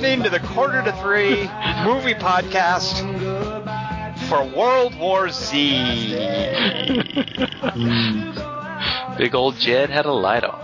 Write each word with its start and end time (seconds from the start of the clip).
listening 0.00 0.24
to 0.24 0.30
the 0.30 0.40
Quarter 0.40 0.82
to 0.82 0.92
Three 0.92 1.42
movie 1.84 2.14
podcast 2.14 3.00
for 4.30 4.42
World 4.56 4.98
War 4.98 5.28
Z. 5.28 6.14
Big 9.18 9.34
old 9.34 9.58
Jed 9.58 9.90
had 9.90 10.06
a 10.06 10.12
light 10.12 10.42
on. 10.42 10.58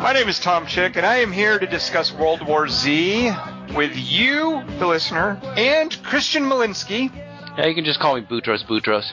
My 0.00 0.12
name 0.14 0.28
is 0.28 0.38
Tom 0.38 0.66
Chick, 0.66 0.94
and 0.94 1.04
I 1.04 1.16
am 1.16 1.32
here 1.32 1.58
to 1.58 1.66
discuss 1.66 2.12
World 2.12 2.46
War 2.46 2.68
Z 2.68 3.32
with 3.74 3.96
you, 3.96 4.62
the 4.78 4.86
listener, 4.86 5.40
and 5.56 6.00
Christian 6.04 6.44
Malinsky, 6.44 7.10
Yeah, 7.58 7.66
you 7.66 7.74
can 7.74 7.84
just 7.84 7.98
call 7.98 8.14
me 8.14 8.20
Boutros 8.20 8.64
Boutros. 8.64 9.10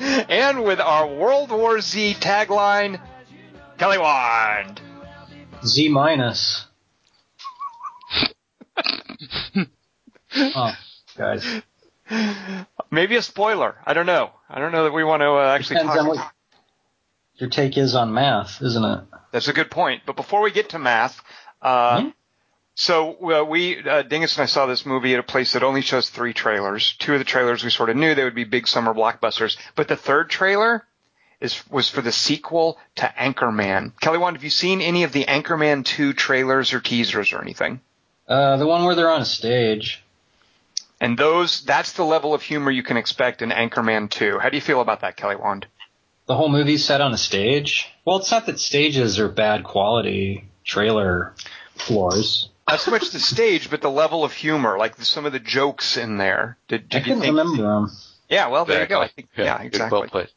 and 0.30 0.64
with 0.64 0.80
our 0.80 1.06
World 1.06 1.50
War 1.50 1.82
Z 1.82 2.16
tagline, 2.18 2.98
Kelly 3.76 3.98
Wand. 3.98 4.80
Z 5.64 5.88
minus. 5.88 6.66
oh, 10.36 10.72
guys. 11.16 11.62
Maybe 12.90 13.16
a 13.16 13.22
spoiler. 13.22 13.76
I 13.86 13.92
don't 13.94 14.06
know. 14.06 14.30
I 14.48 14.58
don't 14.58 14.72
know 14.72 14.84
that 14.84 14.92
we 14.92 15.04
want 15.04 15.20
to 15.20 15.30
uh, 15.30 15.54
actually 15.54 15.76
Depends 15.76 15.94
talk. 15.94 16.02
on 16.02 16.08
what 16.08 16.32
your 17.36 17.48
take 17.50 17.78
is 17.78 17.94
on 17.94 18.12
math, 18.12 18.60
isn't 18.62 18.84
it? 18.84 19.00
That's 19.32 19.48
a 19.48 19.52
good 19.52 19.70
point. 19.70 20.02
But 20.06 20.16
before 20.16 20.42
we 20.42 20.50
get 20.50 20.70
to 20.70 20.78
math, 20.78 21.20
uh, 21.62 22.02
Hmm? 22.02 22.08
so 22.74 23.12
uh, 23.40 23.44
we 23.44 23.78
uh, 23.88 24.02
Dingus 24.02 24.36
and 24.36 24.42
I 24.42 24.46
saw 24.46 24.66
this 24.66 24.84
movie 24.84 25.14
at 25.14 25.20
a 25.20 25.24
place 25.24 25.52
that 25.52 25.62
only 25.62 25.82
shows 25.82 26.08
three 26.10 26.32
trailers. 26.32 26.94
Two 26.98 27.12
of 27.12 27.18
the 27.20 27.24
trailers 27.24 27.62
we 27.62 27.70
sort 27.70 27.90
of 27.90 27.96
knew 27.96 28.14
they 28.14 28.24
would 28.24 28.34
be 28.34 28.44
big 28.44 28.66
summer 28.66 28.92
blockbusters, 28.92 29.56
but 29.76 29.86
the 29.88 29.96
third 29.96 30.30
trailer 30.30 30.84
is 31.40 31.62
was 31.70 31.88
for 31.88 32.02
the 32.02 32.12
sequel 32.12 32.78
to 32.96 33.12
Anchorman. 33.18 33.92
Kelly 34.00 34.18
Wand, 34.18 34.36
have 34.36 34.44
you 34.44 34.50
seen 34.50 34.80
any 34.80 35.04
of 35.04 35.12
the 35.12 35.24
Anchorman 35.24 35.84
two 35.84 36.12
trailers 36.12 36.72
or 36.72 36.80
teasers 36.80 37.32
or 37.32 37.40
anything? 37.40 37.80
Uh, 38.28 38.56
the 38.58 38.66
one 38.66 38.84
where 38.84 38.94
they're 38.94 39.10
on 39.10 39.22
a 39.22 39.26
stage. 39.26 40.04
And 41.00 41.18
those, 41.18 41.62
that's 41.62 41.94
the 41.94 42.04
level 42.04 42.34
of 42.34 42.42
humor 42.42 42.70
you 42.70 42.82
can 42.82 42.98
expect 42.98 43.40
in 43.40 43.50
Anchorman 43.50 44.10
2. 44.10 44.38
How 44.38 44.50
do 44.50 44.56
you 44.56 44.60
feel 44.60 44.82
about 44.82 45.00
that, 45.00 45.16
Kelly 45.16 45.36
Wand? 45.36 45.66
The 46.26 46.36
whole 46.36 46.50
movie's 46.50 46.84
set 46.84 47.00
on 47.00 47.12
a 47.14 47.18
stage. 47.18 47.88
Well, 48.04 48.18
it's 48.18 48.30
not 48.30 48.46
that 48.46 48.60
stages 48.60 49.18
are 49.18 49.28
bad 49.28 49.64
quality 49.64 50.44
trailer 50.62 51.34
floors. 51.74 52.50
Not 52.68 52.80
so 52.80 52.90
much 52.92 53.10
the 53.10 53.18
stage, 53.18 53.68
but 53.70 53.80
the 53.80 53.90
level 53.90 54.22
of 54.22 54.32
humor, 54.32 54.78
like 54.78 54.94
some 55.00 55.26
of 55.26 55.32
the 55.32 55.40
jokes 55.40 55.96
in 55.96 56.18
there. 56.18 56.56
Did, 56.68 56.82
I 56.82 56.84
did 56.84 56.94
you 56.94 57.04
couldn't 57.04 57.20
think? 57.22 57.36
remember 57.36 57.62
them. 57.62 57.90
Yeah, 58.28 58.48
well, 58.48 58.64
there 58.64 58.82
you 58.82 58.86
go. 58.86 59.00
I 59.00 59.08
think, 59.08 59.28
yeah, 59.36 59.58
good, 59.58 59.66
exactly. 59.66 59.98
Well 59.98 60.08
put. 60.08 60.32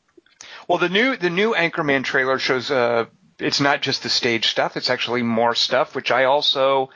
Well, 0.67 0.77
the 0.77 0.89
new 0.89 1.15
the 1.17 1.29
new 1.29 1.53
Anchorman 1.53 2.03
trailer 2.03 2.39
shows 2.39 2.71
uh 2.71 3.05
it's 3.39 3.59
not 3.59 3.81
just 3.81 4.03
the 4.03 4.09
stage 4.09 4.47
stuff; 4.47 4.77
it's 4.77 4.89
actually 4.89 5.23
more 5.23 5.55
stuff, 5.55 5.95
which 5.95 6.11
I 6.11 6.25
also. 6.25 6.89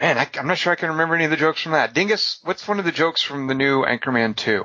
Man, 0.00 0.16
I, 0.16 0.28
I'm 0.38 0.46
not 0.46 0.58
sure 0.58 0.72
I 0.72 0.76
can 0.76 0.90
remember 0.90 1.16
any 1.16 1.24
of 1.24 1.30
the 1.30 1.36
jokes 1.36 1.62
from 1.62 1.72
that. 1.72 1.92
Dingus, 1.92 2.38
what's 2.44 2.68
one 2.68 2.78
of 2.78 2.84
the 2.84 2.92
jokes 2.92 3.20
from 3.20 3.48
the 3.48 3.54
new 3.54 3.82
Anchorman 3.82 4.36
2? 4.36 4.64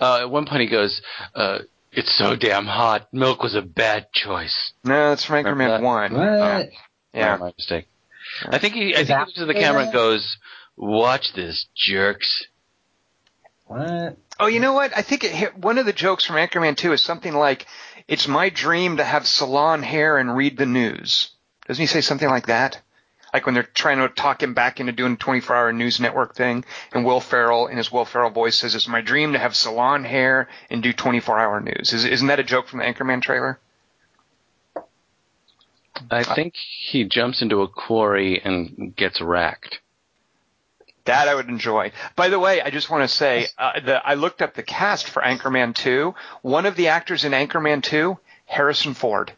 Uh, 0.00 0.18
at 0.22 0.30
one 0.30 0.44
point 0.44 0.62
he 0.62 0.66
goes, 0.66 1.02
uh, 1.36 1.58
"It's 1.92 2.12
so 2.16 2.34
damn 2.34 2.66
hot. 2.66 3.06
Milk 3.12 3.42
was 3.42 3.54
a 3.54 3.62
bad 3.62 4.12
choice." 4.12 4.72
No, 4.82 5.12
it's 5.12 5.24
from 5.24 5.44
Remember 5.44 5.64
Anchorman 5.64 5.68
that? 5.68 5.82
1. 5.82 6.14
What? 6.14 6.70
Yeah. 7.14 7.36
my 7.36 7.52
mistake. 7.56 7.86
I 8.44 8.58
think 8.58 8.74
he. 8.74 8.94
I 8.94 9.04
think 9.04 9.08
he 9.08 9.14
looks 9.14 9.40
at 9.40 9.46
the 9.46 9.54
camera 9.54 9.84
and 9.84 9.92
goes, 9.92 10.36
"Watch 10.76 11.32
this, 11.34 11.66
jerks." 11.76 12.46
What? 13.66 14.16
Oh, 14.38 14.46
you 14.46 14.60
know 14.60 14.74
what? 14.74 14.96
I 14.96 15.02
think 15.02 15.24
it 15.24 15.32
hit, 15.32 15.56
one 15.56 15.78
of 15.78 15.86
the 15.86 15.92
jokes 15.92 16.24
from 16.24 16.36
Anchorman 16.36 16.76
2 16.76 16.92
is 16.92 17.02
something 17.02 17.34
like, 17.34 17.66
"It's 18.06 18.28
my 18.28 18.50
dream 18.50 18.98
to 18.98 19.04
have 19.04 19.26
salon 19.26 19.82
hair 19.82 20.18
and 20.18 20.36
read 20.36 20.56
the 20.58 20.66
news." 20.66 21.30
Doesn't 21.66 21.82
he 21.82 21.86
say 21.86 22.00
something 22.02 22.28
like 22.28 22.46
that? 22.46 22.80
Like 23.32 23.44
when 23.44 23.54
they're 23.54 23.64
trying 23.64 23.98
to 23.98 24.08
talk 24.08 24.42
him 24.42 24.54
back 24.54 24.78
into 24.78 24.92
doing 24.92 25.14
a 25.14 25.16
24-hour 25.16 25.72
news 25.72 26.00
network 26.00 26.34
thing, 26.34 26.64
and 26.92 27.04
Will 27.04 27.20
Ferrell 27.20 27.66
in 27.66 27.76
his 27.76 27.90
Will 27.90 28.04
Ferrell 28.04 28.30
voice 28.30 28.56
says, 28.56 28.74
"It's 28.74 28.88
my 28.88 29.00
dream 29.00 29.32
to 29.32 29.38
have 29.38 29.56
salon 29.56 30.04
hair 30.04 30.48
and 30.70 30.82
do 30.82 30.92
24-hour 30.92 31.60
news." 31.60 31.92
Is, 31.92 32.04
isn't 32.04 32.28
that 32.28 32.40
a 32.40 32.44
joke 32.44 32.68
from 32.68 32.80
the 32.80 32.84
Anchorman 32.84 33.22
trailer? 33.22 33.58
I 36.10 36.22
think 36.22 36.54
he 36.56 37.04
jumps 37.04 37.40
into 37.40 37.62
a 37.62 37.68
quarry 37.68 38.40
and 38.44 38.94
gets 38.96 39.20
racked. 39.20 39.80
That 41.06 41.28
I 41.28 41.34
would 41.34 41.48
enjoy. 41.48 41.92
By 42.16 42.28
the 42.28 42.38
way, 42.38 42.60
I 42.60 42.70
just 42.70 42.90
want 42.90 43.08
to 43.08 43.08
say, 43.08 43.46
uh, 43.58 43.80
the, 43.80 44.06
I 44.06 44.14
looked 44.14 44.42
up 44.42 44.54
the 44.54 44.62
cast 44.64 45.08
for 45.08 45.22
Anchorman 45.22 45.74
2. 45.74 46.14
One 46.42 46.66
of 46.66 46.76
the 46.76 46.88
actors 46.88 47.24
in 47.24 47.32
Anchorman 47.32 47.82
2, 47.82 48.18
Harrison 48.44 48.94
Ford. 48.94 49.32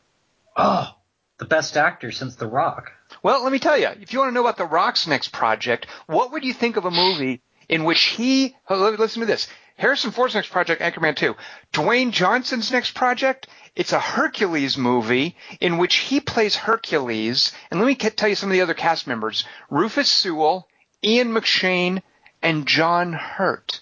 Oh, 0.56 0.94
the 1.38 1.44
best 1.44 1.76
actor 1.76 2.10
since 2.10 2.36
The 2.36 2.46
Rock. 2.46 2.92
Well, 3.22 3.42
let 3.42 3.52
me 3.52 3.58
tell 3.58 3.78
you, 3.78 3.88
if 4.00 4.12
you 4.12 4.18
want 4.18 4.30
to 4.30 4.34
know 4.34 4.40
about 4.40 4.56
The 4.56 4.64
Rock's 4.64 5.06
next 5.06 5.28
project, 5.28 5.86
what 6.06 6.32
would 6.32 6.44
you 6.44 6.54
think 6.54 6.76
of 6.76 6.86
a 6.86 6.90
movie 6.90 7.42
in 7.68 7.84
which 7.84 8.02
he, 8.02 8.56
listen 8.70 9.20
to 9.20 9.26
this, 9.26 9.46
Harrison 9.76 10.10
Ford's 10.10 10.34
next 10.34 10.50
project, 10.50 10.80
Anchorman 10.80 11.16
2, 11.16 11.36
Dwayne 11.74 12.12
Johnson's 12.12 12.72
next 12.72 12.94
project, 12.94 13.46
it's 13.76 13.92
a 13.92 14.00
Hercules 14.00 14.76
movie 14.78 15.36
in 15.60 15.76
which 15.76 15.96
he 15.96 16.18
plays 16.18 16.56
Hercules, 16.56 17.52
and 17.70 17.78
let 17.78 17.86
me 17.86 17.94
tell 17.94 18.28
you 18.28 18.34
some 18.34 18.48
of 18.48 18.54
the 18.54 18.62
other 18.62 18.74
cast 18.74 19.06
members, 19.06 19.44
Rufus 19.70 20.10
Sewell, 20.10 20.66
Ian 21.04 21.28
McShane, 21.32 22.02
and 22.42 22.66
John 22.66 23.12
Hurt. 23.12 23.80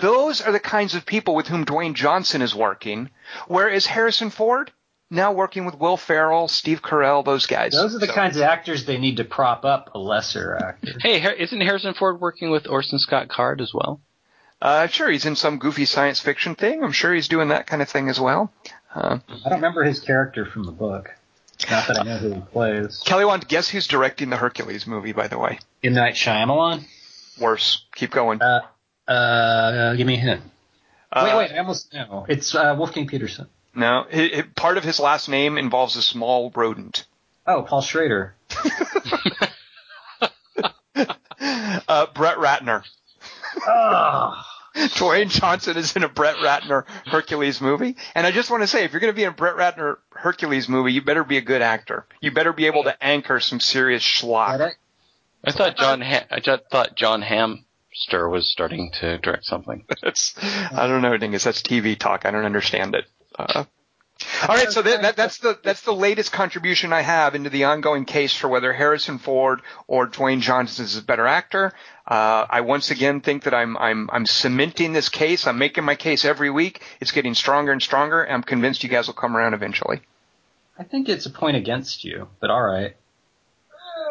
Those 0.00 0.40
are 0.40 0.52
the 0.52 0.60
kinds 0.60 0.94
of 0.94 1.04
people 1.04 1.34
with 1.34 1.48
whom 1.48 1.64
Dwayne 1.64 1.94
Johnson 1.94 2.42
is 2.42 2.54
working, 2.54 3.10
whereas 3.48 3.86
Harrison 3.86 4.30
Ford, 4.30 4.70
now 5.10 5.32
working 5.32 5.64
with 5.64 5.78
Will 5.78 5.96
Ferrell, 5.96 6.48
Steve 6.48 6.82
Carell, 6.82 7.24
those 7.24 7.46
guys. 7.46 7.72
Those 7.72 7.94
are 7.94 7.98
the 7.98 8.06
So- 8.06 8.12
kinds 8.14 8.36
of 8.36 8.42
actors 8.42 8.84
they 8.84 8.98
need 8.98 9.16
to 9.18 9.24
prop 9.24 9.64
up 9.64 9.90
a 9.94 9.98
lesser 9.98 10.56
actor. 10.56 10.92
Hey, 11.00 11.20
isn't 11.38 11.60
Harrison 11.60 11.94
Ford 11.94 12.20
working 12.20 12.50
with 12.50 12.66
Orson 12.68 12.98
Scott 12.98 13.28
Card 13.28 13.60
as 13.60 13.72
well? 13.74 14.00
Uh, 14.60 14.86
sure, 14.88 15.08
he's 15.10 15.24
in 15.24 15.36
some 15.36 15.58
goofy 15.58 15.84
science 15.84 16.20
fiction 16.20 16.54
thing. 16.54 16.82
I'm 16.82 16.92
sure 16.92 17.14
he's 17.14 17.28
doing 17.28 17.48
that 17.48 17.66
kind 17.66 17.80
of 17.80 17.88
thing 17.88 18.08
as 18.08 18.18
well. 18.18 18.52
Uh, 18.94 19.18
I 19.44 19.48
don't 19.48 19.58
remember 19.58 19.84
his 19.84 20.00
character 20.00 20.44
from 20.44 20.64
the 20.64 20.72
book. 20.72 21.10
Not 21.70 21.88
that 21.88 21.98
I 22.00 22.02
know 22.04 22.16
who 22.18 22.34
he 22.34 22.40
plays. 22.40 23.02
Kelly 23.04 23.24
wants 23.24 23.44
to 23.44 23.48
guess 23.48 23.68
who's 23.68 23.86
directing 23.86 24.30
the 24.30 24.36
Hercules 24.36 24.86
movie, 24.86 25.12
by 25.12 25.28
the 25.28 25.38
way. 25.38 25.58
M. 25.82 25.94
Night 25.94 26.14
Shyamalan? 26.14 26.84
Worse. 27.40 27.84
Keep 27.94 28.10
going. 28.12 28.40
Uh, 28.40 28.60
uh, 29.10 29.94
give 29.94 30.06
me 30.06 30.14
a 30.14 30.18
hint. 30.18 30.42
Uh, 31.12 31.22
wait, 31.24 31.36
wait, 31.36 31.52
I 31.54 31.58
almost 31.58 31.92
know. 31.92 32.26
It's 32.28 32.54
uh, 32.54 32.74
Wolfgang 32.78 33.06
Petersen. 33.06 33.46
No, 33.74 34.06
hi 34.12 34.30
hi- 34.34 34.42
part 34.54 34.76
of 34.76 34.84
his 34.84 35.00
last 35.00 35.28
name 35.28 35.56
involves 35.58 35.96
a 35.96 36.02
small 36.02 36.50
rodent. 36.54 37.06
Oh, 37.46 37.62
Paul 37.62 37.82
Schrader. 37.82 38.34
Uh, 41.88 42.06
Brett 42.14 42.36
Ratner. 42.36 42.82
Oh, 43.66 44.34
Dwayne 44.94 45.28
Johnson 45.28 45.76
is 45.76 45.96
in 45.96 46.04
a 46.04 46.08
Brett 46.08 46.36
Ratner 46.36 46.84
Hercules 47.06 47.60
movie. 47.60 47.96
And 48.14 48.26
I 48.26 48.30
just 48.30 48.50
want 48.50 48.62
to 48.62 48.66
say, 48.66 48.84
if 48.84 48.92
you're 48.92 49.00
going 49.00 49.12
to 49.12 49.16
be 49.16 49.24
in 49.24 49.30
a 49.30 49.34
Brett 49.34 49.56
Ratner 49.56 49.96
Hercules 50.10 50.68
movie, 50.68 50.92
you 50.92 51.02
better 51.02 51.24
be 51.24 51.36
a 51.36 51.42
good 51.42 51.62
actor. 51.62 52.06
You 52.20 52.30
better 52.30 52.52
be 52.52 52.66
able 52.66 52.84
to 52.84 53.02
anchor 53.02 53.40
some 53.40 53.60
serious 53.60 54.02
schlock. 54.02 54.58
Get 54.58 54.68
it? 54.68 54.74
I 55.44 55.52
thought 55.52 55.76
John. 55.76 56.00
Ha- 56.00 56.26
I 56.30 56.40
just 56.40 56.64
thought 56.70 56.96
John 56.96 57.22
Hamster 57.22 58.28
was 58.28 58.50
starting 58.50 58.90
to 59.00 59.18
direct 59.18 59.44
something. 59.44 59.84
That's, 60.02 60.34
I 60.72 60.86
don't 60.86 61.02
know, 61.02 61.16
Dingus. 61.16 61.44
That's 61.44 61.62
TV 61.62 61.98
talk. 61.98 62.24
I 62.26 62.30
don't 62.30 62.44
understand 62.44 62.94
it. 62.94 63.04
Uh, 63.38 63.64
all 64.48 64.56
right, 64.56 64.70
so 64.70 64.82
that, 64.82 65.02
that, 65.02 65.16
that's 65.16 65.38
the 65.38 65.58
that's 65.62 65.82
the 65.82 65.92
latest 65.92 66.32
contribution 66.32 66.92
I 66.92 67.02
have 67.02 67.34
into 67.34 67.50
the 67.50 67.64
ongoing 67.64 68.04
case 68.04 68.34
for 68.34 68.48
whether 68.48 68.72
Harrison 68.72 69.18
Ford 69.18 69.60
or 69.86 70.08
Dwayne 70.08 70.40
Johnson 70.40 70.84
is 70.84 70.96
a 70.96 71.02
better 71.02 71.26
actor. 71.26 71.72
Uh, 72.06 72.46
I 72.48 72.62
once 72.62 72.90
again 72.90 73.20
think 73.20 73.44
that 73.44 73.54
I'm 73.54 73.76
I'm 73.76 74.10
I'm 74.12 74.26
cementing 74.26 74.92
this 74.92 75.08
case. 75.08 75.46
I'm 75.46 75.58
making 75.58 75.84
my 75.84 75.94
case 75.94 76.24
every 76.24 76.50
week. 76.50 76.82
It's 77.00 77.12
getting 77.12 77.34
stronger 77.34 77.70
and 77.70 77.82
stronger. 77.82 78.22
And 78.22 78.34
I'm 78.34 78.42
convinced 78.42 78.82
you 78.82 78.88
guys 78.88 79.06
will 79.06 79.14
come 79.14 79.36
around 79.36 79.54
eventually. 79.54 80.00
I 80.76 80.84
think 80.84 81.08
it's 81.08 81.26
a 81.26 81.30
point 81.30 81.56
against 81.56 82.04
you, 82.04 82.28
but 82.40 82.50
all 82.50 82.62
right. 82.62 82.96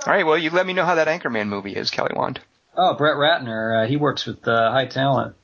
All 0.05 0.13
right, 0.13 0.25
well, 0.25 0.37
you 0.37 0.51
let 0.51 0.65
me 0.67 0.73
know 0.73 0.85
how 0.85 0.95
that 0.95 1.07
Anchorman 1.07 1.47
movie 1.47 1.73
is, 1.73 1.89
Kelly 1.89 2.13
Wand. 2.15 2.39
Oh, 2.75 2.93
Brett 2.93 3.15
Ratner. 3.15 3.83
Uh, 3.83 3.87
he 3.87 3.97
works 3.97 4.25
with 4.25 4.47
uh, 4.47 4.71
high 4.71 4.85
talent. 4.85 5.35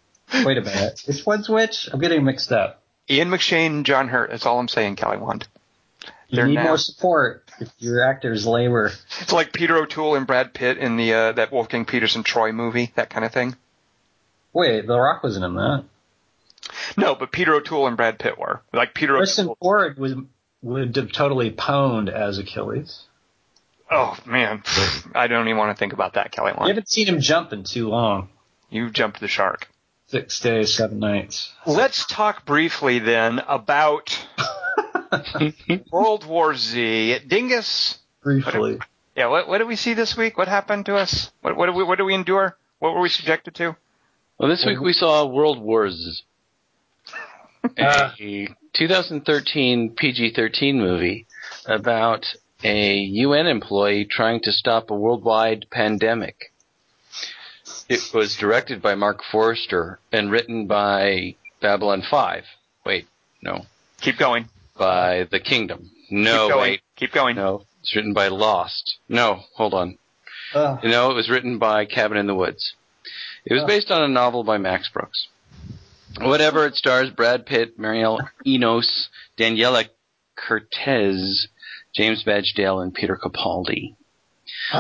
Wait 0.46 0.58
a 0.58 0.62
minute. 0.62 1.02
Which 1.06 1.26
one's 1.26 1.50
which? 1.50 1.90
I'm 1.92 2.00
getting 2.00 2.24
mixed 2.24 2.52
up. 2.52 2.83
Ian 3.10 3.30
McShane 3.30 3.68
and 3.68 3.86
John 3.86 4.08
Hurt. 4.08 4.30
That's 4.30 4.46
all 4.46 4.60
I'm 4.60 4.68
saying, 4.68 4.96
Kelly 4.96 5.18
Wand. 5.18 5.48
You 6.28 6.38
They're 6.38 6.48
need 6.48 6.56
now- 6.56 6.64
more 6.64 6.78
support 6.78 7.44
if 7.60 7.70
your 7.80 8.04
actors 8.04 8.48
labor. 8.48 8.92
It's 9.20 9.34
like 9.34 9.54
Peter 9.54 9.78
O'Toole 9.78 10.16
and 10.16 10.26
Brad 10.26 10.54
Pitt 10.54 10.78
in 10.78 10.98
the 10.98 11.14
uh, 11.14 11.32
that 11.34 11.52
Wolfgang 11.52 11.86
Petersen 11.86 12.24
Troy 12.24 12.52
movie, 12.52 12.92
that 12.96 13.10
kind 13.10 13.26
of 13.26 13.32
thing. 13.32 13.56
Wait, 14.54 14.88
The 14.88 15.00
Rock 15.00 15.24
wasn't 15.24 15.46
in 15.46 15.56
that. 15.56 15.84
No, 16.98 17.16
but 17.16 17.32
Peter 17.32 17.54
O'Toole 17.54 17.88
and 17.88 17.98
Brad 17.98 18.20
Pitt 18.20 18.38
were. 18.38 18.62
Like 18.72 18.94
Peter 18.94 19.14
Harrison 19.16 19.46
O'Toole. 19.46 19.58
Ford 19.62 19.98
was 19.98 20.16
would 20.62 20.96
have 20.96 21.12
totally 21.12 21.52
pwned 21.52 22.10
as 22.10 22.38
Achilles. 22.38 23.04
Oh 23.92 24.18
man, 24.26 24.64
I 25.16 25.28
don't 25.28 25.48
even 25.48 25.58
want 25.58 25.76
to 25.76 25.80
think 25.80 25.94
about 25.94 26.14
that, 26.14 26.32
Kelly 26.32 26.54
Wand. 26.54 26.68
You 26.68 26.74
haven't 26.74 26.90
seen 26.90 27.08
him 27.08 27.20
jump 27.20 27.54
in 27.54 27.64
too 27.64 27.90
long. 27.90 28.30
You 28.70 28.90
jumped 28.90 29.20
the 29.20 29.28
shark. 29.28 29.68
Six 30.14 30.40
days, 30.42 30.76
seven 30.76 31.00
nights. 31.00 31.52
Let's 31.66 32.06
talk 32.06 32.46
briefly 32.46 33.00
then 33.00 33.40
about 33.48 34.16
World 35.92 36.28
War 36.28 36.54
Z. 36.54 37.18
Dingus, 37.26 37.98
Briefly. 38.22 38.78
Yeah. 39.16 39.30
What 39.30 39.48
what 39.48 39.58
did 39.58 39.68
we 39.68 39.76
see 39.76 39.96
this 39.96 40.16
week? 40.16 40.38
What 40.38 40.48
happened 40.48 40.86
to 40.86 40.98
us? 40.98 41.32
What 41.42 41.58
what 41.58 41.66
did 41.66 41.74
we 41.74 41.84
what 41.84 41.98
did 41.98 42.04
we 42.04 42.14
endure? 42.14 42.56
What 42.78 42.94
were 42.94 43.02
we 43.02 43.10
subjected 43.10 43.56
to? 43.56 43.76
Well, 44.38 44.50
this 44.50 44.64
week 44.68 44.80
we 44.80 44.94
saw 44.94 45.26
World 45.26 45.60
War 45.60 45.90
Z, 45.90 46.22
a 47.76 48.12
2013 48.74 49.96
PG-13 49.96 50.76
movie 50.76 51.26
about 51.66 52.28
a 52.64 52.98
UN 52.98 53.48
employee 53.48 54.06
trying 54.06 54.42
to 54.42 54.52
stop 54.52 54.92
a 54.92 54.96
worldwide 54.96 55.66
pandemic. 55.72 56.53
It 57.90 58.12
was 58.14 58.36
directed 58.38 58.82
by 58.82 58.96
Marc 58.96 59.22
Forster 59.32 60.00
and 60.12 60.32
written 60.32 60.68
by 60.68 61.36
Babylon 61.62 62.02
5. 62.10 62.44
Wait, 62.86 63.08
no. 63.42 63.66
Keep 64.02 64.18
going. 64.18 64.50
By 64.78 65.28
The 65.30 65.40
Kingdom. 65.40 65.92
No, 66.10 66.48
Keep 66.48 66.54
going. 66.54 66.62
wait. 66.62 66.82
Keep 66.96 67.12
going. 67.12 67.36
No. 67.36 67.66
It's 67.82 67.96
written 67.96 68.14
by 68.14 68.28
Lost. 68.30 68.98
No, 69.10 69.42
hold 69.56 69.74
on. 69.74 69.98
Uh, 70.54 70.78
No, 70.84 71.12
it 71.12 71.16
was 71.16 71.30
written 71.30 71.58
by 71.58 71.86
Cabin 71.86 72.18
in 72.18 72.28
the 72.28 72.36
Woods. 72.36 72.74
It 73.46 73.54
was 73.54 73.64
Oh. 73.64 73.68
based 73.68 73.92
on 73.92 74.02
a 74.04 74.08
novel 74.08 74.44
by 74.44 74.58
Max 74.58 74.88
Brooks. 74.90 75.28
Whatever, 76.22 76.66
it 76.68 76.76
stars 76.76 77.10
Brad 77.10 77.46
Pitt, 77.46 77.78
Mireille 77.80 78.20
Enos, 78.46 79.10
Daniella 79.36 79.86
Kertesz, 80.38 81.48
James 81.96 82.24
Badge 82.24 82.54
Dale, 82.56 82.80
and 82.82 82.94
Peter 82.94 83.18
Capaldi. 83.22 83.96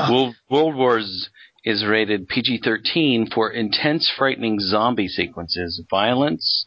World, 0.09 0.35
World 0.49 0.75
War 0.75 1.01
Z 1.01 1.27
is 1.63 1.85
rated 1.85 2.27
PG-13 2.27 3.33
for 3.33 3.49
intense, 3.49 4.09
frightening 4.09 4.59
zombie 4.59 5.07
sequences, 5.07 5.81
violence, 5.89 6.65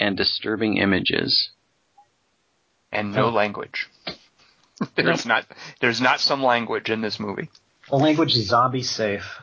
and 0.00 0.16
disturbing 0.16 0.78
images. 0.78 1.50
And 2.90 3.12
no 3.14 3.26
Oh. 3.26 3.30
language. 3.30 3.88
there's 4.96 5.24
not 5.24 5.46
there's 5.80 6.00
not 6.00 6.18
some 6.20 6.42
language 6.42 6.90
in 6.90 7.00
this 7.02 7.20
movie. 7.20 7.48
the 7.88 7.96
language 7.96 8.34
is 8.36 8.48
zombie 8.48 8.82
safe. 8.82 9.38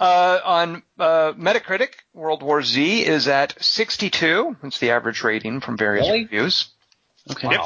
Uh, 0.00 0.38
on 0.44 0.82
uh, 0.98 1.32
Metacritic, 1.34 1.90
World 2.14 2.42
War 2.42 2.62
Z 2.62 3.02
is 3.04 3.28
at 3.28 3.62
62. 3.62 4.56
It's 4.64 4.80
the 4.80 4.90
average 4.90 5.22
rating 5.22 5.60
from 5.60 5.76
various 5.76 6.06
Really? 6.06 6.22
reviews. 6.24 6.66
Okay. 7.30 7.50
Yep. 7.50 7.60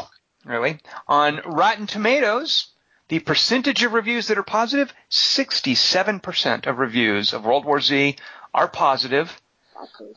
Really. 0.45 0.81
On 1.09 1.41
Rotten 1.47 1.87
Tomatoes, 1.87 2.67
the 3.09 3.19
percentage 3.21 3.83
of 3.83 3.93
reviews 3.93 4.29
that 4.29 4.39
are 4.39 4.43
positive, 4.43 4.93
67% 5.11 6.67
of 6.67 6.79
reviews 6.79 7.33
of 7.33 7.45
World 7.45 7.65
War 7.65 7.81
Z 7.81 8.17
are 8.53 8.69
positive. 8.69 9.41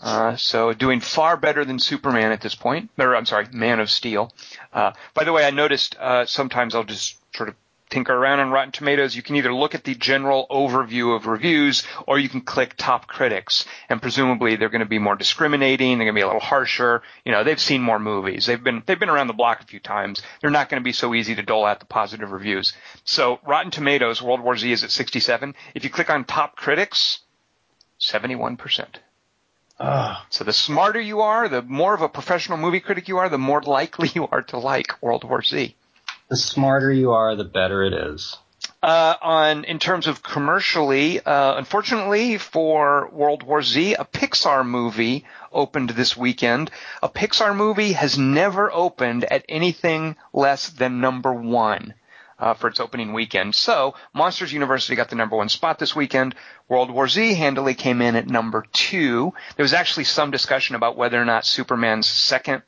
Uh, 0.01 0.36
so 0.36 0.72
doing 0.72 1.01
far 1.01 1.36
better 1.36 1.66
than 1.66 1.80
Superman 1.80 2.31
at 2.31 2.42
this 2.42 2.56
point. 2.56 2.89
Or, 2.98 3.16
I'm 3.16 3.25
sorry, 3.25 3.48
Man 3.51 3.80
of 3.80 3.89
Steel. 3.89 4.31
Uh, 4.72 4.94
by 5.13 5.24
the 5.24 5.34
way, 5.34 5.45
I 5.45 5.50
noticed 5.50 5.98
uh, 6.00 6.25
sometimes 6.25 6.75
I'll 6.75 6.84
just 6.84 7.18
sort 7.36 7.50
of 7.50 7.56
tinker 7.89 8.13
around 8.13 8.39
on 8.39 8.51
Rotten 8.51 8.72
Tomatoes. 8.72 9.16
You 9.16 9.22
can 9.22 9.36
either 9.36 9.54
look 9.54 9.75
at 9.75 9.84
the 9.84 9.95
general 9.95 10.48
overview 10.50 11.16
of 11.16 11.25
reviews 11.25 11.84
or 12.06 12.19
you 12.19 12.30
can 12.30 12.42
click 12.42 12.74
top 12.78 13.07
critics. 13.07 13.66
And 13.89 14.01
presumably 14.01 14.56
they're 14.56 14.69
going 14.69 14.80
to 14.80 14.86
be 14.86 15.00
more 15.00 15.16
discriminating. 15.16 15.98
They're 15.98 16.06
going 16.06 16.16
to 16.16 16.19
be 16.19 16.24
a 16.24 16.28
little 16.28 16.42
harsher. 16.42 17.01
You 17.25 17.31
know, 17.31 17.44
they've 17.44 17.60
seen 17.60 17.81
more 17.81 18.00
movies. 18.00 18.45
They've 18.45 18.63
been, 18.63 18.84
they've 18.86 19.00
been 19.00 19.10
around 19.10 19.28
the 19.28 19.34
block 19.34 19.62
a 19.62 19.66
few 19.66 19.80
times. 19.80 20.22
They're 20.42 20.50
not 20.50 20.69
going 20.69 20.81
to 20.81 20.86
be 20.86 20.94
so 20.94 21.13
easy 21.13 21.36
to 21.36 21.44
dole 21.44 21.66
out 21.66 21.80
the 21.80 21.86
positive 21.86 22.31
reviews. 22.31 22.74
So 23.04 23.39
Rotten 23.45 23.72
Tomatoes, 23.72 24.22
World 24.22 24.42
War 24.42 24.57
Z 24.57 24.72
is 24.72 24.84
at 24.84 24.92
67. 24.92 25.56
If 25.74 25.84
you 25.84 25.89
click 25.89 26.10
on 26.10 26.25
top 26.25 26.56
critics, 26.56 27.19
71%. 28.00 28.98
Ugh. 29.80 29.88
Ah. 29.89 30.25
So 30.30 30.44
the 30.44 30.54
smarter 30.54 31.00
you 31.00 31.22
are, 31.22 31.48
the 31.48 31.62
more 31.62 31.94
of 31.94 32.01
a 32.01 32.10
professional 32.10 32.57
movie 32.57 32.80
critic 32.80 33.07
you 33.07 33.19
are, 33.19 33.30
the 33.30 33.38
more 33.38 33.62
likely 33.62 34.10
you 34.16 34.28
are 34.28 34.42
to 34.44 34.57
like 34.57 35.01
World 35.01 35.24
War 35.24 35.44
Z. 35.44 35.75
The 36.29 36.38
smarter 36.38 36.91
you 36.91 37.12
are, 37.12 37.35
the 37.35 37.45
better 37.45 37.83
it 37.83 37.94
is. 37.94 38.38
Uh, 38.83 39.15
on 39.21 39.63
in 39.63 39.79
terms 39.79 40.07
of 40.07 40.21
commercially, 40.21 41.19
uh, 41.21 41.56
unfortunately 41.57 42.38
for 42.38 43.09
World 43.12 43.44
War 43.44 43.63
Z, 43.63 43.94
a 43.94 44.06
Pixar 44.06 44.65
movie 44.65 45.25
opened 45.51 45.91
this 45.91 46.15
weekend. 46.18 46.69
A 47.01 47.09
Pixar 47.09 47.56
movie 47.56 47.94
has 47.94 48.18
never 48.18 48.71
opened 48.71 49.24
at 49.24 49.45
anything 49.50 50.15
less 50.33 50.69
than 50.69 51.01
number 51.01 51.33
one. 51.33 51.94
Uh, 52.39 52.53
for 52.53 52.68
its 52.68 52.79
opening 52.79 53.13
weekend. 53.13 53.56
So, 53.56 53.95
Monsters 54.13 54.53
University 54.53 54.95
got 54.95 55.09
the 55.09 55.15
number 55.15 55.35
one 55.35 55.50
spot 55.50 55.79
this 55.79 55.95
weekend. 55.95 56.35
World 56.68 56.91
War 56.91 57.07
Z 57.07 57.33
handily 57.33 57.74
came 57.74 58.00
in 58.00 58.15
at 58.15 58.27
number 58.27 58.63
two. 58.74 59.33
There 59.56 59.63
was 59.63 59.74
actually 59.74 60.03
some 60.03 60.29
discussion 60.29 60.75
about 60.75 60.95
whether 60.95 61.19
or 61.19 61.25
not 61.25 61.47
Superman's 61.47 62.06
second, 62.06 62.62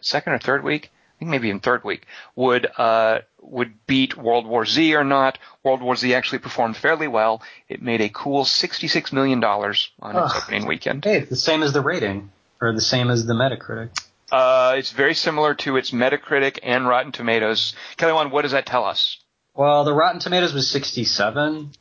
second 0.00 0.32
or 0.32 0.38
third 0.40 0.64
week, 0.64 0.90
think 1.22 1.30
maybe 1.30 1.50
in 1.50 1.60
third 1.60 1.84
week, 1.84 2.06
would 2.36 2.66
uh, 2.76 3.20
would 3.40 3.86
beat 3.86 4.16
World 4.16 4.46
War 4.46 4.66
Z 4.66 4.94
or 4.94 5.04
not. 5.04 5.38
World 5.62 5.82
War 5.82 5.96
Z 5.96 6.14
actually 6.14 6.40
performed 6.40 6.76
fairly 6.76 7.08
well. 7.08 7.42
It 7.68 7.80
made 7.82 8.00
a 8.00 8.08
cool 8.08 8.44
sixty-six 8.44 9.12
million 9.12 9.40
dollars 9.40 9.90
on 10.00 10.16
its 10.16 10.34
Ugh. 10.34 10.42
opening 10.44 10.66
weekend. 10.66 11.04
Hey, 11.04 11.18
it's 11.18 11.30
the 11.30 11.36
same 11.36 11.62
as 11.62 11.72
the 11.72 11.80
rating, 11.80 12.30
or 12.60 12.72
the 12.72 12.80
same 12.80 13.10
as 13.10 13.26
the 13.26 13.34
Metacritic. 13.34 13.90
Uh, 14.30 14.74
it's 14.78 14.92
very 14.92 15.14
similar 15.14 15.54
to 15.54 15.76
its 15.76 15.90
Metacritic 15.90 16.58
and 16.62 16.88
Rotten 16.88 17.12
Tomatoes. 17.12 17.74
Kelly, 17.98 18.14
Wand, 18.14 18.32
what 18.32 18.42
does 18.42 18.52
that 18.52 18.64
tell 18.64 18.84
us? 18.84 19.18
Well, 19.54 19.84
the 19.84 19.92
Rotten 19.92 20.20
Tomatoes 20.20 20.54
was 20.54 20.70
67, 20.70 21.72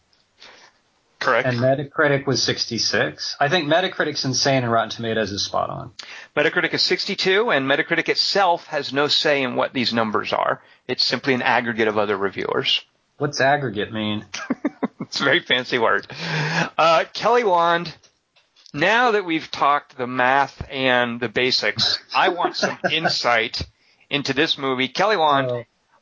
Correct. 1.21 1.47
and 1.47 1.57
Metacritic 1.59 2.25
was 2.25 2.43
66. 2.43 3.37
I 3.39 3.47
think 3.47 3.67
Metacritic's 3.69 4.25
insane, 4.25 4.63
and 4.63 4.71
Rotten 4.71 4.89
Tomatoes 4.89 5.31
is 5.31 5.45
spot 5.45 5.69
on. 5.69 5.91
Metacritic 6.35 6.73
is 6.73 6.81
62, 6.81 7.51
and 7.51 7.65
Metacritic 7.65 8.09
itself 8.09 8.65
has 8.67 8.91
no 8.91 9.07
say 9.07 9.43
in 9.43 9.55
what 9.55 9.73
these 9.73 9.93
numbers 9.93 10.33
are. 10.33 10.61
It's 10.87 11.05
simply 11.05 11.33
an 11.33 11.41
aggregate 11.41 11.87
of 11.87 11.97
other 11.97 12.17
reviewers. 12.17 12.83
What's 13.17 13.39
aggregate 13.39 13.93
mean? 13.93 14.25
It's 15.01 15.19
a 15.19 15.25
very 15.25 15.41
fancy 15.41 15.77
word. 15.77 16.07
Uh, 16.77 17.03
Kelly 17.11 17.43
Wand, 17.43 17.93
now 18.73 19.11
that 19.11 19.25
we've 19.25 19.51
talked 19.51 19.97
the 19.97 20.07
math 20.07 20.65
and 20.71 21.19
the 21.19 21.27
basics, 21.27 21.99
I 22.15 22.29
want 22.29 22.55
some 22.55 22.77
insight 22.91 23.61
into 24.09 24.31
this 24.33 24.57
movie. 24.57 24.87
Kelly 24.87 25.17
Wand, 25.17 25.51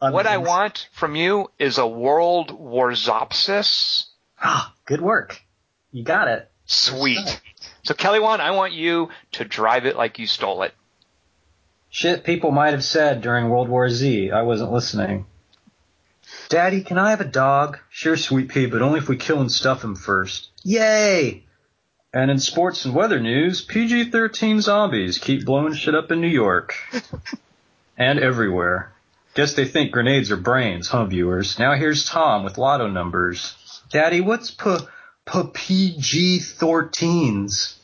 Oh, 0.02 0.12
what 0.12 0.28
I 0.28 0.38
want 0.38 0.90
from 0.94 1.16
you 1.16 1.50
is 1.58 1.80
a 1.80 1.88
world 1.88 2.50
warzopsis. 2.52 4.06
Ah, 4.42 4.74
good 4.86 5.02
work. 5.02 5.42
You 5.92 6.04
got 6.04 6.28
it. 6.28 6.50
Sweet. 6.66 7.42
So 7.84 7.94
Kelly 7.94 8.20
Wand, 8.20 8.42
I 8.42 8.52
want 8.52 8.74
you 8.74 9.10
to 9.34 9.46
drive 9.46 9.86
it 9.86 9.96
like 9.96 10.20
you 10.20 10.28
stole 10.28 10.64
it. 10.64 10.74
Shit 11.90 12.24
people 12.24 12.52
might 12.52 12.72
have 12.72 12.84
said 12.84 13.22
during 13.22 13.50
World 13.50 13.68
War 13.68 13.90
Z. 13.90 14.32
I 14.32 14.44
wasn't 14.44 14.72
listening. 14.72 15.26
Daddy, 16.50 16.82
can 16.82 17.00
I 17.00 17.10
have 17.10 17.22
a 17.22 17.26
dog? 17.26 17.80
Sure, 17.90 18.16
sweet 18.16 18.50
pea, 18.50 18.68
but 18.68 18.84
only 18.84 19.00
if 19.00 19.10
we 19.10 19.18
kill 19.18 19.42
and 19.42 19.52
stuff 19.52 19.84
him 19.84 19.96
first. 19.96 20.50
Yay! 20.64 21.44
And 22.14 22.30
in 22.32 22.40
sports 22.40 22.86
and 22.86 22.94
weather 22.94 23.20
news, 23.20 23.62
PG-13 23.62 24.62
zombies 24.62 25.18
keep 25.18 25.46
blowing 25.46 25.74
shit 25.74 25.96
up 25.96 26.12
in 26.12 26.22
New 26.22 26.28
York. 26.28 26.76
and 27.98 28.20
everywhere. 28.20 28.92
Guess 29.36 29.54
they 29.54 29.66
think 29.66 29.92
grenades 29.92 30.32
are 30.32 30.38
brains, 30.38 30.88
huh, 30.88 31.06
viewers? 31.06 31.60
Now 31.60 31.76
here's 31.76 32.06
Tom 32.06 32.44
with 32.44 32.58
lotto 32.58 32.88
numbers. 32.88 33.56
Daddy, 33.90 34.22
what's 34.22 34.52
p 34.52 34.78
p 35.26 35.44
PG-13s? 35.54 37.76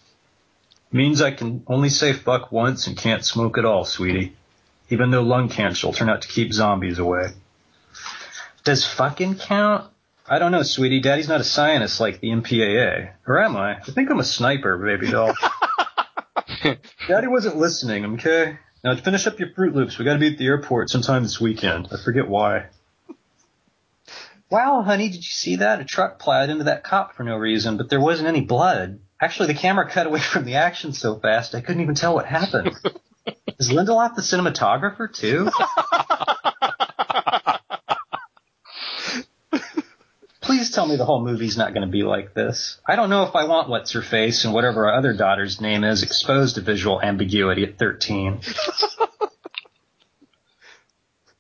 Means 0.92 1.22
I 1.22 1.32
can 1.32 1.64
only 1.68 1.90
say 1.90 2.14
fuck 2.14 2.52
once 2.52 2.88
and 2.88 2.96
can't 2.96 3.26
smoke 3.26 3.58
at 3.58 3.66
all, 3.66 3.86
sweetie. 3.86 4.36
Even 4.90 5.10
though 5.10 5.24
lung 5.24 5.50
cancer 5.50 5.88
will 5.88 5.94
turn 5.94 6.10
out 6.10 6.22
to 6.22 6.28
keep 6.28 6.54
zombies 6.54 7.00
away. 7.00 7.30
Does 8.64 8.86
fucking 8.86 9.38
count? 9.38 9.92
I 10.28 10.40
don't 10.40 10.52
know, 10.52 10.64
sweetie. 10.64 11.02
Daddy's 11.02 11.28
not 11.28 11.42
a 11.42 11.44
scientist 11.44 12.00
like 12.00 12.20
the 12.20 12.30
MPAA. 12.30 13.12
Or 13.28 13.44
am 13.44 13.58
I? 13.58 13.78
I 13.78 13.82
think 13.82 14.10
I'm 14.10 14.20
a 14.20 14.24
sniper, 14.24 14.78
baby 14.78 15.12
doll. 15.12 15.34
Daddy 17.08 17.28
wasn't 17.28 17.58
listening, 17.58 18.06
okay? 18.14 18.58
Now 18.84 18.94
to 18.94 19.02
finish 19.02 19.26
up 19.26 19.40
your 19.40 19.50
Froot 19.50 19.74
Loops, 19.74 19.98
we 19.98 20.06
gotta 20.06 20.20
be 20.20 20.32
at 20.32 20.38
the 20.38 20.46
airport 20.46 20.92
sometime 20.92 21.24
this 21.24 21.42
weekend. 21.42 21.88
I 21.92 21.98
forget 21.98 22.28
why. 22.28 22.68
Wow, 24.50 24.84
honey, 24.84 25.10
did 25.10 25.18
you 25.18 25.22
see 25.24 25.58
that? 25.58 25.82
A 25.82 25.86
truck 25.86 26.20
plowed 26.20 26.50
into 26.50 26.66
that 26.66 26.84
cop 26.84 27.16
for 27.16 27.24
no 27.24 27.36
reason, 27.36 27.78
but 27.78 27.90
there 27.90 28.00
wasn't 28.00 28.28
any 28.28 28.42
blood. 28.42 29.00
Actually, 29.20 29.48
the 29.48 29.60
camera 29.60 29.90
cut 29.90 30.06
away 30.08 30.20
from 30.32 30.46
the 30.46 30.56
action 30.56 30.94
so 30.94 31.20
fast 31.20 31.56
I 31.56 31.62
couldn't 31.62 31.82
even 31.82 31.96
tell 31.96 32.14
what 32.14 32.26
happened. 32.26 32.76
Is 33.60 33.72
Lindelof 33.72 34.16
the 34.16 34.22
cinematographer 34.22 35.12
too? 35.12 35.50
Please 40.42 40.70
tell 40.70 40.86
me 40.86 40.96
the 40.96 41.06
whole 41.06 41.24
movie's 41.24 41.58
not 41.58 41.74
going 41.74 41.88
to 41.88 41.92
be 41.92 42.04
like 42.04 42.36
this. 42.36 42.80
I 42.88 42.96
don't 42.96 43.10
know 43.10 43.24
if 43.24 43.36
I 43.36 43.46
want 43.46 43.68
what's 43.68 43.94
her 43.94 44.04
face 44.04 44.46
and 44.46 44.54
whatever 44.54 44.88
our 44.88 44.96
other 44.96 45.14
daughter's 45.14 45.60
name 45.60 45.84
is 45.84 46.04
exposed 46.04 46.54
to 46.56 46.62
visual 46.62 47.02
ambiguity 47.02 47.64
at 47.64 47.80
13. 47.80 48.42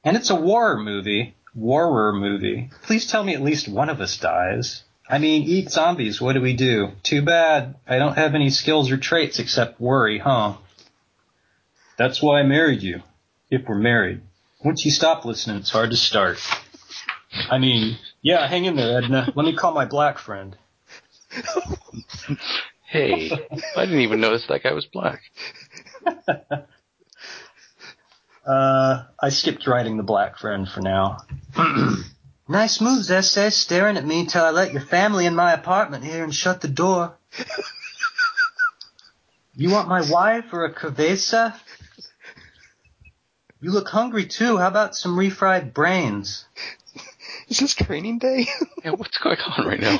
and 0.03 0.17
it's 0.17 0.31
a 0.31 0.35
war 0.35 0.77
movie. 0.79 1.35
Warrer 1.55 2.13
movie. 2.13 2.69
Please 2.83 3.07
tell 3.07 3.23
me 3.23 3.33
at 3.33 3.41
least 3.41 3.67
one 3.67 3.89
of 3.89 4.01
us 4.01 4.17
dies. 4.17 4.83
I 5.07 5.19
mean, 5.19 5.43
eat 5.43 5.69
zombies. 5.69 6.19
What 6.19 6.33
do 6.33 6.41
we 6.41 6.53
do? 6.53 6.91
Too 7.03 7.21
bad. 7.21 7.75
I 7.87 7.97
don't 7.97 8.17
have 8.17 8.35
any 8.35 8.49
skills 8.49 8.91
or 8.91 8.97
traits 8.97 9.39
except 9.39 9.79
worry, 9.79 10.17
huh? 10.19 10.55
That's 11.97 12.21
why 12.21 12.39
I 12.39 12.43
married 12.43 12.81
you. 12.83 13.01
If 13.49 13.67
we're 13.67 13.75
married. 13.75 14.21
Once 14.63 14.83
you 14.83 14.91
stop 14.91 15.23
listening, 15.25 15.57
it's 15.57 15.69
hard 15.69 15.91
to 15.91 15.97
start. 15.97 16.39
I 17.49 17.59
mean, 17.59 17.97
yeah, 18.21 18.47
hang 18.47 18.65
in 18.65 18.75
there, 18.75 18.97
Edna. 18.97 19.31
Let 19.35 19.45
me 19.45 19.55
call 19.55 19.73
my 19.73 19.85
black 19.85 20.17
friend. 20.17 20.57
Hey, 22.87 23.29
I 23.75 23.85
didn't 23.85 24.01
even 24.01 24.21
notice 24.21 24.45
that 24.47 24.63
guy 24.63 24.73
was 24.73 24.85
black. 24.85 25.21
Uh, 28.45 29.03
I 29.19 29.29
skipped 29.29 29.65
writing 29.67 29.97
the 29.97 30.03
black 30.03 30.37
friend 30.37 30.67
for 30.67 30.81
now. 30.81 31.17
nice 32.47 32.79
moves, 32.79 33.09
S.A. 33.09 33.49
staring 33.49 33.97
at 33.97 34.05
me 34.05 34.25
till 34.25 34.43
I 34.43 34.51
let 34.51 34.71
your 34.71 34.81
family 34.81 35.25
in 35.25 35.35
my 35.35 35.53
apartment 35.53 36.03
here 36.03 36.23
and 36.23 36.33
shut 36.33 36.61
the 36.61 36.67
door. 36.67 37.17
You 39.57 39.69
want 39.69 39.87
my 39.87 40.01
wife 40.09 40.51
or 40.51 40.65
a 40.65 40.73
cerveza? 40.73 41.55
You 43.61 43.71
look 43.71 43.87
hungry 43.87 44.25
too. 44.25 44.57
How 44.57 44.67
about 44.67 44.95
some 44.95 45.15
refried 45.17 45.73
brains? 45.73 46.45
Is 47.47 47.59
this 47.59 47.73
training 47.73 48.19
day? 48.19 48.47
Yeah, 48.83 48.91
what's 48.91 49.17
going 49.17 49.39
on 49.39 49.65
right 49.65 49.79
now? 49.79 49.97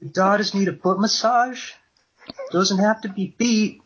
Your 0.00 0.10
daughters 0.10 0.54
need 0.54 0.68
a 0.68 0.72
foot 0.72 0.98
massage? 1.00 1.72
Doesn't 2.50 2.78
have 2.78 3.02
to 3.02 3.08
be 3.08 3.34
feet. 3.36 3.82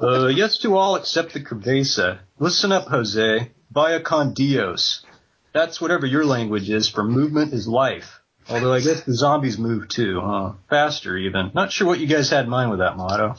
Uh, 0.00 0.26
yes 0.26 0.58
to 0.58 0.76
all 0.76 0.96
except 0.96 1.32
the 1.32 1.40
cerveza. 1.40 2.18
Listen 2.38 2.70
up, 2.70 2.86
Jose. 2.88 3.50
Vaya 3.70 4.00
con 4.00 4.34
Dios. 4.34 5.04
That's 5.52 5.80
whatever 5.80 6.04
your 6.04 6.24
language 6.24 6.68
is 6.68 6.88
for 6.88 7.02
movement 7.02 7.54
is 7.54 7.66
life. 7.66 8.20
Although 8.48 8.74
I 8.74 8.80
guess 8.80 9.02
the 9.02 9.14
zombies 9.14 9.58
move 9.58 9.88
too, 9.88 10.20
huh? 10.20 10.52
Faster 10.68 11.16
even. 11.16 11.50
Not 11.54 11.72
sure 11.72 11.86
what 11.86 11.98
you 11.98 12.06
guys 12.06 12.30
had 12.30 12.44
in 12.44 12.50
mind 12.50 12.70
with 12.70 12.78
that 12.80 12.96
motto. 12.96 13.34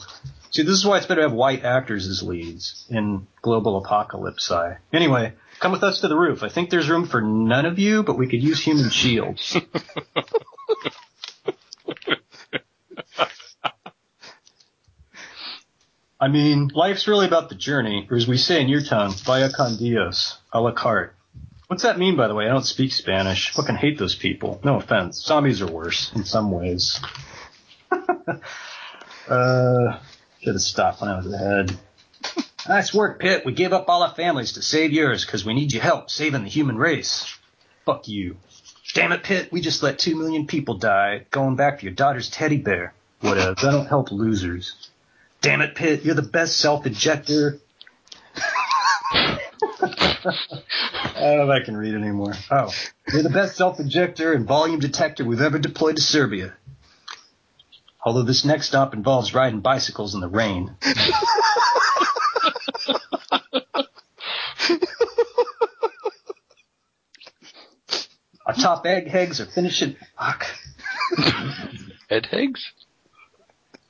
See, 0.50 0.62
this 0.62 0.74
is 0.74 0.84
why 0.84 0.98
it's 0.98 1.06
better 1.06 1.22
to 1.22 1.28
have 1.28 1.36
white 1.36 1.64
actors 1.64 2.08
as 2.08 2.22
leads 2.22 2.86
in 2.90 3.26
global 3.40 3.76
apocalypse. 3.78 4.50
Anyway, 4.92 5.34
come 5.60 5.72
with 5.72 5.84
us 5.84 6.00
to 6.00 6.08
the 6.08 6.16
roof. 6.16 6.42
I 6.42 6.48
think 6.48 6.70
there's 6.70 6.90
room 6.90 7.06
for 7.06 7.20
none 7.20 7.66
of 7.66 7.78
you, 7.78 8.02
but 8.02 8.18
we 8.18 8.28
could 8.28 8.42
use 8.42 8.60
human 8.60 8.90
shields. 8.90 9.56
I 16.20 16.28
mean, 16.28 16.70
life's 16.74 17.06
really 17.06 17.26
about 17.26 17.48
the 17.48 17.54
journey, 17.54 18.08
or 18.10 18.16
as 18.16 18.26
we 18.26 18.38
say 18.38 18.60
in 18.60 18.68
your 18.68 18.82
tongue, 18.82 19.14
via 19.24 19.50
con 19.52 19.76
Dios, 19.76 20.38
a 20.52 20.60
la 20.60 20.72
carte. 20.72 21.14
What's 21.68 21.84
that 21.84 21.98
mean, 21.98 22.16
by 22.16 22.26
the 22.28 22.34
way? 22.34 22.46
I 22.46 22.48
don't 22.48 22.64
speak 22.64 22.92
Spanish. 22.92 23.52
Fucking 23.52 23.76
hate 23.76 23.98
those 23.98 24.16
people. 24.16 24.58
No 24.64 24.76
offense. 24.76 25.22
Zombies 25.22 25.62
are 25.62 25.70
worse 25.70 26.10
in 26.14 26.24
some 26.24 26.50
ways. 26.50 26.98
uh, 29.28 29.98
should 30.40 30.54
have 30.54 30.62
stopped 30.62 31.00
when 31.00 31.10
I 31.10 31.18
was 31.18 31.32
ahead. 31.32 31.78
nice 32.68 32.92
work, 32.92 33.20
Pitt. 33.20 33.44
We 33.44 33.52
gave 33.52 33.72
up 33.72 33.88
all 33.88 34.02
our 34.02 34.14
families 34.14 34.52
to 34.54 34.62
save 34.62 34.92
yours 34.92 35.24
because 35.24 35.44
we 35.44 35.54
need 35.54 35.72
your 35.72 35.82
help 35.82 36.10
saving 36.10 36.42
the 36.42 36.48
human 36.48 36.78
race. 36.78 37.36
Fuck 37.84 38.08
you. 38.08 38.38
Damn 38.94 39.12
it, 39.12 39.22
Pitt. 39.22 39.52
We 39.52 39.60
just 39.60 39.82
let 39.82 39.98
two 39.98 40.16
million 40.16 40.46
people 40.46 40.78
die 40.78 41.26
going 41.30 41.56
back 41.56 41.78
for 41.78 41.84
your 41.84 41.94
daughter's 41.94 42.30
teddy 42.30 42.56
bear. 42.56 42.94
Whatever. 43.20 43.54
I 43.58 43.70
don't 43.70 43.86
help 43.86 44.10
losers. 44.10 44.90
Damn 45.40 45.60
it, 45.60 45.74
Pitt. 45.74 46.04
You're 46.04 46.14
the 46.14 46.22
best 46.22 46.58
self-ejector. 46.58 47.58
I 49.80 51.20
don't 51.20 51.38
know 51.38 51.52
if 51.52 51.62
I 51.62 51.64
can 51.64 51.76
read 51.76 51.94
anymore. 51.94 52.34
Oh. 52.50 52.72
You're 53.12 53.22
the 53.22 53.30
best 53.30 53.56
self-ejector 53.56 54.32
and 54.32 54.46
volume 54.46 54.80
detector 54.80 55.24
we've 55.24 55.40
ever 55.40 55.58
deployed 55.58 55.96
to 55.96 56.02
Serbia. 56.02 56.54
Although 58.04 58.22
this 58.22 58.44
next 58.44 58.66
stop 58.66 58.94
involves 58.94 59.34
riding 59.34 59.60
bicycles 59.60 60.14
in 60.14 60.20
the 60.20 60.28
rain. 60.28 60.76
Our 68.46 68.54
top 68.54 68.86
egg 68.86 69.08
eggheads 69.08 69.40
are 69.40 69.46
finishing. 69.46 69.96
Fuck. 70.18 70.46
Ed 72.08 72.26
Higgs? 72.26 72.72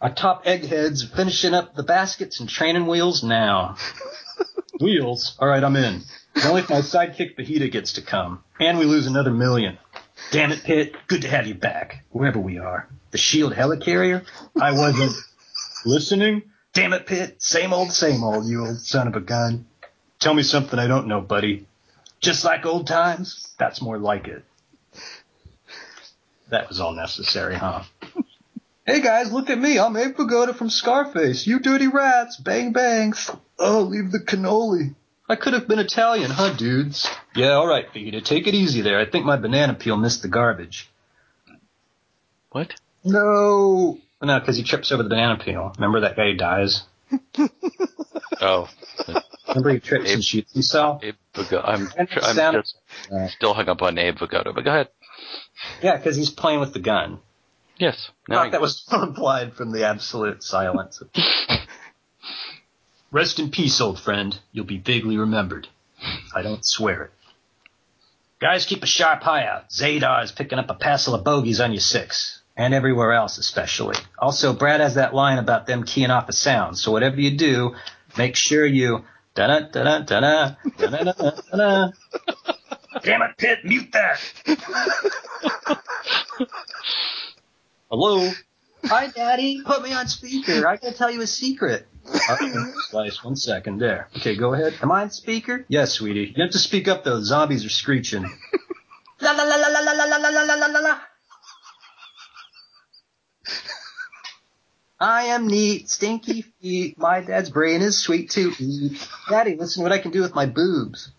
Our 0.01 0.15
top 0.15 0.43
eggheads 0.47 1.05
finishing 1.05 1.55
up 1.55 1.75
the 1.75 1.83
baskets 1.83 2.39
and 2.39 2.49
training 2.49 2.87
wheels 2.87 3.25
now. 3.25 3.77
wheels? 4.81 5.37
Alright, 5.41 5.65
I'm 5.65 5.75
in. 5.75 6.03
Only 6.45 6.61
if 6.61 6.71
my 6.71 6.83
sidekick 6.83 7.37
Fajita 7.37 7.71
gets 7.71 7.95
to 7.95 8.03
come. 8.03 8.45
And 8.61 8.79
we 8.79 8.85
lose 8.85 9.09
another 9.09 9.33
million. 9.33 9.77
Damn 10.31 10.53
it, 10.53 10.63
Pitt. 10.63 10.95
Good 11.09 11.23
to 11.23 11.29
have 11.29 11.49
you 11.49 11.55
back, 11.55 12.05
wherever 12.11 12.39
we 12.39 12.59
are. 12.59 12.89
The 13.11 13.19
shield 13.19 13.53
helicarrier? 13.55 14.25
I 14.61 14.73
wasn't 14.73 15.15
listening. 15.85 16.43
Damn 16.75 16.93
it, 16.93 17.07
Pitt. 17.07 17.43
Same 17.43 17.73
old, 17.73 17.91
same 17.91 18.23
old, 18.23 18.47
you 18.47 18.67
old 18.67 18.81
son 18.81 19.09
of 19.09 19.17
a 19.17 19.21
gun. 19.21 19.67
Tell 20.21 20.35
me 20.35 20.45
something 20.45 20.79
I 20.79 20.87
don't 20.87 21.09
know, 21.09 21.21
buddy. 21.21 21.67
Just 22.21 22.45
like 22.45 22.67
old 22.67 22.87
times? 22.87 23.55
That's 23.59 23.83
more 23.83 23.99
like 23.99 24.29
it. 24.29 24.45
That 26.51 26.69
was 26.69 26.81
all 26.81 26.93
necessary, 26.93 27.57
huh? 27.57 27.83
Hey 28.89 29.03
guys, 29.03 29.31
look 29.31 29.51
at 29.51 29.59
me. 29.59 29.79
I'm 29.79 29.95
Abe 29.99 30.17
Vigoda 30.17 30.55
from 30.57 30.71
Scarface. 30.71 31.47
You 31.47 31.59
dirty 31.61 31.89
rats. 31.89 32.39
Bang 32.39 32.73
bang. 32.73 33.13
Oh, 33.59 33.83
leave 33.83 34.11
the 34.11 34.19
cannoli. 34.19 34.95
I 35.29 35.37
could 35.37 35.53
have 35.53 35.69
been 35.69 35.79
Italian, 35.79 36.31
huh, 36.31 36.55
dudes? 36.57 37.07
Yeah, 37.35 37.57
alright, 37.59 37.93
Vegeta. 37.93 38.25
Take 38.25 38.47
it 38.47 38.55
easy 38.55 38.81
there. 38.81 38.99
I 38.99 39.05
think 39.05 39.27
my 39.27 39.37
banana 39.37 39.75
peel 39.75 39.99
missed 39.99 40.23
the 40.23 40.29
garbage. 40.29 40.89
What? 42.51 42.73
No. 43.05 43.99
No, 44.23 44.41
because 44.41 44.57
he 44.57 44.63
trips 44.63 44.91
over 44.91 45.03
the 45.03 45.11
banana 45.11 45.37
peel. 45.37 45.71
Remember 45.77 46.01
that 46.01 46.17
guy 46.17 46.31
who 46.31 46.37
dies? 46.37 46.83
Oh, 48.41 48.69
Remember 49.49 49.71
he 49.71 49.81
trips 49.81 50.09
Abe- 50.11 50.15
and 50.15 50.25
shoots 50.25 50.53
himself? 50.53 51.03
Abe 51.03 51.17
Vigoda. 51.35 51.65
I'm, 51.69 51.89
And 51.99 52.09
I'm 52.23 52.53
just 52.63 52.77
Uh, 53.13 53.27
still 53.27 53.53
hung 53.53 53.69
up 53.69 53.83
on 53.83 53.99
Abe 53.99 54.15
Vigoda, 54.17 54.55
but 54.55 54.63
go 54.65 54.71
ahead. 54.71 54.89
yeah, 55.83 55.97
because 55.97 56.15
he's 56.15 56.31
playing 56.31 56.61
with 56.61 56.73
the 56.73 56.79
gun. 56.79 57.19
Yes. 57.79 58.11
Now 58.29 58.51
that 58.51 58.61
was 58.61 58.85
implied 58.93 59.55
from 59.55 59.73
the 59.73 59.85
absolute 59.87 60.43
silence. 60.43 61.03
Rest 63.11 63.39
in 63.39 63.51
peace, 63.51 63.81
old 63.81 63.99
friend. 63.99 64.39
You'll 64.53 64.67
be 64.67 64.79
vaguely 64.79 65.17
remembered. 65.17 65.69
I 66.35 66.43
don't 66.43 66.65
swear 66.65 67.05
it. 67.05 67.11
Guys, 68.41 68.67
keep 68.67 68.83
a 68.83 68.87
sharp 68.87 69.27
eye 69.27 69.47
out. 69.47 69.71
Zadar 69.71 70.23
is 70.23 70.31
picking 70.31 70.59
up 70.59 70.71
a 70.71 70.75
passel 70.75 71.15
of 71.15 71.25
bogeys 71.25 71.61
on 71.61 71.73
your 71.73 71.81
six, 71.81 72.41
and 72.57 72.73
everywhere 72.75 73.13
else, 73.13 73.39
especially. 73.39 73.97
Also, 74.19 74.53
Brad 74.53 74.81
has 74.81 74.95
that 74.95 75.15
line 75.15 75.39
about 75.39 75.67
them 75.67 75.85
keying 75.85 76.11
off 76.11 76.29
a 76.29 76.33
sound, 76.33 76.79
so 76.79 76.93
whatever 76.93 77.21
you 77.21 77.37
do, 77.37 77.75
make 78.17 78.37
sure 78.37 78.67
you. 78.67 79.05
Da 79.35 79.47
da 79.47 79.61
da 79.61 80.01
da 80.01 80.21
da 80.21 80.57
da 80.79 81.13
da 81.13 81.31
da 81.57 81.91
Damn 83.03 83.23
it, 83.23 83.37
Pitt, 83.39 83.65
mute 83.65 83.93
that! 83.93 84.21
Hello? 87.91 88.31
Hi, 88.85 89.07
Daddy. 89.09 89.63
Put 89.65 89.83
me 89.83 89.93
on 89.95 90.09
speaker. 90.09 90.67
I 90.67 90.77
gotta 90.77 90.93
tell 90.95 91.11
you 91.11 91.23
a 91.23 91.27
secret. 91.27 91.87
Slice, 92.91 93.25
one 93.25 93.35
second. 93.37 93.79
There. 93.79 94.09
Okay, 94.17 94.37
go 94.37 94.53
ahead. 94.53 94.75
Am 94.83 94.93
I 94.93 95.03
on 95.03 95.11
speaker? 95.11 95.65
Yes, 95.69 95.93
sweetie. 95.93 96.33
You 96.37 96.43
have 96.43 96.53
to 96.53 96.59
speak 96.59 96.87
up 96.87 97.05
though. 97.05 97.23
Zombies 97.23 97.65
are 97.65 97.71
screeching. 97.71 98.23
la 99.21 99.33
la 99.33 99.43
la 99.43 99.57
la 99.57 99.69
la 99.69 99.81
la 99.81 100.05
la 100.05 100.17
la 100.17 100.29
la 100.29 100.55
la 100.55 100.67
la 100.67 100.81
la. 100.81 100.99
I 105.01 105.23
am 105.27 105.47
neat, 105.47 105.89
stinky 105.89 106.43
feet. 106.61 106.99
My 106.99 107.21
dad's 107.21 107.51
brain 107.51 107.83
is 107.83 107.97
sweet 107.99 108.31
to 108.31 108.53
eat. 108.59 109.09
Daddy, 109.31 109.55
listen 109.57 109.83
what 109.83 109.93
I 109.93 109.99
can 109.99 110.11
do 110.11 110.21
with 110.23 110.35
my 110.35 110.47
boobs. 110.47 111.11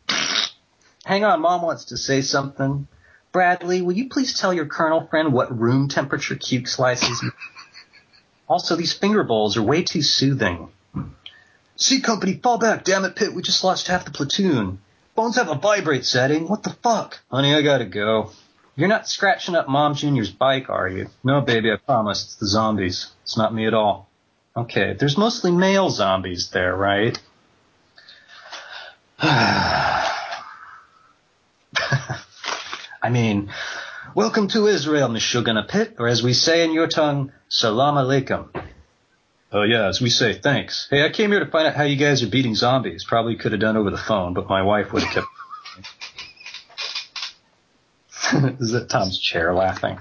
Hang 1.05 1.23
on, 1.23 1.41
mom 1.41 1.61
wants 1.61 1.85
to 1.85 1.97
say 1.97 2.21
something. 2.21 2.88
Bradley, 3.31 3.81
will 3.81 3.93
you 3.93 4.09
please 4.09 4.39
tell 4.39 4.53
your 4.53 4.65
colonel 4.65 5.05
friend 5.07 5.31
what 5.31 5.57
room 5.57 5.88
temperature 5.88 6.36
cube 6.36 6.67
slices? 6.67 7.24
also, 8.48 8.75
these 8.75 8.93
finger 8.93 9.24
bowls 9.24 9.55
are 9.57 9.62
way 9.62 9.83
too 9.83 10.01
soothing. 10.01 10.69
C 11.75 12.01
company, 12.01 12.33
fall 12.41 12.57
back, 12.57 12.83
damn 12.83 13.05
it, 13.05 13.15
Pitt. 13.15 13.33
We 13.33 13.41
just 13.41 13.63
lost 13.63 13.88
half 13.88 14.05
the 14.05 14.12
platoon. 14.12 14.79
Phones 15.15 15.36
have 15.36 15.50
a 15.50 15.55
vibrate 15.55 16.05
setting. 16.05 16.48
What 16.48 16.63
the 16.63 16.75
fuck? 16.81 17.19
Honey, 17.29 17.53
I 17.53 17.62
gotta 17.62 17.86
go. 17.86 18.31
You're 18.75 18.89
not 18.89 19.07
scratching 19.07 19.55
up 19.55 19.69
Mom 19.69 19.93
Junior's 19.93 20.31
bike, 20.31 20.69
are 20.69 20.88
you? 20.88 21.07
No, 21.24 21.41
baby, 21.41 21.71
I 21.71 21.75
promise. 21.75 22.24
It's 22.24 22.36
the 22.36 22.48
zombies. 22.48 23.12
It's 23.24 23.38
not 23.38 23.53
me 23.53 23.67
at 23.67 23.74
all. 23.74 24.09
Okay, 24.57 24.95
there's 24.98 25.17
mostly 25.17 25.51
male 25.51 25.89
zombies 25.89 26.50
there, 26.50 26.75
right? 26.75 27.19
I 33.01 33.10
mean, 33.10 33.50
welcome 34.13 34.50
to 34.50 34.68
Israel, 34.68 35.08
Mishugana 35.08 35.65
Pitt, 35.68 35.96
or 36.00 36.10
as 36.10 36.22
we 36.22 36.34
say 36.34 36.65
in 36.65 36.74
your 36.74 36.88
tongue, 36.88 37.32
Salam 37.48 37.96
Alaikum. 37.96 38.50
Oh 39.53 39.63
yeah, 39.63 39.88
as 39.88 40.01
we 40.01 40.10
say, 40.10 40.34
thanks. 40.34 40.88
Hey, 40.89 41.06
I 41.06 41.10
came 41.10 41.32
here 41.32 41.39
to 41.39 41.50
find 41.50 41.65
out 41.65 41.75
how 41.75 41.84
you 41.84 41.96
guys 41.96 42.22
are 42.24 42.29
beating 42.29 42.56
zombies. 42.56 43.06
Probably 43.08 43.38
could 43.38 43.53
have 43.53 43.62
done 43.62 43.77
over 43.77 43.89
the 43.89 43.98
phone, 43.98 44.34
but 44.34 44.50
my 44.50 44.63
wife 44.63 44.91
would 44.91 45.03
have 45.03 45.13
kept. 45.13 45.27
Is 48.62 48.74
that 48.74 48.89
Tom's 48.89 49.18
chair 49.18 49.53
laughing? 49.53 49.98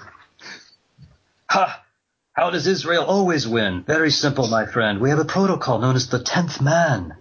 Ha! 1.50 1.84
How 2.32 2.50
does 2.50 2.66
Israel 2.66 3.04
always 3.04 3.46
win? 3.46 3.84
Very 3.84 4.10
simple, 4.10 4.48
my 4.48 4.66
friend. 4.66 5.00
We 5.00 5.10
have 5.10 5.20
a 5.20 5.24
protocol 5.24 5.78
known 5.78 5.94
as 5.94 6.08
the 6.08 6.18
tenth 6.18 6.60
man. 6.60 7.16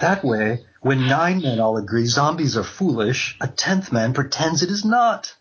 That 0.00 0.22
way, 0.22 0.66
When 0.82 1.06
nine 1.06 1.42
men 1.42 1.60
all 1.60 1.76
agree 1.76 2.06
zombies 2.06 2.56
are 2.56 2.64
foolish, 2.64 3.36
a 3.40 3.46
tenth 3.46 3.92
man 3.92 4.14
pretends 4.14 4.64
it 4.64 4.68
is 4.68 4.84
not. 4.84 5.32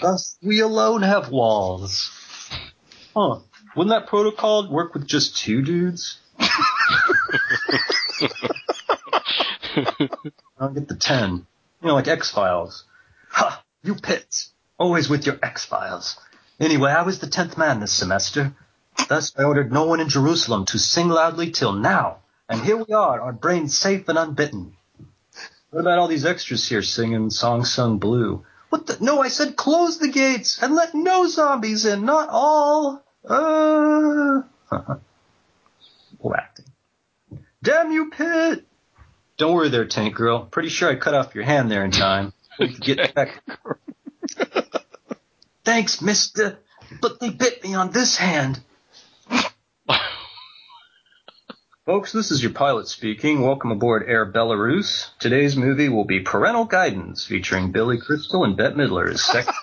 Thus, 0.00 0.38
we 0.42 0.60
alone 0.60 1.02
have 1.02 1.28
walls. 1.28 2.10
Huh. 3.14 3.40
Wouldn't 3.76 3.90
that 3.90 4.08
protocol 4.08 4.66
work 4.70 4.94
with 4.94 5.06
just 5.06 5.36
two 5.36 5.60
dudes? 5.60 6.20
I'll 10.58 10.70
get 10.70 10.88
the 10.88 10.96
ten. 10.98 11.46
You 11.82 11.88
know, 11.88 11.94
like 11.94 12.08
X-Files. 12.08 12.84
Ha! 13.32 13.62
You 13.82 13.94
pits! 13.94 14.54
Always 14.78 15.10
with 15.10 15.26
your 15.26 15.38
X-Files. 15.42 16.18
Anyway, 16.58 16.90
I 16.90 17.02
was 17.02 17.18
the 17.18 17.26
tenth 17.26 17.58
man 17.58 17.80
this 17.80 17.92
semester. 17.92 18.54
Thus, 19.06 19.34
I 19.36 19.42
ordered 19.42 19.70
no 19.70 19.84
one 19.84 20.00
in 20.00 20.08
Jerusalem 20.08 20.64
to 20.66 20.78
sing 20.78 21.10
loudly 21.10 21.50
till 21.50 21.72
now. 21.72 22.19
And 22.50 22.60
here 22.62 22.76
we 22.76 22.92
are, 22.92 23.20
our 23.20 23.32
brains 23.32 23.78
safe 23.78 24.08
and 24.08 24.18
unbitten. 24.18 24.72
What 25.70 25.80
about 25.80 25.98
all 25.98 26.08
these 26.08 26.26
extras 26.26 26.68
here 26.68 26.82
singing 26.82 27.30
Song 27.30 27.64
Sung 27.64 27.98
Blue? 27.98 28.44
What 28.70 28.88
the? 28.88 28.98
No, 29.00 29.22
I 29.22 29.28
said 29.28 29.54
close 29.54 29.98
the 29.98 30.08
gates 30.08 30.60
and 30.60 30.74
let 30.74 30.92
no 30.92 31.28
zombies 31.28 31.86
in, 31.86 32.04
not 32.04 32.28
all. 32.28 33.04
Uh. 33.24 34.42
Acting. 36.36 36.66
Damn 37.62 37.92
you, 37.92 38.10
Pitt! 38.10 38.66
Don't 39.36 39.54
worry 39.54 39.68
there, 39.68 39.86
Tank 39.86 40.16
Girl. 40.16 40.44
Pretty 40.44 40.70
sure 40.70 40.90
I 40.90 40.96
cut 40.96 41.14
off 41.14 41.36
your 41.36 41.44
hand 41.44 41.70
there 41.70 41.84
in 41.84 41.92
time. 41.92 42.32
We 42.58 42.72
could 42.72 42.82
get 42.82 43.14
back. 43.14 43.42
Thanks, 45.64 46.02
mister. 46.02 46.58
But 47.00 47.20
they 47.20 47.30
bit 47.30 47.62
me 47.62 47.74
on 47.74 47.92
this 47.92 48.16
hand. 48.16 48.60
Folks, 51.86 52.12
this 52.12 52.30
is 52.30 52.42
your 52.42 52.52
pilot 52.52 52.88
speaking. 52.88 53.40
Welcome 53.40 53.70
aboard 53.70 54.04
Air 54.06 54.30
Belarus. 54.30 55.08
Today's 55.18 55.56
movie 55.56 55.88
will 55.88 56.04
be 56.04 56.20
Parental 56.20 56.66
Guidance, 56.66 57.24
featuring 57.24 57.72
Billy 57.72 57.96
Crystal 57.98 58.44
and 58.44 58.54
Bette 58.54 58.74
Midler 58.74 59.10
as 59.10 59.24
second. 59.24 59.54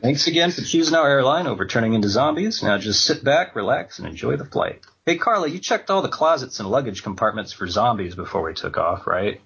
Thanks 0.00 0.28
again 0.28 0.52
for 0.52 0.62
choosing 0.62 0.94
our 0.94 1.08
airline 1.10 1.48
over 1.48 1.66
turning 1.66 1.94
into 1.94 2.08
zombies. 2.08 2.62
Now 2.62 2.78
just 2.78 3.04
sit 3.04 3.24
back, 3.24 3.56
relax, 3.56 3.98
and 3.98 4.06
enjoy 4.06 4.36
the 4.36 4.44
flight. 4.44 4.80
Hey, 5.04 5.18
Carla, 5.18 5.48
you 5.48 5.58
checked 5.58 5.90
all 5.90 6.02
the 6.02 6.08
closets 6.08 6.60
and 6.60 6.70
luggage 6.70 7.02
compartments 7.02 7.52
for 7.52 7.66
zombies 7.66 8.14
before 8.14 8.42
we 8.44 8.54
took 8.54 8.78
off, 8.78 9.08
right? 9.08 9.40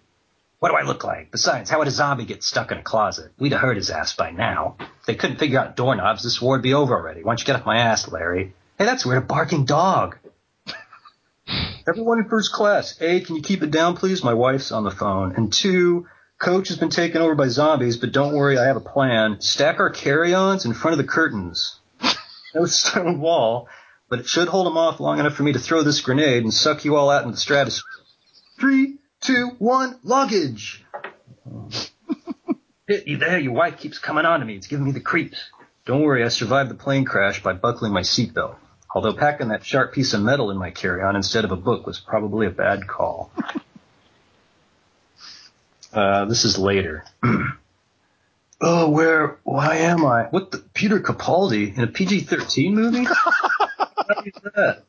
What 0.59 0.69
do 0.73 0.77
I 0.77 0.83
look 0.83 1.05
like? 1.05 1.31
Besides, 1.31 1.71
how 1.71 1.79
would 1.79 1.89
a 1.89 1.91
zombie 1.91 2.27
get 2.27 2.45
stuck 2.45 2.71
in 2.71 2.77
a 2.77 2.83
closet? 2.83 3.33
We'd 3.39 3.53
have 3.53 3.63
heard 3.63 3.79
his 3.79 3.89
ass 3.89 4.15
by 4.15 4.31
now. 4.31 4.77
If 4.79 5.07
they 5.07 5.15
couldn't 5.15 5.39
figure 5.39 5.59
out 5.59 5.75
doorknobs, 5.75 6.23
this 6.23 6.41
war 6.43 6.57
would 6.57 6.63
be 6.63 6.75
over 6.75 6.95
already. 6.95 7.23
Why 7.23 7.31
don't 7.31 7.41
you 7.41 7.47
get 7.47 7.57
off 7.57 7.65
my 7.65 7.79
ass, 7.79 8.07
Larry? 8.13 8.53
Hey, 8.79 8.87
that's 8.87 9.07
weird. 9.07 9.23
A 9.23 9.27
barking 9.27 9.65
dog. 9.65 10.19
Everyone 11.87 12.19
in 12.19 12.29
first 12.29 12.53
class. 12.53 12.97
A, 13.01 13.21
can 13.21 13.37
you 13.37 13.43
keep 13.43 13.63
it 13.63 13.71
down, 13.71 13.97
please? 13.97 14.25
My 14.25 14.35
wife's 14.35 14.73
on 14.73 14.85
the 14.85 14.91
phone. 14.91 15.35
And 15.37 15.53
two, 15.53 16.07
coach 16.39 16.69
has 16.69 16.79
been 16.79 16.91
taken 16.91 17.21
over 17.21 17.35
by 17.35 17.49
zombies, 17.49 17.99
but 17.99 18.11
don't 18.13 18.35
worry, 18.35 18.59
I 18.59 18.65
have 18.65 18.77
a 18.77 18.81
plan. 18.81 19.41
Stack 19.41 19.79
our 19.79 19.91
carry-ons 19.91 20.65
in 20.65 20.73
front 20.73 20.99
of 20.99 20.99
the 20.99 21.11
curtains. 21.11 21.79
No 22.55 22.67
stone 22.67 23.21
wall, 23.21 23.69
but 24.09 24.21
it 24.21 24.27
should 24.27 24.49
hold 24.49 24.67
them 24.67 24.79
off 24.79 24.99
long 25.01 25.19
enough 25.19 25.35
for 25.35 25.43
me 25.43 25.53
to 25.53 25.59
throw 25.59 25.83
this 25.83 26.01
grenade 26.01 26.43
and 26.43 26.55
suck 26.55 26.85
you 26.85 26.97
all 26.97 27.11
out 27.11 27.23
into 27.23 27.33
the 27.33 27.41
stratosphere. 27.41 27.85
Three, 28.59 28.97
two, 29.21 29.51
one, 29.59 29.99
luggage. 30.03 30.85
You 32.87 33.17
there. 33.17 33.39
Your 33.39 33.55
wife 33.55 33.79
keeps 33.79 33.99
coming 33.99 34.27
on 34.27 34.41
to 34.41 34.47
me. 34.47 34.57
It's 34.57 34.67
giving 34.67 34.85
me 34.85 34.93
the 34.93 35.01
creeps. 35.01 35.43
Don't 35.87 36.03
worry, 36.03 36.23
I 36.23 36.29
survived 36.29 36.69
the 36.69 36.75
plane 36.75 37.07
crash 37.07 37.43
by 37.43 37.55
buckling 37.55 37.95
my 37.95 38.03
seatbelt. 38.03 38.57
Although 38.95 39.15
packing 39.15 39.49
that 39.49 39.67
sharp 39.67 39.93
piece 39.93 40.15
of 40.15 40.23
metal 40.23 40.53
in 40.53 40.57
my 40.57 40.71
carry-on 40.71 41.17
instead 41.17 41.45
of 41.45 41.51
a 41.51 41.57
book 41.57 41.85
was 41.85 41.99
probably 41.99 42.47
a 42.47 42.51
bad 42.51 42.87
call. 42.87 43.31
Uh, 45.93 46.25
this 46.25 46.45
is 46.45 46.59
later. 46.59 47.05
oh, 48.61 48.91
where? 48.91 49.39
Why 49.45 49.77
am 49.77 50.05
I? 50.05 50.25
What 50.25 50.51
the? 50.51 50.59
Peter 50.59 50.99
Capaldi 50.99 51.77
in 51.77 51.85
a 51.85 51.87
PG-13 51.87 52.73
movie? 52.73 53.05
what 54.07 54.27
is 54.27 54.33
that? 54.57 54.83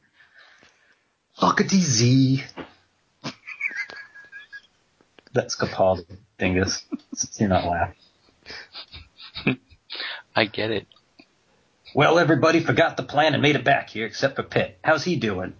Fuckity 1.39 1.77
Z. 1.77 2.43
That's 5.31 5.55
Capaldi, 5.55 6.17
dingus. 6.39 6.83
You're 7.37 7.49
not 7.49 7.65
laughing. 7.65 7.99
I 10.35 10.45
get 10.45 10.71
it. 10.71 10.87
Well, 11.95 12.19
everybody 12.19 12.59
forgot 12.59 12.97
the 12.97 13.03
plan 13.03 13.35
and 13.35 13.41
made 13.41 13.55
it 13.55 13.63
back 13.63 13.89
here, 13.89 14.05
except 14.05 14.35
for 14.35 14.43
Pitt. 14.43 14.77
How's 14.83 15.05
he 15.05 15.15
doing? 15.15 15.53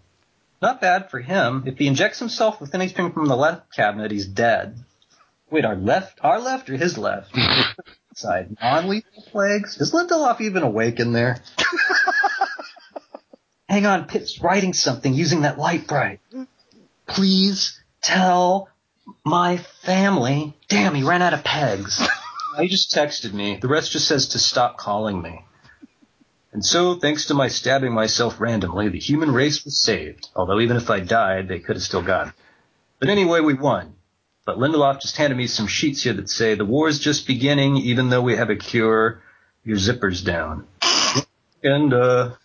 Not 0.62 0.82
bad 0.82 1.10
for 1.10 1.22
him. 1.22 1.64
If 1.66 1.78
he 1.78 1.88
injects 1.88 2.20
himself 2.20 2.60
with 2.60 2.76
anything 2.76 3.14
from 3.14 3.28
the 3.30 3.38
left 3.38 3.74
cabinet, 3.74 4.12
he's 4.12 4.26
dead. 4.26 4.78
Wait, 5.50 5.64
our 5.64 5.78
left, 5.78 6.20
our 6.22 6.42
left 6.42 6.70
or 6.70 6.76
his 6.76 6.98
left? 6.98 7.34
Side. 8.16 8.58
Non-lethal 8.62 9.24
plagues? 9.32 9.80
Is 9.80 9.94
Lindelof 9.94 10.42
even 10.42 10.64
awake 10.64 11.00
in 11.00 11.14
there? 11.14 11.38
Hang 13.70 13.86
on, 13.86 14.08
Pitt's 14.08 14.42
writing 14.42 14.74
something 14.74 15.14
using 15.14 15.44
that 15.44 15.58
Lite-Brite. 15.58 16.20
Please 17.08 17.82
tell 18.02 18.68
my 19.24 19.56
family. 19.84 20.54
Damn, 20.68 20.96
he 20.96 21.04
ran 21.04 21.22
out 21.22 21.34
of 21.34 21.46
pegs. 21.46 22.06
he 22.60 22.68
just 22.68 22.94
texted 22.94 23.32
me. 23.32 23.56
The 23.56 23.70
rest 23.70 23.94
just 23.94 24.10
says 24.10 24.28
to 24.30 24.40
stop 24.40 24.76
calling 24.78 25.22
me. 25.22 25.46
And 26.56 26.64
so, 26.64 26.96
thanks 26.96 27.26
to 27.26 27.34
my 27.34 27.50
stabbing 27.50 27.92
myself 27.92 28.40
randomly, 28.40 28.88
the 28.88 28.98
human 28.98 29.30
race 29.30 29.66
was 29.66 29.76
saved. 29.76 30.30
Although 30.38 30.62
even 30.62 30.78
if 30.78 30.90
I 30.90 31.02
died, 31.02 31.50
they 31.50 31.60
could 31.60 31.76
have 31.76 31.84
still 31.84 32.02
gone. 32.02 32.32
But 32.98 33.10
anyway, 33.10 33.42
we 33.42 33.56
won. 33.56 33.96
But 34.46 34.58
Lindelof 34.58 35.02
just 35.02 35.18
handed 35.18 35.36
me 35.36 35.48
some 35.48 35.68
sheets 35.68 36.04
here 36.04 36.14
that 36.14 36.30
say 36.30 36.56
the 36.56 36.64
war 36.64 36.88
is 36.88 37.00
just 37.00 37.28
beginning, 37.28 37.76
even 37.76 38.10
though 38.10 38.22
we 38.22 38.38
have 38.38 38.50
a 38.50 38.56
cure. 38.56 39.22
Your 39.66 39.76
zipper's 39.76 40.22
down. 40.22 40.66
And 41.62 41.94
uh, 41.94 42.36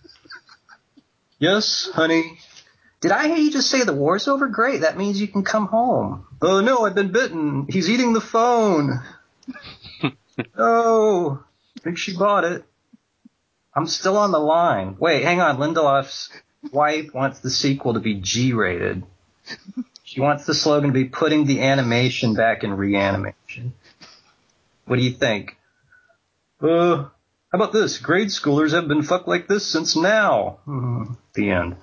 yes, 1.39 1.89
honey. 1.95 2.41
Did 3.01 3.13
I 3.13 3.29
hear 3.29 3.37
you 3.37 3.53
just 3.53 3.71
say 3.71 3.85
the 3.85 3.93
war's 3.93 4.27
over? 4.27 4.49
Great, 4.49 4.81
that 4.81 4.99
means 4.99 5.21
you 5.21 5.29
can 5.29 5.45
come 5.45 5.69
home. 5.69 6.27
Oh 6.43 6.61
no, 6.61 6.85
I've 6.85 6.97
been 6.97 7.13
bitten. 7.13 7.69
He's 7.71 7.89
eating 7.89 8.13
the 8.13 8.21
phone. 8.21 9.05
oh, 10.59 11.45
I 11.79 11.81
think 11.85 11.97
she 11.97 12.17
bought 12.17 12.43
it. 12.43 12.65
I'm 13.75 13.87
still 13.87 14.17
on 14.17 14.33
the 14.33 14.39
line. 14.39 14.97
Wait, 14.99 15.23
hang 15.23 15.41
on. 15.41 15.59
Lindelof's 15.59 16.31
wife 16.73 17.15
wants 17.15 17.41
the 17.41 17.51
sequel 17.51 17.95
to 17.95 18.01
be 18.01 18.15
G-rated. 18.15 19.05
She 20.05 20.21
wants 20.21 20.45
the 20.45 20.55
slogan 20.55 20.91
to 20.91 20.95
be 20.95 21.05
putting 21.05 21.47
the 21.47 21.63
animation 21.63 22.35
back 22.35 22.65
in 22.65 22.73
reanimation. 22.73 23.75
What 24.87 24.97
do 24.97 25.03
you 25.03 25.13
think? 25.13 25.57
Uh, 26.61 26.97
how 26.97 27.11
about 27.53 27.73
this? 27.73 27.99
Grade 27.99 28.29
schoolers 28.29 28.73
have 28.73 28.89
been 28.89 29.03
fucked 29.03 29.29
like 29.29 29.47
this 29.47 29.65
since 29.67 29.97
now. 29.97 30.59
Hmm, 30.65 31.05
the 31.35 31.51
end. 31.51 31.77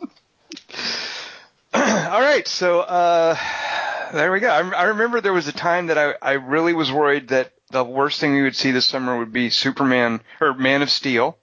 All 1.74 2.20
right, 2.20 2.46
so 2.46 2.80
uh, 2.80 3.36
there 4.12 4.30
we 4.32 4.40
go. 4.40 4.48
I, 4.48 4.68
I 4.68 4.84
remember 4.84 5.20
there 5.20 5.32
was 5.32 5.48
a 5.48 5.52
time 5.52 5.86
that 5.86 5.98
I, 5.98 6.14
I 6.20 6.32
really 6.32 6.74
was 6.74 6.92
worried 6.92 7.28
that 7.28 7.52
the 7.70 7.84
worst 7.84 8.20
thing 8.20 8.34
we 8.34 8.42
would 8.42 8.56
see 8.56 8.70
this 8.70 8.86
summer 8.86 9.18
would 9.18 9.32
be 9.32 9.50
Superman 9.50 10.20
or 10.40 10.54
Man 10.54 10.82
of 10.82 10.90
Steel. 10.90 11.36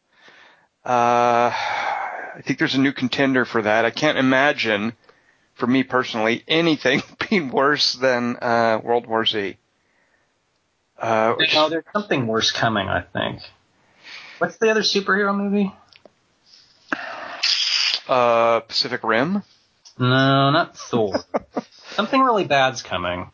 Uh, 0.85 1.51
I 1.53 2.41
think 2.43 2.59
there's 2.59 2.75
a 2.75 2.79
new 2.79 2.91
contender 2.93 3.45
for 3.45 3.61
that. 3.61 3.85
I 3.85 3.89
can't 3.89 4.17
imagine, 4.17 4.93
for 5.55 5.67
me 5.67 5.83
personally, 5.83 6.43
anything 6.47 7.01
being 7.29 7.49
worse 7.51 7.93
than 7.93 8.37
uh, 8.41 8.79
World 8.83 9.05
War 9.07 9.25
Z. 9.25 9.57
Uh, 10.97 11.35
No, 11.53 11.69
there's 11.69 11.83
something 11.93 12.27
worse 12.27 12.51
coming, 12.51 12.87
I 12.87 13.01
think. 13.01 13.41
What's 14.37 14.57
the 14.57 14.69
other 14.69 14.81
superhero 14.81 15.35
movie? 15.35 15.73
uh, 18.07 18.61
Pacific 18.61 19.03
Rim. 19.03 19.43
No, 19.97 20.49
not 20.51 20.77
Thor. 20.77 21.13
something 21.91 22.21
really 22.21 22.45
bad's 22.45 22.81
coming. 22.81 23.29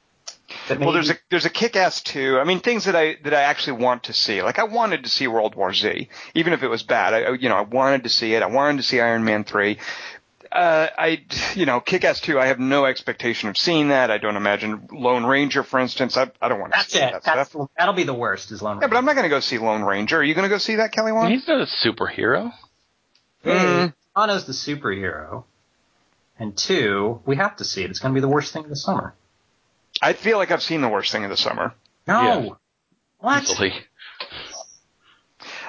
That 0.69 0.79
Well, 0.79 0.93
there's 0.93 1.09
a 1.09 1.17
there's 1.29 1.45
a 1.45 1.49
Kick-Ass 1.49 2.01
2. 2.03 2.39
I 2.39 2.43
mean, 2.45 2.59
things 2.61 2.85
that 2.85 2.95
I 2.95 3.17
that 3.23 3.33
I 3.33 3.41
actually 3.41 3.83
want 3.83 4.03
to 4.03 4.13
see. 4.13 4.41
Like 4.41 4.57
I 4.59 4.63
wanted 4.63 5.03
to 5.03 5.09
see 5.09 5.27
World 5.27 5.55
War 5.55 5.73
Z, 5.73 6.07
even 6.35 6.53
if 6.53 6.63
it 6.63 6.67
was 6.69 6.83
bad. 6.83 7.13
I 7.13 7.31
you 7.33 7.49
know 7.49 7.55
I 7.57 7.61
wanted 7.61 8.03
to 8.03 8.09
see 8.09 8.33
it. 8.33 8.41
I 8.41 8.47
wanted 8.47 8.77
to 8.77 8.83
see 8.83 9.01
Iron 9.01 9.23
Man 9.25 9.43
3. 9.43 9.77
Uh, 10.51 10.87
I 10.97 11.21
you 11.53 11.65
know 11.67 11.79
Kick-Ass 11.79 12.21
2. 12.21 12.39
I 12.39 12.47
have 12.47 12.57
no 12.59 12.85
expectation 12.85 13.49
of 13.49 13.57
seeing 13.57 13.89
that. 13.89 14.09
I 14.09 14.17
don't 14.17 14.35
imagine 14.35 14.87
Lone 14.91 15.23
Ranger, 15.25 15.61
for 15.63 15.79
instance. 15.79 16.17
I 16.17 16.31
I 16.41 16.47
don't 16.47 16.59
want 16.59 16.71
to 16.73 16.79
That's 16.79 16.91
see 16.93 16.99
it. 16.99 17.11
that 17.11 17.23
That's 17.23 17.49
stuff. 17.51 17.69
that'll 17.77 17.93
be 17.93 18.03
the 18.03 18.13
worst. 18.15 18.51
Is 18.51 18.61
Lone 18.61 18.77
Ranger. 18.77 18.85
Yeah, 18.85 18.89
but 18.89 18.97
I'm 18.97 19.05
not 19.05 19.13
going 19.15 19.25
to 19.25 19.29
go 19.29 19.41
see 19.41 19.57
Lone 19.59 19.83
Ranger. 19.83 20.17
Are 20.17 20.23
you 20.23 20.33
going 20.33 20.43
to 20.43 20.49
go 20.49 20.57
see 20.57 20.75
that, 20.77 20.91
Kelly 20.91 21.11
Wand? 21.11 21.31
He's 21.33 21.47
not 21.47 21.61
a 21.61 21.65
superhero. 21.65 22.51
Hey, 23.43 23.51
Mm. 23.51 23.93
Thanos 24.15 24.45
the 24.47 24.53
superhero. 24.53 25.43
And 26.39 26.55
two, 26.57 27.21
we 27.25 27.35
have 27.35 27.55
to 27.57 27.63
see 27.65 27.83
it. 27.83 27.89
It's 27.89 27.99
going 27.99 28.13
to 28.13 28.17
be 28.17 28.21
the 28.21 28.27
worst 28.29 28.51
thing 28.53 28.63
of 28.63 28.69
the 28.69 28.75
summer. 28.75 29.13
I 30.01 30.13
feel 30.13 30.37
like 30.37 30.51
I've 30.51 30.63
seen 30.63 30.81
the 30.81 30.89
worst 30.89 31.11
thing 31.11 31.23
of 31.23 31.29
the 31.29 31.37
summer. 31.37 31.73
No. 32.07 32.21
Yeah. 32.21 32.49
What? 33.19 33.43
Easily. 33.43 33.73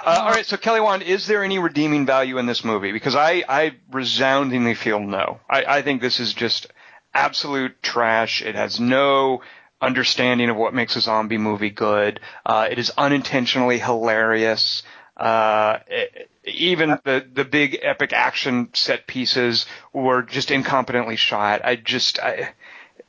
Uh, 0.04 0.18
all 0.22 0.30
right, 0.30 0.46
so 0.46 0.56
Kelly 0.56 0.80
Wand, 0.80 1.02
is 1.02 1.26
there 1.26 1.44
any 1.44 1.58
redeeming 1.58 2.06
value 2.06 2.38
in 2.38 2.46
this 2.46 2.64
movie? 2.64 2.90
Because 2.90 3.14
I, 3.14 3.44
I 3.48 3.74
resoundingly 3.90 4.74
feel 4.74 4.98
no. 4.98 5.40
I, 5.48 5.64
I 5.64 5.82
think 5.82 6.00
this 6.00 6.20
is 6.20 6.32
just 6.32 6.68
absolute 7.12 7.82
trash. 7.82 8.40
It 8.40 8.54
has 8.54 8.80
no 8.80 9.42
understanding 9.80 10.48
of 10.48 10.56
what 10.56 10.74
makes 10.74 10.96
a 10.96 11.00
zombie 11.00 11.38
movie 11.38 11.70
good. 11.70 12.20
Uh, 12.46 12.68
it 12.70 12.78
is 12.78 12.90
unintentionally 12.96 13.78
hilarious. 13.78 14.82
Uh, 15.16 15.80
it, 15.86 16.30
even 16.44 16.98
the 17.04 17.26
the 17.32 17.44
big 17.44 17.78
epic 17.82 18.12
action 18.14 18.70
set 18.72 19.06
pieces 19.06 19.66
were 19.92 20.22
just 20.22 20.48
incompetently 20.48 21.18
shot. 21.18 21.60
I 21.62 21.76
just 21.76 22.18
I 22.18 22.54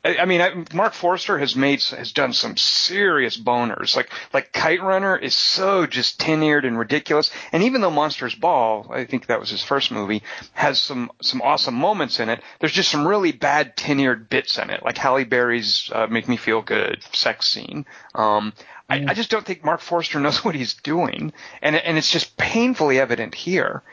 I, 0.04 0.18
I 0.18 0.26
mean, 0.26 0.42
I, 0.42 0.66
Marc 0.74 0.94
Forster 0.94 1.38
has 1.38 1.56
made 1.56 1.82
has 1.84 2.12
done 2.12 2.34
some 2.34 2.58
serious 2.58 3.38
boners. 3.38 3.96
Like 3.96 4.10
like 4.34 4.52
Kite 4.52 4.82
Runner 4.82 5.16
is 5.16 5.36
so 5.36 5.86
just 5.86 6.20
tin-eared 6.20 6.66
and 6.66 6.78
ridiculous. 6.78 7.32
And 7.52 7.64
even 7.64 7.82
though 7.82 7.92
Monsters 7.92 8.36
Ball, 8.36 8.88
I 8.92 9.06
think 9.06 9.28
that 9.28 9.40
was 9.40 9.50
his 9.50 9.64
first 9.64 9.92
movie, 9.92 10.24
has 10.54 10.82
some 10.82 11.12
some 11.22 11.42
awesome 11.42 11.76
moments 11.76 12.20
in 12.20 12.30
it. 12.30 12.42
There's 12.60 12.74
just 12.74 12.90
some 12.90 13.08
really 13.08 13.32
bad 13.32 13.78
tin-eared 13.78 14.30
bits 14.30 14.58
in 14.58 14.70
it, 14.70 14.84
like 14.84 14.98
Halle 14.98 15.24
Berry's 15.24 15.90
uh, 15.94 16.08
"Make 16.08 16.28
Me 16.28 16.38
Feel 16.38 16.62
Good" 16.62 17.04
sex 17.14 17.48
scene. 17.48 17.86
Um, 18.16 18.54
I, 18.90 19.06
I 19.08 19.14
just 19.14 19.30
don't 19.30 19.46
think 19.46 19.64
Marc 19.64 19.82
Forster 19.82 20.20
knows 20.20 20.44
what 20.46 20.56
he's 20.56 20.74
doing, 20.74 21.32
and 21.62 21.76
and 21.76 21.98
it's 21.98 22.12
just 22.12 22.38
painfully 22.38 23.00
evident 23.00 23.36
here. 23.36 23.84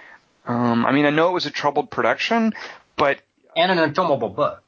Um, 0.47 0.87
I 0.87 0.93
mean, 0.93 1.05
I 1.05 1.11
know 1.11 1.29
it 1.29 1.33
was 1.33 1.45
a 1.45 1.51
troubled 1.51 1.91
production, 1.91 2.55
but 2.97 3.21
and 3.55 3.71
an 3.71 3.93
unfilmable 3.93 4.35
book. 4.35 4.68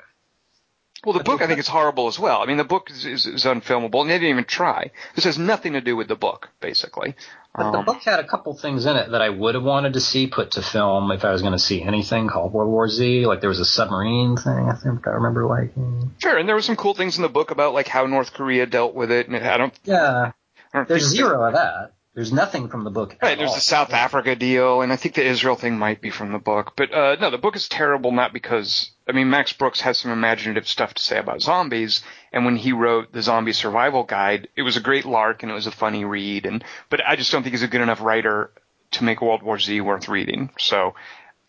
Well, 1.04 1.16
the 1.16 1.24
book 1.24 1.40
I 1.40 1.46
think 1.46 1.58
is 1.58 1.68
horrible 1.68 2.08
as 2.08 2.18
well. 2.18 2.42
I 2.42 2.46
mean, 2.46 2.58
the 2.58 2.64
book 2.64 2.90
is, 2.90 3.06
is, 3.06 3.26
is 3.26 3.44
unfilmable, 3.44 4.02
and 4.02 4.10
they 4.10 4.14
didn't 4.14 4.30
even 4.30 4.44
try. 4.44 4.90
This 5.14 5.24
has 5.24 5.38
nothing 5.38 5.72
to 5.72 5.80
do 5.80 5.96
with 5.96 6.08
the 6.08 6.14
book, 6.14 6.50
basically. 6.60 7.14
But 7.54 7.66
um, 7.66 7.72
the 7.72 7.82
book 7.92 8.02
had 8.02 8.20
a 8.20 8.26
couple 8.26 8.54
things 8.54 8.84
in 8.84 8.96
it 8.96 9.10
that 9.10 9.22
I 9.22 9.30
would 9.30 9.54
have 9.54 9.64
wanted 9.64 9.94
to 9.94 10.00
see 10.00 10.26
put 10.26 10.52
to 10.52 10.62
film 10.62 11.10
if 11.10 11.24
I 11.24 11.32
was 11.32 11.40
going 11.40 11.54
to 11.54 11.58
see 11.58 11.82
anything 11.82 12.28
called 12.28 12.52
World 12.52 12.70
War 12.70 12.86
Z. 12.88 13.24
Like 13.26 13.40
there 13.40 13.48
was 13.48 13.60
a 13.60 13.64
submarine 13.64 14.36
thing 14.36 14.68
I 14.68 14.74
think 14.74 15.06
I 15.06 15.12
remember 15.12 15.46
liking. 15.46 16.12
Sure, 16.18 16.36
and 16.36 16.46
there 16.46 16.54
were 16.54 16.62
some 16.62 16.76
cool 16.76 16.94
things 16.94 17.16
in 17.16 17.22
the 17.22 17.28
book 17.30 17.50
about 17.50 17.72
like 17.72 17.88
how 17.88 18.06
North 18.06 18.34
Korea 18.34 18.66
dealt 18.66 18.94
with 18.94 19.10
it, 19.10 19.26
and 19.26 19.36
I 19.36 19.56
don't. 19.56 19.74
Yeah, 19.84 20.32
I 20.72 20.76
don't 20.76 20.88
there's 20.88 21.06
zero 21.06 21.44
of 21.44 21.54
that. 21.54 21.94
There's 22.14 22.32
nothing 22.32 22.68
from 22.68 22.84
the 22.84 22.90
book. 22.90 23.16
Right, 23.22 23.38
there's 23.38 23.50
all. 23.50 23.54
the 23.54 23.60
South 23.60 23.92
Africa 23.92 24.34
deal, 24.34 24.82
and 24.82 24.92
I 24.92 24.96
think 24.96 25.14
the 25.14 25.24
Israel 25.24 25.54
thing 25.54 25.78
might 25.78 26.00
be 26.00 26.10
from 26.10 26.32
the 26.32 26.38
book. 26.38 26.72
But 26.76 26.92
uh, 26.92 27.16
no, 27.20 27.30
the 27.30 27.38
book 27.38 27.56
is 27.56 27.68
terrible 27.68 28.12
not 28.12 28.32
because 28.32 28.90
I 29.10 29.12
mean 29.12 29.28
Max 29.28 29.52
Brooks 29.52 29.80
has 29.80 29.98
some 29.98 30.12
imaginative 30.12 30.68
stuff 30.68 30.94
to 30.94 31.02
say 31.02 31.18
about 31.18 31.42
zombies, 31.42 32.04
and 32.32 32.44
when 32.44 32.54
he 32.54 32.72
wrote 32.72 33.12
the 33.12 33.22
Zombie 33.22 33.52
Survival 33.52 34.04
Guide, 34.04 34.46
it 34.54 34.62
was 34.62 34.76
a 34.76 34.80
great 34.80 35.04
lark 35.04 35.42
and 35.42 35.50
it 35.50 35.54
was 35.54 35.66
a 35.66 35.72
funny 35.72 36.04
read. 36.04 36.46
And 36.46 36.62
but 36.90 37.04
I 37.04 37.16
just 37.16 37.32
don't 37.32 37.42
think 37.42 37.54
he's 37.54 37.64
a 37.64 37.68
good 37.68 37.80
enough 37.80 38.00
writer 38.00 38.52
to 38.92 39.04
make 39.04 39.20
World 39.20 39.42
War 39.42 39.58
Z 39.58 39.80
worth 39.80 40.08
reading. 40.08 40.50
So, 40.60 40.94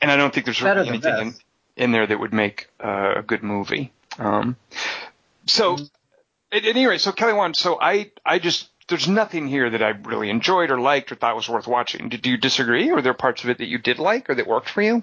and 0.01 0.09
I 0.09 0.15
don't 0.15 0.33
think 0.33 0.45
there's 0.45 0.59
really 0.59 0.89
anything 0.89 1.19
in, 1.19 1.35
in, 1.75 1.91
there 1.91 2.07
that 2.07 2.19
would 2.19 2.33
make 2.33 2.67
uh, 2.83 3.13
a 3.17 3.21
good 3.21 3.43
movie. 3.43 3.91
Um, 4.17 4.55
so. 5.45 5.75
Mm-hmm. 5.75 5.83
At, 6.53 6.65
at 6.65 6.75
any 6.75 6.85
rate, 6.85 6.99
so 6.99 7.13
Kelly 7.13 7.31
Wand, 7.31 7.55
so 7.55 7.79
I, 7.79 8.11
I 8.25 8.37
just 8.37 8.67
there's 8.89 9.07
nothing 9.07 9.47
here 9.47 9.69
that 9.69 9.81
I 9.81 9.89
really 9.89 10.29
enjoyed 10.29 10.69
or 10.69 10.77
liked 10.81 11.13
or 11.13 11.15
thought 11.15 11.37
was 11.37 11.47
worth 11.47 11.65
watching. 11.65 12.09
Did 12.09 12.25
you 12.25 12.35
disagree? 12.35 12.89
Or 12.89 12.95
were 12.95 13.01
there 13.01 13.13
parts 13.13 13.45
of 13.45 13.49
it 13.49 13.59
that 13.59 13.67
you 13.67 13.77
did 13.77 13.99
like 13.99 14.29
or 14.29 14.35
that 14.35 14.47
worked 14.47 14.67
for 14.67 14.81
you? 14.81 15.01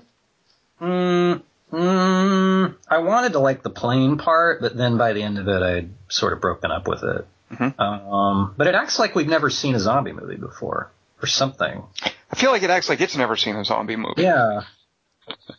Mm, 0.78 1.40
mm, 1.72 2.74
I 2.88 2.98
wanted 2.98 3.32
to 3.32 3.38
like 3.38 3.62
the 3.62 3.70
plane 3.70 4.18
part, 4.18 4.60
but 4.60 4.76
then 4.76 4.98
by 4.98 5.12
the 5.12 5.22
end 5.22 5.38
of 5.38 5.48
it, 5.48 5.62
I'd 5.62 5.90
sort 6.08 6.32
of 6.32 6.40
broken 6.40 6.70
up 6.70 6.88
with 6.88 7.02
it. 7.02 7.26
Mm-hmm. 7.52 7.80
Um, 7.80 8.54
but 8.56 8.66
it 8.66 8.74
acts 8.74 8.98
like 8.98 9.14
we've 9.14 9.28
never 9.28 9.50
seen 9.50 9.74
a 9.74 9.80
zombie 9.80 10.12
movie 10.12 10.36
before, 10.36 10.90
or 11.22 11.26
something. 11.26 11.82
I 12.30 12.36
feel 12.36 12.50
like 12.50 12.62
it 12.62 12.70
acts 12.70 12.88
like 12.88 13.00
it's 13.00 13.16
never 13.16 13.36
seen 13.36 13.56
a 13.56 13.64
zombie 13.64 13.96
movie. 13.96 14.22
Yeah. 14.22 14.62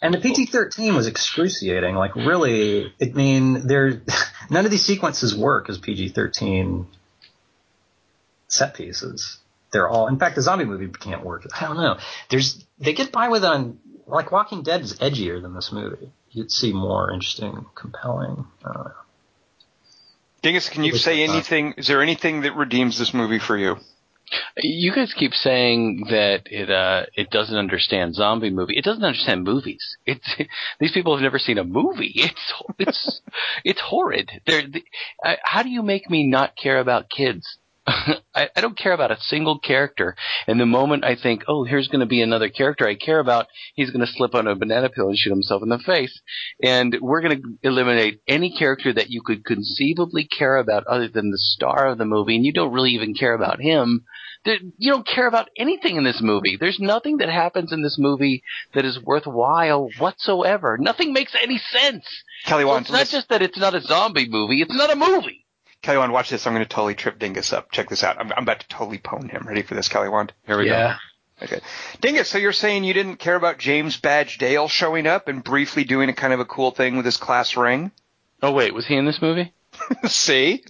And 0.02 0.14
the 0.14 0.20
PG-13 0.20 0.96
was 0.96 1.08
excruciating. 1.08 1.96
Like 1.96 2.16
really, 2.16 2.94
I 3.02 3.06
mean, 3.06 3.68
there 3.68 4.02
none 4.50 4.66
of 4.66 4.72
these 4.72 4.86
sequences 4.86 5.36
work 5.36 5.70
as 5.70 5.78
PG-13 5.78 6.86
set 8.48 8.74
pieces. 8.74 9.38
They're 9.72 9.88
all, 9.88 10.08
in 10.08 10.18
fact, 10.18 10.36
the 10.36 10.42
zombie 10.42 10.66
movie 10.66 10.88
can't 10.88 11.24
work. 11.24 11.46
I 11.60 11.68
don't 11.68 11.78
know. 11.78 11.98
There's, 12.30 12.66
they 12.80 12.94
get 12.94 13.12
by 13.12 13.30
with 13.30 13.46
on, 13.46 13.80
like 14.10 14.32
Walking 14.32 14.64
Dead 14.64 14.82
is 14.82 14.98
edgier 15.00 15.42
than 15.42 15.54
this 15.54 15.72
movie. 15.72 16.12
You'd 16.32 16.52
see 16.52 16.74
more 16.74 17.12
interesting, 17.12 17.66
compelling. 17.76 18.46
Uh, 18.64 18.90
Dingus, 20.42 20.70
can 20.70 20.84
you 20.84 20.96
say 20.96 21.24
anything? 21.24 21.74
Is 21.78 21.88
there 21.88 22.02
anything 22.02 22.42
that 22.42 22.56
redeems 22.56 22.98
this 22.98 23.14
movie 23.14 23.40
for 23.40 23.58
you? 23.58 23.78
You 24.58 24.94
guys 24.94 25.14
keep 25.14 25.34
saying 25.34 26.06
that 26.10 26.44
it 26.46 26.70
uh, 26.70 27.06
it 27.16 27.30
doesn't 27.32 27.58
understand 27.58 28.16
zombie 28.16 28.52
movie. 28.52 28.78
It 28.78 28.84
doesn't 28.84 29.04
understand 29.04 29.44
movies. 29.44 29.98
It's 30.06 30.36
these 30.80 30.92
people 30.92 31.16
have 31.16 31.24
never 31.24 31.40
seen 31.40 31.58
a 31.58 31.64
movie. 31.64 32.14
It's 32.16 32.54
it's 32.78 33.22
it's 33.64 33.82
horrid. 33.82 34.30
They're, 34.46 34.68
they, 34.68 34.84
uh, 35.26 35.36
how 35.44 35.64
do 35.64 35.70
you 35.70 35.82
make 35.82 36.10
me 36.10 36.28
not 36.28 36.56
care 36.56 36.80
about 36.80 37.10
kids? 37.10 37.58
I, 38.36 38.50
I 38.56 38.62
don't 38.62 38.78
care 38.78 38.94
about 38.94 39.12
a 39.12 39.20
single 39.20 39.60
character. 39.60 40.16
And 40.48 40.60
the 40.60 40.66
moment 40.66 41.04
I 41.04 41.16
think, 41.16 41.44
oh, 41.48 41.64
here's 41.64 41.88
going 41.88 42.02
to 42.02 42.06
be 42.06 42.22
another 42.22 42.50
character 42.50 42.88
I 42.88 42.96
care 42.96 43.20
about, 43.20 43.48
he's 43.74 43.90
going 43.90 44.06
to 44.06 44.12
slip 44.12 44.36
on 44.36 44.48
a 44.48 44.56
banana 44.56 44.90
peel 44.90 45.08
and 45.08 45.18
shoot 45.18 45.32
himself 45.32 45.64
in 45.64 45.70
the 45.70 45.80
face. 45.80 46.22
And 46.64 46.96
we're 47.02 47.22
going 47.22 47.42
to 47.42 47.68
eliminate 47.68 48.22
any 48.28 48.56
character 48.56 48.94
that 48.94 49.10
you 49.10 49.22
could 49.24 49.44
conceivably 49.44 50.26
care 50.26 50.58
about 50.58 50.86
other 50.88 51.08
than 51.08 51.32
the 51.32 51.38
star 51.38 51.88
of 51.88 51.98
the 51.98 52.06
movie, 52.06 52.36
and 52.36 52.46
you 52.46 52.54
don't 52.54 52.74
really 52.74 52.92
even 52.92 53.14
care 53.14 53.34
about 53.34 53.60
him. 53.60 54.06
You 54.46 54.94
don't 54.94 55.08
care 55.08 55.28
about 55.28 55.50
anything 55.58 55.98
in 55.98 56.06
this 56.06 56.22
movie. 56.22 56.58
There's 56.58 56.80
nothing 56.80 57.18
that 57.18 57.30
happens 57.30 57.74
in 57.74 57.82
this 57.84 57.98
movie 58.00 58.44
that 58.74 58.86
is 58.86 59.00
worthwhile 59.04 59.90
whatsoever. 59.98 60.78
Nothing 60.80 61.12
makes 61.12 61.36
any 61.42 61.58
sense. 61.58 62.06
Kelly 62.46 62.64
so 62.64 62.76
it's 62.78 62.92
not 62.92 63.08
just 63.08 63.30
that 63.30 63.42
it's 63.42 63.58
not 63.58 63.76
a 63.76 63.82
zombie 63.82 64.30
movie; 64.30 64.62
it's 64.62 64.74
not 64.74 64.92
a 64.92 64.96
movie. 64.96 65.39
Kelly 65.82 65.98
Wand, 65.98 66.12
watch 66.12 66.30
this. 66.30 66.46
I'm 66.46 66.54
going 66.54 66.66
to 66.66 66.70
totally 66.70 66.96
trip 66.96 67.20
Dingus 67.20 67.54
up. 67.54 67.72
Check 67.72 67.90
this 67.90 68.04
out. 68.04 68.20
I'm, 68.20 68.32
I'm 68.34 68.44
about 68.44 68.60
to 68.62 68.68
totally 68.68 68.98
pwn 68.98 69.30
him. 69.30 69.48
Ready 69.48 69.62
for 69.62 69.76
this, 69.76 69.88
Kelly 69.88 70.10
Wand? 70.10 70.34
Here 70.46 70.58
we 70.58 70.68
yeah. 70.68 70.98
go. 71.40 71.46
Okay. 71.46 71.62
Dingus, 72.02 72.28
so 72.28 72.38
you're 72.38 72.52
saying 72.52 72.84
you 72.84 72.94
didn't 72.94 73.16
care 73.16 73.36
about 73.36 73.60
James 73.60 73.96
Badge 73.96 74.38
Dale 74.40 74.68
showing 74.68 75.08
up 75.08 75.30
and 75.30 75.44
briefly 75.44 75.86
doing 75.86 76.10
a 76.10 76.14
kind 76.14 76.34
of 76.34 76.42
a 76.42 76.46
cool 76.46 76.72
thing 76.72 76.98
with 76.98 77.06
his 77.06 77.16
class 77.16 77.56
ring? 77.56 77.92
Oh 78.42 78.52
wait, 78.52 78.74
was 78.74 78.86
he 78.86 78.96
in 78.96 79.06
this 79.06 79.22
movie? 79.22 79.54
See? 80.08 80.64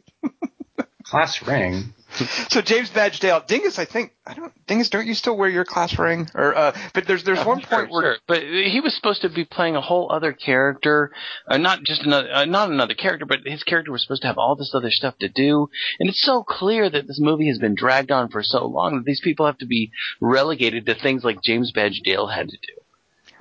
class 1.03 1.41
ring? 1.41 1.93
so 2.49 2.61
James 2.61 2.89
Badge 2.89 3.19
Dale, 3.19 3.43
Dingus, 3.45 3.79
I 3.79 3.85
think 3.85 4.13
I 4.25 4.33
don't 4.33 4.53
Dingus, 4.67 4.89
don't 4.89 5.07
you 5.07 5.13
still 5.13 5.37
wear 5.37 5.49
your 5.49 5.65
class 5.65 5.97
ring? 5.97 6.29
Or 6.33 6.55
uh, 6.55 6.77
but 6.93 7.07
there's 7.07 7.23
there's 7.23 7.45
one 7.45 7.59
sure, 7.61 7.69
point 7.69 7.91
where 7.91 8.01
sure. 8.01 8.17
but 8.27 8.43
he 8.43 8.79
was 8.81 8.95
supposed 8.95 9.21
to 9.21 9.29
be 9.29 9.45
playing 9.45 9.75
a 9.75 9.81
whole 9.81 10.11
other 10.11 10.33
character, 10.33 11.11
uh, 11.47 11.57
not 11.57 11.83
just 11.83 12.03
another 12.03 12.31
uh, 12.31 12.45
not 12.45 12.69
another 12.69 12.93
character, 12.93 13.25
but 13.25 13.39
his 13.45 13.63
character 13.63 13.91
was 13.91 14.01
supposed 14.01 14.21
to 14.21 14.27
have 14.27 14.37
all 14.37 14.55
this 14.55 14.73
other 14.73 14.91
stuff 14.91 15.17
to 15.19 15.29
do. 15.29 15.69
And 15.99 16.09
it's 16.09 16.21
so 16.21 16.43
clear 16.43 16.89
that 16.89 17.07
this 17.07 17.19
movie 17.19 17.47
has 17.47 17.59
been 17.59 17.75
dragged 17.75 18.11
on 18.11 18.29
for 18.29 18.43
so 18.43 18.65
long 18.65 18.97
that 18.97 19.05
these 19.05 19.21
people 19.21 19.45
have 19.45 19.57
to 19.59 19.65
be 19.65 19.91
relegated 20.19 20.85
to 20.85 20.95
things 20.95 21.23
like 21.23 21.41
James 21.41 21.71
Badge 21.71 22.01
Dale 22.03 22.27
had 22.27 22.49
to 22.49 22.57
do. 22.57 22.73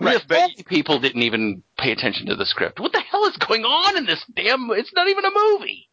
Right, 0.01 0.25
but 0.29 0.51
people 0.67 1.01
didn't 1.01 1.23
even 1.23 1.65
pay 1.77 1.91
attention 1.91 2.27
to 2.27 2.37
the 2.37 2.47
script. 2.47 2.79
What 2.79 2.93
the 2.93 3.01
hell 3.01 3.27
is 3.27 3.37
going 3.37 3.65
on 3.65 3.97
in 3.97 4.07
this 4.07 4.25
damn? 4.33 4.71
It's 4.71 4.93
not 4.95 5.09
even 5.09 5.25
a 5.25 5.31
movie. 5.35 5.88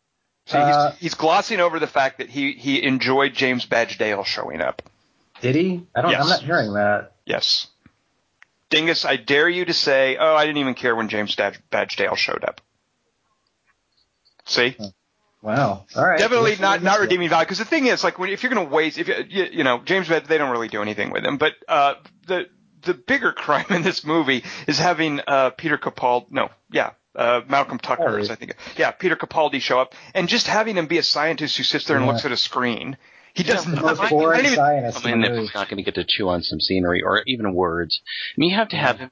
So 0.45 0.59
uh, 0.59 0.91
he's, 0.91 0.99
he's, 0.99 1.13
glossing 1.15 1.59
over 1.59 1.79
the 1.79 1.87
fact 1.87 2.19
that 2.19 2.29
he, 2.29 2.53
he 2.53 2.83
enjoyed 2.83 3.33
James 3.33 3.65
Badge 3.65 3.97
Dale 3.97 4.23
showing 4.23 4.61
up. 4.61 4.83
Did 5.41 5.55
he? 5.55 5.85
I 5.95 6.01
don't. 6.01 6.11
Yes. 6.11 6.21
I'm 6.21 6.29
not 6.29 6.41
hearing 6.41 6.73
that. 6.73 7.13
Yes. 7.25 7.67
Dingus, 8.69 9.05
I 9.05 9.15
dare 9.15 9.49
you 9.49 9.65
to 9.65 9.73
say, 9.73 10.17
"Oh, 10.19 10.35
I 10.35 10.45
didn't 10.45 10.59
even 10.59 10.73
care 10.73 10.95
when 10.95 11.09
James 11.09 11.35
Badge 11.35 11.95
Dale 11.95 12.15
showed 12.15 12.43
up." 12.43 12.61
See? 14.45 14.75
Wow. 15.41 15.85
All 15.95 16.05
right. 16.05 16.17
Definitely 16.17 16.55
not 16.59 16.81
not 16.81 16.99
redeeming 16.99 17.29
value 17.29 17.45
because 17.45 17.59
the 17.59 17.65
thing 17.65 17.85
is, 17.85 18.03
like, 18.03 18.17
when 18.17 18.29
if 18.29 18.41
you're 18.41 18.51
going 18.51 18.67
to 18.67 18.73
waste, 18.73 18.97
if 18.97 19.07
you, 19.07 19.47
you 19.51 19.63
know 19.63 19.79
James 19.83 20.07
Badge, 20.07 20.25
they 20.25 20.37
don't 20.37 20.51
really 20.51 20.67
do 20.67 20.81
anything 20.81 21.11
with 21.11 21.23
him. 21.23 21.37
But 21.37 21.53
uh, 21.67 21.95
the 22.27 22.47
the 22.81 22.93
bigger 22.93 23.31
crime 23.33 23.65
in 23.69 23.81
this 23.81 24.03
movie 24.03 24.43
is 24.67 24.79
having 24.79 25.21
uh, 25.27 25.51
Peter 25.51 25.77
Capaldi. 25.77 26.31
No, 26.31 26.49
yeah, 26.71 26.91
uh, 27.15 27.41
Malcolm 27.47 27.79
Tucker, 27.79 28.19
is, 28.19 28.29
I 28.29 28.35
think. 28.35 28.55
Yeah, 28.77 28.91
Peter 28.91 29.15
Capaldi 29.15 29.61
show 29.61 29.79
up, 29.79 29.93
and 30.13 30.27
just 30.27 30.47
having 30.47 30.77
him 30.77 30.87
be 30.87 30.97
a 30.97 31.03
scientist 31.03 31.57
who 31.57 31.63
sits 31.63 31.85
there 31.85 31.97
and 31.97 32.05
yeah. 32.05 32.11
looks 32.11 32.25
at 32.25 32.31
a 32.31 32.37
screen. 32.37 32.97
He 33.33 33.43
does 33.43 33.67
yeah, 33.67 33.81
nothing. 33.81 34.09
Boring 34.09 34.45
even, 34.45 34.55
scientist 34.55 35.05
I 35.05 35.15
mean, 35.15 35.49
not 35.53 35.69
going 35.69 35.77
to 35.77 35.83
get 35.83 35.95
to 35.95 36.05
chew 36.07 36.29
on 36.29 36.41
some 36.41 36.59
scenery 36.59 37.01
or 37.01 37.21
even 37.27 37.53
words. 37.53 37.99
I 38.03 38.39
mean, 38.39 38.51
you 38.51 38.55
have 38.55 38.69
to 38.69 38.77
have 38.77 38.97
him 38.99 39.11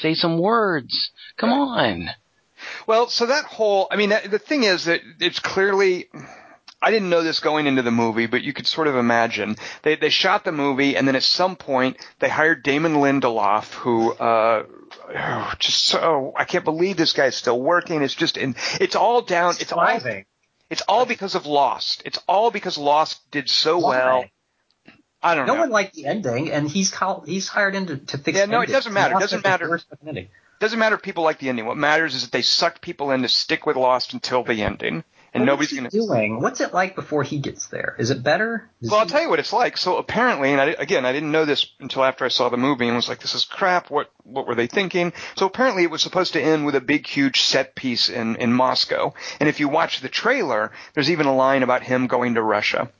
say 0.00 0.14
some 0.14 0.38
words. 0.38 1.10
Come 1.36 1.50
on. 1.50 2.10
Well, 2.86 3.08
so 3.08 3.26
that 3.26 3.44
whole, 3.44 3.88
I 3.90 3.96
mean, 3.96 4.10
the 4.10 4.38
thing 4.38 4.64
is 4.64 4.84
that 4.84 5.00
it's 5.20 5.38
clearly, 5.38 6.08
I 6.82 6.90
didn't 6.90 7.10
know 7.10 7.22
this 7.22 7.40
going 7.40 7.66
into 7.66 7.82
the 7.82 7.90
movie, 7.90 8.26
but 8.26 8.42
you 8.42 8.52
could 8.52 8.66
sort 8.66 8.86
of 8.86 8.96
imagine 8.96 9.56
they 9.82 9.96
they 9.96 10.10
shot 10.10 10.44
the 10.44 10.52
movie, 10.52 10.96
and 10.96 11.06
then 11.06 11.16
at 11.16 11.22
some 11.22 11.56
point 11.56 11.96
they 12.18 12.28
hired 12.28 12.62
Damon 12.62 12.94
Lindelof, 12.94 13.72
who 13.74 14.12
uh, 14.12 14.64
oh, 15.14 15.52
just 15.58 15.84
so 15.84 16.32
I 16.36 16.44
can't 16.44 16.64
believe 16.64 16.96
this 16.96 17.12
guy's 17.12 17.36
still 17.36 17.60
working. 17.60 18.02
It's 18.02 18.14
just 18.14 18.36
in, 18.36 18.54
it's 18.80 18.96
all 18.96 19.22
down. 19.22 19.50
It's, 19.50 19.62
it's 19.62 19.72
all 19.72 20.00
it's 20.70 20.82
all 20.82 21.06
because 21.06 21.34
of 21.34 21.46
Lost. 21.46 22.02
It's 22.04 22.18
all 22.28 22.50
because 22.50 22.76
Lost 22.76 23.30
did 23.30 23.48
so 23.48 23.78
Why? 23.78 23.88
well. 23.88 24.24
I 25.22 25.34
don't 25.34 25.46
no 25.46 25.54
know. 25.54 25.56
No 25.56 25.60
one 25.62 25.70
liked 25.70 25.94
the 25.94 26.06
ending, 26.06 26.52
and 26.52 26.68
he's 26.68 26.90
called, 26.90 27.26
he's 27.26 27.48
hired 27.48 27.74
in 27.74 27.86
to, 27.86 27.96
to 27.96 28.18
fix. 28.18 28.38
Yeah, 28.38 28.44
no, 28.44 28.60
it 28.60 28.68
doesn't 28.68 28.92
matter. 28.92 29.16
It 29.16 29.20
doesn't 29.20 29.20
wants 29.20 29.30
to 29.30 29.36
fix 29.38 29.44
matter. 29.44 29.64
the 29.64 29.70
worst 29.70 29.88
fucking 29.88 30.08
ending. 30.08 30.28
doesn't 30.60 30.78
matter 30.78 30.94
if 30.94 31.02
people 31.02 31.24
like 31.24 31.38
the 31.38 31.48
ending. 31.48 31.66
What 31.66 31.76
matters 31.76 32.14
is 32.14 32.22
that 32.22 32.30
they 32.30 32.42
sucked 32.42 32.82
people 32.82 33.10
in 33.10 33.22
to 33.22 33.28
stick 33.28 33.66
with 33.66 33.76
Lost 33.76 34.12
until 34.12 34.44
the 34.44 34.62
ending, 34.62 35.02
and 35.34 35.42
Well, 35.42 35.54
nobody's 35.56 35.72
what's 35.72 35.80
going 35.80 35.90
to. 35.90 36.06
doing? 36.06 36.40
What's 36.40 36.60
it 36.60 36.72
like 36.72 36.94
before 36.94 37.22
he 37.22 37.38
gets 37.38 37.66
there? 37.68 37.96
Is 37.98 38.10
it 38.10 38.22
better? 38.22 38.68
Does 38.80 38.90
Well, 38.90 39.00
I'll 39.00 39.06
tell 39.06 39.22
you 39.22 39.28
what 39.28 39.38
it's 39.38 39.52
like. 39.52 39.76
So 39.76 39.96
apparently, 39.98 40.52
and 40.52 40.60
I, 40.60 40.66
again, 40.78 41.04
I 41.04 41.12
didn't 41.12 41.32
know 41.32 41.44
this 41.44 41.70
until 41.80 42.04
after 42.04 42.24
I 42.24 42.28
saw 42.28 42.48
the 42.48 42.56
movie 42.56 42.86
and 42.86 42.96
was 42.96 43.08
like, 43.08 43.20
"This 43.20 43.34
is 43.34 43.44
crap." 43.44 43.90
What 43.90 44.10
what 44.24 44.46
were 44.46 44.54
they 44.54 44.66
thinking? 44.66 45.12
So 45.36 45.46
apparently, 45.46 45.82
it 45.84 45.90
was 45.90 46.02
supposed 46.02 46.32
to 46.34 46.40
end 46.42 46.66
with 46.66 46.74
a 46.74 46.80
big, 46.80 47.06
huge 47.06 47.42
set 47.42 47.74
piece 47.74 48.08
in 48.08 48.36
in 48.36 48.52
Moscow. 48.52 49.14
And 49.40 49.48
if 49.48 49.60
you 49.60 49.68
watch 49.68 50.00
the 50.00 50.08
trailer, 50.08 50.72
there's 50.94 51.10
even 51.10 51.26
a 51.26 51.34
line 51.34 51.62
about 51.62 51.82
him 51.82 52.06
going 52.06 52.34
to 52.34 52.42
Russia. 52.42 52.90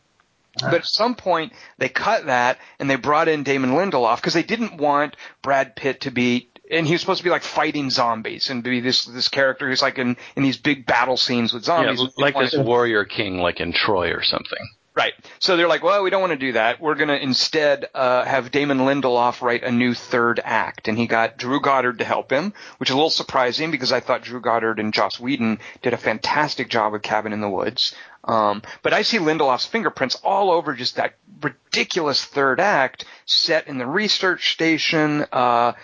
Ah. 0.62 0.70
But 0.70 0.80
at 0.80 0.86
some 0.86 1.14
point, 1.14 1.52
they 1.78 1.88
cut 1.88 2.26
that 2.26 2.58
and 2.78 2.90
they 2.90 2.96
brought 2.96 3.28
in 3.28 3.42
Damon 3.44 3.70
Lindelof 3.70 4.16
because 4.16 4.34
they 4.34 4.42
didn't 4.42 4.76
want 4.76 5.16
Brad 5.42 5.76
Pitt 5.76 6.02
to 6.02 6.10
be. 6.10 6.48
And 6.70 6.86
he 6.86 6.92
was 6.94 7.00
supposed 7.00 7.18
to 7.18 7.24
be 7.24 7.30
like 7.30 7.42
fighting 7.42 7.90
zombies 7.90 8.50
and 8.50 8.62
be 8.62 8.80
this 8.80 9.04
this 9.06 9.28
character 9.28 9.68
who's 9.68 9.82
like 9.82 9.98
in, 9.98 10.16
in 10.36 10.42
these 10.42 10.56
big 10.58 10.86
battle 10.86 11.16
scenes 11.16 11.52
with 11.52 11.62
Yeah, 11.62 11.94
zombies. 11.94 12.00
like 12.18 12.34
this 12.34 12.52
wanted- 12.52 12.66
warrior 12.66 13.04
king, 13.04 13.38
like 13.38 13.60
in 13.60 13.72
Troy 13.72 14.12
or 14.12 14.22
something. 14.22 14.58
Right. 14.94 15.12
So 15.38 15.56
they're 15.56 15.68
like, 15.68 15.84
well, 15.84 16.02
we 16.02 16.10
don't 16.10 16.20
want 16.20 16.32
to 16.32 16.36
do 16.38 16.52
that. 16.54 16.80
We're 16.80 16.96
going 16.96 17.06
to 17.06 17.22
instead 17.22 17.86
uh, 17.94 18.24
have 18.24 18.50
Damon 18.50 18.78
Lindelof 18.78 19.42
write 19.42 19.62
a 19.62 19.70
new 19.70 19.94
third 19.94 20.40
act. 20.42 20.88
And 20.88 20.98
he 20.98 21.06
got 21.06 21.36
Drew 21.38 21.60
Goddard 21.60 21.98
to 22.00 22.04
help 22.04 22.32
him, 22.32 22.52
which 22.78 22.88
is 22.90 22.94
a 22.94 22.96
little 22.96 23.08
surprising 23.08 23.70
because 23.70 23.92
I 23.92 24.00
thought 24.00 24.22
Drew 24.24 24.40
Goddard 24.40 24.80
and 24.80 24.92
Joss 24.92 25.20
Whedon 25.20 25.60
did 25.82 25.92
a 25.92 25.96
fantastic 25.96 26.68
job 26.68 26.94
with 26.94 27.02
Cabin 27.02 27.32
in 27.32 27.40
the 27.40 27.48
Woods. 27.48 27.94
Um, 28.24 28.60
but 28.82 28.92
I 28.92 29.02
see 29.02 29.18
Lindelof's 29.18 29.66
fingerprints 29.66 30.16
all 30.24 30.50
over 30.50 30.74
just 30.74 30.96
that 30.96 31.14
ridiculous 31.42 32.24
third 32.24 32.58
act 32.58 33.04
set 33.24 33.68
in 33.68 33.78
the 33.78 33.86
research 33.86 34.52
station. 34.52 35.24
Uh, 35.30 35.74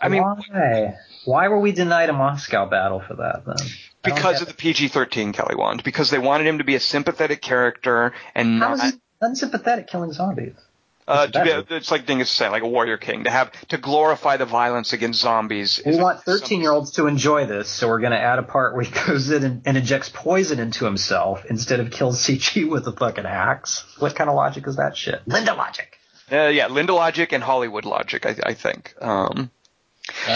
I 0.00 0.08
mean, 0.08 0.22
why? 0.22 0.96
Why 1.24 1.48
were 1.48 1.58
we 1.58 1.72
denied 1.72 2.10
a 2.10 2.12
Moscow 2.12 2.66
battle 2.66 3.00
for 3.00 3.14
that 3.16 3.44
then? 3.46 3.56
I 4.04 4.10
because 4.10 4.40
of 4.42 4.48
the 4.48 4.54
PG-13 4.54 5.34
Kelly 5.34 5.56
Wand, 5.56 5.82
because 5.82 6.10
they 6.10 6.18
wanted 6.18 6.46
him 6.46 6.58
to 6.58 6.64
be 6.64 6.74
a 6.74 6.80
sympathetic 6.80 7.40
character 7.42 8.12
and. 8.34 8.60
How 8.60 8.74
not. 8.74 8.86
is 8.86 8.98
unsympathetic 9.20 9.88
killing 9.88 10.12
zombies? 10.12 10.54
Uh, 11.08 11.28
What's 11.32 11.32
to 11.32 11.64
be, 11.68 11.74
it's 11.76 11.90
like 11.92 12.04
Dingus 12.04 12.28
is 12.28 12.34
saying, 12.34 12.50
like 12.50 12.64
a 12.64 12.68
warrior 12.68 12.96
king, 12.96 13.24
to 13.24 13.30
have 13.30 13.52
to 13.68 13.78
glorify 13.78 14.38
the 14.38 14.44
violence 14.44 14.92
against 14.92 15.20
zombies. 15.20 15.80
We 15.86 15.96
want 15.96 16.22
13 16.22 16.60
year 16.60 16.72
olds 16.72 16.92
to 16.92 17.06
enjoy 17.06 17.46
this, 17.46 17.68
so 17.68 17.86
we're 17.86 18.00
going 18.00 18.12
to 18.12 18.18
add 18.18 18.40
a 18.40 18.42
part 18.42 18.74
where 18.74 18.82
he 18.82 18.92
goes 19.06 19.30
in 19.30 19.44
and, 19.44 19.62
and 19.64 19.76
injects 19.76 20.10
poison 20.12 20.58
into 20.58 20.84
himself 20.84 21.44
instead 21.48 21.78
of 21.78 21.92
kills 21.92 22.20
CG 22.26 22.68
with 22.68 22.88
a 22.88 22.92
fucking 22.92 23.24
axe. 23.24 23.84
What 24.00 24.16
kind 24.16 24.28
of 24.28 24.34
logic 24.34 24.66
is 24.66 24.76
that 24.76 24.96
shit? 24.96 25.22
Linda 25.26 25.54
logic. 25.54 25.92
Uh, 26.28 26.48
yeah, 26.48 26.66
Linda 26.66 26.92
logic 26.92 27.30
and 27.30 27.40
Hollywood 27.40 27.84
logic, 27.84 28.26
I, 28.26 28.34
I 28.46 28.54
think. 28.54 28.96
Um, 29.00 29.48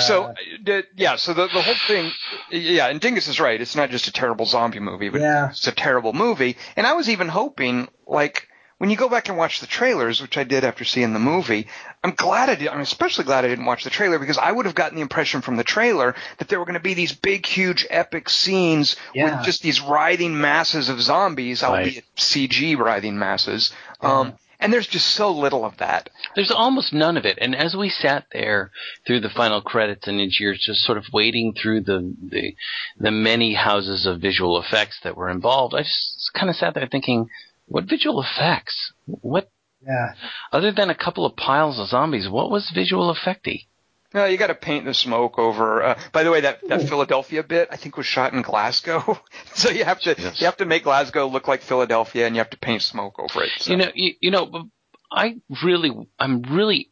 so, 0.01 0.25
uh, 0.67 0.83
yeah, 0.97 1.17
so 1.17 1.33
the, 1.35 1.47
the 1.47 1.63
whole 1.63 1.75
thing, 1.87 2.13
yeah, 2.51 2.89
and 2.89 3.01
Dingus 3.01 3.29
is 3.29 3.39
right. 3.41 3.61
It's 3.61 3.77
not 3.77 3.91
just 3.91 4.09
a 4.09 4.13
terrible 4.13 4.47
zombie 4.47 4.81
movie, 4.81 5.09
but 5.09 5.21
Yeah. 5.21 5.51
it's 5.51 5.67
a 5.67 5.73
terrible 5.73 6.13
movie. 6.13 6.57
And 6.77 6.87
I 6.87 6.95
was 6.95 7.09
even 7.09 7.29
hoping, 7.29 7.89
like, 8.07 8.49
when 8.79 8.89
you 8.89 8.97
go 8.97 9.11
back 9.11 9.29
and 9.29 9.37
watch 9.37 9.61
the 9.61 9.67
trailers, 9.67 10.23
which 10.23 10.39
I 10.39 10.45
did 10.45 10.65
after 10.65 10.85
seeing 10.85 11.13
the 11.13 11.19
movie, 11.19 11.67
I'm 12.03 12.13
glad 12.13 12.49
I 12.49 12.55
did. 12.55 12.69
I'm 12.69 12.81
especially 12.81 13.25
glad 13.25 13.45
I 13.45 13.49
didn't 13.49 13.67
watch 13.67 13.85
the 13.85 13.91
trailer 13.91 14.19
because 14.19 14.39
I 14.39 14.51
would 14.51 14.65
have 14.65 14.75
gotten 14.75 14.97
the 14.97 15.03
impression 15.03 15.43
from 15.43 15.57
the 15.57 15.65
trailer 15.65 16.15
that 16.39 16.49
there 16.49 16.59
were 16.59 16.65
going 16.65 16.75
to 16.75 16.81
be 16.81 16.95
these 16.95 17.13
big, 17.13 17.45
huge, 17.45 17.87
epic 17.91 18.31
scenes 18.31 18.97
Yeah. 19.15 19.37
with 19.37 19.45
just 19.45 19.63
these 19.63 19.83
writhing 19.83 20.41
masses 20.41 20.89
of 20.89 21.01
zombies, 21.03 21.63
Right. 21.63 21.71
albeit 21.85 22.05
CG 22.17 22.75
writhing 22.79 23.19
masses. 23.19 23.71
Um, 24.01 24.33
and 24.61 24.73
there's 24.73 24.87
just 24.87 25.09
so 25.09 25.31
little 25.31 25.65
of 25.65 25.77
that. 25.79 26.11
There's 26.37 26.51
almost 26.51 26.93
none 26.93 27.17
of 27.17 27.25
it. 27.25 27.39
And 27.41 27.55
as 27.57 27.75
we 27.75 27.89
sat 27.89 28.27
there 28.33 28.71
through 29.07 29.21
the 29.21 29.31
final 29.31 29.61
credits 29.63 30.07
and 30.07 30.21
as 30.21 30.39
you're 30.39 30.55
just 30.55 30.83
sort 30.83 30.99
of 30.99 31.07
wading 31.13 31.55
through 31.55 31.81
the, 31.83 32.15
the, 32.31 32.55
the 32.99 33.11
many 33.11 33.55
houses 33.55 34.07
of 34.07 34.21
visual 34.21 34.61
effects 34.61 35.01
that 35.03 35.17
were 35.17 35.31
involved, 35.31 35.75
I 35.75 35.81
just 35.83 36.31
kind 36.35 36.51
of 36.51 36.57
sat 36.57 36.75
there 36.75 36.87
thinking, 36.87 37.29
what 37.67 37.85
visual 37.89 38.23
effects? 38.23 38.93
What, 39.07 39.51
Yeah. 39.85 40.15
other 40.53 40.73
than 40.73 40.91
a 40.91 40.95
couple 40.95 41.25
of 41.25 41.37
piles 41.37 41.79
of 41.79 41.89
zombies, 41.89 42.29
what 42.29 42.51
was 42.51 42.71
visual 42.75 43.15
effecty? 43.15 43.67
No, 44.13 44.25
you 44.25 44.37
got 44.39 44.49
to 44.49 44.55
paint 44.55 44.85
the 44.85 44.95
smoke 44.95 45.39
over. 45.39 45.83
Uh, 45.83 46.01
by 46.13 46.25
the 46.25 46.31
way, 46.31 46.41
that, 46.41 46.67
that 46.69 46.83
Philadelphia 46.89 47.45
bit 47.45 47.69
I 47.71 47.77
think 47.77 47.97
was 47.97 48.07
shot 48.07 48.33
in 48.33 48.43
Glasgow, 48.43 49.21
so 49.55 49.71
you 49.71 49.85
have 49.85 50.01
to 50.01 50.17
Yes. 50.19 50.41
you 50.41 50.47
have 50.47 50.57
to 50.57 50.65
make 50.67 50.85
Glasgow 50.85 51.29
look 51.29 51.47
like 51.47 51.63
Philadelphia, 51.63 52.27
and 52.27 52.35
you 52.35 52.41
have 52.41 52.51
to 52.51 52.59
paint 52.59 52.83
smoke 52.83 53.19
over 53.19 53.45
it. 53.45 53.51
So. 53.59 53.71
You 53.73 53.79
know, 53.79 53.91
you, 53.95 54.15
you 54.21 54.31
know, 54.31 54.69
I 55.13 55.37
really, 55.63 55.93
I'm 56.19 56.43
really 56.43 56.91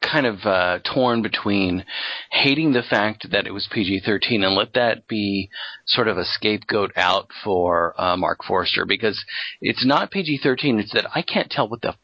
kind 0.00 0.26
of 0.26 0.44
uh, 0.44 0.78
torn 0.84 1.22
between 1.22 1.84
hating 2.30 2.72
the 2.72 2.82
fact 2.82 3.30
that 3.30 3.46
it 3.46 3.52
was 3.52 3.66
PG-13 3.72 4.44
and 4.44 4.54
let 4.54 4.74
that 4.74 5.08
be 5.08 5.48
sort 5.86 6.08
of 6.08 6.18
a 6.18 6.24
scapegoat 6.24 6.92
out 6.94 7.30
for 7.42 7.98
uh, 8.00 8.16
Marc 8.16 8.44
Forster 8.44 8.84
because 8.84 9.24
it's 9.60 9.84
not 9.84 10.10
PG-13. 10.10 10.80
It's 10.80 10.92
that 10.92 11.06
I 11.14 11.22
can't 11.22 11.50
tell 11.50 11.68
what 11.68 11.80
the 11.80 11.94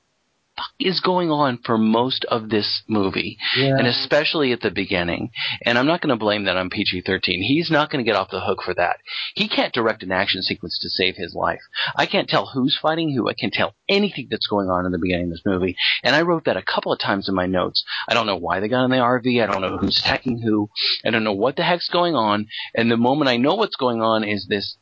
fuck 0.60 0.70
is 0.78 1.00
going 1.00 1.30
on 1.30 1.58
for 1.64 1.78
most 1.78 2.24
of 2.26 2.48
this 2.50 2.82
movie, 2.88 3.38
Yeah. 3.56 3.76
and 3.78 3.86
especially 3.86 4.52
at 4.52 4.60
the 4.60 4.70
beginning. 4.70 5.30
And 5.64 5.78
I'm 5.78 5.86
not 5.86 6.00
going 6.00 6.10
to 6.10 6.16
blame 6.16 6.44
that 6.44 6.56
on 6.56 6.70
PG-13. 6.70 7.20
He's 7.42 7.70
not 7.70 7.90
going 7.90 8.04
to 8.04 8.08
get 8.08 8.16
off 8.18 8.30
the 8.30 8.40
hook 8.40 8.62
for 8.62 8.74
that. 8.74 8.96
He 9.34 9.48
can't 9.48 9.72
direct 9.72 10.02
an 10.02 10.12
action 10.12 10.42
sequence 10.42 10.78
to 10.80 10.88
save 10.88 11.16
his 11.16 11.34
life. 11.34 11.60
I 11.96 12.06
can't 12.06 12.28
tell 12.28 12.46
who's 12.46 12.78
fighting 12.80 13.14
who. 13.14 13.28
I 13.28 13.34
can't 13.34 13.52
tell 13.52 13.74
anything 13.88 14.28
that's 14.30 14.46
going 14.46 14.68
on 14.68 14.86
in 14.86 14.92
the 14.92 14.98
beginning 14.98 15.26
of 15.26 15.30
this 15.32 15.42
movie. 15.46 15.76
And 16.02 16.14
I 16.14 16.22
wrote 16.22 16.44
that 16.44 16.56
a 16.56 16.62
couple 16.62 16.92
of 16.92 16.98
times 16.98 17.28
in 17.28 17.34
my 17.34 17.46
notes. 17.46 17.84
I 18.08 18.14
don't 18.14 18.26
know 18.26 18.36
why 18.36 18.60
they 18.60 18.68
got 18.68 18.84
in 18.84 18.90
the 18.90 18.96
RV. 18.98 19.42
I 19.42 19.46
don't 19.46 19.62
know 19.62 19.78
who's 19.78 19.98
attacking 19.98 20.40
who. 20.42 20.70
I 21.04 21.10
don't 21.10 21.24
know 21.24 21.32
what 21.32 21.56
the 21.56 21.62
heck's 21.64 21.88
going 21.88 22.14
on. 22.14 22.46
And 22.74 22.90
the 22.90 22.96
moment 22.96 23.28
I 23.28 23.36
know 23.36 23.54
what's 23.54 23.76
going 23.76 24.00
on 24.00 24.24
is 24.24 24.46
this 24.48 24.76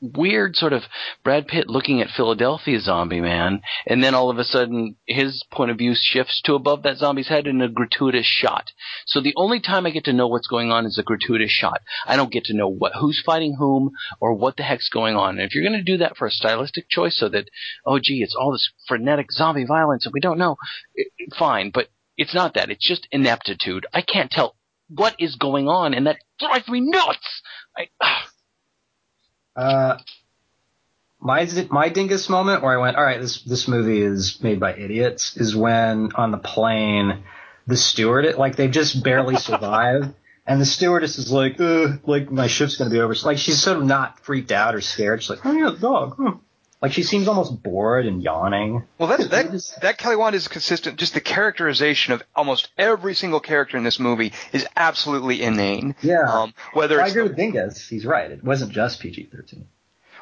weird 0.00 0.56
sort 0.56 0.72
of 0.72 0.82
Brad 1.24 1.48
Pitt 1.48 1.68
looking 1.68 2.00
at 2.00 2.10
Philadelphia 2.10 2.80
zombie 2.80 3.20
man, 3.20 3.62
and 3.86 4.02
then 4.02 4.14
all 4.14 4.30
of 4.30 4.38
a 4.38 4.44
sudden 4.44 4.96
his 5.06 5.44
point 5.50 5.70
of 5.70 5.78
view 5.78 5.94
shifts 5.94 6.40
to 6.44 6.54
above 6.54 6.82
that 6.82 6.98
zombie's 6.98 7.28
head 7.28 7.46
in 7.46 7.60
a 7.60 7.68
gratuitous 7.68 8.26
shot. 8.26 8.72
So 9.06 9.20
the 9.20 9.34
only 9.36 9.60
time 9.60 9.86
I 9.86 9.90
get 9.90 10.04
to 10.04 10.12
know 10.12 10.28
what's 10.28 10.48
going 10.48 10.70
on 10.70 10.86
is 10.86 10.98
a 10.98 11.02
gratuitous 11.02 11.50
shot. 11.50 11.80
I 12.06 12.16
don't 12.16 12.32
get 12.32 12.44
to 12.44 12.56
know 12.56 12.68
what 12.68 12.92
who's 12.98 13.22
fighting 13.24 13.56
whom 13.58 13.90
or 14.20 14.34
what 14.34 14.56
the 14.56 14.62
heck's 14.62 14.88
going 14.88 15.16
on. 15.16 15.38
And 15.38 15.40
if 15.40 15.54
you're 15.54 15.64
going 15.64 15.78
to 15.78 15.82
do 15.82 15.98
that 15.98 16.16
for 16.16 16.26
a 16.26 16.30
stylistic 16.30 16.88
choice, 16.88 17.18
so 17.18 17.28
that 17.28 17.48
oh 17.84 17.98
gee, 17.98 18.22
it's 18.22 18.36
all 18.38 18.52
this 18.52 18.70
frenetic 18.86 19.32
zombie 19.32 19.64
violence 19.64 20.06
and 20.06 20.12
we 20.12 20.20
don't 20.20 20.38
know, 20.38 20.56
it, 20.94 21.08
fine. 21.38 21.70
But 21.72 21.88
it's 22.16 22.34
not 22.34 22.54
that. 22.54 22.70
It's 22.70 22.86
just 22.86 23.06
ineptitude. 23.12 23.86
I 23.94 24.02
can't 24.02 24.30
tell 24.30 24.56
what 24.88 25.14
is 25.18 25.36
going 25.36 25.68
on, 25.68 25.94
and 25.94 26.06
that 26.06 26.18
drives 26.40 26.68
me 26.68 26.80
nuts. 26.80 27.42
I, 27.76 27.88
my 31.20 31.48
my 31.70 31.88
dingus 31.88 32.28
moment 32.28 32.62
where 32.62 32.72
I 32.72 32.80
went, 32.80 32.96
all 32.96 33.02
right, 33.02 33.20
this 33.20 33.42
this 33.42 33.68
movie 33.68 34.00
is 34.00 34.42
made 34.42 34.60
by 34.60 34.74
idiots, 34.74 35.36
is 35.36 35.54
when 35.54 36.12
on 36.14 36.30
the 36.30 36.38
plane, 36.38 37.24
the 37.66 37.76
steward 37.76 38.36
like 38.36 38.56
they've 38.56 38.70
just 38.70 39.02
barely 39.02 39.36
survived, 39.36 40.14
and 40.46 40.60
the 40.60 40.66
stewardess 40.66 41.18
is 41.18 41.32
like, 41.32 41.60
uh, 41.60 41.96
like 42.06 42.30
my 42.30 42.46
shift's 42.46 42.76
gonna 42.76 42.90
be 42.90 43.00
over. 43.00 43.14
Like 43.24 43.38
she's 43.38 43.60
sort 43.60 43.78
of 43.78 43.84
not 43.84 44.20
freaked 44.20 44.52
out 44.52 44.74
or 44.74 44.80
scared. 44.80 45.22
She's 45.22 45.30
like, 45.30 45.44
oh 45.44 45.52
yeah, 45.52 45.74
dog. 45.78 46.14
Hmm. 46.14 46.38
Like 46.80 46.92
she 46.92 47.02
seems 47.02 47.26
almost 47.26 47.62
bored 47.62 48.06
and 48.06 48.22
yawning. 48.22 48.84
Well, 48.98 49.08
that 49.08 49.30
that 49.30 49.74
that 49.82 49.98
Kelly 49.98 50.16
Wand 50.16 50.36
is 50.36 50.46
consistent. 50.48 50.96
Just 50.98 51.14
the 51.14 51.20
characterization 51.20 52.12
of 52.12 52.22
almost 52.36 52.68
every 52.78 53.14
single 53.14 53.40
character 53.40 53.76
in 53.76 53.84
this 53.84 53.98
movie 53.98 54.32
is 54.52 54.66
absolutely 54.76 55.42
inane. 55.42 55.96
Yeah. 56.02 56.22
Um, 56.22 56.54
whether 56.74 57.00
I 57.00 57.04
it's 57.06 57.12
agree 57.12 57.22
the- 57.24 57.28
with 57.30 57.36
Dingus. 57.36 57.88
He's 57.88 58.06
right. 58.06 58.30
It 58.30 58.44
wasn't 58.44 58.72
just 58.72 59.00
PG 59.00 59.28
thirteen. 59.32 59.66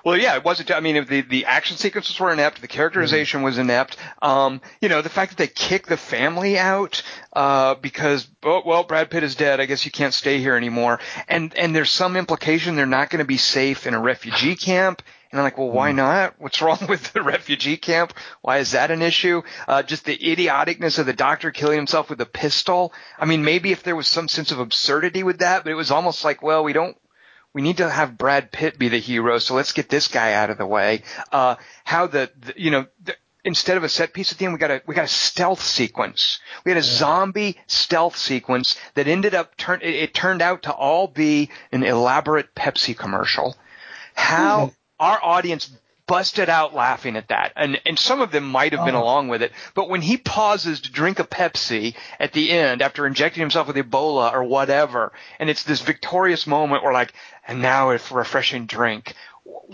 Well, 0.04 0.16
yeah, 0.16 0.36
it 0.36 0.44
wasn't. 0.44 0.70
I 0.70 0.78
mean, 0.78 1.04
the 1.04 1.22
the 1.22 1.46
action 1.46 1.76
sequences 1.76 2.18
were 2.20 2.32
inept. 2.32 2.60
The 2.60 2.68
characterization 2.68 3.42
was 3.42 3.58
inept. 3.58 3.96
Um, 4.22 4.60
you 4.80 4.88
know, 4.88 5.02
the 5.02 5.08
fact 5.08 5.32
that 5.32 5.36
they 5.38 5.48
kick 5.48 5.88
the 5.88 5.96
family 5.96 6.56
out 6.56 7.02
uh, 7.32 7.74
because 7.74 8.28
oh, 8.44 8.62
well, 8.64 8.84
Brad 8.84 9.10
Pitt 9.10 9.24
is 9.24 9.34
dead. 9.34 9.60
I 9.60 9.66
guess 9.66 9.84
you 9.84 9.90
can't 9.90 10.14
stay 10.14 10.38
here 10.38 10.54
anymore. 10.54 11.00
And 11.26 11.52
and 11.58 11.74
there's 11.74 11.90
some 11.90 12.16
implication 12.16 12.76
they're 12.76 12.86
not 12.86 13.10
going 13.10 13.18
to 13.18 13.26
be 13.26 13.36
safe 13.36 13.84
in 13.86 13.94
a 13.94 14.00
refugee 14.00 14.54
camp. 14.54 15.02
And 15.30 15.40
I'm 15.40 15.44
like, 15.44 15.58
well, 15.58 15.70
why 15.70 15.92
not? 15.92 16.34
What's 16.38 16.60
wrong 16.62 16.86
with 16.88 17.12
the 17.12 17.22
refugee 17.22 17.76
camp? 17.76 18.12
Why 18.42 18.58
is 18.58 18.72
that 18.72 18.90
an 18.90 19.02
issue? 19.02 19.42
Uh, 19.66 19.82
just 19.82 20.04
the 20.04 20.16
idioticness 20.16 20.98
of 20.98 21.06
the 21.06 21.12
doctor 21.12 21.50
killing 21.50 21.76
himself 21.78 22.10
with 22.10 22.20
a 22.20 22.26
pistol. 22.26 22.92
I 23.18 23.24
mean, 23.24 23.44
maybe 23.44 23.72
if 23.72 23.82
there 23.82 23.96
was 23.96 24.08
some 24.08 24.28
sense 24.28 24.52
of 24.52 24.58
absurdity 24.58 25.22
with 25.22 25.38
that, 25.38 25.64
but 25.64 25.70
it 25.70 25.76
was 25.76 25.90
almost 25.90 26.24
like, 26.24 26.42
well, 26.42 26.64
we 26.64 26.72
don't 26.72 26.96
we 27.56 27.62
need 27.62 27.78
to 27.78 27.88
have 27.88 28.18
Brad 28.18 28.52
Pitt 28.52 28.78
be 28.78 28.90
the 28.90 28.98
hero, 28.98 29.38
so 29.38 29.54
let's 29.54 29.72
get 29.72 29.88
this 29.88 30.08
guy 30.08 30.34
out 30.34 30.50
of 30.50 30.58
the 30.58 30.66
way. 30.66 31.04
Uh, 31.32 31.54
how 31.84 32.06
the, 32.06 32.30
the 32.38 32.52
you 32.54 32.70
know, 32.70 32.84
the, 33.02 33.16
instead 33.46 33.78
of 33.78 33.82
a 33.82 33.88
set 33.88 34.12
piece 34.12 34.30
at 34.30 34.36
the 34.36 34.44
end, 34.44 34.52
we 34.52 34.58
got 34.58 34.70
a 34.70 34.82
we 34.86 34.94
got 34.94 35.06
a 35.06 35.08
stealth 35.08 35.62
sequence. 35.62 36.40
We 36.66 36.70
had 36.70 36.76
a 36.76 36.82
zombie 36.82 37.56
stealth 37.66 38.18
sequence 38.18 38.76
that 38.92 39.08
ended 39.08 39.34
up 39.34 39.56
turn 39.56 39.80
it, 39.82 39.94
it 39.94 40.12
turned 40.12 40.42
out 40.42 40.64
to 40.64 40.72
all 40.72 41.08
be 41.08 41.48
an 41.72 41.82
elaborate 41.82 42.54
Pepsi 42.54 42.94
commercial. 42.94 43.56
How 44.14 44.72
our 45.00 45.22
audience 45.22 45.70
busted 46.06 46.48
out 46.48 46.72
laughing 46.72 47.16
at 47.16 47.28
that. 47.28 47.52
And 47.56 47.80
and 47.84 47.98
some 47.98 48.20
of 48.20 48.30
them 48.30 48.44
might 48.44 48.72
have 48.72 48.84
been 48.86 48.94
Oh. 48.94 49.02
along 49.02 49.26
with 49.28 49.42
it. 49.42 49.50
But 49.74 49.88
when 49.88 50.02
he 50.02 50.16
pauses 50.16 50.80
to 50.82 50.92
drink 50.92 51.18
a 51.18 51.24
Pepsi 51.24 51.94
at 52.20 52.32
the 52.32 52.52
end 52.52 52.80
after 52.80 53.06
injecting 53.06 53.40
himself 53.40 53.66
with 53.66 53.76
Ebola 53.76 54.32
or 54.32 54.44
whatever, 54.44 55.12
and 55.40 55.50
it's 55.50 55.64
this 55.64 55.80
victorious 55.82 56.46
moment 56.46 56.84
where 56.84 56.92
like, 56.92 57.12
and 57.48 57.60
now 57.60 57.90
it's 57.90 58.08
a 58.10 58.14
refreshing 58.14 58.66
drink. 58.66 59.14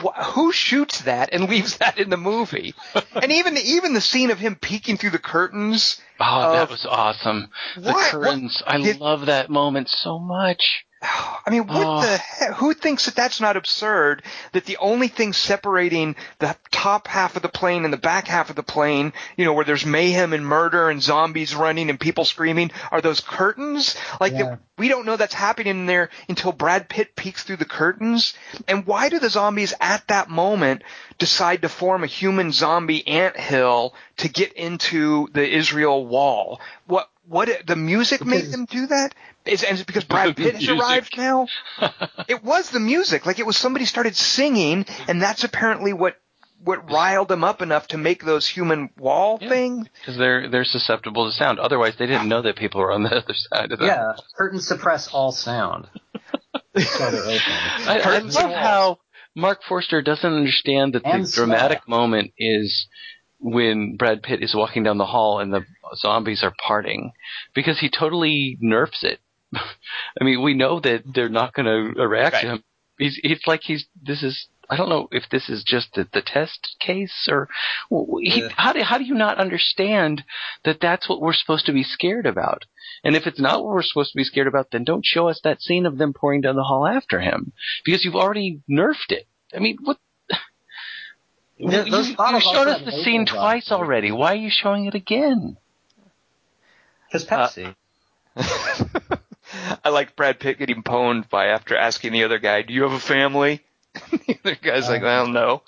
Wh- 0.02 0.24
Who 0.32 0.52
shoots 0.52 1.02
that 1.02 1.30
and 1.34 1.48
leaves 1.50 1.76
that 1.78 1.98
in 1.98 2.08
the 2.08 2.16
movie? 2.16 2.74
and 3.14 3.30
even 3.30 3.58
even 3.58 3.92
the 3.92 4.00
scene 4.00 4.30
of 4.30 4.38
him 4.38 4.54
peeking 4.56 4.96
through 4.96 5.10
the 5.10 5.18
curtains. 5.18 6.00
Oh, 6.18 6.52
that 6.52 6.70
was 6.70 6.86
awesome. 6.86 7.50
The 7.76 7.92
What- 7.92 8.10
curtains. 8.10 8.62
I 8.66 8.78
did- 8.78 9.00
love 9.00 9.26
that 9.26 9.50
moment 9.50 9.90
so 9.90 10.18
much. 10.18 10.86
I 11.02 11.50
mean, 11.50 11.66
what 11.66 11.86
Oh. 11.86 12.00
the 12.02 12.16
heck? 12.16 12.52
Who 12.54 12.74
thinks 12.74 13.06
that 13.06 13.16
that's 13.16 13.40
not 13.40 13.56
absurd? 13.56 14.22
That 14.52 14.64
the 14.66 14.76
only 14.76 15.08
thing 15.08 15.32
separating 15.32 16.14
the 16.38 16.56
top 16.70 17.08
half 17.08 17.34
of 17.34 17.42
the 17.42 17.48
plane 17.48 17.84
and 17.84 17.92
the 17.92 17.96
back 17.98 18.28
half 18.28 18.50
of 18.50 18.56
the 18.56 18.62
plane, 18.62 19.12
you 19.36 19.44
know, 19.44 19.52
where 19.52 19.64
there's 19.64 19.84
mayhem 19.84 20.32
and 20.32 20.46
murder 20.46 20.88
and 20.90 21.02
zombies 21.02 21.54
running 21.56 21.90
and 21.90 21.98
people 21.98 22.24
screaming, 22.24 22.70
are 22.92 23.00
those 23.00 23.20
curtains? 23.20 23.96
Like, 24.20 24.32
Yeah. 24.32 24.42
that 24.44 24.58
we 24.78 24.88
don't 24.88 25.04
know 25.06 25.16
that's 25.16 25.34
happening 25.34 25.70
in 25.80 25.86
there 25.86 26.10
until 26.28 26.52
Brad 26.52 26.88
Pitt 26.88 27.16
peeks 27.16 27.42
through 27.42 27.56
the 27.58 27.64
curtains. 27.64 28.34
And 28.68 28.86
why 28.86 29.08
do 29.08 29.18
the 29.18 29.30
zombies 29.30 29.74
at 29.80 30.06
that 30.08 30.28
moment 30.30 30.82
decide 31.18 31.62
to 31.62 31.68
form 31.68 32.04
a 32.04 32.08
human 32.08 32.52
zombie 32.52 33.06
anthill 33.06 33.94
to 34.18 34.28
get 34.28 34.52
into 34.52 35.28
the 35.32 35.48
Israel 35.48 36.06
wall? 36.06 36.60
What? 36.86 37.08
What? 37.28 37.48
The 37.66 37.76
music 37.76 38.24
made 38.24 38.50
them 38.50 38.66
do 38.66 38.86
that? 38.88 39.14
Is, 39.46 39.62
and 39.62 39.74
is 39.74 39.80
it 39.80 39.86
because 39.86 40.04
Brad 40.04 40.36
Pitt 40.36 40.54
has 40.56 40.68
arrived 40.68 41.16
now? 41.16 41.46
it 42.28 42.42
was 42.44 42.70
the 42.70 42.80
music. 42.80 43.26
Like 43.26 43.38
it 43.38 43.46
was 43.46 43.56
somebody 43.56 43.84
started 43.84 44.16
singing, 44.16 44.86
and 45.08 45.20
that's 45.22 45.44
apparently 45.44 45.92
what 45.92 46.16
what 46.64 46.90
riled 46.92 47.26
them 47.26 47.42
up 47.42 47.60
enough 47.60 47.88
to 47.88 47.98
make 47.98 48.24
those 48.24 48.46
human 48.48 48.90
wall 48.96 49.38
Yeah. 49.40 49.48
things. 49.48 49.88
Because 50.00 50.16
they're 50.16 50.48
they're 50.48 50.64
susceptible 50.64 51.26
to 51.26 51.32
sound. 51.32 51.58
Otherwise, 51.58 51.94
they 51.98 52.06
didn't 52.06 52.28
know 52.28 52.42
that 52.42 52.56
people 52.56 52.80
were 52.80 52.92
on 52.92 53.02
the 53.02 53.10
other 53.16 53.34
side 53.52 53.72
of 53.72 53.78
that. 53.80 53.84
Yeah, 53.84 54.12
curtains 54.36 54.66
suppress 54.66 55.08
all 55.08 55.32
sound. 55.32 55.88
So 56.76 57.10
they're 57.10 57.22
open. 57.22 57.40
I, 57.88 58.00
I 58.04 58.18
love 58.18 58.50
how 58.52 58.98
Marc 59.34 59.62
Forster 59.68 60.02
doesn't 60.02 60.32
understand 60.32 60.94
that 60.94 61.02
the 61.04 61.30
dramatic 61.32 61.82
smell. 61.84 61.98
moment 62.00 62.32
is 62.38 62.86
when 63.42 63.96
Brad 63.96 64.22
Pitt 64.22 64.42
is 64.42 64.54
walking 64.54 64.84
down 64.84 64.98
the 64.98 65.06
hall 65.06 65.40
and 65.40 65.52
the 65.52 65.64
zombies 65.96 66.42
are 66.42 66.54
parting 66.66 67.12
because 67.54 67.80
he 67.80 67.90
totally 67.90 68.56
nerfs 68.60 69.02
it. 69.02 69.20
I 69.54 70.24
mean, 70.24 70.42
we 70.42 70.54
know 70.54 70.80
that 70.80 71.02
they're 71.12 71.28
not 71.28 71.52
going 71.52 71.66
to 71.66 72.00
react 72.06 72.36
to 72.42 72.46
him. 72.52 72.64
He's 72.98 73.18
it's 73.22 73.46
like 73.46 73.60
he's 73.64 73.86
this 74.00 74.22
is 74.22 74.48
I 74.70 74.76
don't 74.76 74.88
know 74.88 75.08
if 75.10 75.24
this 75.30 75.48
is 75.48 75.64
just 75.66 75.94
the, 75.94 76.06
the 76.12 76.22
test 76.22 76.76
case 76.80 77.26
or 77.28 77.48
he, 78.20 78.40
Yeah. 78.42 78.48
how 78.56 78.72
do 78.72 78.80
how 78.82 78.96
do 78.98 79.04
you 79.04 79.14
not 79.14 79.38
understand 79.38 80.22
that 80.64 80.80
that's 80.80 81.08
what 81.08 81.20
we're 81.20 81.32
supposed 81.32 81.66
to 81.66 81.72
be 81.72 81.82
scared 81.82 82.26
about? 82.26 82.62
And 83.02 83.16
if 83.16 83.26
it's 83.26 83.40
not 83.40 83.64
what 83.64 83.74
we're 83.74 83.82
supposed 83.82 84.12
to 84.12 84.16
be 84.16 84.24
scared 84.24 84.46
about, 84.46 84.70
then 84.70 84.84
don't 84.84 85.04
show 85.04 85.28
us 85.28 85.40
that 85.42 85.60
scene 85.60 85.84
of 85.86 85.98
them 85.98 86.12
pouring 86.12 86.42
down 86.42 86.54
the 86.56 86.62
hall 86.62 86.86
after 86.86 87.20
him 87.20 87.52
because 87.84 88.04
you've 88.04 88.14
already 88.14 88.60
nerfed 88.70 89.10
it. 89.10 89.26
I 89.54 89.58
mean, 89.58 89.78
what? 89.82 89.98
Th- 91.70 91.86
you, 91.86 91.90
those 91.92 92.08
you 92.10 92.16
bottles 92.16 92.42
showed 92.42 92.68
also 92.68 92.70
us 92.70 92.84
the 92.84 93.02
scene 93.04 93.26
twice 93.26 93.68
them. 93.68 93.80
already. 93.80 94.10
Why 94.12 94.32
are 94.32 94.36
you 94.36 94.50
showing 94.50 94.86
it 94.86 94.94
again? 94.94 95.56
Because 97.06 97.30
uh, 97.30 97.48
Pepsi. 97.48 97.74
I 99.84 99.90
like 99.90 100.16
Brad 100.16 100.40
Pitt 100.40 100.58
getting 100.58 100.82
pwned 100.82 101.28
by 101.28 101.46
after 101.48 101.76
asking 101.76 102.12
the 102.12 102.24
other 102.24 102.38
guy, 102.38 102.62
"Do 102.62 102.72
you 102.72 102.82
have 102.84 102.92
a 102.92 102.98
family?" 103.00 103.60
the 104.10 104.38
other 104.44 104.54
guy's 104.56 104.88
like, 104.88 105.02
"I 105.02 105.18
don't 105.22 105.32
know." 105.34 105.62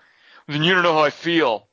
Then 0.48 0.62
you 0.62 0.74
don't 0.74 0.82
know 0.82 0.94
how 0.94 1.04
I 1.04 1.10
feel. 1.10 1.66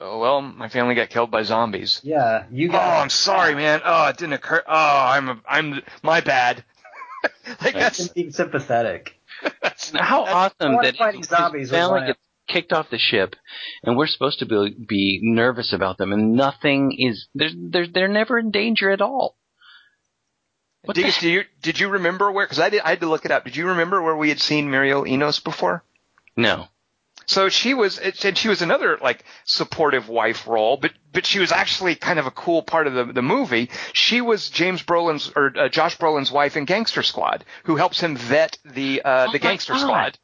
Oh 0.00 0.18
well, 0.18 0.40
my 0.40 0.68
family 0.68 0.94
got 0.94 1.10
killed 1.10 1.30
by 1.30 1.42
zombies. 1.42 2.00
yeah, 2.02 2.44
you 2.50 2.70
Oh. 2.72 2.76
I'm 2.78 3.10
sorry, 3.10 3.54
man. 3.54 3.80
Oh, 3.84 4.08
it 4.08 4.16
didn't 4.16 4.32
occur. 4.34 4.62
Oh, 4.66 4.72
I'm 4.74 5.40
I'm 5.48 5.82
my 6.02 6.20
bad. 6.20 6.64
like 7.62 7.74
that's 7.74 8.08
Being 8.08 8.32
sympathetic. 8.32 9.16
that's 9.62 9.92
How 9.96 10.24
awesome 10.24 10.74
Or 10.74 10.82
that 10.82 10.96
fighting 10.96 11.20
his 11.20 11.28
zombies 11.28 11.70
was 11.70 11.78
family 11.78 12.06
gets 12.06 12.18
kicked 12.52 12.72
off 12.72 12.90
the 12.90 12.98
ship, 12.98 13.36
and 13.82 13.96
we're 13.96 14.06
supposed 14.06 14.38
to 14.40 14.46
be, 14.46 14.76
be 14.86 15.20
nervous 15.22 15.72
about 15.72 15.98
them, 15.98 16.12
and 16.12 16.34
nothing 16.34 16.92
is 16.92 17.28
they're 17.34 17.50
they're 17.54 17.86
they're 17.86 18.08
never 18.08 18.38
in 18.38 18.50
danger 18.50 18.90
at 18.90 19.00
all. 19.00 19.36
What 20.84 20.96
Diggs, 20.96 21.18
did 21.18 21.30
you 21.30 21.44
did 21.62 21.80
you 21.80 21.88
remember 21.88 22.30
where? 22.30 22.44
Because 22.44 22.58
I 22.58 22.70
did. 22.70 22.82
I 22.82 22.90
had 22.90 23.00
to 23.00 23.08
look 23.08 23.24
it 23.24 23.30
up. 23.30 23.44
Did 23.44 23.56
you 23.56 23.68
remember 23.68 24.02
where 24.02 24.16
we 24.16 24.28
had 24.28 24.40
seen 24.40 24.70
Mireille 24.70 25.06
Enos 25.06 25.40
before? 25.40 25.84
No. 26.36 26.66
So 27.26 27.48
she 27.48 27.72
was, 27.72 27.98
and 27.98 28.36
she 28.36 28.48
was 28.48 28.62
another 28.62 28.98
like 29.00 29.24
supportive 29.44 30.08
wife 30.08 30.46
role, 30.48 30.76
but 30.76 30.92
but 31.12 31.24
she 31.24 31.38
was 31.38 31.52
actually 31.52 31.94
kind 31.94 32.18
of 32.18 32.26
a 32.26 32.32
cool 32.32 32.62
part 32.62 32.88
of 32.88 32.94
the 32.94 33.04
the 33.12 33.22
movie. 33.22 33.70
She 33.92 34.20
was 34.20 34.50
James 34.50 34.82
Brolin's 34.82 35.30
or 35.36 35.52
uh, 35.56 35.68
Josh 35.68 35.96
Brolin's 35.98 36.32
wife 36.32 36.56
in 36.56 36.64
Gangster 36.64 37.04
Squad, 37.04 37.44
who 37.64 37.76
helps 37.76 38.00
him 38.00 38.16
vet 38.16 38.58
the 38.64 39.02
uh, 39.02 39.26
Oh 39.28 39.32
the 39.32 39.38
Gangster 39.38 39.74
God. 39.74 39.80
Squad. 39.80 40.18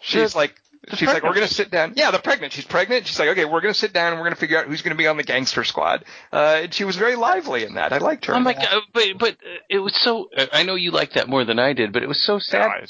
She's 0.00 0.34
like. 0.34 0.54
The 0.88 0.96
She's 0.96 1.08
like, 1.08 1.22
we're 1.22 1.34
gonna 1.34 1.46
sit 1.46 1.70
down. 1.70 1.92
Yeah, 1.94 2.10
the 2.10 2.18
pregnant. 2.18 2.54
She's 2.54 2.64
pregnant. 2.64 3.06
She's 3.06 3.18
like, 3.18 3.28
okay, 3.30 3.44
we're 3.44 3.60
gonna 3.60 3.74
sit 3.74 3.92
down 3.92 4.12
and 4.12 4.20
we're 4.20 4.26
gonna 4.26 4.36
figure 4.36 4.58
out 4.58 4.66
who's 4.66 4.80
gonna 4.80 4.94
be 4.94 5.06
on 5.06 5.18
the 5.18 5.22
gangster 5.22 5.62
squad. 5.62 6.04
Uh, 6.32 6.60
and 6.62 6.74
she 6.74 6.84
was 6.84 6.96
very 6.96 7.16
lively 7.16 7.64
in 7.64 7.74
that. 7.74 7.92
I 7.92 7.98
liked 7.98 8.24
her. 8.26 8.34
Oh 8.34 8.40
my 8.40 8.54
god! 8.54 8.82
But 8.94 9.04
but 9.18 9.32
uh, 9.34 9.58
it 9.68 9.78
was 9.78 9.94
so. 9.94 10.30
uh, 10.34 10.46
I 10.52 10.62
know 10.62 10.76
you 10.76 10.90
liked 10.90 11.14
that 11.14 11.28
more 11.28 11.44
than 11.44 11.58
I 11.58 11.74
did, 11.74 11.92
but 11.92 12.02
it 12.02 12.08
was 12.08 12.24
so 12.24 12.38
sad 12.38 12.88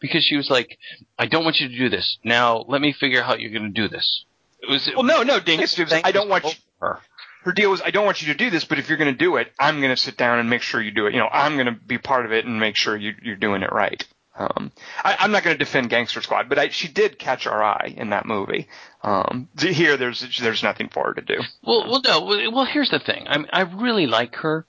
because 0.00 0.22
she 0.22 0.36
was 0.36 0.50
like, 0.50 0.78
"I 1.18 1.26
don't 1.26 1.44
want 1.44 1.60
you 1.60 1.68
to 1.68 1.78
do 1.78 1.88
this. 1.88 2.18
Now 2.24 2.58
let 2.68 2.82
me 2.82 2.92
figure 2.92 3.20
out 3.20 3.26
how 3.26 3.36
you're 3.36 3.52
going 3.52 3.72
to 3.72 3.80
do 3.80 3.88
this." 3.88 4.24
It 4.62 4.70
was. 4.70 4.90
Well, 4.94 5.04
no, 5.04 5.22
no, 5.22 5.40
Dingus. 5.40 5.78
It 5.78 5.84
was, 5.84 5.92
I 6.04 6.12
don't 6.12 6.28
want 6.28 6.44
you. 6.44 6.50
her. 6.80 6.98
her 7.44 7.52
deal 7.52 7.70
was 7.70 7.80
I 7.80 7.90
don't 7.90 8.04
want 8.04 8.20
you 8.20 8.32
to 8.32 8.38
do 8.38 8.50
this, 8.50 8.64
but 8.64 8.78
if 8.78 8.88
you're 8.90 8.98
going 8.98 9.12
to 9.12 9.18
do 9.18 9.36
it, 9.36 9.50
I'm 9.58 9.80
going 9.80 9.94
to 9.94 10.00
sit 10.00 10.18
down 10.18 10.40
and 10.40 10.50
make 10.50 10.62
sure 10.62 10.80
you 10.80 10.90
do 10.90 11.06
it. 11.06 11.14
You 11.14 11.20
know, 11.20 11.28
I'm 11.32 11.54
going 11.54 11.66
to 11.66 11.72
be 11.72 11.96
part 11.96 12.26
of 12.26 12.32
it 12.32 12.44
and 12.44 12.60
make 12.60 12.76
sure 12.76 12.96
you, 12.96 13.14
you're 13.22 13.36
doing 13.36 13.62
it 13.62 13.72
right. 13.72 14.04
Um, 14.36 14.72
I, 15.04 15.16
I'm 15.20 15.30
not 15.30 15.44
going 15.44 15.54
to 15.56 15.64
defend 15.64 15.90
Gangster 15.90 16.20
Squad, 16.20 16.48
but 16.48 16.58
I, 16.58 16.68
she 16.70 16.88
did 16.88 17.18
catch 17.18 17.46
our 17.46 17.62
eye 17.62 17.94
in 17.96 18.10
that 18.10 18.26
movie. 18.26 18.66
Um, 19.02 19.48
here, 19.58 19.96
there's 19.96 20.26
there's 20.40 20.62
nothing 20.62 20.88
for 20.88 21.04
her 21.08 21.14
to 21.14 21.20
do. 21.22 21.40
Well, 21.62 21.88
well, 21.88 22.00
no. 22.04 22.24
Well, 22.24 22.52
well, 22.52 22.64
here's 22.64 22.90
the 22.90 22.98
thing. 22.98 23.26
I 23.28 23.44
I 23.52 23.60
really 23.62 24.06
like 24.06 24.34
her, 24.36 24.66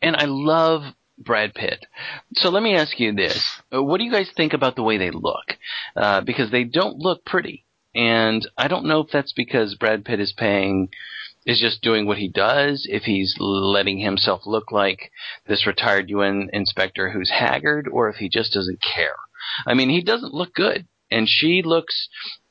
and 0.00 0.16
I 0.16 0.24
love 0.24 0.82
Brad 1.18 1.52
Pitt. 1.54 1.84
So 2.36 2.48
let 2.48 2.62
me 2.62 2.74
ask 2.74 2.98
you 2.98 3.12
this: 3.12 3.60
Uh, 3.74 3.82
What 3.82 3.98
do 3.98 4.04
you 4.04 4.12
guys 4.12 4.30
think 4.34 4.54
about 4.54 4.76
the 4.76 4.82
way 4.82 4.96
they 4.96 5.10
look? 5.10 5.58
Uh, 5.94 6.22
because 6.22 6.50
they 6.50 6.64
don't 6.64 6.96
look 6.98 7.24
pretty, 7.26 7.66
and 7.94 8.48
I 8.56 8.68
don't 8.68 8.86
know 8.86 9.00
if 9.00 9.10
that's 9.12 9.32
because 9.34 9.74
Brad 9.74 10.04
Pitt 10.04 10.20
is 10.20 10.32
paying. 10.32 10.88
Is 11.44 11.60
just 11.60 11.82
doing 11.82 12.06
what 12.06 12.18
he 12.18 12.28
does. 12.28 12.86
If 12.88 13.02
he's 13.02 13.36
letting 13.38 13.98
himself 13.98 14.42
look 14.46 14.70
like 14.70 15.10
this 15.46 15.66
retired 15.66 16.08
UN 16.08 16.48
inspector 16.52 17.10
who's 17.10 17.30
haggard, 17.30 17.88
or 17.90 18.08
if 18.08 18.16
he 18.16 18.28
just 18.28 18.52
doesn't 18.52 18.80
care. 18.80 19.16
I 19.66 19.74
mean, 19.74 19.90
he 19.90 20.02
doesn't 20.02 20.34
look 20.34 20.54
good, 20.54 20.86
and 21.10 21.28
she 21.28 21.62
looks. 21.64 22.08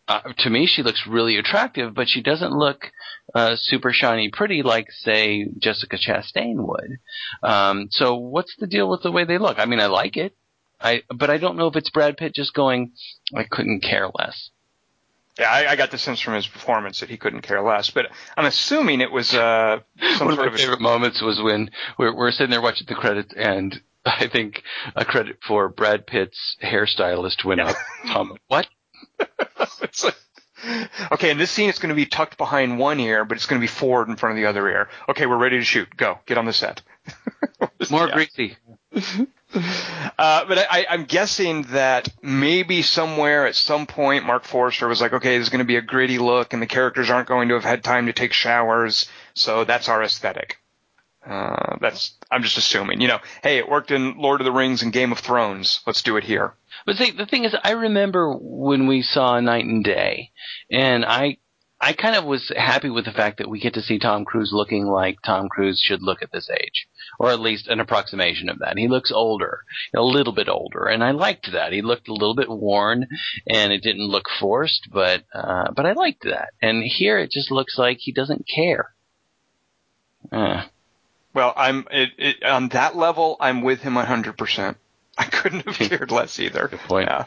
Uh, 0.07 0.33
to 0.39 0.49
me, 0.49 0.65
she 0.65 0.83
looks 0.83 1.07
really 1.07 1.37
attractive, 1.37 1.93
but 1.93 2.09
she 2.09 2.21
doesn't 2.21 2.51
look 2.51 2.91
uh, 3.33 3.55
super 3.55 3.93
shiny 3.93 4.29
pretty 4.29 4.61
like 4.61 4.87
say 4.91 5.47
Jessica 5.57 5.97
Chastain 5.97 6.55
would. 6.57 6.97
Um, 7.43 7.87
so 7.91 8.15
what's 8.15 8.55
the 8.57 8.67
deal 8.67 8.89
with 8.89 9.03
the 9.03 9.11
way 9.11 9.23
they 9.23 9.37
look? 9.37 9.57
I 9.59 9.65
mean, 9.65 9.79
I 9.79 9.85
like 9.87 10.17
it. 10.17 10.35
I, 10.81 11.03
but 11.15 11.29
I 11.29 11.37
don't 11.37 11.57
know 11.57 11.67
if 11.67 11.75
it's 11.75 11.91
Brad 11.91 12.17
Pitt 12.17 12.33
just 12.33 12.53
going, 12.53 12.93
I 13.35 13.43
couldn't 13.43 13.81
care 13.83 14.09
less. 14.17 14.49
Yeah, 15.41 15.49
I, 15.51 15.71
I 15.71 15.75
got 15.75 15.91
the 15.91 15.97
sense 15.97 16.19
from 16.21 16.35
his 16.35 16.47
performance 16.47 16.99
that 17.01 17.09
he 17.09 17.17
couldn't 17.17 17.41
care 17.41 17.61
less, 17.61 17.89
but 17.89 18.05
I'm 18.37 18.45
assuming 18.45 19.01
it 19.01 19.11
was 19.11 19.33
uh, 19.33 19.79
some 20.17 20.27
One 20.27 20.29
of 20.29 20.35
sort 20.35 20.37
my 20.37 20.45
of 20.47 20.53
a 20.53 20.57
favorite 20.57 20.81
moments 20.81 21.21
was 21.21 21.41
when 21.41 21.71
we're, 21.97 22.15
we're 22.15 22.31
sitting 22.31 22.51
there 22.51 22.61
watching 22.61 22.85
the 22.87 22.95
credits, 22.95 23.33
and 23.35 23.81
I 24.05 24.27
think 24.27 24.61
a 24.95 25.03
credit 25.03 25.39
for 25.45 25.67
Brad 25.69 26.05
Pitt's 26.07 26.57
hairstylist 26.63 27.43
went 27.43 27.59
up. 27.61 27.75
Tom, 28.07 28.37
what? 28.47 28.67
Like- 29.19 30.15
okay, 31.11 31.31
in 31.31 31.37
this 31.39 31.49
scene, 31.49 31.69
it's 31.69 31.79
going 31.79 31.89
to 31.89 31.95
be 31.95 32.05
tucked 32.05 32.37
behind 32.37 32.77
one 32.77 32.99
ear, 32.99 33.25
but 33.25 33.35
it's 33.35 33.47
going 33.47 33.59
to 33.59 33.63
be 33.63 33.67
forward 33.71 34.09
in 34.09 34.15
front 34.15 34.37
of 34.37 34.41
the 34.43 34.47
other 34.47 34.69
ear. 34.69 34.89
Okay, 35.09 35.25
we're 35.25 35.37
ready 35.37 35.57
to 35.57 35.63
shoot. 35.63 35.89
Go, 35.97 36.19
get 36.27 36.37
on 36.37 36.45
the 36.45 36.53
set. 36.53 36.83
More 37.89 38.07
Yeah. 38.07 38.13
greasy. 38.13 38.57
Uh, 39.53 40.45
but 40.45 40.57
I, 40.57 40.85
I'm 40.89 41.05
guessing 41.05 41.63
that 41.71 42.07
maybe 42.21 42.81
somewhere 42.81 43.47
at 43.47 43.55
some 43.55 43.85
point, 43.87 44.25
Marc 44.25 44.45
Forster 44.45 44.87
was 44.87 45.01
like, 45.01 45.13
okay, 45.13 45.35
there's 45.35 45.49
going 45.49 45.59
to 45.59 45.65
be 45.65 45.77
a 45.77 45.81
gritty 45.81 46.19
look, 46.19 46.53
and 46.53 46.61
the 46.61 46.67
characters 46.67 47.09
aren't 47.09 47.27
going 47.27 47.49
to 47.49 47.55
have 47.55 47.63
had 47.63 47.83
time 47.83 48.05
to 48.05 48.13
take 48.13 48.33
showers, 48.33 49.09
so 49.33 49.63
that's 49.63 49.89
our 49.89 50.03
aesthetic. 50.03 50.57
Uh, 51.25 51.77
that's 51.79 52.15
I'm 52.31 52.41
just 52.41 52.57
assuming. 52.57 52.99
You 52.99 53.07
know, 53.07 53.19
hey, 53.43 53.57
it 53.57 53.69
worked 53.69 53.91
in 53.91 54.17
Lord 54.17 54.41
of 54.41 54.45
the 54.45 54.51
Rings 54.51 54.81
and 54.81 54.91
Game 54.91 55.11
of 55.11 55.19
Thrones. 55.19 55.81
Let's 55.85 56.01
do 56.01 56.17
it 56.17 56.23
here. 56.23 56.55
But 56.85 56.97
see, 56.97 57.11
the 57.11 57.27
thing 57.27 57.43
is, 57.43 57.55
I 57.63 57.71
remember 57.71 58.33
when 58.33 58.87
we 58.87 59.03
saw 59.03 59.39
Knight 59.39 59.65
and 59.65 59.83
Day, 59.83 60.31
and 60.71 61.05
I, 61.05 61.37
I 61.83 61.93
kind 61.93 62.15
of 62.15 62.25
was 62.25 62.51
happy 62.55 62.91
with 62.91 63.05
the 63.05 63.11
fact 63.11 63.39
that 63.39 63.49
we 63.49 63.59
get 63.59 63.73
to 63.73 63.81
see 63.81 63.97
Tom 63.97 64.23
Cruise 64.23 64.51
looking 64.53 64.85
like 64.85 65.17
Tom 65.23 65.49
Cruise 65.49 65.81
should 65.83 66.03
look 66.03 66.21
at 66.21 66.31
this 66.31 66.47
age, 66.47 66.87
or 67.19 67.31
at 67.31 67.39
least 67.39 67.67
an 67.67 67.79
approximation 67.79 68.49
of 68.49 68.59
that. 68.59 68.77
He 68.77 68.87
looks 68.87 69.11
older, 69.11 69.61
a 69.95 70.01
little 70.01 70.31
bit 70.31 70.47
older, 70.47 70.85
and 70.85 71.03
I 71.03 71.09
liked 71.09 71.51
that. 71.51 71.73
He 71.73 71.81
looked 71.81 72.07
a 72.07 72.13
little 72.13 72.35
bit 72.35 72.49
worn, 72.49 73.07
and 73.49 73.73
it 73.73 73.81
didn't 73.81 74.07
look 74.07 74.25
forced, 74.39 74.89
but 74.93 75.23
uh, 75.33 75.71
but 75.75 75.87
I 75.87 75.93
liked 75.93 76.23
that. 76.25 76.49
And 76.61 76.83
here 76.83 77.17
it 77.17 77.31
just 77.31 77.49
looks 77.49 77.79
like 77.79 77.97
he 77.99 78.11
doesn't 78.11 78.45
care. 78.47 78.93
Uh. 80.31 80.65
Well, 81.33 81.53
I'm 81.55 81.87
it, 81.89 82.09
it, 82.17 82.43
on 82.43 82.69
that 82.69 82.95
level. 82.95 83.37
I'm 83.39 83.63
with 83.63 83.79
him 83.79 83.95
100. 83.95 84.37
percent 84.37 84.77
I 85.17 85.25
couldn't 85.25 85.65
have 85.65 85.75
cared 85.89 86.11
less 86.11 86.39
either. 86.39 86.67
Good 86.67 86.79
point. 86.81 87.09
Yeah. 87.09 87.25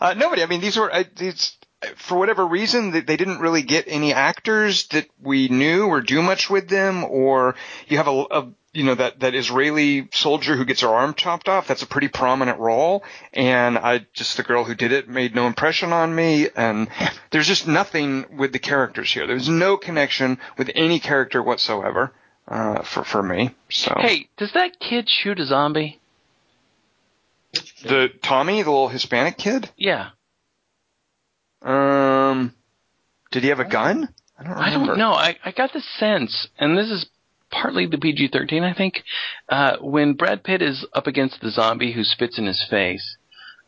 Uh, 0.00 0.14
nobody. 0.14 0.42
I 0.42 0.46
mean, 0.46 0.60
these 0.60 0.76
were. 0.76 0.92
These, 1.16 1.56
for 1.96 2.18
whatever 2.18 2.46
reason, 2.46 2.90
they 2.90 3.16
didn't 3.16 3.40
really 3.40 3.62
get 3.62 3.84
any 3.88 4.12
actors 4.12 4.86
that 4.88 5.06
we 5.20 5.48
knew 5.48 5.86
or 5.86 6.00
do 6.00 6.20
much 6.22 6.50
with 6.50 6.68
them. 6.68 7.04
Or 7.04 7.54
you 7.88 7.96
have 7.96 8.06
a, 8.08 8.24
a 8.30 8.48
you 8.72 8.84
know 8.84 8.94
that 8.94 9.20
that 9.20 9.34
Israeli 9.34 10.08
soldier 10.12 10.56
who 10.56 10.64
gets 10.64 10.82
her 10.82 10.88
arm 10.88 11.14
chopped 11.14 11.48
off. 11.48 11.66
That's 11.66 11.82
a 11.82 11.86
pretty 11.86 12.08
prominent 12.08 12.58
role, 12.58 13.02
and 13.32 13.78
I 13.78 14.06
just 14.12 14.36
the 14.36 14.42
girl 14.42 14.64
who 14.64 14.74
did 14.74 14.92
it 14.92 15.08
made 15.08 15.34
no 15.34 15.46
impression 15.46 15.92
on 15.92 16.14
me. 16.14 16.48
And 16.54 16.88
there's 17.30 17.48
just 17.48 17.66
nothing 17.66 18.26
with 18.36 18.52
the 18.52 18.58
characters 18.58 19.12
here. 19.12 19.26
There's 19.26 19.48
no 19.48 19.76
connection 19.76 20.38
with 20.58 20.70
any 20.74 21.00
character 21.00 21.42
whatsoever 21.42 22.12
uh, 22.46 22.82
for 22.82 23.04
for 23.04 23.22
me. 23.22 23.54
So 23.70 23.94
Hey, 23.98 24.28
does 24.36 24.52
that 24.52 24.78
kid 24.78 25.08
shoot 25.08 25.40
a 25.40 25.46
zombie? 25.46 25.98
the 27.82 28.10
Tommy, 28.22 28.62
the 28.62 28.70
little 28.70 28.88
Hispanic 28.88 29.36
kid, 29.38 29.70
Yeah. 29.76 30.10
Um, 31.62 32.54
did 33.30 33.42
he 33.42 33.48
have 33.50 33.60
a 33.60 33.64
gun? 33.64 34.08
I 34.38 34.44
don't 34.44 34.52
I 34.52 34.70
don't 34.70 34.98
know. 34.98 35.12
I, 35.12 35.36
I 35.44 35.52
got 35.52 35.72
the 35.72 35.82
sense, 35.98 36.48
and 36.58 36.76
this 36.76 36.90
is 36.90 37.06
partly 37.50 37.86
the 37.86 37.98
PG 37.98 38.28
13, 38.32 38.62
I 38.62 38.72
think, 38.72 39.02
uh, 39.48 39.76
when 39.80 40.14
Brad 40.14 40.42
Pitt 40.44 40.62
is 40.62 40.86
up 40.94 41.06
against 41.06 41.40
the 41.40 41.50
zombie 41.50 41.92
who 41.92 42.04
spits 42.04 42.38
in 42.38 42.46
his 42.46 42.64
face, 42.70 43.16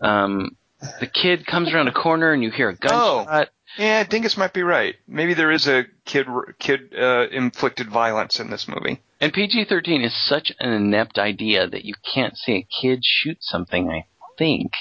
um, 0.01 0.57
the 1.01 1.07
kid 1.07 1.47
comes 1.47 1.73
around 1.73 1.89
a 1.89 1.93
corner 1.93 2.33
and 2.33 2.43
you 2.43 2.51
hear 2.51 2.71
a 2.71 2.77
gunshot. 2.77 3.51
Yeah, 3.79 4.05
Dingus 4.05 4.37
might 4.37 4.53
be 4.53 4.63
right. 4.63 4.97
Maybe 5.09 5.35
there 5.35 5.51
is 5.51 5.67
a 5.67 5.85
kid 6.05 6.27
kid 6.59 6.95
uh, 6.95 7.29
inflicted 7.31 7.89
violence 7.89 8.39
in 8.39 8.51
this 8.51 8.69
movie. 8.69 9.01
And 9.21 9.33
PG 9.33 9.65
13 9.67 10.03
is 10.03 10.29
such 10.29 10.53
an 10.61 10.73
inept 10.73 11.19
idea 11.19 11.67
that 11.69 11.85
you 11.85 11.95
can't 12.15 12.37
see 12.37 12.53
a 12.53 12.69
kid 12.83 13.01
shoot 13.03 13.39
something, 13.41 13.89
I 13.89 14.07
think. 14.39 14.73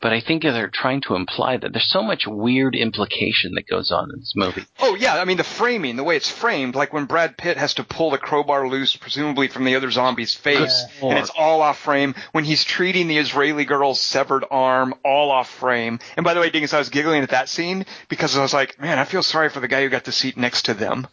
But 0.00 0.12
I 0.12 0.20
think 0.20 0.42
they're 0.42 0.70
trying 0.72 1.00
to 1.02 1.14
imply 1.14 1.56
that 1.56 1.72
there's 1.72 1.90
so 1.90 2.02
much 2.02 2.26
weird 2.26 2.74
implication 2.74 3.52
that 3.54 3.66
goes 3.68 3.90
on 3.90 4.10
in 4.12 4.18
this 4.20 4.32
movie. 4.36 4.64
Oh 4.80 4.94
yeah, 4.94 5.16
I 5.20 5.24
mean 5.24 5.36
the 5.36 5.44
framing, 5.44 5.96
the 5.96 6.04
way 6.04 6.16
it's 6.16 6.30
framed, 6.30 6.74
like 6.74 6.92
when 6.92 7.06
Brad 7.06 7.36
Pitt 7.36 7.56
has 7.56 7.74
to 7.74 7.84
pull 7.84 8.10
the 8.10 8.18
crowbar 8.18 8.68
loose, 8.68 8.96
presumably 8.96 9.48
from 9.48 9.64
the 9.64 9.76
other 9.76 9.90
zombie's 9.90 10.34
face, 10.34 10.84
Yeah. 11.02 11.08
and 11.10 11.18
it's 11.18 11.30
all 11.30 11.62
off 11.62 11.78
frame. 11.78 12.14
When 12.32 12.44
he's 12.44 12.64
treating 12.64 13.08
the 13.08 13.18
Israeli 13.18 13.64
girl's 13.64 14.00
severed 14.00 14.44
arm, 14.50 14.94
all 15.04 15.30
off 15.30 15.50
frame. 15.50 15.98
And 16.16 16.24
by 16.24 16.34
the 16.34 16.40
way, 16.40 16.50
Dingus, 16.50 16.74
I 16.74 16.78
was 16.78 16.88
giggling 16.90 17.22
at 17.22 17.30
that 17.30 17.48
scene 17.48 17.86
because 18.08 18.36
I 18.36 18.42
was 18.42 18.52
like, 18.54 18.80
man, 18.80 18.98
I 18.98 19.04
feel 19.04 19.22
sorry 19.22 19.48
for 19.50 19.60
the 19.60 19.68
guy 19.68 19.82
who 19.82 19.88
got 19.88 20.04
the 20.04 20.12
seat 20.12 20.36
next 20.36 20.66
to 20.66 20.74
them. 20.74 21.06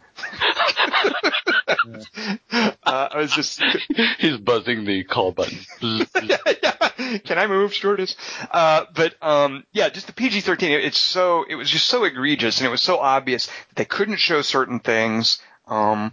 Uh, 2.52 3.08
I 3.12 3.18
was 3.18 3.32
just 3.32 3.62
He's 4.18 4.36
buzzing 4.38 4.84
the 4.84 5.04
call 5.04 5.32
button. 5.32 5.58
yeah, 5.82 6.36
yeah. 6.62 7.18
Can 7.24 7.38
I 7.38 7.46
move, 7.46 7.72
stewardess? 7.74 8.16
Uh, 8.50 8.84
but 8.94 9.14
um, 9.22 9.64
yeah, 9.72 9.88
just 9.88 10.06
the 10.06 10.12
PG-13. 10.12 10.62
it- 10.70 10.84
It's 10.84 10.98
so 10.98 11.44
it 11.48 11.54
was 11.54 11.70
just 11.70 11.86
so 11.86 12.04
egregious, 12.04 12.58
and 12.58 12.66
it 12.66 12.70
was 12.70 12.82
so 12.82 12.98
obvious 12.98 13.46
that 13.46 13.76
they 13.76 13.84
couldn't 13.84 14.16
show 14.18 14.42
certain 14.42 14.80
things. 14.80 15.40
Um, 15.66 16.12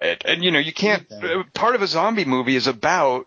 and, 0.00 0.22
and 0.24 0.44
you 0.44 0.50
know, 0.50 0.58
you 0.58 0.72
can't. 0.72 1.10
uh, 1.12 1.44
Part 1.54 1.74
of 1.74 1.82
a 1.82 1.86
zombie 1.86 2.24
movie 2.24 2.56
is 2.56 2.66
about 2.66 3.26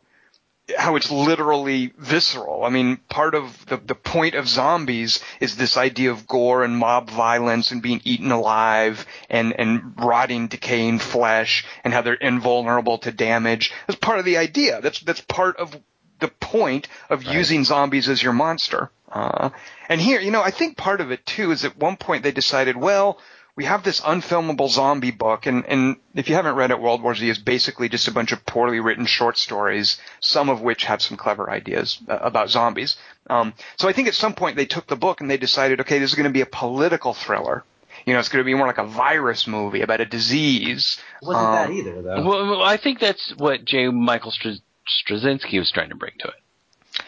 how 0.76 0.96
it's 0.98 1.10
literally 1.10 1.94
visceral. 1.98 2.66
I 2.66 2.70
mean, 2.70 2.98
part 3.10 3.36
of 3.36 3.66
the, 3.68 3.78
the 3.78 3.96
point 3.96 4.36
of 4.36 4.48
zombies 4.48 5.24
is 5.40 5.56
this 5.56 5.78
idea 5.78 6.12
of 6.12 6.28
gore 6.28 6.64
and 6.64 6.78
mob 6.78 7.10
violence 7.10 7.72
and 7.72 7.82
being 7.82 8.02
eaten 8.04 8.32
alive 8.32 9.06
and, 9.30 9.54
and 9.58 9.94
rotting, 9.98 10.48
decaying 10.48 11.00
flesh 11.00 11.66
and 11.84 11.94
how 11.94 12.02
they're 12.02 12.16
invulnerable 12.16 12.98
to 13.00 13.12
damage. 13.12 13.72
That's 13.88 14.00
part 14.00 14.20
of 14.20 14.26
the 14.26 14.38
idea. 14.38 14.82
That's, 14.82 15.00
that's 15.00 15.22
part 15.22 15.58
of 15.58 15.76
the 16.20 16.28
point 16.28 16.88
of 17.10 17.24
using 17.24 17.64
zombies 17.64 18.10
as 18.10 18.22
your 18.22 18.34
monster. 18.34 18.90
Uh, 19.10 19.52
and 19.88 20.02
here, 20.02 20.20
you 20.20 20.32
know, 20.32 20.42
I 20.42 20.52
think 20.52 20.76
part 20.76 21.00
of 21.00 21.12
it 21.12 21.26
too 21.26 21.52
is 21.52 21.64
at 21.64 21.78
one 21.78 21.96
point 21.96 22.24
they 22.24 22.32
decided, 22.32 22.76
well, 22.76 23.20
we 23.58 23.66
have 23.66 23.84
this 23.84 24.00
unfilmable 24.02 24.70
zombie 24.70 25.10
book, 25.12 25.48
and, 25.48 25.66
and 25.66 25.98
if 26.14 26.30
you 26.30 26.36
haven't 26.36 26.56
read 26.56 26.70
it, 26.70 26.80
World 26.80 27.02
War 27.02 27.16
Z 27.16 27.28
is 27.28 27.40
basically 27.40 27.90
just 27.90 28.08
a 28.08 28.12
bunch 28.12 28.32
of 28.32 28.46
poorly 28.46 28.80
written 28.80 29.08
short 29.08 29.36
stories, 29.36 30.00
some 30.22 30.48
of 30.50 30.62
which 30.62 30.86
have 30.86 31.02
some 31.02 31.18
clever 31.18 31.50
ideas 31.50 31.98
uh, 32.08 32.20
about 32.22 32.52
zombies. 32.52 32.96
Um, 33.30 33.54
so 33.76 33.90
I 33.90 33.94
think 33.94 34.08
at 34.08 34.14
some 34.14 34.36
point 34.36 34.56
they 34.58 34.68
took 34.68 34.86
the 34.86 34.96
book 34.96 35.22
and 35.22 35.30
they 35.30 35.38
decided, 35.38 35.82
okay, 35.82 35.98
this 35.98 36.12
is 36.12 36.16
going 36.16 36.30
to 36.30 36.34
be 36.34 36.42
a 36.42 36.46
political 36.46 37.16
thriller. 37.16 37.64
You 38.06 38.14
know, 38.14 38.20
it's 38.20 38.30
going 38.30 38.44
to 38.44 38.46
be 38.46 38.54
more 38.54 38.68
like 38.68 38.78
a 38.78 38.86
virus 38.86 39.48
movie 39.48 39.82
about 39.82 40.02
a 40.02 40.06
disease. 40.06 41.00
Wasn't 41.24 41.46
Um, 41.46 41.54
that 41.56 41.72
either 41.72 42.02
though? 42.04 42.24
well, 42.24 42.46
well, 42.52 42.64
I 42.64 42.78
think 42.78 43.00
that's 43.00 43.34
what 43.38 43.66
J. 43.66 43.88
Michael 43.90 44.32
Straczynski 44.32 45.58
was 45.58 45.72
trying 45.72 45.90
to 45.90 45.96
bring 45.96 46.14
to 46.20 46.28
it. 46.28 47.04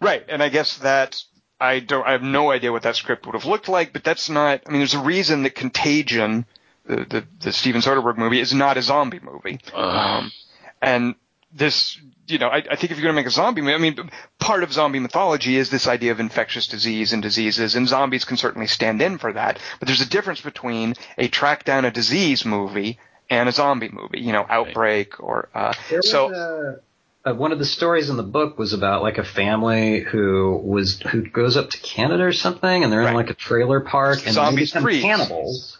Right, 0.00 0.24
and 0.30 0.42
I 0.42 0.48
guess 0.48 0.78
that 0.78 1.22
I 1.60 1.80
don't. 1.80 2.06
I 2.06 2.12
have 2.12 2.22
no 2.22 2.50
idea 2.50 2.72
what 2.72 2.82
that 2.82 2.96
script 2.96 3.26
would 3.26 3.34
have 3.34 3.44
looked 3.44 3.68
like, 3.68 3.92
but 3.92 4.02
that's 4.02 4.30
not. 4.30 4.62
I 4.66 4.70
mean, 4.70 4.80
there's 4.80 4.94
a 4.94 5.00
reason 5.02 5.42
that 5.42 5.54
Contagion, 5.54 6.46
the 6.86 6.96
the, 7.04 7.24
the 7.40 7.52
Steven 7.52 7.80
Soderbergh 7.82 8.16
movie, 8.16 8.40
is 8.40 8.54
not 8.54 8.76
a 8.76 8.82
zombie 8.82 9.20
movie. 9.20 9.60
Um, 9.74 10.32
and 10.80 11.14
this, 11.52 11.98
you 12.26 12.38
know, 12.38 12.48
I, 12.48 12.56
I 12.58 12.76
think 12.76 12.90
if 12.90 12.98
you're 12.98 13.02
going 13.02 13.14
to 13.14 13.20
make 13.20 13.26
a 13.26 13.30
zombie 13.30 13.60
movie, 13.60 13.74
I 13.74 13.78
mean, 13.78 14.10
part 14.38 14.62
of 14.62 14.72
zombie 14.72 15.00
mythology 15.00 15.56
is 15.56 15.68
this 15.68 15.86
idea 15.86 16.12
of 16.12 16.20
infectious 16.20 16.66
disease 16.66 17.12
and 17.12 17.22
diseases, 17.22 17.76
and 17.76 17.86
zombies 17.86 18.24
can 18.24 18.36
certainly 18.36 18.66
stand 18.66 19.02
in 19.02 19.18
for 19.18 19.32
that. 19.32 19.58
But 19.78 19.86
there's 19.86 20.00
a 20.00 20.08
difference 20.08 20.40
between 20.40 20.94
a 21.18 21.28
track 21.28 21.64
down 21.64 21.84
a 21.84 21.90
disease 21.90 22.44
movie 22.44 22.98
and 23.28 23.48
a 23.48 23.52
zombie 23.52 23.90
movie. 23.92 24.20
You 24.20 24.32
know, 24.32 24.46
Outbreak 24.48 25.20
or 25.20 25.48
uh, 25.54 25.74
There 25.90 25.98
was 25.98 26.10
so. 26.10 26.32
a, 26.32 26.36
uh, 26.36 26.76
Uh, 27.24 27.34
one 27.34 27.52
of 27.52 27.58
the 27.58 27.66
stories 27.66 28.08
in 28.08 28.16
the 28.16 28.22
book 28.22 28.58
was 28.58 28.72
about 28.72 29.02
like 29.02 29.18
a 29.18 29.24
family 29.24 30.00
who 30.00 30.56
was 30.64 31.00
who 31.00 31.22
goes 31.22 31.56
up 31.56 31.68
to 31.70 31.78
Canada 31.80 32.24
or 32.24 32.32
something, 32.32 32.82
and 32.82 32.90
they're 32.92 33.00
Right. 33.00 33.10
in 33.10 33.14
like 33.14 33.28
a 33.30 33.34
trailer 33.34 33.80
park, 33.80 34.26
and 34.26 34.34
they 34.34 34.56
become 34.64 34.82
freeze. 34.82 35.02
cannibals. 35.02 35.78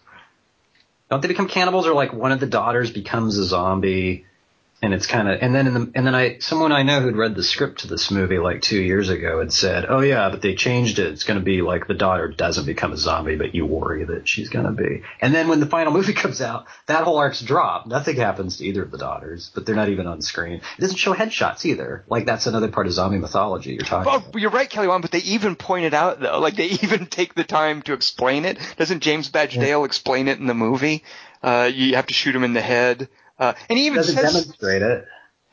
Don't 1.09 1.22
they 1.22 1.28
become 1.28 1.49
cannibals, 1.49 1.86
or 1.86 1.95
like 1.95 2.12
one 2.12 2.30
of 2.32 2.41
the 2.41 2.47
daughters 2.47 2.91
becomes 2.91 3.38
a 3.38 3.45
zombie, 3.45 4.26
and 4.83 4.95
it's 4.95 5.07
kind 5.07 5.28
of 5.28 5.43
and 5.43 5.55
then 5.55 5.66
in 5.66 5.74
the 5.74 5.93
and 5.95 6.07
then 6.07 6.14
I 6.14 6.39
someone 6.39 6.72
I 6.72 6.83
know 6.83 7.01
who'd 7.01 7.16
read 7.16 7.35
the 7.35 7.43
script 7.43 7.81
to 7.81 7.87
this 7.87 8.11
movie 8.11 8.39
like 8.39 8.62
two 8.62 8.81
years 8.81 9.11
ago 9.11 9.41
had 9.41 9.53
said, 9.53 9.85
oh 9.89 10.01
yeah, 10.01 10.31
but 10.31 10.41
they 10.41 10.55
changed 10.55 10.99
it. 10.99 11.12
It's 11.12 11.24
going 11.24 11.39
to 11.39 11.45
be 11.45 11.61
like 11.61 11.87
the 11.87 11.95
daughter 11.95 12.28
doesn't 12.28 12.64
become 12.64 12.93
a 12.93 12.97
zombie, 12.97 13.37
but 13.37 13.55
you 13.55 13.66
worry 13.66 14.05
that 14.05 14.28
she's 14.28 14.49
going 14.49 14.64
to 14.64 14.72
be. 14.72 15.03
And 15.20 15.35
then 15.35 15.49
when 15.49 15.61
the 15.61 15.66
final 15.66 15.93
movie 16.01 16.14
comes 16.14 16.41
out, 16.41 16.66
that 16.87 17.05
whole 17.05 17.18
arc's 17.18 17.41
dropped. 17.41 17.89
Nothing 17.89 18.16
happens 18.16 18.57
to 18.57 18.64
either 18.64 18.83
of 18.83 18.91
the 18.91 18.99
daughters, 18.99 19.51
but 19.55 19.66
they're 19.66 19.76
not 19.76 19.91
even 19.91 20.07
on 20.07 20.22
screen. 20.22 20.55
It 20.55 20.81
doesn't 20.81 20.97
show 20.97 21.14
headshots 21.14 21.64
either. 21.66 22.05
Like 22.09 22.24
that's 22.24 22.47
another 22.47 22.68
part 22.68 22.87
of 22.87 22.93
zombie 22.95 23.18
mythology 23.18 23.72
you're 23.72 23.81
talking. 23.81 24.11
Oh, 24.11 24.16
about. 24.16 24.41
you're 24.41 24.51
right, 24.51 24.70
Kelly 24.70 24.89
Wand, 24.89 25.03
but 25.03 25.11
they 25.11 25.18
even 25.18 25.57
point 25.57 25.85
it 25.85 25.95
out 25.95 26.20
though. 26.20 26.41
Like 26.41 26.57
they 26.57 26.66
even 26.83 27.07
take 27.07 27.35
the 27.35 27.45
time 27.45 27.83
to 27.83 27.93
explain 27.93 28.47
it. 28.47 28.59
Doesn't 28.76 29.01
James 29.01 29.28
Badge 29.28 29.55
Dale 29.55 29.85
explain 29.85 30.28
it 30.28 30.39
in 30.39 30.47
the 30.47 30.55
movie? 30.55 31.05
Uh, 31.43 31.70
you 31.72 31.97
have 31.97 32.07
to 32.07 32.14
shoot 32.14 32.35
him 32.35 32.45
in 32.45 32.53
the 32.53 32.61
head. 32.61 33.09
Uh, 33.41 33.55
and 33.68 33.78
he 33.78 33.86
even 33.86 33.97
doesn't 33.97 34.14
says 34.14 34.32
demonstrate 34.34 34.82
it. 34.82 35.07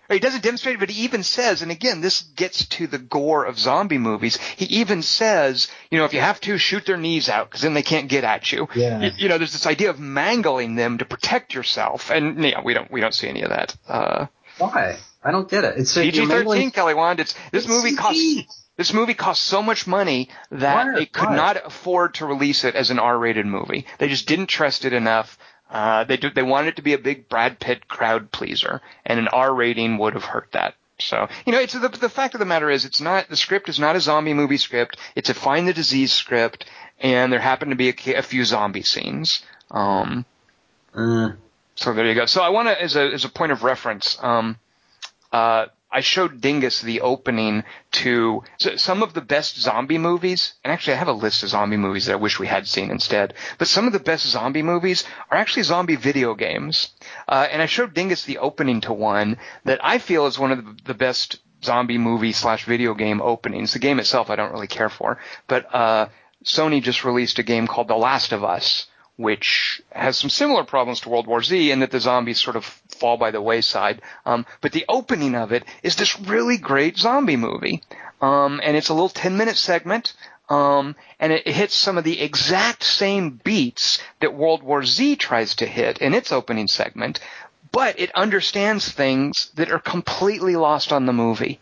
he 0.09 0.19
doesn't 0.19 0.43
demonstrate 0.43 0.75
it, 0.75 0.79
but 0.79 0.89
he 0.89 1.05
even 1.05 1.23
says, 1.23 1.61
and 1.61 1.71
again, 1.71 2.01
this 2.01 2.21
gets 2.21 2.67
to 2.67 2.85
the 2.85 2.97
gore 2.99 3.45
of 3.45 3.57
zombie 3.57 3.97
movies. 3.97 4.37
He 4.57 4.65
even 4.79 5.01
says, 5.01 5.69
you 5.89 5.97
know, 5.97 6.05
if 6.05 6.13
you 6.13 6.19
have 6.19 6.39
to, 6.41 6.57
shoot 6.57 6.85
their 6.85 6.97
knees 6.97 7.29
out, 7.29 7.49
because 7.49 7.61
then 7.61 7.73
they 7.73 7.81
can't 7.83 8.09
get 8.09 8.23
at 8.25 8.51
you. 8.51 8.67
Yeah. 8.75 8.99
You, 9.01 9.11
you 9.17 9.29
know, 9.29 9.37
there's 9.37 9.53
this 9.53 9.65
idea 9.65 9.89
of 9.89 9.99
mangling 9.99 10.75
them 10.75 10.97
to 10.97 11.05
protect 11.05 11.53
yourself, 11.53 12.11
and 12.11 12.43
yeah, 12.43 12.61
we 12.61 12.73
don't 12.73 12.91
we 12.91 12.99
don't 13.01 13.13
see 13.13 13.29
any 13.29 13.41
of 13.43 13.49
that. 13.49 13.75
Uh, 13.87 14.27
Why? 14.57 14.97
I 15.23 15.31
don't 15.31 15.49
get 15.49 15.63
it. 15.63 15.77
It's 15.77 15.93
PG-13, 15.95 16.27
mangling- 16.27 16.71
Kelly 16.71 16.93
Wand. 16.93 17.19
It's 17.19 17.33
this 17.51 17.63
It's 17.63 17.67
movie 17.67 17.95
costs 17.95 18.67
this 18.77 18.93
movie 18.93 19.15
cost 19.15 19.43
so 19.43 19.63
much 19.63 19.87
money 19.87 20.29
that 20.51 20.85
Why? 20.85 20.93
they 20.99 21.05
could 21.07 21.29
Why? 21.29 21.35
not 21.35 21.65
afford 21.65 22.13
to 22.15 22.27
release 22.27 22.63
it 22.63 22.75
as 22.75 22.91
an 22.91 22.99
R-rated 22.99 23.45
movie. 23.45 23.87
They 23.97 24.07
just 24.07 24.27
didn't 24.27 24.47
trust 24.47 24.85
it 24.85 24.93
enough. 24.93 25.37
Uh, 25.69 26.03
they 26.05 26.17
do, 26.17 26.29
they 26.29 26.43
wanted 26.43 26.69
it 26.69 26.75
to 26.77 26.81
be 26.81 26.93
a 26.93 26.97
big 26.97 27.27
Brad 27.27 27.59
Pitt 27.59 27.87
crowd 27.87 28.31
pleaser, 28.31 28.81
and 29.05 29.19
an 29.19 29.27
R 29.27 29.53
rating 29.53 29.97
would 29.97 30.13
have 30.13 30.23
hurt 30.23 30.51
that. 30.53 30.75
So 30.99 31.27
you 31.45 31.51
know, 31.51 31.59
it's 31.59 31.73
the 31.73 31.89
the 31.89 32.09
fact 32.09 32.33
of 32.33 32.39
the 32.39 32.45
matter 32.45 32.69
is, 32.69 32.85
it's 32.85 33.01
not 33.01 33.29
the 33.29 33.35
script 33.35 33.69
is 33.69 33.79
not 33.79 33.95
a 33.95 33.99
zombie 33.99 34.33
movie 34.33 34.57
script. 34.57 34.97
It's 35.15 35.29
a 35.29 35.33
find 35.33 35.67
the 35.67 35.73
disease 35.73 36.11
script, 36.13 36.65
and 36.99 37.31
there 37.31 37.39
happen 37.39 37.69
to 37.69 37.75
be 37.75 37.89
a, 37.89 38.17
a 38.17 38.21
few 38.21 38.45
zombie 38.45 38.83
scenes. 38.83 39.43
Um, 39.69 40.25
Uh, 40.95 41.31
so 41.75 41.93
there 41.93 42.07
you 42.07 42.15
go. 42.15 42.25
So 42.25 42.41
I 42.41 42.49
want 42.49 42.69
to, 42.69 42.81
as 42.81 42.95
a 42.95 43.13
as 43.13 43.25
a 43.25 43.29
point 43.29 43.51
of 43.51 43.63
reference, 43.63 44.17
um, 44.21 44.57
uh, 45.31 45.67
I 45.91 46.01
showed 46.01 46.41
Dingus 46.41 46.81
the 46.81 47.01
opening 47.01 47.63
to 47.93 48.43
some 48.75 49.01
of 49.01 49.13
the 49.13 49.21
best 49.21 49.57
zombie 49.57 49.97
movies, 49.97 50.53
and 50.63 50.71
actually 50.71 50.93
I 50.93 50.97
have 50.97 51.07
a 51.07 51.13
list 51.13 51.43
of 51.43 51.49
zombie 51.49 51.77
movies 51.77 52.05
that 52.05 52.13
I 52.13 52.17
wish 52.17 52.39
we 52.39 52.47
had 52.47 52.67
seen 52.67 52.91
instead. 52.91 53.33
But 53.57 53.67
some 53.67 53.87
of 53.87 53.93
the 53.93 53.99
best 53.99 54.27
zombie 54.27 54.63
movies 54.63 55.05
are 55.31 55.37
actually 55.37 55.63
zombie 55.63 55.95
video 55.95 56.35
games. 56.35 56.89
Uh, 57.27 57.47
and 57.49 57.61
I 57.61 57.67
showed 57.67 57.93
Dingus 57.93 58.25
the 58.25 58.39
opening 58.39 58.81
to 58.81 58.93
one 58.93 59.37
that 59.63 59.79
I 59.83 59.97
feel 59.97 60.27
is 60.27 60.37
one 60.37 60.51
of 60.51 60.83
the, 60.83 60.93
best 60.93 61.37
zombie 61.63 61.97
movie 61.97 62.33
slash 62.33 62.65
video 62.65 62.93
game 62.93 63.21
openings. 63.21 63.73
The 63.73 63.79
game 63.79 63.99
itself 63.99 64.29
I 64.29 64.35
don't 64.35 64.51
really 64.51 64.67
care 64.67 64.89
for, 64.89 65.19
but 65.47 65.73
uh, 65.73 66.09
Sony 66.43 66.81
just 66.81 67.05
released 67.05 67.39
a 67.39 67.43
game 67.43 67.65
called 67.65 67.87
The 67.87 67.95
Last 67.95 68.33
of 68.33 68.43
Us 68.43 68.87
which 69.17 69.81
has 69.91 70.17
some 70.17 70.29
similar 70.29 70.63
problems 70.63 71.01
to 71.01 71.09
World 71.09 71.27
War 71.27 71.43
Z 71.43 71.71
in 71.71 71.79
that 71.79 71.91
the 71.91 71.99
zombies 71.99 72.39
sort 72.39 72.55
of 72.55 72.65
fall 72.99 73.17
by 73.17 73.31
the 73.31 73.41
wayside. 73.41 74.01
Um, 74.25 74.45
but 74.61 74.71
the 74.71 74.85
opening 74.87 75.35
of 75.35 75.51
it 75.51 75.65
is 75.83 75.95
this 75.95 76.19
really 76.19 76.57
great 76.57 76.97
zombie 76.97 77.35
movie. 77.35 77.83
Um, 78.21 78.61
and 78.63 78.77
it's 78.77 78.89
a 78.89 78.93
little 78.93 79.09
10 79.09 79.35
minute 79.35 79.57
segment. 79.57 80.13
Um, 80.49 80.95
and 81.19 81.33
it 81.33 81.47
hits 81.47 81.75
some 81.75 81.97
of 81.97 82.05
the 82.05 82.21
exact 82.21 82.83
same 82.83 83.41
beats 83.43 83.99
that 84.21 84.33
World 84.33 84.63
War 84.63 84.85
Z 84.85 85.17
tries 85.17 85.55
to 85.55 85.65
hit 85.65 85.97
in 85.97 86.13
its 86.13 86.31
opening 86.31 86.67
segment, 86.67 87.19
but 87.71 87.99
it 87.99 88.15
understands 88.15 88.89
things 88.89 89.51
that 89.55 89.71
are 89.71 89.79
completely 89.79 90.55
lost 90.55 90.93
on 90.93 91.05
the 91.05 91.11
movie. 91.11 91.59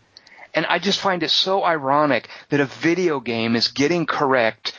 And 0.54 0.66
I 0.66 0.78
just 0.78 1.00
find 1.00 1.22
it 1.22 1.30
so 1.30 1.64
ironic 1.64 2.28
that 2.50 2.60
a 2.60 2.66
video 2.66 3.18
game 3.18 3.56
is 3.56 3.68
getting 3.68 4.06
correct 4.06 4.72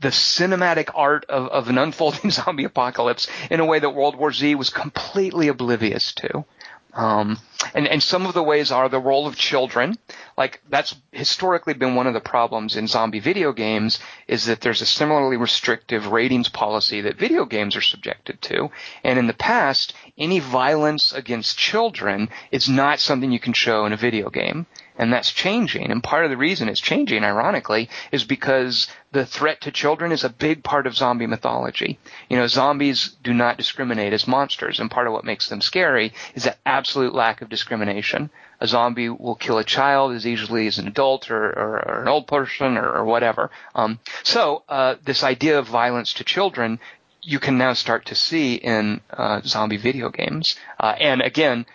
the 0.00 0.08
cinematic 0.08 0.90
art 0.94 1.24
of, 1.28 1.48
of 1.48 1.68
an 1.68 1.78
unfolding 1.78 2.30
zombie 2.30 2.64
apocalypse 2.64 3.28
in 3.50 3.60
a 3.60 3.64
way 3.64 3.78
that 3.78 3.90
World 3.90 4.16
War 4.16 4.32
Z 4.32 4.54
was 4.54 4.70
completely 4.70 5.48
oblivious 5.48 6.12
to. 6.14 6.44
Um, 6.92 7.38
and, 7.74 7.86
and 7.86 8.02
some 8.02 8.26
of 8.26 8.34
the 8.34 8.42
ways 8.42 8.72
are 8.72 8.88
the 8.88 8.98
role 8.98 9.26
of 9.26 9.36
children. 9.36 9.96
Like 10.36 10.60
that's 10.68 10.96
historically 11.12 11.74
been 11.74 11.94
one 11.94 12.08
of 12.08 12.14
the 12.14 12.20
problems 12.20 12.76
in 12.76 12.88
zombie 12.88 13.20
video 13.20 13.52
games 13.52 14.00
is 14.26 14.46
that 14.46 14.60
there's 14.60 14.80
a 14.80 14.86
similarly 14.86 15.36
restrictive 15.36 16.08
ratings 16.08 16.48
policy 16.48 17.00
that 17.02 17.18
video 17.18 17.44
games 17.44 17.76
are 17.76 17.80
subjected 17.80 18.42
to. 18.42 18.70
And 19.04 19.18
in 19.18 19.28
the 19.28 19.34
past, 19.34 19.94
any 20.18 20.40
violence 20.40 21.12
against 21.12 21.58
children 21.58 22.28
is 22.50 22.68
not 22.68 22.98
something 22.98 23.30
you 23.30 23.40
can 23.40 23.52
show 23.52 23.86
in 23.86 23.92
a 23.92 23.96
video 23.96 24.30
game 24.30 24.66
and 25.00 25.10
that's 25.14 25.32
changing. 25.32 25.90
And 25.90 26.02
part 26.02 26.26
of 26.26 26.30
the 26.30 26.36
reason 26.36 26.68
it's 26.68 26.78
changing, 26.78 27.24
ironically, 27.24 27.88
is 28.12 28.22
because 28.22 28.86
the 29.12 29.24
threat 29.24 29.62
to 29.62 29.72
children 29.72 30.12
is 30.12 30.24
a 30.24 30.28
big 30.28 30.62
part 30.62 30.86
of 30.86 30.94
zombie 30.94 31.26
mythology. 31.26 31.98
You 32.28 32.36
know, 32.36 32.46
zombies 32.46 33.16
do 33.22 33.32
not 33.32 33.56
discriminate 33.56 34.12
as 34.12 34.28
monsters, 34.28 34.78
and 34.78 34.90
part 34.90 35.06
of 35.06 35.14
what 35.14 35.24
makes 35.24 35.48
them 35.48 35.62
scary 35.62 36.12
is 36.34 36.44
that 36.44 36.58
absolute 36.66 37.14
lack 37.14 37.40
of 37.40 37.48
discrimination. 37.48 38.28
A 38.60 38.66
zombie 38.66 39.08
will 39.08 39.36
kill 39.36 39.56
a 39.56 39.64
child 39.64 40.12
as 40.12 40.26
easily 40.26 40.66
as 40.66 40.76
an 40.76 40.86
adult 40.86 41.30
or, 41.30 41.46
or, 41.46 41.88
or 41.88 42.02
an 42.02 42.08
old 42.08 42.26
person 42.26 42.76
or, 42.76 42.92
or 42.92 43.04
whatever. 43.06 43.50
Um, 43.74 44.00
so 44.22 44.64
uh, 44.68 44.96
this 45.02 45.24
idea 45.24 45.58
of 45.58 45.66
violence 45.66 46.12
to 46.14 46.24
children 46.24 46.78
you 47.22 47.38
can 47.38 47.56
now 47.56 47.72
start 47.72 48.06
to 48.06 48.14
see 48.14 48.54
in 48.54 49.00
uh, 49.10 49.40
zombie 49.44 49.76
video 49.76 50.10
games. 50.10 50.56
Uh, 50.78 50.94
and 50.98 51.22
again, 51.22 51.66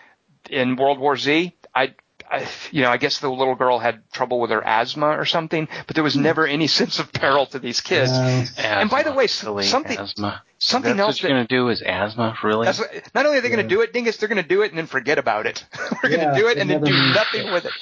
in 0.50 0.76
World 0.76 0.98
War 0.98 1.16
Z, 1.16 1.54
I 1.74 1.94
I, 2.36 2.48
you 2.70 2.82
know, 2.82 2.90
I 2.90 2.96
guess 2.96 3.18
the 3.18 3.30
little 3.30 3.54
girl 3.54 3.78
had 3.78 4.02
trouble 4.12 4.40
with 4.40 4.50
her 4.50 4.64
asthma 4.64 5.08
or 5.08 5.24
something, 5.24 5.68
but 5.86 5.94
there 5.94 6.04
was 6.04 6.14
hmm. 6.14 6.22
never 6.22 6.46
any 6.46 6.66
sense 6.80 6.98
of 6.98 7.12
peril 7.12 7.46
to 7.46 7.58
these 7.58 7.80
kids. 7.80 8.10
Uh, 8.10 8.46
and 8.58 8.90
by 8.90 9.02
the 9.02 9.12
way, 9.12 9.26
something 9.26 9.98
asthma. 9.98 10.42
something 10.58 10.96
that's 10.96 11.06
else 11.06 11.22
what 11.22 11.28
you're 11.28 11.38
going 11.38 11.46
to 11.46 11.54
do 11.54 11.68
is 11.68 11.82
asthma, 11.82 12.36
really? 12.42 12.66
What, 12.66 13.10
not 13.14 13.26
only 13.26 13.38
are 13.38 13.40
they 13.40 13.48
yeah. 13.48 13.56
going 13.56 13.68
to 13.68 13.74
do 13.74 13.80
it, 13.82 13.92
Dingus, 13.92 14.16
they're 14.18 14.28
going 14.28 14.42
to 14.42 14.48
do 14.48 14.62
it 14.62 14.70
and 14.70 14.78
then 14.78 14.86
forget 14.86 15.18
about 15.18 15.46
it. 15.46 15.64
We're 16.02 16.10
yeah, 16.10 16.16
going 16.16 16.34
to 16.34 16.40
do 16.40 16.48
it 16.48 16.58
and 16.58 16.70
then 16.70 16.82
do 16.82 16.92
nothing 16.92 17.52
with 17.52 17.64
it. 17.64 17.72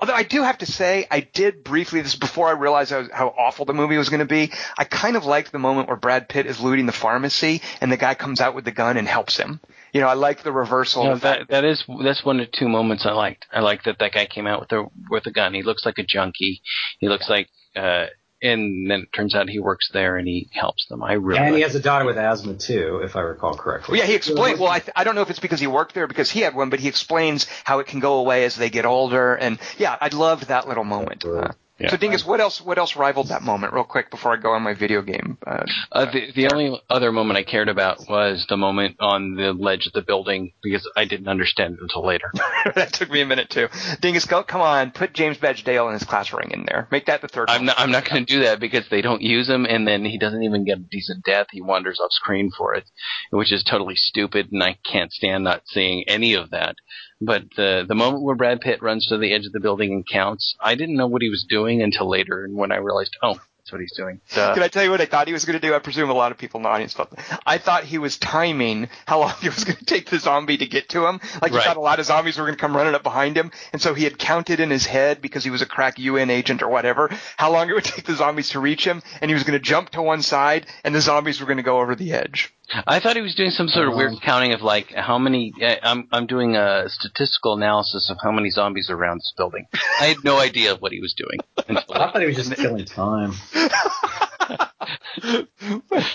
Although 0.00 0.14
I 0.14 0.24
do 0.24 0.42
have 0.42 0.58
to 0.58 0.66
say, 0.66 1.06
I 1.12 1.20
did 1.20 1.62
briefly, 1.62 2.00
this 2.00 2.16
before 2.16 2.48
I 2.48 2.52
realized 2.52 2.90
how, 2.90 3.06
how 3.12 3.28
awful 3.38 3.66
the 3.66 3.72
movie 3.72 3.96
was 3.96 4.08
going 4.08 4.18
to 4.18 4.26
be, 4.26 4.50
I 4.76 4.82
kind 4.82 5.16
of 5.16 5.24
liked 5.24 5.52
the 5.52 5.60
moment 5.60 5.86
where 5.86 5.96
Brad 5.96 6.28
Pitt 6.28 6.46
is 6.46 6.60
looting 6.60 6.86
the 6.86 6.92
pharmacy 6.92 7.62
and 7.80 7.92
the 7.92 7.96
guy 7.96 8.14
comes 8.14 8.40
out 8.40 8.56
with 8.56 8.64
the 8.64 8.72
gun 8.72 8.96
and 8.96 9.06
helps 9.06 9.36
him 9.36 9.60
you 9.92 10.00
know, 10.00 10.08
I 10.08 10.14
like 10.14 10.42
the 10.42 10.52
reversal. 10.52 11.04
No, 11.04 11.16
that 11.16 11.48
that 11.48 11.64
is 11.64 11.84
that's 12.02 12.24
one 12.24 12.40
of 12.40 12.50
two 12.52 12.68
moments 12.68 13.04
I 13.06 13.12
liked. 13.12 13.46
I 13.52 13.60
liked 13.60 13.84
that 13.84 13.98
that 13.98 14.12
guy 14.12 14.26
came 14.26 14.46
out 14.46 14.60
with 14.60 14.72
a 14.72 14.86
with 15.10 15.26
a 15.26 15.30
gun. 15.30 15.54
He 15.54 15.62
looks 15.62 15.84
like 15.84 15.98
a 15.98 16.02
junkie. 16.02 16.62
He 16.98 17.08
looks 17.08 17.28
like 17.28 17.48
uh 17.76 18.06
and 18.42 18.90
then 18.90 19.02
it 19.02 19.12
turns 19.14 19.34
out 19.36 19.48
he 19.48 19.60
works 19.60 19.88
there 19.92 20.16
and 20.16 20.26
he 20.26 20.48
helps 20.52 20.86
them. 20.88 21.02
I 21.02 21.12
really 21.12 21.38
and 21.40 21.54
he 21.54 21.60
has 21.62 21.74
a 21.76 21.80
daughter 21.80 22.04
with 22.04 22.16
asthma 22.16 22.54
too, 22.54 23.00
if 23.04 23.14
I 23.14 23.20
recall 23.20 23.54
correctly. 23.54 23.92
Well, 23.92 24.00
yeah, 24.00 24.10
he 24.10 24.16
explained. 24.16 24.58
Well, 24.58 24.70
I 24.70 24.80
th- 24.80 24.92
I 24.96 25.04
don't 25.04 25.14
know 25.14 25.22
if 25.22 25.30
it's 25.30 25.38
because 25.38 25.60
he 25.60 25.68
worked 25.68 25.94
there 25.94 26.08
because 26.08 26.30
he 26.30 26.40
had 26.40 26.54
one, 26.54 26.68
but 26.68 26.80
he 26.80 26.88
explains 26.88 27.46
how 27.64 27.78
it 27.78 27.86
can 27.86 28.00
go 28.00 28.14
away 28.14 28.44
as 28.44 28.56
they 28.56 28.68
get 28.68 28.84
older. 28.84 29.34
And 29.34 29.58
yeah, 29.78 29.96
I 30.00 30.08
loved 30.08 30.48
that 30.48 30.66
little 30.66 30.84
moment. 30.84 31.24
Uh, 31.24 31.52
yeah. 31.82 31.90
So 31.90 31.96
Dingus, 31.96 32.24
what 32.24 32.40
else? 32.40 32.60
What 32.60 32.78
else 32.78 32.96
rivaled 32.96 33.28
that 33.28 33.42
moment? 33.42 33.72
Real 33.72 33.84
quick 33.84 34.10
before 34.10 34.32
I 34.32 34.36
go 34.36 34.52
on 34.52 34.62
my 34.62 34.74
video 34.74 35.02
game. 35.02 35.38
Uh, 35.46 35.64
uh, 35.90 36.10
the 36.10 36.32
the 36.32 36.48
only 36.52 36.80
other 36.88 37.10
moment 37.10 37.38
I 37.38 37.42
cared 37.42 37.68
about 37.68 38.08
was 38.08 38.46
the 38.48 38.56
moment 38.56 38.96
on 39.00 39.34
the 39.34 39.52
ledge 39.52 39.86
of 39.86 39.92
the 39.92 40.02
building 40.02 40.52
because 40.62 40.88
I 40.96 41.04
didn't 41.04 41.28
understand 41.28 41.74
it 41.74 41.80
until 41.82 42.06
later. 42.06 42.30
that 42.74 42.92
took 42.92 43.10
me 43.10 43.20
a 43.20 43.26
minute 43.26 43.50
too. 43.50 43.68
Dingus, 44.00 44.26
go, 44.26 44.42
come 44.42 44.60
on, 44.60 44.92
put 44.92 45.12
James 45.12 45.38
Badge 45.38 45.64
Dale 45.64 45.88
and 45.88 45.98
his 45.98 46.06
class 46.06 46.32
ring 46.32 46.52
in 46.52 46.64
there. 46.64 46.86
Make 46.90 47.06
that 47.06 47.20
the 47.20 47.28
third. 47.28 47.50
I'm 47.50 47.60
one. 47.60 47.66
not. 47.66 47.80
I'm 47.80 47.90
not 47.90 48.08
going 48.08 48.24
to 48.24 48.32
do 48.32 48.44
that 48.44 48.60
because 48.60 48.88
they 48.88 49.02
don't 49.02 49.22
use 49.22 49.48
him, 49.48 49.66
and 49.66 49.86
then 49.86 50.04
he 50.04 50.18
doesn't 50.18 50.42
even 50.42 50.64
get 50.64 50.78
a 50.78 50.82
decent 50.82 51.24
death. 51.24 51.48
He 51.50 51.60
wanders 51.60 51.98
off 52.00 52.12
screen 52.12 52.50
for 52.56 52.74
it, 52.74 52.84
which 53.30 53.52
is 53.52 53.64
totally 53.64 53.96
stupid, 53.96 54.52
and 54.52 54.62
I 54.62 54.78
can't 54.84 55.12
stand 55.12 55.44
not 55.44 55.62
seeing 55.66 56.04
any 56.06 56.34
of 56.34 56.50
that. 56.50 56.76
But 57.24 57.44
the 57.56 57.84
the 57.86 57.94
moment 57.94 58.22
where 58.22 58.34
Brad 58.34 58.60
Pitt 58.60 58.82
runs 58.82 59.06
to 59.06 59.18
the 59.18 59.32
edge 59.32 59.46
of 59.46 59.52
the 59.52 59.60
building 59.60 59.92
and 59.92 60.06
counts, 60.06 60.56
I 60.60 60.74
didn't 60.74 60.96
know 60.96 61.06
what 61.06 61.22
he 61.22 61.30
was 61.30 61.44
doing 61.48 61.82
until 61.82 62.08
later, 62.08 62.44
and 62.44 62.56
when 62.56 62.72
I 62.72 62.76
realized, 62.76 63.16
oh, 63.22 63.38
that's 63.62 63.70
what 63.70 63.80
he's 63.80 63.96
doing. 63.96 64.20
Duh. 64.34 64.54
Can 64.54 64.62
I 64.64 64.66
tell 64.66 64.82
you 64.82 64.90
what 64.90 65.00
I 65.00 65.06
thought 65.06 65.28
he 65.28 65.32
was 65.32 65.44
going 65.44 65.58
to 65.58 65.64
do? 65.64 65.72
I 65.72 65.78
presume 65.78 66.10
a 66.10 66.14
lot 66.14 66.32
of 66.32 66.38
people 66.38 66.58
in 66.58 66.64
the 66.64 66.68
audience 66.68 66.94
thought. 66.94 67.12
I 67.46 67.58
thought 67.58 67.84
he 67.84 67.98
was 67.98 68.18
timing 68.18 68.88
how 69.06 69.20
long 69.20 69.34
it 69.40 69.54
was 69.54 69.62
going 69.62 69.76
to 69.76 69.84
take 69.84 70.10
the 70.10 70.18
zombie 70.18 70.56
to 70.56 70.66
get 70.66 70.88
to 70.90 71.06
him. 71.06 71.20
Like 71.40 71.52
he 71.52 71.58
right. 71.58 71.64
thought 71.64 71.76
a 71.76 71.80
lot 71.80 72.00
of 72.00 72.06
zombies 72.06 72.38
were 72.38 72.44
going 72.44 72.56
to 72.56 72.60
come 72.60 72.76
running 72.76 72.94
up 72.94 73.04
behind 73.04 73.36
him, 73.36 73.52
and 73.72 73.80
so 73.80 73.94
he 73.94 74.02
had 74.02 74.18
counted 74.18 74.58
in 74.58 74.70
his 74.70 74.84
head 74.84 75.22
because 75.22 75.44
he 75.44 75.50
was 75.50 75.62
a 75.62 75.66
crack 75.66 76.00
UN 76.00 76.28
agent 76.28 76.60
or 76.60 76.68
whatever 76.68 77.08
how 77.36 77.52
long 77.52 77.70
it 77.70 77.74
would 77.74 77.84
take 77.84 78.04
the 78.04 78.16
zombies 78.16 78.50
to 78.50 78.60
reach 78.60 78.84
him, 78.84 79.00
and 79.20 79.30
he 79.30 79.34
was 79.34 79.44
going 79.44 79.58
to 79.58 79.64
jump 79.64 79.90
to 79.90 80.02
one 80.02 80.22
side, 80.22 80.66
and 80.82 80.92
the 80.92 81.00
zombies 81.00 81.40
were 81.40 81.46
going 81.46 81.58
to 81.58 81.62
go 81.62 81.80
over 81.80 81.94
the 81.94 82.12
edge. 82.12 82.52
I 82.86 83.00
thought 83.00 83.16
he 83.16 83.22
was 83.22 83.34
doing 83.34 83.50
some 83.50 83.68
sort 83.68 83.88
of 83.88 83.94
weird 83.94 84.20
counting 84.22 84.52
of 84.54 84.62
like 84.62 84.92
how 84.92 85.18
many. 85.18 85.52
Uh, 85.60 85.76
I'm 85.82 86.08
I'm 86.10 86.26
doing 86.26 86.56
a 86.56 86.88
statistical 86.88 87.54
analysis 87.54 88.10
of 88.10 88.18
how 88.22 88.32
many 88.32 88.50
zombies 88.50 88.88
are 88.90 88.96
around 88.96 89.18
this 89.18 89.32
building. 89.36 89.66
I 90.00 90.06
had 90.06 90.24
no 90.24 90.38
idea 90.38 90.76
what 90.76 90.92
he 90.92 91.00
was 91.00 91.14
doing. 91.14 91.38
I 91.68 91.82
thought 91.82 92.20
he 92.20 92.26
was 92.26 92.36
just 92.36 92.54
killing 92.54 92.84
time. 92.84 93.34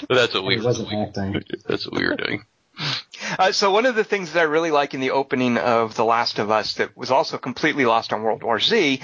that's 0.10 0.34
what 0.34 0.46
we 0.46 0.56
he 0.58 0.62
wasn't 0.62 0.92
acting. 0.94 1.42
That's 1.68 1.86
what 1.86 2.00
we 2.00 2.08
were 2.08 2.16
doing. 2.16 2.44
Uh, 3.40 3.52
so 3.52 3.72
one 3.72 3.86
of 3.86 3.96
the 3.96 4.04
things 4.04 4.34
that 4.34 4.40
I 4.40 4.44
really 4.44 4.72
like 4.72 4.94
in 4.94 5.02
the 5.02 5.12
opening 5.12 5.58
of 5.58 5.96
The 5.96 6.06
Last 6.06 6.40
of 6.40 6.50
Us 6.50 6.76
that 6.76 6.96
was 6.96 7.12
also 7.12 7.38
completely 7.38 7.86
lost 7.86 8.14
on 8.14 8.24
World 8.24 8.42
War 8.42 8.60
Z, 8.60 9.02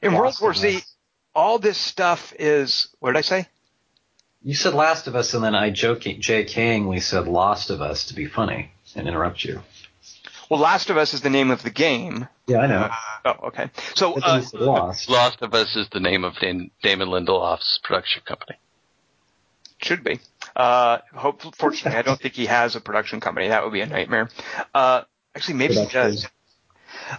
in 0.00 0.12
Lost 0.12 0.40
World 0.40 0.40
War 0.40 0.54
Z, 0.54 0.82
all 1.34 1.58
this 1.58 1.76
stuff 1.76 2.32
is 2.38 2.88
what 3.00 3.12
did 3.12 3.18
I 3.18 3.22
say? 3.22 3.48
You 4.48 4.54
said 4.54 4.72
Last 4.72 5.06
of 5.08 5.14
Us, 5.14 5.34
and 5.34 5.44
then 5.44 5.54
I 5.54 5.68
joking, 5.68 6.22
jokingly 6.22 7.00
said 7.00 7.28
Lost 7.28 7.68
of 7.68 7.82
Us 7.82 8.06
to 8.06 8.14
be 8.14 8.24
funny 8.24 8.70
and 8.96 9.06
interrupt 9.06 9.44
you. 9.44 9.60
Well, 10.48 10.58
Last 10.58 10.88
of 10.88 10.96
Us 10.96 11.12
is 11.12 11.20
the 11.20 11.28
name 11.28 11.50
of 11.50 11.62
the 11.62 11.68
game. 11.68 12.26
Yeah, 12.46 12.60
I 12.60 12.66
know. 12.66 12.88
Oh, 13.26 13.48
okay. 13.48 13.70
So 13.94 14.14
uh, 14.14 14.42
Lost. 14.54 15.10
Lost 15.10 15.42
of 15.42 15.52
Us 15.52 15.76
is 15.76 15.90
the 15.92 16.00
name 16.00 16.24
of 16.24 16.38
Damon 16.38 16.70
Lindelof's 16.82 17.78
production 17.84 18.22
company. 18.24 18.56
Should 19.82 20.02
be. 20.02 20.18
Uh, 20.56 21.00
hopefully, 21.14 21.52
fortunately, 21.54 21.98
I 21.98 22.02
don't 22.02 22.18
think 22.18 22.32
he 22.32 22.46
has 22.46 22.74
a 22.74 22.80
production 22.80 23.20
company. 23.20 23.48
That 23.48 23.64
would 23.64 23.74
be 23.74 23.82
a 23.82 23.86
nightmare. 23.86 24.30
Uh, 24.72 25.02
actually, 25.36 25.58
maybe 25.58 25.74
he 25.74 25.86
does. 25.88 26.26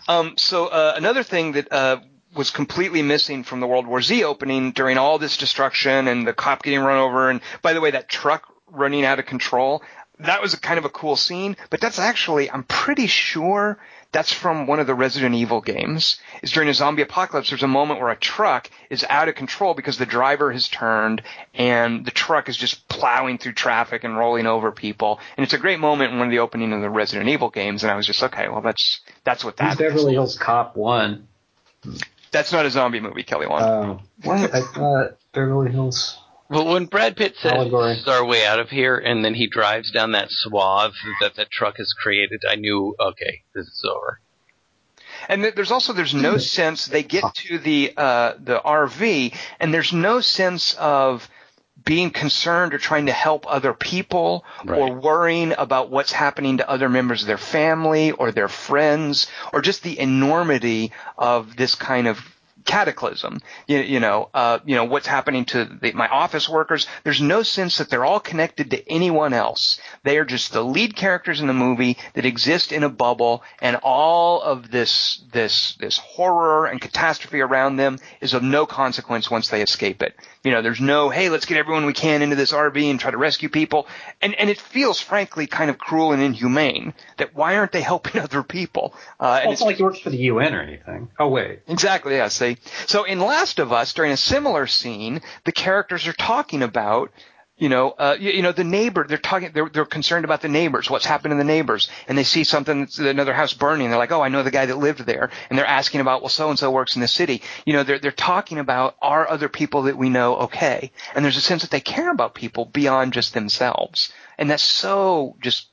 Um, 0.07 0.33
so 0.37 0.65
uh, 0.65 0.93
another 0.97 1.21
thing 1.21 1.51
that 1.51 1.71
uh, 1.71 1.99
was 2.35 2.51
completely 2.51 3.01
missing 3.01 3.43
from 3.43 3.59
the 3.59 3.67
World 3.67 3.87
War 3.87 4.01
Z 4.01 4.23
opening 4.23 4.71
during 4.71 4.97
all 4.97 5.17
this 5.17 5.37
destruction 5.37 6.07
and 6.07 6.27
the 6.27 6.33
cop 6.33 6.63
getting 6.63 6.79
run 6.79 6.99
over. 6.99 7.29
And 7.29 7.41
by 7.61 7.73
the 7.73 7.81
way, 7.81 7.91
that 7.91 8.07
truck 8.07 8.45
running 8.71 9.03
out 9.03 9.19
of 9.19 9.25
control, 9.25 9.81
that 10.19 10.41
was 10.41 10.53
a 10.53 10.59
kind 10.59 10.77
of 10.77 10.85
a 10.85 10.89
cool 10.89 11.15
scene, 11.15 11.55
but 11.69 11.79
that's 11.79 11.97
actually, 11.97 12.51
I'm 12.51 12.63
pretty 12.63 13.07
sure 13.07 13.79
that's 14.11 14.33
from 14.33 14.67
one 14.67 14.79
of 14.79 14.87
the 14.87 14.93
Resident 14.93 15.35
Evil 15.35 15.61
games. 15.61 16.19
Is 16.41 16.51
during 16.51 16.67
a 16.67 16.73
zombie 16.73 17.03
apocalypse, 17.03 17.49
there's 17.49 17.63
a 17.63 17.67
moment 17.67 18.01
where 18.01 18.09
a 18.09 18.17
truck 18.17 18.69
is 18.89 19.05
out 19.07 19.29
of 19.29 19.35
control 19.35 19.73
because 19.73 19.97
the 19.97 20.05
driver 20.05 20.51
has 20.51 20.67
turned 20.67 21.21
and 21.53 22.05
the 22.05 22.11
truck 22.11 22.49
is 22.49 22.57
just 22.57 22.87
plowing 22.89 23.37
through 23.37 23.53
traffic 23.53 24.03
and 24.03 24.17
rolling 24.17 24.45
over 24.45 24.71
people. 24.71 25.19
And 25.37 25.43
it's 25.43 25.53
a 25.53 25.59
great 25.59 25.79
moment 25.79 26.11
in 26.11 26.19
one 26.19 26.27
of 26.27 26.31
the 26.31 26.39
opening 26.39 26.73
of 26.73 26.81
the 26.81 26.89
Resident 26.89 27.29
Evil 27.29 27.49
games. 27.49 27.83
And 27.83 27.91
I 27.91 27.95
was 27.95 28.05
just, 28.05 28.21
okay, 28.21 28.49
well, 28.49 28.61
that's, 28.61 28.99
that's 29.23 29.45
what 29.45 29.57
that 29.57 29.77
Beverly 29.77 30.13
Hills 30.13 30.37
Cop 30.37 30.75
1. 30.75 31.27
That's 32.31 32.51
not 32.51 32.65
a 32.65 32.69
zombie 32.71 32.99
movie, 32.99 33.23
Kelly 33.23 33.47
Wand. 33.47 33.65
Oh, 33.65 33.99
what? 34.23 34.53
I 34.53 34.61
thought 34.61 35.17
Beverly 35.33 35.71
Hills. 35.71 36.17
Well, 36.49 36.65
when 36.65 36.85
Brad 36.85 37.15
Pitt 37.15 37.35
says 37.37 37.51
Allegory. 37.51 37.93
"This 37.93 38.01
is 38.01 38.07
our 38.07 38.25
way 38.25 38.45
out 38.45 38.59
of 38.59 38.69
here," 38.69 38.97
and 38.97 39.23
then 39.23 39.35
he 39.35 39.47
drives 39.47 39.91
down 39.91 40.13
that 40.13 40.27
swath 40.31 40.93
that 41.21 41.35
that 41.35 41.51
truck 41.51 41.77
has 41.77 41.93
created, 41.93 42.41
I 42.49 42.55
knew, 42.55 42.95
okay, 42.99 43.43
this 43.53 43.67
is 43.67 43.85
over. 43.87 44.19
and 45.27 45.43
th- 45.43 45.53
there's 45.55 45.69
also 45.71 45.93
there's 45.93 46.13
no 46.15 46.37
sense 46.37 46.85
they 46.87 47.03
get 47.03 47.23
to 47.35 47.59
the 47.59 47.93
uh, 47.95 48.33
the 48.39 48.59
RV, 48.59 49.35
and 49.59 49.71
there's 49.73 49.93
no 49.93 50.21
sense 50.21 50.73
of 50.79 51.29
being 51.85 52.11
concerned 52.11 52.73
or 52.73 52.77
trying 52.77 53.05
to 53.07 53.11
help 53.11 53.45
other 53.47 53.73
people 53.73 54.43
Right. 54.65 54.79
or 54.79 54.93
worrying 54.93 55.53
about 55.57 55.89
what's 55.89 56.11
happening 56.11 56.57
to 56.57 56.69
other 56.69 56.89
members 56.89 57.21
of 57.21 57.27
their 57.27 57.37
family 57.37 58.11
or 58.11 58.31
their 58.31 58.47
friends 58.47 59.27
or 59.53 59.61
just 59.61 59.83
the 59.83 59.99
enormity 59.99 60.91
of 61.17 61.55
this 61.55 61.75
kind 61.75 62.07
of 62.07 62.19
cataclysm. 62.69 63.39
You, 63.67 63.79
you 63.79 63.99
know, 63.99 64.29
uh, 64.31 64.59
you 64.63 64.75
know 64.75 64.85
what's 64.85 65.07
happening 65.07 65.45
to 65.45 65.65
the, 65.65 65.91
my 65.93 66.07
office 66.07 66.47
workers. 66.47 66.85
There's 67.03 67.19
no 67.19 67.41
sense 67.41 67.79
that 67.79 67.89
they're 67.89 68.05
all 68.05 68.19
connected 68.19 68.69
to 68.71 68.89
anyone 68.89 69.33
else. 69.33 69.81
They 70.03 70.19
are 70.19 70.25
just 70.25 70.53
the 70.53 70.63
lead 70.63 70.95
characters 70.95 71.41
in 71.41 71.47
the 71.47 71.53
movie 71.53 71.97
that 72.13 72.25
exist 72.25 72.71
in 72.71 72.83
a 72.83 72.89
bubble, 72.89 73.43
and 73.59 73.77
all 73.81 74.41
of 74.43 74.69
this 74.69 75.23
this 75.33 75.75
this 75.79 75.97
horror 75.97 76.67
and 76.67 76.79
catastrophe 76.79 77.41
around 77.41 77.77
them 77.77 77.97
is 78.21 78.35
of 78.35 78.43
no 78.43 78.67
consequence 78.67 79.31
once 79.31 79.49
they 79.49 79.63
escape 79.63 80.03
it. 80.03 80.15
You 80.43 80.51
know, 80.51 80.61
there's 80.61 80.79
no 80.79 81.09
hey, 81.09 81.29
let's 81.29 81.47
get 81.47 81.57
everyone 81.57 81.87
we 81.87 81.93
can 81.93 82.21
into 82.21 82.35
this 82.35 82.53
RV 82.53 82.81
and 82.83 82.99
try 82.99 83.09
to 83.09 83.17
rescue 83.17 83.49
people, 83.49 83.87
and 84.21 84.35
and 84.35 84.47
it 84.47 84.61
feels 84.61 85.01
frankly 85.01 85.47
kind 85.47 85.71
of 85.71 85.79
cruel 85.79 86.11
and 86.11 86.21
inhumane. 86.21 86.93
That 87.17 87.33
why 87.33 87.57
aren't 87.57 87.71
they 87.71 87.81
helping 87.81 88.21
other 88.27 88.43
people? 88.43 88.93
Uh, 89.19 89.39
and 89.41 89.45
Well, 89.45 89.51
it's 89.53 89.61
not 89.61 89.65
like 89.65 89.77
he 89.77 89.83
works 89.83 89.99
for 89.99 90.11
the 90.11 90.17
UN 90.17 90.53
or 90.53 90.61
anything. 90.61 91.09
Oh 91.17 91.29
wait. 91.29 91.61
Exactly, 91.67 92.15
yeah, 92.15 92.27
see. 92.27 92.58
So 92.87 93.03
in 93.03 93.19
Last 93.19 93.59
of 93.59 93.71
Us, 93.71 93.93
during 93.93 94.11
a 94.11 94.17
similar 94.17 94.67
scene, 94.67 95.21
the 95.45 95.51
characters 95.51 96.07
are 96.07 96.13
talking 96.13 96.63
about, 96.63 97.11
you 97.57 97.67
know, 97.67 97.91
uh, 97.91 98.15
you, 98.17 98.31
you 98.31 98.41
know, 98.41 98.53
the 98.53 98.63
neighbor, 98.63 99.05
they're 99.07 99.17
talking, 99.17 99.51
they're, 99.53 99.67
they're 99.67 99.85
concerned 99.85 100.23
about 100.23 100.41
the 100.41 100.47
neighbors, 100.47 100.89
what's 100.89 101.05
happened 101.05 101.33
to 101.33 101.35
the 101.35 101.43
neighbors, 101.43 101.89
and 102.07 102.17
they 102.17 102.23
see 102.23 102.45
something, 102.45 102.87
another 102.99 103.33
house 103.33 103.53
burning, 103.53 103.89
they're 103.89 103.99
like, 103.99 104.13
oh, 104.13 104.21
I 104.21 104.29
know 104.29 104.43
the 104.43 104.51
guy 104.51 104.65
that 104.65 104.77
lived 104.77 105.05
there, 105.05 105.29
and 105.49 105.59
they're 105.59 105.65
asking 105.65 105.99
about, 105.99 106.21
well, 106.21 106.29
so-and-so 106.29 106.71
works 106.71 106.95
in 106.95 107.01
the 107.01 107.07
city. 107.07 107.41
You 107.65 107.73
know, 107.73 107.83
they're, 107.83 107.99
they're 107.99 108.11
talking 108.11 108.59
about, 108.59 108.95
are 109.01 109.29
other 109.29 109.49
people 109.49 109.83
that 109.83 109.97
we 109.97 110.09
know 110.09 110.37
okay? 110.37 110.91
And 111.13 111.25
there's 111.25 111.37
a 111.37 111.41
sense 111.41 111.63
that 111.63 111.71
they 111.71 111.81
care 111.81 112.11
about 112.11 112.33
people 112.33 112.63
beyond 112.65 113.11
just 113.11 113.33
themselves. 113.33 114.13
And 114.37 114.49
that's 114.49 114.63
so 114.63 115.35
just 115.41 115.67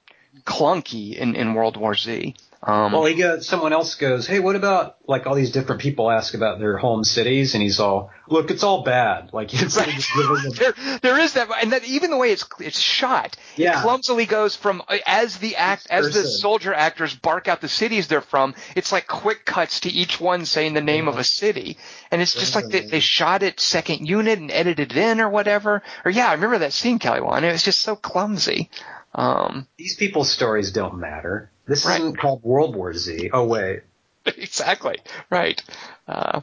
clunky 0.44 1.14
in, 1.14 1.36
in 1.36 1.54
World 1.54 1.76
War 1.76 1.94
Z. 1.94 2.34
Um, 2.66 2.90
Well, 2.90 3.04
he 3.04 3.14
goes. 3.14 3.46
Someone 3.46 3.72
else 3.72 3.94
goes, 3.94 4.26
"Hey, 4.26 4.40
what 4.40 4.56
about 4.56 4.96
like 5.06 5.26
all 5.28 5.36
these 5.36 5.52
different 5.52 5.80
people 5.80 6.10
ask 6.10 6.34
about 6.34 6.58
their 6.58 6.76
home 6.76 7.04
cities?" 7.04 7.54
And 7.54 7.62
he's 7.62 7.78
all, 7.78 8.10
"Look, 8.28 8.50
it's 8.50 8.64
all 8.64 8.82
bad." 8.82 9.30
Like 9.32 9.52
of 9.52 9.60
just 9.60 9.78
giving 9.78 10.52
there, 10.58 10.74
there 11.00 11.20
is 11.20 11.34
that, 11.34 11.48
and 11.62 11.72
that 11.72 11.84
even 11.84 12.10
the 12.10 12.16
way 12.16 12.32
it's 12.32 12.44
it's 12.58 12.80
shot, 12.80 13.36
Yeah. 13.54 13.78
it 13.78 13.82
clumsily 13.82 14.26
goes 14.26 14.56
from 14.56 14.82
uh, 14.88 14.98
as 15.06 15.36
the 15.38 15.54
act 15.54 15.86
as 15.90 16.12
the 16.12 16.24
soldier 16.26 16.74
actors 16.74 17.14
bark 17.14 17.46
out 17.46 17.60
the 17.60 17.68
cities 17.68 18.08
they're 18.08 18.20
from. 18.20 18.56
It's 18.74 18.90
like 18.90 19.06
quick 19.06 19.44
cuts 19.44 19.80
to 19.80 19.88
each 19.88 20.20
one 20.20 20.44
saying 20.44 20.74
the 20.74 20.80
name 20.80 21.06
of 21.06 21.18
a 21.18 21.24
city, 21.24 21.78
and 22.10 22.20
it's 22.20 22.34
just 22.34 22.56
like 22.56 22.66
they, 22.68 22.80
they 22.80 23.00
shot 23.00 23.44
it 23.44 23.60
second 23.60 24.08
unit 24.08 24.40
and 24.40 24.50
edited 24.50 24.90
it 24.90 24.96
in 24.96 25.20
or 25.20 25.28
whatever. 25.28 25.84
Or 26.04 26.10
yeah, 26.10 26.28
I 26.28 26.32
remember 26.34 26.58
that 26.58 26.72
scene, 26.72 26.98
Kelly 26.98 27.20
Wand. 27.20 27.44
It 27.44 27.52
was 27.52 27.62
just 27.62 27.78
so 27.78 27.94
clumsy. 27.94 28.70
Um, 29.14 29.68
these 29.78 29.94
people's 29.94 30.30
stories 30.30 30.72
don't 30.72 30.98
matter. 30.98 31.50
This 31.66 31.84
Right. 31.84 32.00
isn't 32.00 32.18
called 32.18 32.42
World 32.42 32.74
War 32.76 32.92
Z. 32.94 33.30
Oh 33.32 33.44
wait, 33.46 33.82
exactly 34.26 34.98
right. 35.30 35.62
Uh, 36.06 36.40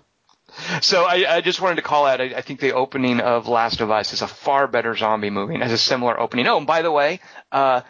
so 0.81 1.03
I, 1.03 1.37
I 1.37 1.41
just 1.41 1.61
wanted 1.61 1.77
to 1.77 1.81
call 1.81 2.05
out. 2.05 2.21
I, 2.21 2.25
I 2.35 2.41
think 2.41 2.59
the 2.59 2.73
opening 2.73 3.19
of 3.19 3.47
Last 3.47 3.81
of 3.81 3.89
Us 3.89 4.13
is 4.13 4.21
a 4.21 4.27
far 4.27 4.67
better 4.67 4.95
zombie 4.95 5.29
movie 5.31 5.55
and 5.55 5.63
has 5.63 5.71
a 5.71 5.77
similar 5.77 6.19
opening. 6.19 6.45
Oh, 6.47 6.57
and 6.57 6.67
by 6.67 6.81
the 6.83 6.91
way, 6.91 7.21
uh, 7.51 7.81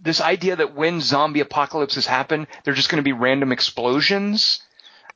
this 0.00 0.20
idea 0.20 0.56
that 0.56 0.74
when 0.74 1.00
zombie 1.00 1.40
apocalypses 1.40 2.06
happen, 2.06 2.46
they're 2.64 2.72
just 2.74 2.88
going 2.88 3.02
to 3.02 3.02
be 3.04 3.12
random 3.12 3.52
explosions. 3.52 4.62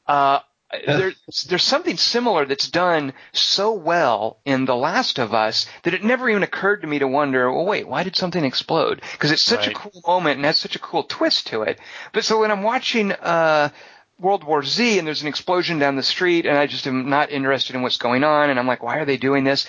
Uh, 0.07 0.41
there, 0.87 1.13
there's 1.49 1.63
something 1.63 1.97
similar 1.97 2.45
that's 2.45 2.69
done 2.69 3.13
so 3.33 3.73
well 3.73 4.39
in 4.45 4.65
The 4.67 4.77
Last 4.77 5.19
of 5.19 5.33
Us 5.35 5.67
that 5.83 5.95
it 5.95 6.05
never 6.05 6.29
even 6.29 6.43
occurred 6.43 6.83
to 6.83 6.87
me 6.87 6.99
to 6.99 7.09
wonder, 7.09 7.51
well, 7.51 7.65
wait, 7.65 7.89
why 7.89 8.03
did 8.03 8.17
something 8.17 8.45
explode? 8.45 9.01
Because 9.13 9.31
it's 9.31 9.43
such 9.43 9.67
Right. 9.67 9.77
a 9.77 9.79
cool 9.79 10.03
moment 10.07 10.37
and 10.37 10.45
has 10.45 10.59
such 10.59 10.77
a 10.77 10.81
cool 10.81 11.05
twist 11.05 11.47
to 11.49 11.63
it. 11.63 11.79
But 12.13 12.25
so 12.25 12.41
when 12.41 12.51
I'm 12.51 12.63
watching 12.63 13.13
uh, 13.13 13.71
World 14.19 14.45
War 14.45 14.63
Z 14.63 14.99
and 14.99 15.07
there's 15.07 15.23
an 15.23 15.29
explosion 15.29 15.79
down 15.79 15.97
the 15.97 16.03
street 16.03 16.45
and 16.45 16.59
I 16.59 16.67
just 16.67 16.87
am 16.87 17.09
not 17.09 17.31
interested 17.31 17.75
in 17.75 17.83
what's 17.83 17.97
going 17.97 18.25
on 18.25 18.51
and 18.51 18.59
I'm 18.59 18.67
like, 18.67 18.83
why 18.83 18.99
are 18.99 19.05
they 19.07 19.17
doing 19.17 19.45
this? 19.45 19.67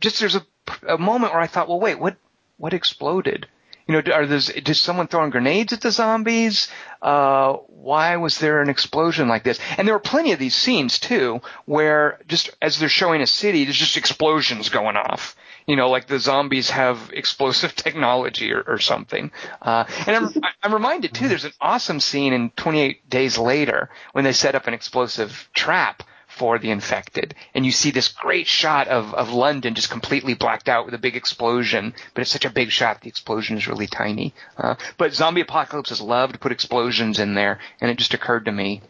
Just 0.00 0.18
there's 0.18 0.36
a, 0.36 0.44
a 0.88 0.98
moment 0.98 1.32
where 1.32 1.42
I 1.42 1.46
thought, 1.46 1.68
well, 1.68 1.80
wait, 1.80 1.98
what 2.00 2.16
what 2.56 2.72
exploded? 2.74 3.46
You 3.86 4.00
know, 4.00 4.12
are 4.12 4.26
there's 4.26 4.46
did 4.46 4.76
someone 4.76 5.08
throwing 5.08 5.30
grenades 5.30 5.72
at 5.72 5.80
the 5.80 5.90
zombies? 5.90 6.68
Uh, 7.00 7.54
why 7.68 8.16
was 8.16 8.38
there 8.38 8.62
an 8.62 8.68
explosion 8.68 9.28
like 9.28 9.42
this? 9.42 9.58
And 9.76 9.86
there 9.86 9.94
were 9.94 10.00
plenty 10.00 10.32
of 10.32 10.38
these 10.38 10.54
scenes 10.54 10.98
too, 10.98 11.40
where 11.64 12.20
just 12.28 12.50
as 12.62 12.78
they're 12.78 12.88
showing 12.88 13.20
a 13.20 13.26
city, 13.26 13.64
there's 13.64 13.76
just 13.76 13.96
explosions 13.96 14.68
going 14.68 14.96
off. 14.96 15.36
You 15.66 15.76
know, 15.76 15.90
like 15.90 16.06
the 16.06 16.18
zombies 16.18 16.70
have 16.70 17.10
explosive 17.12 17.74
technology 17.76 18.52
or, 18.52 18.62
or 18.62 18.78
something. 18.78 19.30
Uh, 19.60 19.84
and 20.06 20.16
I'm, 20.16 20.42
I'm 20.62 20.74
reminded 20.74 21.14
too, 21.14 21.28
there's 21.28 21.44
an 21.44 21.52
awesome 21.60 22.00
scene 22.00 22.32
in 22.32 22.50
28 22.50 23.08
Days 23.08 23.38
Later 23.38 23.90
when 24.12 24.24
they 24.24 24.32
set 24.32 24.54
up 24.54 24.66
an 24.66 24.74
explosive 24.74 25.48
trap 25.54 26.02
for 26.36 26.58
the 26.58 26.70
infected. 26.70 27.34
And 27.54 27.64
you 27.64 27.72
see 27.72 27.90
this 27.90 28.08
great 28.08 28.46
shot 28.46 28.88
of, 28.88 29.14
of 29.14 29.32
London 29.32 29.74
just 29.74 29.90
completely 29.90 30.34
blacked 30.34 30.68
out 30.68 30.84
with 30.84 30.94
a 30.94 30.98
big 30.98 31.16
explosion, 31.16 31.94
but 32.14 32.22
it's 32.22 32.30
such 32.30 32.44
a 32.44 32.50
big 32.50 32.70
shot, 32.70 33.00
the 33.00 33.08
explosion 33.08 33.56
is 33.56 33.68
really 33.68 33.86
tiny. 33.86 34.34
Uh, 34.56 34.74
but 34.96 35.12
Zombie 35.12 35.42
Apocalypse 35.42 35.90
has 35.90 36.00
loved 36.00 36.34
to 36.34 36.38
put 36.38 36.52
explosions 36.52 37.18
in 37.18 37.34
there, 37.34 37.58
and 37.80 37.90
it 37.90 37.98
just 37.98 38.14
occurred 38.14 38.46
to 38.46 38.52
me, 38.52 38.82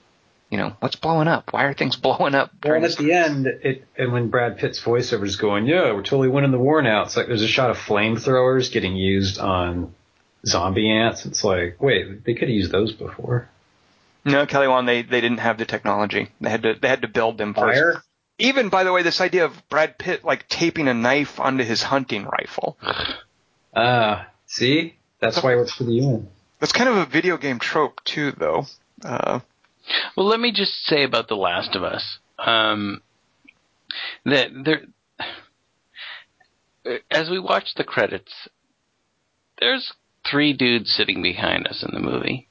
you 0.50 0.58
know, 0.58 0.76
what's 0.80 0.96
blowing 0.96 1.28
up? 1.28 1.52
Why 1.52 1.64
are 1.64 1.74
things 1.74 1.96
blowing 2.06 2.34
up? 2.34 2.52
Well, 2.64 2.84
at 2.84 2.96
the 2.96 3.12
end, 3.12 3.46
it 3.46 3.86
and 3.96 4.12
when 4.12 4.28
Brad 4.28 4.58
Pitt's 4.58 4.80
voiceover 4.80 5.24
is 5.24 5.36
going, 5.36 5.66
"Yeah, 5.66 5.92
we're 5.92 6.02
totally 6.02 6.28
winning 6.28 6.50
the 6.50 6.58
war 6.58 6.82
now." 6.82 7.02
It's 7.02 7.16
like 7.16 7.26
there's 7.26 7.42
a 7.42 7.48
shot 7.48 7.70
of 7.70 7.78
flamethrowers 7.78 8.70
getting 8.70 8.94
used 8.94 9.38
on 9.38 9.94
zombie 10.46 10.90
ants. 10.90 11.24
It's 11.24 11.42
like, 11.42 11.80
wait, 11.80 12.24
they 12.24 12.34
could 12.34 12.48
have 12.48 12.56
used 12.56 12.70
those 12.70 12.92
before. 12.92 13.48
No, 14.24 14.46
Kelly 14.46 14.68
Wand, 14.68 14.88
they, 14.88 15.02
they 15.02 15.20
didn't 15.20 15.38
have 15.38 15.58
the 15.58 15.64
technology. 15.64 16.30
They 16.40 16.50
had 16.50 16.62
to, 16.62 16.74
they 16.80 16.88
had 16.88 17.02
to 17.02 17.08
build 17.08 17.38
them 17.38 17.54
first. 17.54 17.78
Fire. 17.78 18.02
Even, 18.38 18.68
by 18.68 18.84
the 18.84 18.92
way, 18.92 19.02
this 19.02 19.20
idea 19.20 19.44
of 19.44 19.52
Brad 19.68 19.98
Pitt, 19.98 20.24
like, 20.24 20.48
taping 20.48 20.88
a 20.88 20.94
knife 20.94 21.38
onto 21.38 21.64
his 21.64 21.82
hunting 21.82 22.24
rifle. 22.24 22.76
Ah, 23.74 24.28
see, 24.46 24.96
that's 25.20 25.42
why 25.42 25.52
it 25.52 25.56
works 25.56 25.74
for 25.74 25.84
the 25.84 25.92
UN. 25.92 26.28
That's 26.60 26.72
kind 26.72 26.88
of 26.88 26.96
a 26.96 27.06
video 27.06 27.36
game 27.36 27.58
trope, 27.58 28.02
too, 28.04 28.32
though. 28.32 28.66
Uh, 29.04 29.40
Well, 30.16 30.26
let 30.26 30.40
me 30.40 30.52
just 30.52 30.84
say 30.84 31.02
about 31.04 31.28
The 31.28 31.36
Last 31.36 31.74
of 31.74 31.82
Us. 31.82 32.18
Um, 32.38 33.02
that 34.24 34.50
there, 34.64 34.82
as 37.10 37.28
we 37.30 37.38
watch 37.38 37.74
the 37.76 37.84
credits, 37.84 38.48
there's 39.60 39.92
three 40.28 40.52
dudes 40.52 40.92
sitting 40.92 41.22
behind 41.22 41.66
us 41.66 41.84
in 41.86 41.90
the 41.94 42.00
movie, 42.00 42.48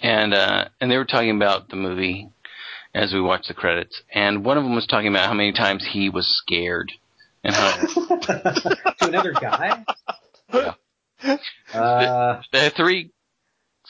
and 0.00 0.34
uh, 0.34 0.66
and 0.80 0.90
they 0.90 0.96
were 0.96 1.04
talking 1.04 1.36
about 1.36 1.68
the 1.68 1.76
movie 1.76 2.28
as 2.94 3.12
we 3.12 3.20
watched 3.20 3.48
the 3.48 3.54
credits, 3.54 4.02
and 4.12 4.44
one 4.44 4.56
of 4.58 4.64
them 4.64 4.74
was 4.74 4.86
talking 4.86 5.08
about 5.08 5.28
how 5.28 5.34
many 5.34 5.52
times 5.52 5.86
he 5.92 6.08
was 6.08 6.26
scared 6.26 6.90
and 7.44 7.54
how 7.54 7.76
to 7.86 8.94
another 9.00 9.32
guy. 9.32 9.84
Yeah. 10.52 11.36
Uh, 11.72 12.42
There 12.52 12.66
are 12.66 12.70
three 12.70 13.10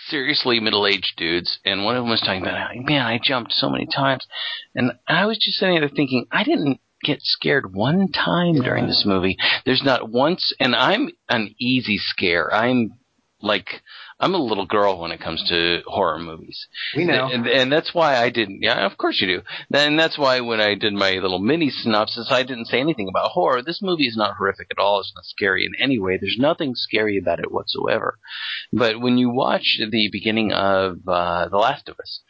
seriously 0.09 0.61
middle-aged 0.61 1.15
dudes, 1.17 1.59
and 1.65 1.85
one 1.85 1.97
of 1.97 2.03
them 2.03 2.11
was 2.11 2.21
talking 2.21 2.43
about, 2.43 2.59
how, 2.59 2.69
man, 2.75 3.03
I 3.03 3.19
jumped 3.23 3.53
so 3.53 3.69
many 3.71 3.87
times, 3.87 4.27
and 4.75 4.93
I 5.07 5.27
was 5.27 5.39
just 5.39 5.59
sitting 5.59 5.79
there 5.79 5.89
thinking, 5.89 6.27
I 6.33 6.43
didn't 6.45 6.81
get 7.03 7.21
scared 7.23 7.75
one 7.75 8.09
time 8.13 8.55
during 8.61 8.87
this 8.87 9.05
movie. 9.07 9.37
There's 9.65 9.83
not 9.85 10.11
once, 10.11 10.53
and 10.61 10.75
I'm 10.75 11.11
an 11.29 11.55
easy 11.59 11.99
scare. 11.99 12.53
I'm 12.53 12.93
like, 13.41 13.83
I'm 14.21 14.35
a 14.35 14.39
little 14.39 14.66
girl 14.66 15.01
when 15.01 15.12
it 15.12 15.21
comes 15.21 15.43
to 15.49 15.81
horror 15.87 16.18
movies. 16.18 16.66
we 16.95 17.05
know. 17.07 17.29
And, 17.33 17.47
and 17.47 17.73
that's 17.73 17.95
why 17.95 18.16
I 18.16 18.29
didn't. 18.29 18.62
Yeah, 18.62 18.85
of 18.85 18.99
course 18.99 19.18
you 19.21 19.27
do. 19.27 19.43
And 19.73 19.99
that's 19.99 20.18
why 20.18 20.41
when 20.41 20.61
I 20.61 20.75
did 20.75 20.93
my 20.93 21.12
little 21.12 21.39
mini 21.39 21.71
synopsis, 21.71 22.29
I 22.31 22.43
didn't 22.43 22.66
say 22.66 22.81
anything 22.81 23.09
about 23.09 23.31
horror. 23.31 23.62
This 23.62 23.81
movie 23.83 24.07
is 24.07 24.16
not 24.16 24.37
horrific 24.37 24.68
at 24.71 24.79
all. 24.79 25.01
It's 25.01 25.12
not 25.14 25.25
scary 25.25 25.64
in 25.64 25.73
any 25.83 25.99
way. 25.99 26.18
There's 26.21 26.37
nothing 26.39 26.73
scary 26.75 27.16
about 27.16 27.41
it 27.41 27.51
whatsoever. 27.51 28.18
But 28.73 29.01
when 29.01 29.16
you 29.16 29.31
watch 29.31 29.79
the 29.79 30.11
beginning 30.12 30.53
of 30.53 30.99
uh, 31.09 31.49
The 31.49 31.57
Last 31.57 31.89
of 31.89 31.99
Us, 31.99 32.21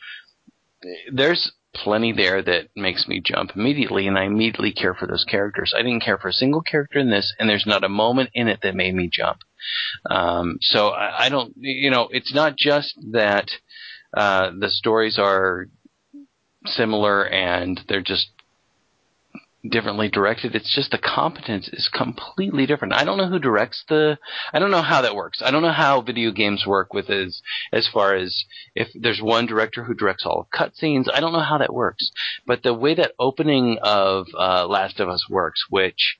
there's 1.12 1.52
plenty 1.74 2.12
there 2.12 2.42
that 2.42 2.68
makes 2.76 3.06
me 3.06 3.22
jump 3.24 3.52
immediately, 3.54 4.06
and 4.06 4.18
I 4.18 4.24
immediately 4.24 4.72
care 4.72 4.94
for 4.94 5.06
those 5.06 5.24
characters. 5.24 5.72
I 5.76 5.82
didn't 5.82 6.04
care 6.04 6.18
for 6.18 6.28
a 6.28 6.32
single 6.32 6.62
character 6.62 6.98
in 6.98 7.10
this, 7.10 7.32
and 7.38 7.48
there's 7.48 7.66
not 7.66 7.84
a 7.84 7.88
moment 7.88 8.30
in 8.34 8.48
it 8.48 8.60
that 8.62 8.74
made 8.74 8.94
me 8.94 9.08
jump. 9.12 9.38
Um, 10.08 10.58
so 10.60 10.88
I, 10.88 11.26
I 11.26 11.28
don't, 11.28 11.52
you 11.56 11.90
know, 11.90 12.08
it's 12.10 12.34
not 12.34 12.56
just 12.56 12.94
that 13.12 13.48
uh, 14.16 14.50
the 14.58 14.70
stories 14.70 15.18
are 15.18 15.66
similar 16.66 17.26
and 17.26 17.80
they're 17.88 18.02
just 18.02 18.28
differently 19.68 20.08
directed. 20.08 20.54
It's 20.54 20.74
just 20.74 20.90
the 20.90 20.98
competence 20.98 21.68
is 21.68 21.88
completely 21.88 22.66
different. 22.66 22.94
I 22.94 23.04
don't 23.04 23.18
know 23.18 23.28
who 23.28 23.38
directs 23.38 23.84
the. 23.88 24.18
I 24.52 24.58
don't 24.58 24.70
know 24.70 24.82
how 24.82 25.02
that 25.02 25.14
works. 25.14 25.42
I 25.44 25.50
don't 25.50 25.62
know 25.62 25.72
how 25.72 26.00
video 26.00 26.30
games 26.30 26.66
work 26.66 26.94
with 26.94 27.10
as 27.10 27.42
as 27.72 27.86
far 27.88 28.14
as 28.14 28.44
if 28.74 28.88
there's 28.94 29.20
one 29.20 29.46
director 29.46 29.84
who 29.84 29.94
directs 29.94 30.24
all 30.24 30.48
cutscenes. 30.52 31.06
I 31.12 31.20
don't 31.20 31.32
know 31.32 31.40
how 31.40 31.58
that 31.58 31.74
works. 31.74 32.10
But 32.46 32.62
the 32.62 32.74
way 32.74 32.94
that 32.94 33.12
opening 33.18 33.78
of 33.82 34.26
uh, 34.38 34.66
Last 34.66 35.00
of 35.00 35.08
Us 35.08 35.28
works, 35.28 35.64
which 35.68 36.16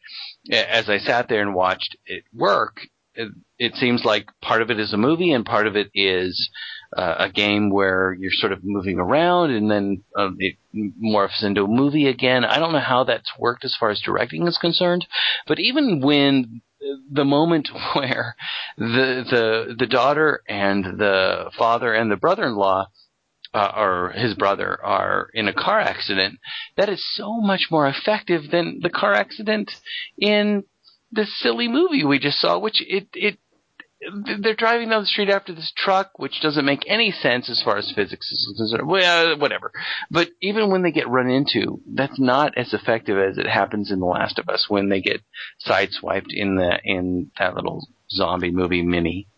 as 0.50 0.88
I 0.88 0.98
sat 0.98 1.28
there 1.28 1.42
and 1.42 1.54
watched 1.54 1.96
it 2.06 2.24
work, 2.34 2.88
it, 3.14 3.74
seems 3.74 4.04
like 4.04 4.28
part 4.40 4.62
of 4.62 4.70
it 4.70 4.78
is 4.78 4.92
a 4.92 4.96
movie 4.98 5.32
and 5.32 5.44
part 5.44 5.66
of 5.66 5.76
it 5.76 5.90
is 5.94 6.50
uh, 6.96 7.16
a 7.18 7.28
game 7.30 7.70
where 7.70 8.16
you're 8.18 8.30
sort 8.32 8.52
of 8.52 8.60
moving 8.62 8.98
around 8.98 9.50
and 9.50 9.70
then 9.70 10.02
uh, 10.16 10.30
it 10.38 10.56
morphs 11.02 11.42
into 11.42 11.64
a 11.64 11.68
movie 11.68 12.06
again. 12.06 12.44
I 12.44 12.58
don't 12.58 12.72
know 12.72 12.80
how 12.80 13.04
that's 13.04 13.32
worked 13.38 13.64
as 13.64 13.76
far 13.78 13.90
as 13.90 14.00
directing 14.00 14.46
is 14.46 14.58
concerned, 14.58 15.06
but 15.46 15.58
even 15.58 16.00
when 16.00 16.62
the 17.10 17.24
moment 17.24 17.68
where 17.94 18.34
the 18.78 19.24
the 19.30 19.74
the 19.78 19.86
daughter 19.86 20.42
and 20.48 20.84
the 20.98 21.50
father 21.56 21.92
and 21.92 22.10
the 22.10 22.16
brother-in-law 22.16 22.86
uh, 23.52 23.72
or 23.76 24.10
his 24.10 24.34
brother 24.34 24.78
are 24.84 25.28
in 25.34 25.48
a 25.48 25.52
car 25.52 25.80
accident, 25.80 26.38
that 26.76 26.88
is 26.88 27.04
so 27.14 27.40
much 27.40 27.66
more 27.70 27.88
effective 27.88 28.50
than 28.50 28.78
the 28.82 28.90
car 28.90 29.12
accident 29.12 29.70
in 30.18 30.64
this 31.12 31.38
silly 31.40 31.68
movie 31.68 32.04
we 32.04 32.18
just 32.18 32.40
saw, 32.40 32.58
which 32.58 32.82
it 32.86 33.08
it 33.14 33.38
they're 34.40 34.54
driving 34.54 34.88
down 34.88 35.02
the 35.02 35.06
street 35.06 35.28
after 35.28 35.54
this 35.54 35.72
truck, 35.76 36.18
which 36.18 36.40
doesn't 36.40 36.64
make 36.64 36.84
any 36.86 37.10
sense 37.10 37.50
as 37.50 37.60
far 37.62 37.76
as 37.76 37.92
physics 37.94 38.32
is 38.32 38.54
concerned. 38.56 38.88
Well, 38.88 39.38
whatever. 39.38 39.72
But 40.10 40.28
even 40.40 40.70
when 40.70 40.82
they 40.82 40.90
get 40.90 41.08
run 41.08 41.28
into, 41.28 41.82
that's 41.86 42.18
not 42.18 42.56
as 42.56 42.72
effective 42.72 43.18
as 43.18 43.36
it 43.36 43.46
happens 43.46 43.90
in 43.90 44.00
The 44.00 44.06
Last 44.06 44.38
of 44.38 44.48
Us 44.48 44.66
when 44.68 44.88
they 44.88 45.02
get 45.02 45.20
sideswiped 45.66 46.30
in 46.30 46.56
the 46.56 46.80
in 46.82 47.30
that 47.38 47.54
little 47.54 47.86
zombie 48.10 48.50
movie 48.50 48.82
mini. 48.82 49.28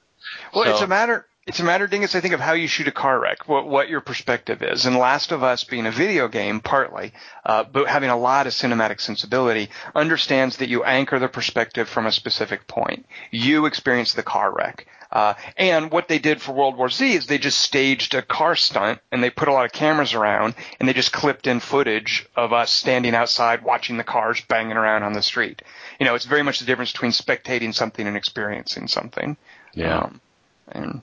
Well, 0.55 0.65
so, 0.65 0.71
it's 0.71 0.83
a 0.83 0.87
matter 0.87 1.27
it's 1.45 1.59
a 1.59 1.65
matter, 1.65 1.89
Dingus, 1.89 2.15
I 2.15 2.21
think, 2.21 2.35
of 2.35 2.41
how 2.41 2.53
you 2.53 2.69
shoot 2.69 2.87
a 2.87 2.93
car 2.93 3.19
wreck, 3.19 3.49
what, 3.49 3.67
what 3.67 3.89
your 3.89 4.01
perspective 4.01 4.63
is. 4.63 4.87
And 4.87 4.97
Last 4.97 5.33
of 5.33 5.43
Us 5.43 5.65
being 5.65 5.87
a 5.87 5.91
video 5.91 6.29
game, 6.29 6.61
partly, 6.61 7.13
uh, 7.45 7.65
but 7.65 7.89
having 7.89 8.11
a 8.11 8.17
lot 8.17 8.47
of 8.47 8.53
cinematic 8.53 9.01
sensibility, 9.01 9.69
understands 9.95 10.59
that 10.59 10.69
you 10.69 10.85
anchor 10.85 11.19
the 11.19 11.29
perspective 11.29 11.89
from 11.89 12.07
a 12.07 12.13
specific 12.13 12.69
point. 12.69 13.07
You 13.33 13.67
experience 13.67 14.15
the 14.15 14.23
car 14.23 14.55
wreck. 14.55 14.87
Uh, 15.11 15.35
and 15.59 15.91
what 15.91 16.09
they 16.09 16.19
did 16.19 16.41
for 16.41 16.53
World 16.53 16.77
War 16.77 16.89
Z 16.89 17.13
is 17.13 17.27
they 17.27 17.39
just 17.39 17.59
staged 17.59 18.15
a 18.15 18.23
car 18.23 18.57
stunt 18.57 19.01
and 19.11 19.23
they 19.23 19.29
put 19.29 19.49
a 19.49 19.53
lot 19.53 19.67
of 19.67 19.73
cameras 19.73 20.15
around 20.15 20.55
and 20.79 20.89
they 20.89 20.95
just 20.95 21.13
clipped 21.13 21.47
in 21.47 21.61
footage 21.61 22.27
of 22.35 22.55
us 22.55 22.71
standing 22.73 23.15
outside 23.15 23.63
watching 23.63 23.99
the 23.99 24.05
cars 24.05 24.41
banging 24.49 24.77
around 24.77 25.03
on 25.03 25.13
the 25.13 25.21
street. 25.21 25.61
You 26.01 26.07
know, 26.07 26.15
it's 26.15 26.25
very 26.25 26.43
much 26.43 26.61
the 26.61 26.65
difference 26.65 26.93
between 26.93 27.11
spectating 27.11 27.75
something 27.75 28.07
and 28.07 28.17
experiencing 28.17 28.89
something. 28.89 29.37
Yeah. 29.75 29.99
Um, 29.99 30.21
and 30.69 31.03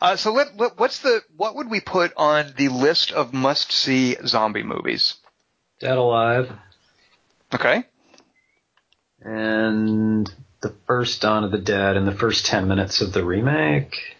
uh, 0.00 0.16
so 0.16 0.32
let, 0.32 0.56
let, 0.56 0.78
what's 0.78 1.00
the 1.00 1.22
what 1.36 1.56
would 1.56 1.70
we 1.70 1.80
put 1.80 2.12
on 2.16 2.54
the 2.56 2.68
list 2.68 3.12
of 3.12 3.32
must 3.32 3.72
see 3.72 4.16
zombie 4.26 4.62
movies? 4.62 5.14
Dead 5.80 5.96
Alive. 5.96 6.52
Okay. 7.54 7.84
And 9.22 10.30
the 10.60 10.74
first 10.86 11.22
Dawn 11.22 11.44
of 11.44 11.50
the 11.50 11.58
Dead 11.58 11.96
and 11.96 12.06
the 12.06 12.12
first 12.12 12.46
ten 12.46 12.68
minutes 12.68 13.00
of 13.00 13.12
the 13.12 13.24
remake. 13.24 14.16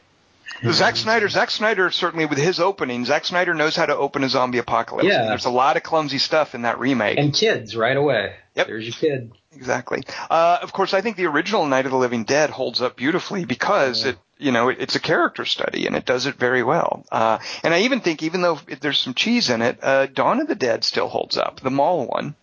Zack 0.72 0.96
Snyder, 0.96 1.28
Zack 1.28 1.50
Snyder 1.50 1.90
certainly 1.90 2.26
with 2.26 2.38
his 2.38 2.60
opening, 2.60 3.06
Zack 3.06 3.24
Snyder 3.24 3.54
knows 3.54 3.76
how 3.76 3.86
to 3.86 3.96
open 3.96 4.24
a 4.24 4.28
zombie 4.28 4.58
apocalypse. 4.58 5.08
Yeah. 5.08 5.26
There's 5.26 5.46
a 5.46 5.50
lot 5.50 5.78
of 5.78 5.82
clumsy 5.82 6.18
stuff 6.18 6.54
in 6.54 6.62
that 6.62 6.78
remake. 6.78 7.18
And 7.18 7.32
kids 7.32 7.74
right 7.74 7.96
away. 7.96 8.34
Yep. 8.56 8.66
There's 8.66 8.84
your 8.84 8.92
kid. 8.92 9.32
Exactly. 9.52 10.02
Uh, 10.28 10.58
of 10.60 10.72
course, 10.72 10.92
I 10.92 11.00
think 11.00 11.16
the 11.16 11.26
original 11.26 11.66
Night 11.66 11.86
of 11.86 11.92
the 11.92 11.98
Living 11.98 12.24
Dead 12.24 12.50
holds 12.50 12.82
up 12.82 12.96
beautifully 12.96 13.44
because 13.44 14.04
yeah. 14.04 14.10
it, 14.10 14.18
you 14.40 14.52
know, 14.52 14.68
it's 14.68 14.96
a 14.96 15.00
character 15.00 15.44
study 15.44 15.86
and 15.86 15.96
it 15.96 16.04
does 16.04 16.26
it 16.26 16.36
very 16.36 16.62
well. 16.62 17.04
Uh, 17.10 17.38
and 17.62 17.74
I 17.74 17.80
even 17.82 18.00
think, 18.00 18.22
even 18.22 18.42
though 18.42 18.58
there's 18.80 18.98
some 18.98 19.14
cheese 19.14 19.50
in 19.50 19.62
it, 19.62 19.78
uh, 19.82 20.06
Dawn 20.06 20.40
of 20.40 20.48
the 20.48 20.54
Dead 20.54 20.84
still 20.84 21.08
holds 21.08 21.36
up. 21.36 21.60
The 21.60 21.70
mall 21.70 22.06
one. 22.06 22.34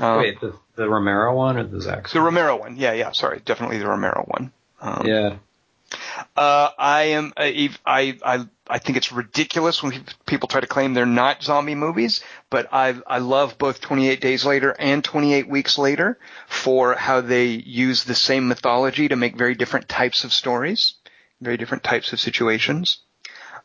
Um, 0.00 0.18
Wait, 0.18 0.40
the, 0.40 0.54
the 0.76 0.88
Romero 0.88 1.36
one 1.36 1.56
or 1.56 1.64
the 1.64 1.80
Zack? 1.80 2.08
The 2.08 2.20
Romero 2.20 2.56
one. 2.56 2.76
Yeah, 2.76 2.92
yeah. 2.92 3.12
Sorry, 3.12 3.40
definitely 3.44 3.78
the 3.78 3.88
Romero 3.88 4.24
one. 4.26 4.52
Um, 4.80 5.06
yeah. 5.06 5.36
Uh, 6.36 6.70
I 6.78 7.02
am. 7.02 7.32
Uh, 7.36 7.50
I 7.86 8.18
I 8.24 8.46
I 8.66 8.78
think 8.78 8.96
it's 8.96 9.12
ridiculous 9.12 9.82
when 9.82 10.04
people 10.26 10.48
try 10.48 10.60
to 10.60 10.66
claim 10.66 10.94
they're 10.94 11.06
not 11.06 11.42
zombie 11.42 11.74
movies, 11.74 12.22
but 12.50 12.68
I 12.72 12.96
I 13.06 13.18
love 13.18 13.58
both 13.58 13.80
28 13.80 14.20
Days 14.20 14.44
Later 14.44 14.74
and 14.78 15.04
28 15.04 15.48
Weeks 15.48 15.78
Later 15.78 16.18
for 16.48 16.94
how 16.94 17.20
they 17.20 17.46
use 17.46 18.04
the 18.04 18.14
same 18.14 18.48
mythology 18.48 19.08
to 19.08 19.16
make 19.16 19.36
very 19.36 19.54
different 19.54 19.88
types 19.88 20.24
of 20.24 20.32
stories, 20.32 20.94
very 21.40 21.56
different 21.56 21.84
types 21.84 22.12
of 22.12 22.20
situations. 22.20 23.03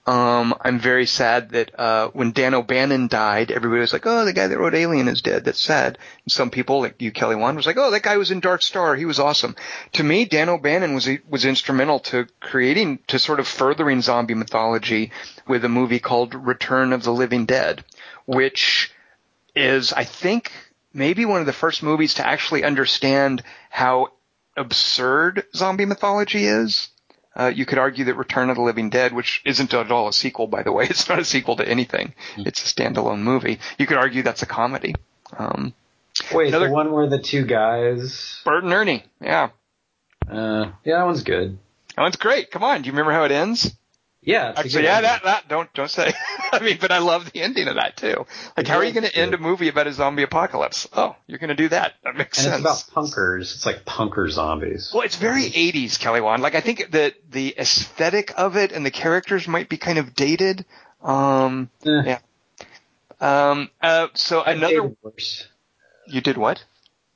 Um, 0.10 0.56
I'm 0.62 0.80
very 0.80 1.06
sad 1.06 1.52
that 1.52 1.80
uh, 1.80 2.10
when 2.14 2.32
Dan 2.32 2.56
O'Bannon 2.56 3.10
died, 3.10 3.52
everybody 3.52 3.82
was 3.82 3.94
like, 3.94 4.08
"Oh, 4.08 4.26
the 4.26 4.34
guy 4.34 4.48
that 4.48 4.58
wrote 4.58 4.74
Alien 4.74 5.08
is 5.08 5.22
dead." 5.22 5.46
That's 5.46 5.60
sad. 5.60 6.00
And 6.26 6.32
some 6.32 6.50
people, 6.50 6.80
like 6.80 7.00
you, 7.00 7.12
Kelly 7.12 7.36
Wand, 7.36 7.56
was 7.56 7.68
like, 7.68 7.78
"Oh, 7.78 7.92
that 7.92 8.02
guy 8.02 8.18
was 8.18 8.32
in 8.32 8.40
Dark 8.40 8.64
Star. 8.64 8.96
He 8.96 9.06
was 9.06 9.20
awesome." 9.20 9.56
To 9.94 10.04
me, 10.04 10.26
Dan 10.26 10.50
O'Bannon 10.50 10.96
was 10.96 11.08
was 11.30 11.46
instrumental 11.46 12.00
to 12.00 12.28
creating, 12.40 13.02
to 13.06 13.20
sort 13.20 13.40
of 13.40 13.48
furthering 13.48 14.02
zombie 14.02 14.34
mythology 14.34 15.12
with 15.48 15.64
a 15.64 15.70
movie 15.70 16.00
called 16.00 16.34
Return 16.34 16.92
of 16.92 17.04
the 17.04 17.14
Living 17.14 17.46
Dead, 17.46 17.86
which 18.26 18.92
is, 19.56 19.94
I 19.94 20.06
think, 20.06 20.52
maybe 20.92 21.24
one 21.24 21.40
of 21.40 21.46
the 21.46 21.54
first 21.54 21.84
movies 21.84 22.16
to 22.16 22.26
actually 22.26 22.64
understand 22.64 23.44
how 23.70 24.14
absurd 24.58 25.46
zombie 25.54 25.86
mythology 25.86 26.46
is. 26.46 26.90
Uh, 27.40 27.48
you 27.48 27.66
could 27.66 27.78
argue 27.78 28.04
that 28.06 28.16
Return 28.16 28.50
of 28.50 28.58
the 28.58 28.62
Living 28.62 28.90
Dead, 28.90 29.14
which 29.14 29.42
isn't 29.46 29.74
at 29.74 29.92
all 29.92 30.10
a 30.10 30.14
sequel, 30.14 30.48
by 30.48 30.62
the 30.62 30.74
way, 30.74 30.86
it's 30.90 31.08
not 31.08 31.20
a 31.20 31.26
sequel 31.26 31.56
to 31.56 31.68
anything. 31.68 32.14
Mm-hmm. 32.34 32.48
It's 32.48 32.62
a 32.64 32.74
standalone 32.74 33.20
movie. 33.20 33.60
You 33.78 33.88
could 33.88 33.98
argue 33.98 34.24
that's 34.24 34.42
a 34.42 34.46
comedy. 34.46 34.96
Um, 35.38 35.74
Wait, 36.34 36.50
another, 36.50 36.68
the 36.68 36.74
one 36.74 36.92
where 36.92 37.08
the 37.08 37.20
two 37.20 37.46
guys, 37.46 38.42
Bert 38.44 38.64
and 38.64 38.74
Ernie, 38.74 39.06
yeah, 39.22 39.50
uh, 40.30 40.72
yeah, 40.84 40.98
that 40.98 41.06
one's 41.06 41.24
good. 41.24 41.58
That 41.96 42.02
one's 42.02 42.18
great. 42.18 42.52
Come 42.52 42.64
on, 42.64 42.82
do 42.82 42.88
you 42.88 42.92
remember 42.92 43.14
how 43.14 43.24
it 43.24 43.32
ends? 43.32 43.74
Yeah, 44.30 44.54
actually, 44.56 44.84
yeah, 44.84 45.02
that, 45.02 45.24
that 45.24 45.48
don't 45.48 45.74
don't 45.74 45.90
say. 45.90 46.14
I 46.54 46.60
mean, 46.60 46.78
but 46.80 46.92
I 46.92 47.00
love 47.00 47.32
the 47.32 47.42
ending 47.42 47.68
of 47.68 47.76
that 47.78 47.98
too. 47.98 48.28
Like, 48.56 48.68
how 48.68 48.78
are 48.78 48.84
you 48.84 48.92
going 48.92 49.08
to 49.08 49.16
end 49.16 49.34
a 49.34 49.40
movie 49.40 49.70
about 49.70 49.88
a 49.88 49.94
zombie 49.94 50.22
apocalypse? 50.22 50.88
Oh, 50.94 51.16
you're 51.26 51.40
going 51.40 51.50
to 51.50 51.56
do 51.56 51.68
that. 51.70 51.94
That 52.04 52.16
makes 52.16 52.38
and 52.38 52.44
sense. 52.44 52.58
And 52.58 52.66
it's 52.68 52.84
about 52.84 53.04
punkers. 53.04 53.56
It's 53.56 53.66
like 53.66 53.86
punker 53.86 54.30
zombies. 54.30 54.92
Well, 54.94 55.02
it's 55.02 55.16
very 55.16 55.46
80s, 55.46 55.98
Kelly 55.98 56.22
Wand. 56.22 56.44
Like, 56.44 56.54
I 56.54 56.62
think 56.62 56.92
that 56.92 57.16
the 57.32 57.56
aesthetic 57.58 58.32
of 58.38 58.56
it 58.56 58.72
and 58.72 58.86
the 58.86 58.92
characters 58.92 59.48
might 59.48 59.68
be 59.68 59.78
kind 59.78 59.98
of 59.98 60.14
dated. 60.14 60.64
Um, 61.02 61.72
eh. 61.88 62.04
yeah. 62.06 62.20
Um, 63.20 63.72
uh, 63.82 64.10
so 64.14 64.42
I 64.42 64.52
another. 64.52 64.96
You 66.06 66.22
did 66.22 66.38
what? 66.38 66.64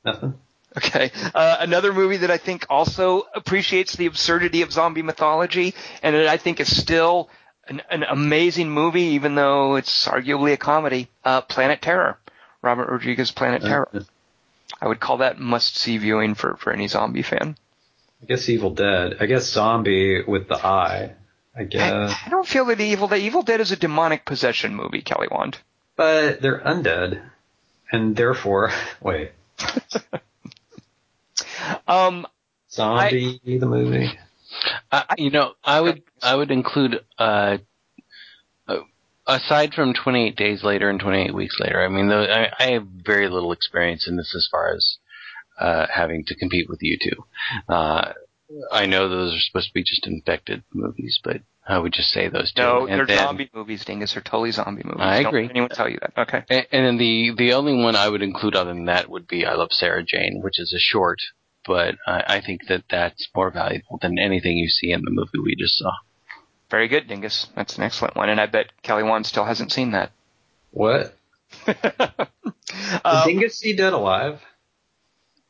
Nothing. 0.03 0.33
Okay. 0.77 1.11
Uh, 1.33 1.57
another 1.59 1.93
movie 1.93 2.17
that 2.17 2.31
I 2.31 2.37
think 2.37 2.65
also 2.69 3.23
appreciates 3.33 3.95
the 3.95 4.05
absurdity 4.05 4.61
of 4.61 4.71
zombie 4.71 5.01
mythology, 5.01 5.73
and 6.01 6.15
that 6.15 6.27
I 6.27 6.37
think 6.37 6.59
is 6.59 6.75
still 6.75 7.29
an, 7.67 7.81
an 7.89 8.03
amazing 8.03 8.69
movie, 8.69 9.13
even 9.15 9.35
though 9.35 9.75
it's 9.75 10.07
arguably 10.07 10.53
a 10.53 10.57
comedy. 10.57 11.09
Uh, 11.23 11.41
Planet 11.41 11.81
Terror, 11.81 12.17
Robert 12.61 12.89
Rodriguez' 12.89 13.31
Planet 13.31 13.63
uh, 13.63 13.67
Terror. 13.67 14.05
I 14.81 14.87
would 14.87 14.99
call 14.99 15.17
that 15.17 15.39
must-see 15.39 15.97
viewing 15.97 16.35
for 16.35 16.57
for 16.57 16.73
any 16.73 16.87
zombie 16.87 17.21
fan. 17.21 17.55
I 18.21 18.25
guess 18.25 18.49
Evil 18.49 18.71
Dead. 18.71 19.17
I 19.19 19.25
guess 19.25 19.45
Zombie 19.49 20.23
with 20.23 20.47
the 20.47 20.55
eye. 20.55 21.13
I 21.55 21.63
guess. 21.63 21.91
I, 22.11 22.27
I 22.27 22.29
don't 22.29 22.47
feel 22.47 22.65
that 22.65 22.79
Evil 22.79 23.07
Dead. 23.07 23.19
Evil 23.19 23.43
Dead 23.43 23.61
is 23.61 23.71
a 23.71 23.75
demonic 23.75 24.25
possession 24.25 24.75
movie, 24.75 25.01
Kelly 25.01 25.27
Wand. 25.29 25.57
But 25.95 26.41
they're 26.41 26.59
undead, 26.59 27.21
and 27.91 28.15
therefore, 28.15 28.71
wait. 29.01 29.31
Um, 31.87 32.27
Zombie, 32.71 33.39
I, 33.45 33.57
the 33.57 33.65
movie. 33.65 34.11
Uh, 34.91 35.03
you 35.17 35.29
know, 35.29 35.53
I 35.63 35.81
would 35.81 36.03
I 36.21 36.35
would 36.35 36.51
include 36.51 37.03
uh, 37.17 37.57
uh, 38.67 38.79
aside 39.27 39.73
from 39.73 39.93
28 39.93 40.35
days 40.35 40.63
later 40.63 40.89
and 40.89 40.99
28 40.99 41.33
weeks 41.33 41.59
later. 41.59 41.83
I 41.83 41.87
mean, 41.87 42.11
I, 42.11 42.51
I, 42.57 42.71
have 42.71 42.87
very 42.87 43.29
little 43.29 43.51
experience 43.51 44.07
in 44.07 44.15
this 44.15 44.33
as 44.35 44.47
far 44.51 44.73
as 44.73 44.97
uh, 45.59 45.87
having 45.93 46.23
to 46.27 46.35
compete 46.35 46.67
with 46.69 46.79
you 46.81 46.97
two. 47.01 47.73
Uh, 47.73 48.13
I 48.71 48.85
know 48.85 49.09
those 49.09 49.33
are 49.33 49.39
supposed 49.39 49.69
to 49.69 49.73
be 49.73 49.83
just 49.83 50.05
infected 50.05 50.63
movies, 50.73 51.19
but 51.23 51.41
I 51.67 51.79
would 51.79 51.93
just 51.93 52.09
say 52.09 52.27
those 52.27 52.51
two. 52.51 52.61
No, 52.61 52.87
and 52.87 52.99
they're 52.99 53.05
then, 53.05 53.17
zombie 53.17 53.49
movies, 53.53 53.85
Dingus. 53.85 54.13
They're 54.13 54.21
totally 54.21 54.51
zombie 54.51 54.83
movies. 54.83 54.99
I 54.99 55.17
agree. 55.19 55.43
Don't 55.43 55.51
anyone 55.51 55.69
tell 55.69 55.89
you 55.89 55.97
that? 56.01 56.13
Okay. 56.17 56.43
And, 56.49 56.67
and 56.71 56.85
then 56.85 56.97
the 56.97 57.33
the 57.37 57.53
only 57.53 57.81
one 57.81 57.95
I 57.95 58.09
would 58.09 58.21
include 58.21 58.55
other 58.55 58.73
than 58.73 58.85
that 58.85 59.09
would 59.09 59.27
be 59.27 59.45
I 59.45 59.53
Love 59.53 59.71
Sarah 59.71 60.03
Jane, 60.03 60.41
which 60.43 60.59
is 60.59 60.73
a 60.73 60.79
short 60.79 61.19
but 61.65 61.95
I, 62.05 62.23
I 62.27 62.41
think 62.41 62.67
that 62.67 62.83
that's 62.89 63.27
more 63.35 63.51
valuable 63.51 63.99
than 64.01 64.19
anything 64.19 64.57
you 64.57 64.67
see 64.69 64.91
in 64.91 65.01
the 65.03 65.11
movie 65.11 65.39
we 65.43 65.55
just 65.55 65.77
saw. 65.77 65.91
Very 66.69 66.87
good, 66.87 67.07
Dingus. 67.07 67.47
That's 67.55 67.77
an 67.77 67.83
excellent 67.83 68.15
one, 68.15 68.29
and 68.29 68.41
I 68.41 68.47
bet 68.47 68.71
Kelly 68.81 69.03
Wand 69.03 69.25
still 69.25 69.45
hasn't 69.45 69.71
seen 69.71 69.91
that. 69.91 70.11
What? 70.71 71.15
Uh, 73.05 73.25
Did 73.25 73.33
Dingus 73.33 73.59
see 73.59 73.75
Dead 73.75 73.93
Alive? 73.93 74.41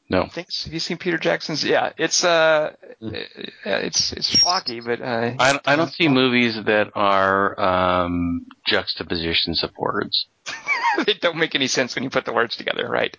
No. 0.10 0.28
thanks. 0.28 0.66
Have 0.66 0.74
you 0.74 0.80
seen 0.80 0.98
Peter 0.98 1.18
Jackson's? 1.18 1.64
Yeah, 1.64 1.94
it's 1.98 2.24
uh, 2.24 2.74
it's 3.02 4.12
it's 4.12 4.36
schlocky, 4.36 4.84
but 4.84 5.02
uh, 5.02 5.34
I, 5.40 5.60
I 5.66 5.76
don't 5.76 5.92
see 5.92 6.08
movies 6.08 6.62
that 6.66 6.92
are 6.94 7.60
um, 7.60 8.46
juxtapositions 8.66 9.64
of 9.64 9.72
words. 9.78 10.28
they 11.06 11.14
don't 11.14 11.38
make 11.38 11.56
any 11.56 11.68
sense 11.68 11.96
when 11.96 12.04
you 12.04 12.10
put 12.10 12.26
the 12.26 12.34
words 12.34 12.58
together, 12.58 12.88
right? 12.88 13.18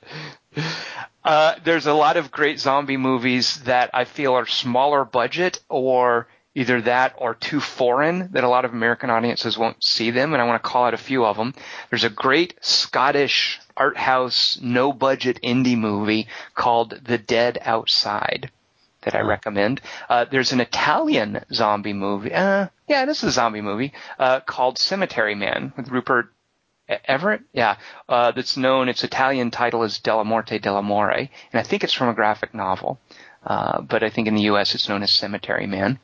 Uh, 1.24 1.55
there's 1.64 1.87
a 1.87 1.95
lot 1.95 2.16
of 2.16 2.30
great 2.30 2.61
zombie 2.61 2.99
movies 2.99 3.62
that 3.62 3.91
I 3.95 4.05
feel 4.05 4.35
are 4.35 4.47
smaller 4.47 5.05
budget 5.05 5.61
or 5.68 6.28
either 6.55 6.80
that 6.82 7.14
or 7.16 7.35
too 7.35 7.61
foreign 7.61 8.30
that 8.32 8.45
a 8.45 8.49
lot 8.49 8.64
of 8.64 8.72
American 8.72 9.11
audiences 9.11 9.59
won't 9.59 9.82
see 9.82 10.11
them, 10.11 10.32
and 10.32 10.41
I 10.43 10.47
want 10.47 10.62
to 10.62 10.68
call 10.68 10.85
out 10.85 10.95
a 10.95 10.99
few 10.99 11.24
of 11.24 11.37
them. 11.37 11.55
There's 11.91 12.05
a 12.05 12.11
great 12.11 12.55
Scottish 12.61 13.61
art 13.77 13.97
house, 13.97 14.59
no 14.62 14.93
budget 14.93 15.41
indie 15.43 15.79
movie 15.79 16.29
called 16.55 17.01
The 17.05 17.18
Dead 17.18 17.59
Outside 17.62 18.51
that 19.03 19.14
I 19.14 19.20
recommend. 19.20 19.81
Uh, 20.09 20.25
there's 20.31 20.53
an 20.53 20.61
Italian 20.61 21.45
zombie 21.53 21.93
movie. 21.93 22.33
Uh, 22.33 22.68
yeah, 22.89 23.05
this 23.05 23.22
is 23.22 23.31
a 23.31 23.33
zombie 23.33 23.61
movie 23.61 23.93
uh, 24.18 24.41
called 24.41 24.79
Cemetery 24.79 25.35
Man 25.35 25.72
with 25.77 25.91
Rupert 25.91 26.33
Everett. 26.89 27.43
Yeah, 27.53 27.77
uh, 28.09 28.33
that's 28.33 28.57
known. 28.57 28.89
Its 28.89 29.05
Italian 29.05 29.51
title 29.51 29.83
is 29.83 29.99
Dellamorte 29.99 30.61
Dellamore, 30.61 31.29
and 31.53 31.61
I 31.61 31.62
think 31.62 31.85
it's 31.85 31.93
from 31.93 32.09
a 32.09 32.14
graphic 32.14 32.55
novel. 32.55 32.99
Uh, 33.45 33.83
but 33.83 34.03
I 34.03 34.11
think 34.11 34.27
in 34.27 34.35
the 34.35 34.43
U.S. 34.43 34.75
it's 34.75 34.89
known 34.89 35.03
as 35.03 35.12
Cemetery 35.12 35.66
Man. 35.66 35.99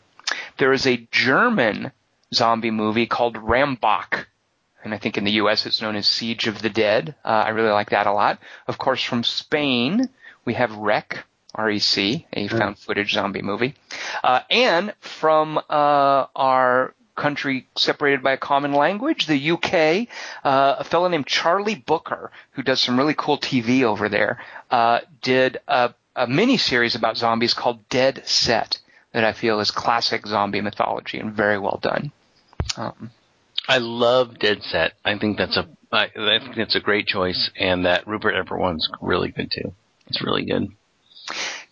There 0.59 0.73
is 0.73 0.87
a 0.87 1.09
German 1.11 1.93
zombie 2.35 2.71
movie 2.71 3.07
called 3.07 3.37
Rammbock, 3.37 4.29
and 4.85 4.95
I 4.95 4.99
think 4.99 5.19
in 5.19 5.25
the 5.25 5.33
U.S. 5.33 5.67
it's 5.67 5.83
known 5.83 5.97
as 5.97 6.07
Siege 6.07 6.47
of 6.47 6.63
the 6.63 6.71
Dead. 6.71 7.15
Uh, 7.25 7.29
I 7.29 7.49
really 7.51 7.71
like 7.71 7.91
that 7.91 8.07
a 8.07 8.13
lot. 8.13 8.39
Of 8.67 8.79
course, 8.79 9.03
from 9.03 9.25
Spain 9.25 10.09
we 10.45 10.55
have 10.55 10.75
Rec, 10.75 11.25
R-E-C, 11.55 12.27
a 12.33 12.49
found 12.49 12.79
footage 12.79 13.13
zombie 13.13 13.43
movie, 13.43 13.75
uh, 14.25 14.41
and 14.51 14.95
from 15.01 15.59
uh, 15.59 16.27
our 16.35 16.95
country 17.17 17.69
separated 17.77 18.23
by 18.23 18.33
a 18.33 18.39
common 18.39 18.73
language, 18.73 19.27
the 19.27 19.51
UK, 19.51 20.09
uh, 20.43 20.77
a 20.79 20.85
fellow 20.85 21.09
named 21.09 21.27
Charlie 21.27 21.75
Brooker, 21.75 22.33
who 22.53 22.63
does 22.63 22.81
some 22.81 22.99
really 22.99 23.15
cool 23.15 23.37
TV 23.37 23.83
over 23.83 24.09
there, 24.09 24.41
uh, 24.71 25.01
did 25.21 25.59
a, 25.69 25.93
a 26.17 26.27
mini 26.27 26.57
series 26.57 26.95
about 26.95 27.19
zombies 27.19 27.53
called 27.53 27.87
Dead 27.91 28.23
Set 28.27 28.79
that 29.13 29.25
I 29.25 29.33
feel 29.33 29.61
is 29.61 29.71
classic 29.71 30.27
zombie 30.27 30.61
mythology 30.61 31.19
and 31.19 31.33
very 31.33 31.59
well 31.59 31.79
done. 31.83 32.13
Um, 32.77 33.11
I 33.71 33.79
love 33.79 34.39
Dead 34.39 34.63
Set. 34.63 34.95
I 35.05 35.17
think 35.19 35.39
that's 35.39 35.57
a 35.57 35.69
I, 35.93 36.09
I 36.17 36.39
think 36.41 36.57
that's 36.57 36.77
a 36.77 36.81
great 36.81 37.07
choice, 37.07 37.51
and 37.59 37.85
that 37.85 38.07
Rupert 38.07 38.35
Everett 38.35 38.61
one's 38.61 38.89
really 39.01 39.31
good 39.31 39.51
too. 39.51 39.73
It's 40.09 40.23
really 40.23 40.45
good. 40.45 40.69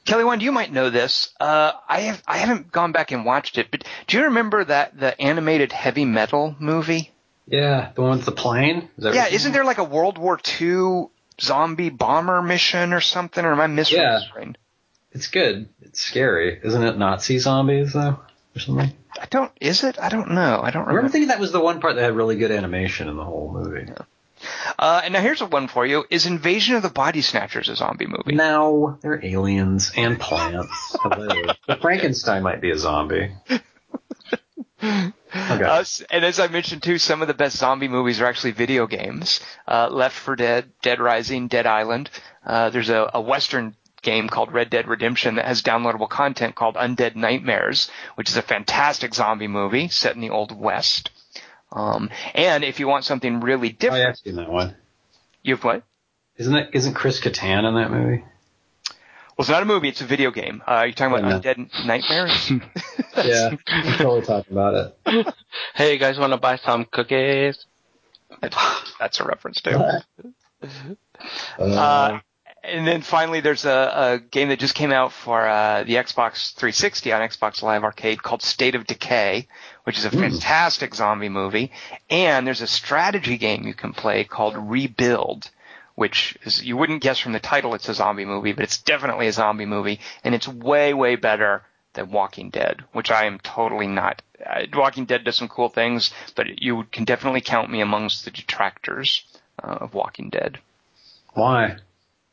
Kelly 0.05 0.25
Wand, 0.25 0.43
you 0.43 0.53
might 0.53 0.73
know 0.73 0.91
this. 0.91 1.31
Uh, 1.41 1.73
I 1.89 2.01
have 2.03 2.23
I 2.27 2.39
haven't 2.39 2.73
gone 2.73 2.93
back 2.93 3.11
and 3.11 3.25
watched 3.25 3.59
it, 3.59 3.69
but 3.71 3.85
do 4.07 4.17
you 4.17 4.25
remember 4.25 4.65
that 4.65 4.99
the 4.99 5.21
animated 5.21 5.73
heavy 5.73 6.05
metal 6.05 6.57
movie? 6.59 7.11
Yeah, 7.47 7.91
the 7.95 8.03
one 8.03 8.17
with 8.17 8.27
the 8.27 8.33
plane. 8.33 8.89
Is 8.97 9.05
that 9.05 9.15
Yeah, 9.15 9.27
isn't 9.29 9.53
there 9.53 9.65
like 9.65 9.79
a 9.79 9.85
World 9.85 10.19
War 10.19 10.39
II 10.61 11.09
zombie 11.41 11.91
bomber 11.91 12.43
mission 12.43 12.93
or 12.93 13.01
something? 13.01 13.45
Or 13.45 13.53
am 13.53 13.61
I 13.61 13.67
misremembering? 13.67 14.55
It's 15.13 15.29
good. 15.29 15.69
It's 15.83 16.01
scary, 16.01 16.61
isn't 16.63 16.83
it? 16.83 16.97
Nazi 16.97 17.39
zombies 17.39 17.93
though, 17.93 18.21
or 18.59 18.61
something. 18.61 18.93
I 19.19 19.27
don't. 19.31 19.51
Is 19.61 19.85
it? 19.85 19.99
I 19.99 20.09
don't 20.09 20.33
know. 20.33 20.61
I 20.63 20.71
don't 20.71 20.87
remember. 20.87 20.91
I 20.91 20.93
remember 20.93 20.97
remember. 20.97 21.09
thinking 21.11 21.29
that 21.29 21.41
was 21.41 21.53
the 21.53 21.61
one 21.61 21.81
part 21.81 21.95
that 21.97 22.03
had 22.03 22.17
really 22.17 22.37
good 22.37 22.51
animation 22.51 23.09
in 23.09 23.17
the 23.17 23.25
whole 23.25 23.51
movie. 23.53 23.91
Uh, 24.79 25.01
and 25.05 25.15
now 25.15 25.21
here's 25.21 25.41
a 25.41 25.47
one 25.47 25.69
for 25.69 25.87
you: 25.87 26.05
Is 26.11 26.27
Invasion 26.27 26.77
of 26.77 26.83
the 26.83 26.89
Body 26.89 27.23
Snatchers 27.23 27.69
a 27.69 27.77
zombie 27.77 28.07
movie? 28.07 28.35
No, 28.35 28.99
they're 29.01 29.25
aliens 29.25 29.93
and 29.97 30.19
plants. 30.19 30.97
Hello. 31.03 31.53
Frankenstein 31.81 32.43
might 32.43 32.61
be 32.61 32.71
a 32.71 32.79
zombie. 32.79 33.31
Okay. 34.81 35.65
Uh, 35.65 35.85
and 36.11 36.25
as 36.25 36.41
I 36.41 36.49
mentioned 36.49 36.83
too, 36.83 36.97
some 36.99 37.21
of 37.21 37.29
the 37.29 37.35
best 37.35 37.57
zombie 37.57 37.89
movies 37.89 38.21
are 38.21 38.27
actually 38.27 38.53
video 38.53 38.87
games. 38.87 39.41
Uh, 39.67 39.89
Left 39.91 40.17
4 40.17 40.37
Dead, 40.37 40.71
Dead 40.81 41.01
Rising, 41.01 41.49
Dead 41.49 41.67
Island. 41.67 42.09
Uh, 42.47 42.71
there's 42.71 42.89
a, 42.89 43.11
a 43.13 43.21
Western 43.21 43.77
game 44.03 44.29
called 44.29 44.53
Red 44.53 44.71
Dead 44.71 44.87
Redemption 44.89 45.37
that 45.37 45.45
has 45.45 45.63
downloadable 45.63 46.09
content 46.09 46.55
called 46.55 46.77
Undead 46.77 47.17
Nightmares, 47.17 47.91
which 48.15 48.29
is 48.31 48.37
a 48.37 48.43
fantastic 48.43 49.15
zombie 49.15 49.49
movie 49.49 49.89
set 49.89 50.15
in 50.15 50.21
the 50.21 50.31
Old 50.31 50.59
West. 50.59 51.11
Um, 51.73 52.11
and 52.35 52.65
if 52.65 52.81
you 52.81 52.89
want 52.89 53.05
something 53.05 53.41
really 53.41 53.69
Oh, 53.71 53.77
different, 53.79 54.03
yeah, 54.03 54.09
I've 54.11 54.17
seen 54.17 54.37
that 54.37 54.49
one. 54.51 54.75
you 55.43 55.55
have 55.55 55.65
what? 55.65 55.83
Isn't 56.37 56.55
it? 56.55 56.71
Isn't 56.73 56.95
Chris 56.95 57.21
Kattan 57.21 57.69
in 57.69 57.75
that 57.75 57.91
movie? 57.91 58.25
Well, 59.37 59.45
it's 59.45 59.49
not 59.51 59.63
a 59.63 59.67
movie; 59.67 59.89
it's 59.89 60.01
a 60.01 60.07
video 60.07 60.31
game. 60.31 60.63
Uh, 60.67 60.83
you're 60.85 60.93
talking 60.95 61.17
about 61.19 61.45
Yeah. 61.45 61.55
Undead 61.55 61.87
Nightmares. 61.87 62.53
Yeah, 63.25 63.51
I'm 63.67 63.97
totally 63.99 64.23
talking 64.23 64.53
about 64.53 64.95
it. 65.07 65.35
Hey, 65.75 65.93
you 65.95 65.99
guys 65.99 66.19
want 66.21 66.33
to 66.33 66.37
buy 66.39 66.55
some 66.57 66.85
cookies? 66.85 67.65
That's 68.41 69.19
a 69.21 69.25
reference 69.25 69.61
too. 69.61 69.77
Uh, 71.59 72.21
and 72.69 72.87
then 72.87 73.03
finally, 73.03 73.41
there's 73.41 73.65
a, 73.65 73.71
a 73.95 74.19
game 74.19 74.49
that 74.49 74.59
just 74.59 74.75
came 74.75 74.93
out 74.93 75.13
for 75.13 75.47
uh, 75.47 75.85
the 75.85 75.95
Xbox 75.95 76.55
360 76.55 77.13
on 77.13 77.21
Xbox 77.21 77.63
Live 77.63 77.85
Arcade 77.85 78.23
called 78.23 78.43
State 78.43 78.75
of 78.75 78.87
Decay, 78.87 79.49
which 79.85 79.99
is 79.99 80.05
a 80.05 80.11
fantastic 80.11 80.95
zombie 80.95 81.29
movie. 81.29 81.73
And 82.11 82.47
there's 82.47 82.61
a 82.61 82.67
strategy 82.67 83.39
game 83.39 83.67
you 83.67 83.75
can 83.75 83.93
play 83.93 84.25
called 84.25 84.57
Rebuild, 84.57 85.51
which 85.95 86.37
is 86.43 86.65
you 86.65 86.77
wouldn't 86.77 87.03
guess 87.03 87.19
from 87.19 87.33
the 87.33 87.41
title 87.41 87.75
it's 87.75 87.89
a 87.89 87.95
zombie 87.95 88.25
movie, 88.25 88.53
but 88.53 88.65
it's 88.65 88.79
definitely 88.83 89.27
a 89.27 89.33
zombie 89.33 89.67
movie, 89.67 90.01
and 90.23 90.35
it's 90.35 90.47
way 90.47 90.95
way 90.95 91.17
better 91.17 91.63
than 91.95 92.11
Walking 92.11 92.51
Dead, 92.51 92.85
which 92.93 93.11
I 93.11 93.25
am 93.25 93.39
totally 93.41 93.87
not. 93.87 94.23
Uh, 94.45 94.63
Walking 94.75 95.07
Dead 95.07 95.25
does 95.25 95.37
some 95.37 95.49
cool 95.49 95.69
things, 95.69 96.13
but 96.37 96.63
you 96.63 96.85
can 96.93 97.05
definitely 97.05 97.41
count 97.41 97.71
me 97.71 97.81
amongst 97.81 98.25
the 98.25 98.31
detractors 98.31 99.25
uh, 99.63 99.79
of 99.81 99.95
Walking 99.95 100.31
Dead. 100.31 100.59
Why? 101.35 101.79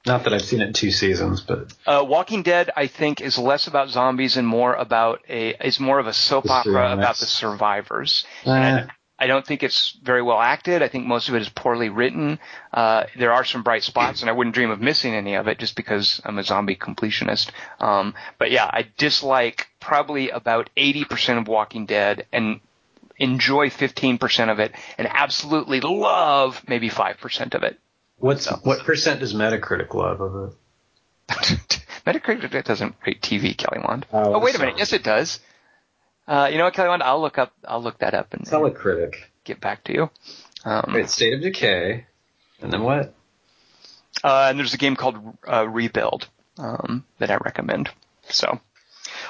Not 0.06 0.24
that 0.24 0.34
I've 0.34 0.43
seen 0.43 0.62
it 0.62 0.68
in 0.68 0.74
two 0.74 0.91
seasons, 0.91 1.41
but 1.41 1.74
Uh, 1.86 2.03
Walking 2.08 2.43
Dead, 2.43 2.70
I 2.76 2.88
think, 2.88 3.22
is 3.22 3.38
less 3.38 3.68
about 3.68 3.89
zombies 3.89 4.38
and 4.38 4.47
more 4.47 4.74
about 4.74 5.22
a 5.28 5.56
is 5.66 5.80
more 5.80 5.99
of 5.99 6.08
a 6.08 6.14
soap 6.14 6.49
opera 6.49 6.93
about 6.93 7.18
the 7.18 7.26
survivors. 7.26 8.26
And 8.45 8.91
I 9.18 9.28
don't 9.28 9.45
think 9.47 9.64
it's 9.64 9.97
very 10.03 10.22
well 10.22 10.39
acted. 10.41 10.84
I 10.84 10.89
think 10.89 11.06
most 11.08 11.30
of 11.30 11.36
it 11.36 11.41
is 11.41 11.49
poorly 11.49 11.89
written. 11.89 12.38
Uh, 12.74 13.06
there 13.18 13.32
are 13.32 13.45
some 13.45 13.64
bright 13.64 13.84
spots, 13.84 14.22
and 14.22 14.30
I 14.30 14.34
wouldn't 14.34 14.53
dream 14.53 14.72
of 14.72 14.82
missing 14.82 15.14
any 15.16 15.36
of 15.36 15.47
it 15.47 15.58
just 15.58 15.76
because 15.76 16.22
I'm 16.26 16.38
a 16.38 16.43
zombie 16.43 16.76
completionist. 16.76 17.49
Um, 17.80 18.14
but 18.38 18.51
yeah, 18.51 18.66
I 18.66 18.88
dislike 18.97 19.68
probably 19.80 20.30
about 20.32 20.70
80% 20.76 21.38
of 21.39 21.47
Walking 21.47 21.86
Dead 21.86 22.26
and 22.34 22.60
enjoy 23.18 23.70
15% 23.70 24.51
of 24.51 24.60
it 24.60 24.74
and 24.97 25.08
absolutely 25.10 25.80
love 25.80 26.62
maybe 26.68 26.89
5% 26.89 27.56
of 27.56 27.64
it. 27.64 27.80
What's 28.18 28.47
what 28.63 28.80
percent 28.86 29.20
does 29.20 29.34
Metacritic 29.34 29.93
love 29.93 30.22
of 30.22 30.49
it? 30.49 30.55
Metacritic 32.05 32.63
doesn't 32.66 32.95
rate 33.05 33.22
TV, 33.22 33.57
Kelly 33.57 33.84
Wand. 33.88 34.05
Oh, 34.13 34.36
Oh, 34.36 34.39
wait 34.39 34.55
a 34.55 34.59
minute. 34.59 34.76
Yes, 34.78 34.93
it 34.93 35.03
does. 35.03 35.39
Uh, 36.28 36.49
you 36.51 36.57
know 36.57 36.66
what, 36.66 36.74
Kelly 36.74 36.89
Wand? 36.89 37.03
I'll 37.03 37.22
look 37.22 37.38
up. 37.38 37.53
I'll 37.68 37.82
look 37.82 37.99
that 37.99 38.13
up 38.13 38.34
and, 38.34 38.41
and 38.41 38.51
Telecritic. 38.51 39.16
get 39.43 39.59
back 39.61 39.84
to 39.86 39.93
you. 39.93 40.09
Um, 40.63 40.91
Wait, 40.93 41.09
State 41.09 41.34
of 41.34 41.41
Decay, 41.41 42.05
and 42.61 42.74
then 42.74 42.82
what? 42.84 43.13
uh, 44.24 44.47
and 44.49 44.57
there's 44.57 44.74
a 44.74 44.78
game 44.78 44.95
called 44.95 45.18
uh, 45.47 45.68
Rebuild 45.68 46.28
um, 46.57 47.05
that 47.20 47.30
I 47.30 47.36
recommend. 47.38 47.89
So, 48.30 48.59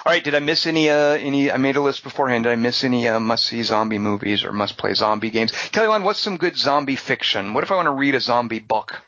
all 0.05 0.11
right. 0.11 0.23
Did 0.23 0.35
I 0.35 0.39
miss 0.39 0.67
any? 0.67 0.89
Uh, 0.89 1.13
any? 1.13 1.51
I 1.51 1.57
made 1.57 1.75
a 1.77 1.81
list 1.81 2.03
beforehand. 2.03 2.43
Did 2.43 2.51
I 2.51 2.55
miss 2.55 2.83
any 2.83 3.07
uh, 3.07 3.19
must-see 3.19 3.63
zombie 3.63 3.97
movies 3.99 4.43
or 4.43 4.51
must-play 4.51 4.93
zombie 4.93 5.31
games? 5.31 5.51
Kelly 5.71 5.87
Wand, 5.87 6.03
what's 6.05 6.19
some 6.19 6.37
good 6.37 6.57
zombie 6.57 6.95
fiction? 6.95 7.53
What 7.53 7.63
if 7.63 7.71
I 7.71 7.75
want 7.75 7.87
to 7.87 7.91
read 7.91 8.13
a 8.15 8.19
zombie 8.19 8.59
book? 8.59 9.01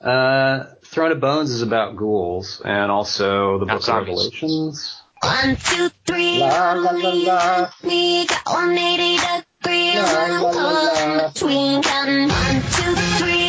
Uh, 0.00 0.64
Throne 0.84 1.12
of 1.12 1.20
Bones 1.20 1.50
is 1.50 1.62
about 1.62 1.96
ghouls, 1.96 2.60
and 2.64 2.90
also 2.90 3.58
the 3.58 3.66
Not 3.66 3.80
Book 3.80 3.88
of. 3.88 4.06
Revelations. 4.06 5.02
One, 5.22 5.56
two, 5.56 5.88
three, 6.06 6.38
La, 6.40 6.74
la, 6.74 6.90
la, 6.92 7.10
la. 7.10 7.70
we 7.82 8.26
got 8.26 8.44
180 8.46 9.16
degrees 9.62 9.94
La, 9.96 10.26
la, 10.26 10.50
la, 10.50 10.70
la. 11.16 11.28
between 11.32 11.82
counting 11.82 12.28
one, 12.28 12.62
two, 12.70 12.94
three, 13.18 13.45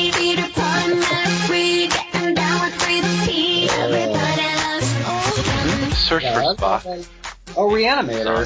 Search 6.07 6.23
for 6.23 6.55
Spock. 6.55 7.07
Oh, 7.57 7.67
Reanimator. 7.67 8.45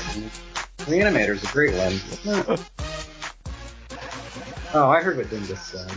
Reanimator's 0.80 1.44
a 1.44 1.48
great 1.48 1.76
one. 1.76 2.56
it? 2.56 2.72
oh, 4.74 4.90
I 4.90 5.02
heard 5.02 5.18
what 5.18 5.30
Dingus 5.30 5.62
said. 5.62 5.92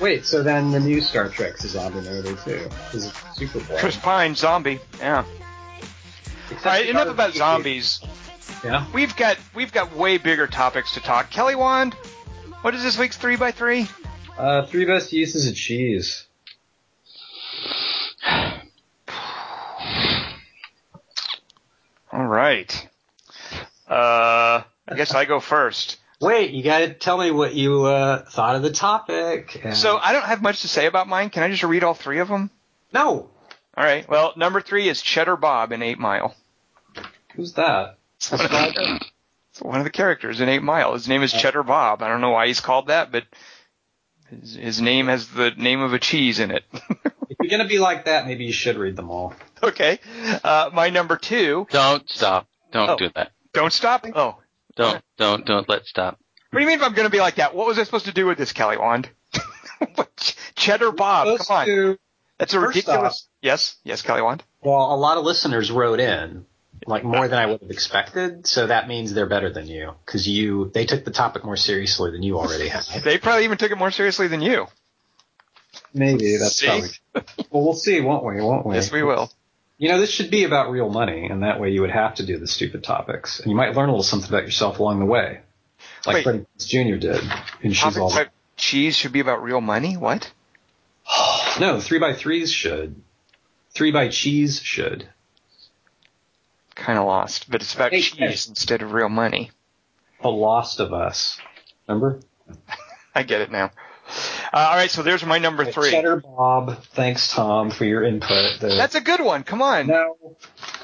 Wait, 0.00 0.26
so 0.26 0.42
then 0.42 0.72
the 0.72 0.80
new 0.80 1.00
Star 1.00 1.28
Trek's 1.28 1.62
a 1.62 1.68
zombie 1.68 2.00
movie 2.00 2.34
too. 2.44 2.68
Is 2.92 3.12
super 3.34 3.60
boring. 3.60 3.78
Chris 3.78 3.96
Pine, 3.96 4.34
zombie. 4.34 4.80
Yeah. 4.98 5.24
Except 6.50 6.66
All 6.66 6.72
right. 6.72 6.88
Enough 6.88 7.08
about 7.08 7.34
zombies. 7.34 8.00
Yeah. 8.64 8.84
We've 8.92 9.14
got 9.14 9.38
we've 9.54 9.72
got 9.72 9.94
way 9.94 10.18
bigger 10.18 10.48
topics 10.48 10.94
to 10.94 11.00
talk. 11.00 11.30
Kelly 11.30 11.54
Wand, 11.54 11.94
what 12.62 12.74
is 12.74 12.82
this 12.82 12.98
week's 12.98 13.16
three 13.16 13.36
by 13.36 13.52
three? 13.52 13.86
Uh, 14.36 14.66
three 14.66 14.86
best 14.86 15.12
uses 15.12 15.46
of 15.46 15.54
cheese. 15.54 16.26
All 22.12 22.26
right. 22.26 22.88
Uh, 23.88 24.62
I 24.88 24.94
guess 24.96 25.14
I 25.14 25.24
go 25.24 25.40
first. 25.40 25.98
Wait, 26.20 26.50
you 26.52 26.62
gotta 26.62 26.92
tell 26.94 27.18
me 27.18 27.30
what 27.30 27.54
you 27.54 27.84
uh, 27.84 28.24
thought 28.24 28.54
of 28.56 28.62
the 28.62 28.70
topic. 28.70 29.60
and- 29.64 29.76
So 29.76 29.96
I 29.98 30.12
don't 30.12 30.24
have 30.24 30.40
much 30.42 30.62
to 30.62 30.68
say 30.68 30.86
about 30.86 31.08
mine. 31.08 31.30
Can 31.30 31.42
I 31.42 31.48
just 31.50 31.62
read 31.62 31.82
all 31.84 31.94
three 31.94 32.18
of 32.20 32.28
them? 32.28 32.50
no, 32.92 33.28
All 33.76 33.84
right. 33.84 34.06
Well, 34.08 34.32
number 34.36 34.60
three 34.60 34.88
is 34.88 35.00
Cheddar 35.02 35.36
Bob 35.36 35.72
in 35.72 35.82
Eight 35.82 35.98
Mile. 35.98 36.34
who's 37.34 37.54
that? 37.54 37.96
It's 38.18 38.30
one 38.30 38.40
of 38.44 38.50
the, 38.50 39.00
it's 39.50 39.60
one 39.62 39.78
of 39.78 39.84
the 39.84 39.90
characters 39.90 40.40
in 40.40 40.48
Eight 40.48 40.62
Mile. 40.62 40.92
His 40.92 41.08
name 41.08 41.22
is 41.22 41.32
Cheddar 41.32 41.62
Bob. 41.62 42.02
I 42.02 42.08
don't 42.08 42.20
know 42.20 42.30
why 42.30 42.46
he's 42.46 42.60
called 42.60 42.88
that, 42.88 43.10
but 43.10 43.24
his, 44.30 44.54
his 44.54 44.80
name 44.82 45.06
has 45.08 45.26
the 45.28 45.50
name 45.56 45.80
of 45.80 45.92
a 45.94 45.98
cheese 45.98 46.38
in 46.38 46.50
it. 46.50 46.64
If 47.52 47.58
you're 47.58 47.58
gonna 47.58 47.68
be 47.68 47.78
like 47.78 48.04
that, 48.06 48.26
maybe 48.26 48.44
you 48.44 48.52
should 48.52 48.76
read 48.76 48.96
them 48.96 49.10
all. 49.10 49.34
okay. 49.62 49.98
Uh, 50.42 50.70
my 50.72 50.88
number 50.90 51.16
two. 51.16 51.66
Don't 51.70 52.08
stop. 52.08 52.48
Don't 52.72 52.90
Oh. 52.90 52.96
do 52.96 53.10
that. 53.14 53.32
Don't 53.52 53.72
stop. 53.72 54.06
Oh. 54.14 54.36
Don't 54.76 55.02
don't 55.18 55.44
don't 55.44 55.68
let 55.68 55.84
stop. 55.86 56.18
What 56.50 56.58
do 56.60 56.64
you 56.64 56.68
mean 56.68 56.78
if 56.78 56.84
I'm 56.84 56.94
going 56.94 57.06
to 57.06 57.10
be 57.12 57.20
like 57.20 57.34
that? 57.36 57.54
What 57.54 57.66
was 57.66 57.78
I 57.78 57.84
supposed 57.84 58.06
to 58.06 58.12
do 58.12 58.26
with 58.26 58.38
this, 58.38 58.52
Kelly 58.52 58.76
Wand? 58.78 59.08
Cheddar 60.54 60.92
Bob. 60.92 61.38
Come 61.38 61.46
on. 61.56 61.66
to- 61.66 61.98
That's 62.38 62.54
a 62.54 62.60
First 62.60 62.76
ridiculous. 62.76 63.26
Yes. 63.42 63.76
Yes, 63.84 64.02
Kelly 64.02 64.22
Wand. 64.22 64.42
well, 64.62 64.94
a 64.94 64.96
lot 64.96 65.16
of 65.18 65.24
listeners 65.24 65.70
wrote 65.70 66.00
in, 66.00 66.44
like 66.86 67.04
more 67.04 67.28
than 67.28 67.38
I 67.38 67.46
would 67.46 67.60
have 67.60 67.70
expected. 67.70 68.46
So 68.46 68.66
that 68.66 68.88
means 68.88 69.12
they're 69.14 69.26
better 69.26 69.50
than 69.52 69.66
you 69.66 69.94
because 70.06 70.26
you 70.28 70.70
they 70.74 70.84
took 70.86 71.04
the 71.04 71.10
topic 71.10 71.44
more 71.44 71.56
seriously 71.56 72.10
than 72.10 72.22
you 72.22 72.38
already 72.38 72.68
have. 72.68 72.84
They 73.04 73.18
probably 73.18 73.44
even 73.44 73.58
took 73.58 73.70
it 73.72 73.78
more 73.78 73.90
seriously 73.90 74.28
than 74.28 74.40
you. 74.42 74.66
Maybe 75.94 76.36
that's 76.38 76.56
See? 76.56 76.66
probably. 76.66 76.88
Well, 77.14 77.64
we'll 77.64 77.74
see, 77.74 78.00
won't 78.00 78.24
we? 78.24 78.40
Won't 78.40 78.66
we? 78.66 78.74
Yes, 78.74 78.90
we 78.90 79.02
will. 79.02 79.30
You 79.78 79.88
know, 79.88 79.98
this 80.00 80.10
should 80.10 80.30
be 80.30 80.44
about 80.44 80.70
real 80.70 80.88
money, 80.88 81.26
and 81.26 81.42
that 81.42 81.60
way 81.60 81.70
you 81.70 81.80
would 81.80 81.90
have 81.90 82.14
to 82.16 82.26
do 82.26 82.38
the 82.38 82.46
stupid 82.46 82.84
topics, 82.84 83.40
and 83.40 83.50
you 83.50 83.56
might 83.56 83.74
learn 83.74 83.88
a 83.88 83.92
little 83.92 84.04
something 84.04 84.28
about 84.28 84.44
yourself 84.44 84.78
along 84.78 85.00
the 85.00 85.06
way, 85.06 85.40
like 86.06 86.14
Wait. 86.16 86.24
Freddie 86.24 86.38
Prinze 86.58 86.66
Jr. 86.68 86.96
did. 86.96 87.20
And 87.62 87.74
she's 87.76 87.96
all 87.96 88.12
about 88.12 88.28
cheese 88.56 88.96
should 88.96 89.12
be 89.12 89.20
about 89.20 89.42
real 89.42 89.60
money? 89.60 89.96
What? 89.96 90.32
no 91.60 91.80
three 91.80 91.98
by 91.98 92.14
threes 92.14 92.52
should, 92.52 93.02
three 93.70 93.90
by 93.90 94.08
cheese 94.08 94.60
should. 94.62 95.08
Kind 96.74 96.98
of 96.98 97.04
lost, 97.06 97.50
but 97.50 97.60
it's 97.60 97.74
about 97.74 97.92
Hey, 97.92 98.00
cheese 98.00 98.16
Chris. 98.16 98.48
instead 98.48 98.82
of 98.82 98.92
real 98.92 99.08
money. 99.08 99.50
The 100.22 100.28
Lost 100.28 100.80
of 100.80 100.92
Us. 100.92 101.38
Remember? 101.88 102.20
I 103.14 103.24
get 103.24 103.40
it 103.40 103.50
now. 103.50 103.72
Uh, 104.52 104.58
all 104.70 104.76
right, 104.76 104.90
so 104.90 105.02
there's 105.02 105.24
my 105.24 105.38
number 105.38 105.64
three. 105.64 105.90
Cheddar 105.90 106.16
Bob. 106.16 106.82
Thanks, 106.94 107.32
Tom, 107.32 107.70
for 107.70 107.84
your 107.86 108.02
input. 108.04 108.60
The- 108.60 108.68
That's 108.68 108.94
a 108.94 109.00
good 109.00 109.20
one. 109.20 109.44
Come 109.44 109.62
on. 109.62 109.86
no, 109.86 110.36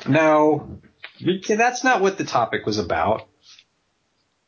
no. 0.09 0.81
That's 1.49 1.85
not 1.85 2.01
what 2.01 2.17
the 2.17 2.25
topic 2.25 2.65
was 2.65 2.79
about. 2.79 3.29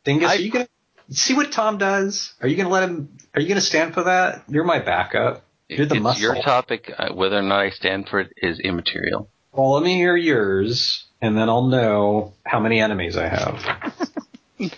Dingus, 0.05 0.31
I- 0.31 0.37
are 0.37 0.39
you 0.39 0.51
gonna 0.51 0.69
see 1.11 1.35
what 1.35 1.53
Tom 1.53 1.77
does? 1.77 2.33
Are 2.41 2.49
you 2.49 2.57
gonna 2.57 2.71
let 2.71 2.85
him? 2.85 3.19
Are 3.35 3.41
you 3.41 3.49
gonna 3.49 3.61
stand 3.61 3.93
for 3.93 4.05
that? 4.05 4.45
You're 4.49 4.65
my 4.65 4.79
backup. 4.79 5.45
You're 5.69 5.87
the 5.87 5.97
it's 5.97 6.03
muscle. 6.03 6.23
your 6.23 6.43
topic. 6.43 6.93
Uh, 6.97 7.13
whether 7.13 7.37
or 7.39 7.43
not 7.43 7.61
I 7.61 7.71
stand 7.71 8.09
for 8.09 8.21
it 8.21 8.33
is 8.37 8.59
immaterial. 8.59 9.29
Well, 9.53 9.73
let 9.73 9.83
me 9.83 9.97
hear 9.97 10.17
yours, 10.17 11.05
and 11.21 11.37
then 11.37 11.49
I'll 11.49 11.67
know 11.67 12.35
how 12.47 12.61
many 12.61 12.81
enemies 12.81 13.17
I 13.17 13.29
have. 13.29 14.11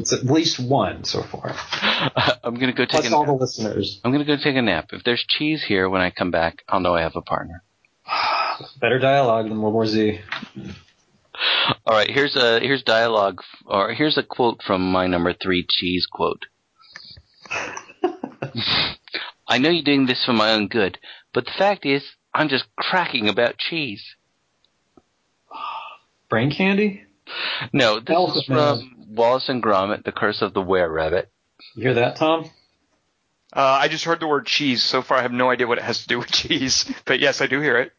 it's 0.00 0.12
at 0.12 0.24
least 0.24 0.58
one 0.58 1.04
so 1.04 1.22
far. 1.22 1.54
I'm 2.42 2.54
gonna 2.54 2.72
go 2.72 2.84
take 2.84 3.02
Plus 3.02 3.10
a 3.12 3.14
all 3.16 3.24
the 3.24 3.32
nap. 3.32 3.40
listeners. 3.40 4.00
I'm 4.04 4.12
gonna 4.12 4.24
go 4.24 4.36
take 4.36 4.56
a 4.56 4.62
nap. 4.62 4.88
If 4.92 5.04
there's 5.04 5.24
cheese 5.28 5.62
here 5.66 5.88
when 5.88 6.00
I 6.00 6.10
come 6.10 6.30
back, 6.30 6.62
I'll 6.68 6.80
know 6.80 6.94
I 6.94 7.02
have 7.02 7.16
a 7.16 7.22
partner. 7.22 7.62
Better 8.80 8.98
dialogue 8.98 9.48
than 9.48 9.60
World 9.60 9.74
War 9.74 9.86
Z. 9.86 10.20
All 11.86 11.94
right, 11.94 12.10
here's 12.10 12.36
a 12.36 12.60
here's 12.60 12.82
dialogue, 12.82 13.40
or 13.64 13.92
here's 13.94 14.18
a 14.18 14.22
quote 14.22 14.62
from 14.66 14.90
my 14.90 15.06
number 15.06 15.32
three 15.32 15.64
cheese 15.68 16.06
quote. 16.10 16.44
I 19.48 19.58
know 19.58 19.70
you're 19.70 19.82
doing 19.84 20.06
this 20.06 20.24
for 20.24 20.32
my 20.32 20.52
own 20.52 20.68
good, 20.68 20.98
but 21.32 21.44
the 21.44 21.52
fact 21.56 21.84
is, 21.86 22.04
I'm 22.34 22.48
just 22.48 22.64
cracking 22.76 23.28
about 23.28 23.58
cheese. 23.58 24.02
Brain 26.28 26.50
candy? 26.50 27.04
No, 27.72 28.00
this 28.00 28.14
Elephant 28.14 28.38
is 28.38 28.44
from 28.46 28.94
Wallace 29.08 29.48
and 29.48 29.62
Gromit: 29.62 30.04
The 30.04 30.12
Curse 30.12 30.42
of 30.42 30.54
the 30.54 30.62
Were 30.62 30.88
Rabbit. 30.90 31.30
You 31.74 31.82
hear 31.84 31.94
that, 31.94 32.16
Tom? 32.16 32.44
Uh, 33.52 33.60
I 33.80 33.88
just 33.88 34.04
heard 34.04 34.20
the 34.20 34.26
word 34.28 34.46
cheese. 34.46 34.82
So 34.82 35.02
far, 35.02 35.18
I 35.18 35.22
have 35.22 35.32
no 35.32 35.50
idea 35.50 35.66
what 35.66 35.78
it 35.78 35.84
has 35.84 36.02
to 36.02 36.08
do 36.08 36.18
with 36.18 36.30
cheese. 36.32 36.90
But 37.04 37.20
yes, 37.20 37.40
I 37.40 37.46
do 37.46 37.60
hear 37.60 37.78
it. 37.78 37.92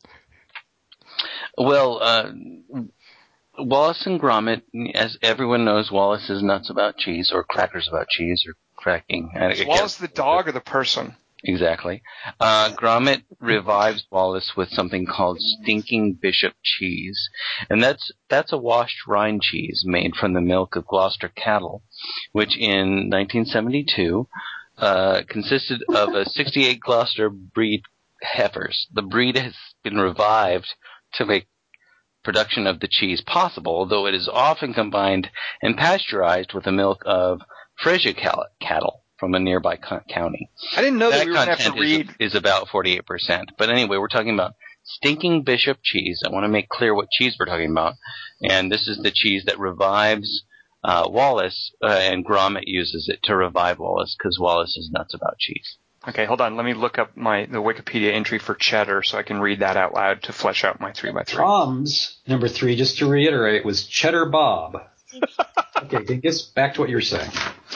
Well, 1.58 2.00
uh, 2.02 2.32
Wallace 3.60 4.06
and 4.06 4.20
Gromit, 4.20 4.62
as 4.96 5.18
everyone 5.22 5.66
knows, 5.66 5.92
Wallace 5.92 6.30
is 6.30 6.42
nuts 6.42 6.70
about 6.70 6.98
cheese, 6.98 7.32
or 7.34 7.44
crackers 7.44 7.88
about 7.88 8.08
cheese, 8.08 8.44
or 8.48 8.54
cracking. 8.76 9.32
I- 9.36 9.46
I 9.46 9.50
Is 9.52 9.66
Wallace 9.66 9.98
the 9.98 10.08
dog 10.08 10.48
or 10.48 10.52
the 10.54 10.62
person? 10.62 11.16
Exactly. 11.44 12.04
Uh, 12.40 12.70
Gromit 12.76 13.24
revives 13.40 14.06
Wallace 14.12 14.52
with 14.56 14.70
something 14.70 15.08
called 15.08 15.40
stinking 15.40 16.14
bishop 16.22 16.54
cheese, 16.62 17.30
and 17.70 17.82
that's 17.82 18.12
that's 18.30 18.54
a 18.54 18.58
washed 18.58 19.08
rind 19.08 19.42
cheese 19.42 19.84
made 19.86 20.16
from 20.16 20.34
the 20.34 20.42
milk 20.42 20.76
of 20.76 20.86
Gloucester 20.86 21.30
cattle, 21.30 21.84
which 22.32 22.56
in 22.58 23.10
1972 23.10 24.28
uh, 24.78 25.22
consisted 25.28 25.84
of 25.90 26.14
a 26.14 26.26
68 26.26 26.80
Gloucester 26.80 27.30
breed 27.30 27.84
heifers. 28.22 28.88
The 28.94 29.02
breed 29.02 29.38
has 29.38 29.56
been 29.84 29.98
revived 29.98 30.76
to 31.16 31.26
make 31.26 31.48
production 32.24 32.68
of 32.68 32.80
the 32.80 32.88
cheese 32.88 33.22
possible, 33.22 33.88
though 33.88 34.06
it 34.06 34.14
is 34.14 34.30
often 34.32 34.76
combined 34.76 35.30
and 35.62 35.76
pasteurized 35.76 36.54
with 36.54 36.66
the 36.66 36.72
milk 36.72 37.02
of 37.06 37.42
Friesian 37.84 38.16
cattle 38.60 39.01
from 39.22 39.36
a 39.36 39.40
nearby 39.40 39.78
co- 39.78 40.02
county 40.10 40.50
I 40.76 40.82
didn't 40.82 40.98
know 40.98 41.12
that, 41.12 41.20
that 41.20 41.26
we 41.26 41.32
were 41.32 41.38
going 41.38 41.56
to 41.56 41.64
have 41.64 41.74
to 41.76 41.80
read. 41.80 42.10
is, 42.20 42.34
is 42.34 42.36
about 42.36 42.68
48%. 42.68 43.02
But 43.58 43.70
anyway, 43.70 43.98
we're 43.98 44.08
talking 44.08 44.34
about 44.34 44.56
stinking 44.84 45.44
bishop 45.44 45.78
cheese. 45.84 46.24
I 46.26 46.30
want 46.30 46.44
to 46.44 46.50
make 46.50 46.68
clear 46.68 46.96
what 46.96 47.10
cheese 47.12 47.38
we're 47.40 47.46
talking 47.46 47.70
about. 47.70 47.94
And 48.42 48.72
this 48.72 48.88
is 48.88 48.98
the 48.98 49.12
cheese 49.14 49.44
that 49.46 49.60
revives 49.60 50.44
uh, 50.84 51.08
Wallace, 51.08 51.72
uh, 51.84 51.88
and 51.88 52.26
Gromit 52.26 52.64
uses 52.66 53.08
it 53.08 53.20
to 53.24 53.36
revive 53.36 53.78
Wallace 53.78 54.16
because 54.18 54.40
Wallace 54.40 54.76
is 54.78 54.90
nuts 54.92 55.14
about 55.14 55.38
cheese. 55.38 55.78
Okay, 56.08 56.26
hold 56.26 56.42
on. 56.42 56.56
Let 56.56 56.66
me 56.66 56.74
look 56.74 56.98
up 56.98 57.16
my 57.16 57.46
the 57.46 57.60
Wikipedia 57.60 58.12
entry 58.12 58.40
for 58.40 58.56
cheddar 58.56 59.04
so 59.04 59.20
I 59.20 59.24
can 59.24 59.40
read 59.40 59.60
that 59.60 59.78
out 59.78 59.94
loud 59.94 60.24
to 60.24 60.34
flesh 60.34 60.64
out 60.64 60.82
my 60.82 60.92
three 60.94 61.12
by 61.12 61.24
three. 61.24 61.38
Tom's 61.38 62.18
number 62.26 62.48
three, 62.48 62.76
just 62.76 62.98
to 62.98 63.06
reiterate, 63.06 63.64
was 63.64 63.86
Cheddar 63.86 64.26
Bob. 64.26 64.82
okay, 65.84 66.04
Dingus, 66.04 66.42
back 66.42 66.74
to 66.74 66.80
what 66.82 66.90
you 66.90 66.96
were 66.96 67.02
saying. 67.02 67.30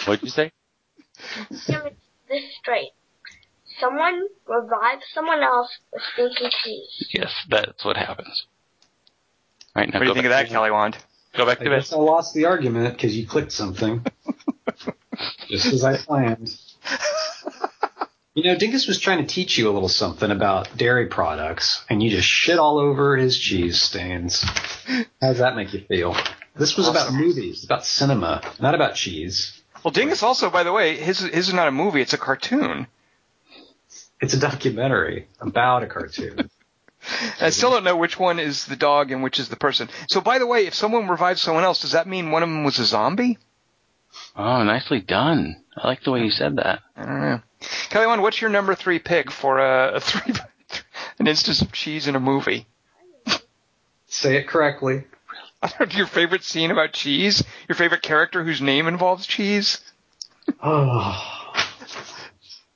What'd 0.06 0.24
you 0.24 0.32
say? 0.32 0.52
Give 1.68 1.86
it 1.86 1.98
this 2.30 2.44
straight. 2.60 2.92
Someone 3.80 4.22
revives 4.48 5.04
someone 5.14 5.42
else 5.44 5.70
with 5.92 6.02
stinky 6.14 6.50
cheese. 6.64 7.08
Yes, 7.14 7.34
that's 7.50 7.84
what 7.84 7.98
happens. 7.98 8.46
All 9.76 9.82
right, 9.82 9.94
now 9.94 10.00
What 10.00 10.06
do 10.06 10.10
you 10.10 10.14
think 10.14 10.26
of 10.26 10.32
back 10.32 10.46
that, 10.48 10.52
Kelly 10.54 10.72
Wand? 10.72 10.98
Go 11.36 11.46
back 11.46 11.60
I 11.60 11.66
to 11.66 11.70
bed. 11.70 11.76
guess 11.80 11.92
I 11.94 11.98
lost 11.98 12.34
the 12.34 12.46
argument 12.46 12.94
because 12.96 13.16
you 13.18 13.28
clicked 13.28 13.52
something. 13.52 14.06
just 15.50 15.66
as 15.66 15.84
I 15.84 15.98
planned. 15.98 16.56
You 18.34 18.44
know, 18.44 18.58
Dingus 18.58 18.88
was 18.88 19.00
trying 19.00 19.20
to 19.20 19.26
teach 19.26 19.58
you 19.58 19.70
a 19.70 19.74
little 19.74 19.88
something 19.90 20.30
about 20.30 20.76
dairy 20.78 21.08
products, 21.08 21.84
and 21.90 22.04
you 22.04 22.10
just 22.10 22.28
shit 22.28 22.60
all 22.60 22.78
over 22.80 23.16
his 23.16 23.38
cheese 23.38 23.82
stains. 23.82 24.42
How 24.42 25.04
does 25.30 25.38
that 25.40 25.56
make 25.56 25.74
you 25.74 25.82
feel? 25.88 26.16
This 26.56 26.76
was 26.78 26.88
about 26.88 27.14
movies, 27.14 27.64
about 27.64 27.86
cinema, 27.86 28.42
not 28.60 28.76
about 28.76 28.96
cheese. 28.96 29.55
Well, 29.86 29.92
Dingus 29.92 30.24
also, 30.24 30.50
by 30.50 30.64
the 30.64 30.72
way, 30.72 30.98
his 30.98 31.20
his 31.20 31.48
is 31.50 31.54
not 31.54 31.68
a 31.68 31.72
movie; 31.72 32.02
it's 32.02 32.14
a 32.14 32.18
cartoon. 32.18 32.88
It's 34.20 34.34
a 34.34 34.40
documentary 34.40 35.28
about 35.40 35.84
a 35.84 35.86
cartoon. 35.86 36.50
I 37.40 37.52
still 37.52 37.70
don't 37.70 37.84
know 37.84 37.96
which 37.96 38.18
one 38.18 38.40
is 38.40 38.66
the 38.66 38.76
dog 38.76 39.12
and 39.12 39.22
which 39.22 39.38
is 39.38 39.48
the 39.48 39.56
person. 39.56 39.90
So, 40.08 40.22
by 40.22 40.40
the 40.40 40.48
way, 40.48 40.66
if 40.66 40.74
someone 40.74 41.08
revives 41.08 41.40
someone 41.40 41.64
else, 41.64 41.82
does 41.82 41.92
that 41.92 42.08
mean 42.08 42.32
one 42.32 42.42
of 42.42 42.50
them 42.50 42.64
was 42.64 42.80
a 42.80 42.86
zombie? 42.86 43.38
Oh, 44.36 44.64
nicely 44.64 45.02
done. 45.02 45.64
I 45.78 45.88
like 45.88 46.04
the 46.04 46.10
way 46.10 46.24
you 46.24 46.32
said 46.32 46.56
that. 46.56 46.80
I 46.98 47.06
don't 47.06 47.22
know. 47.22 47.42
Kelly 47.92 48.20
what's 48.20 48.42
your 48.42 48.50
number 48.50 48.74
three 48.74 48.98
pick 48.98 49.30
for 49.30 49.60
a, 49.60 49.98
a 49.98 50.00
three 50.00 50.34
an 51.20 51.28
instance 51.28 51.62
of 51.62 51.72
cheese 51.72 52.08
in 52.08 52.16
a 52.16 52.20
movie? 52.20 52.66
Say 54.08 54.38
it 54.38 54.48
correctly. 54.48 55.04
I 55.66 55.72
don't 55.80 55.92
know, 55.92 55.98
your 55.98 56.06
favorite 56.06 56.44
scene 56.44 56.70
about 56.70 56.94
cheese? 56.94 57.44
Your 57.68 57.76
favorite 57.76 58.04
character 58.04 58.44
whose 58.44 58.62
name 58.62 58.88
involves 58.88 59.26
cheese? 59.26 59.80
Oh. 60.62 61.42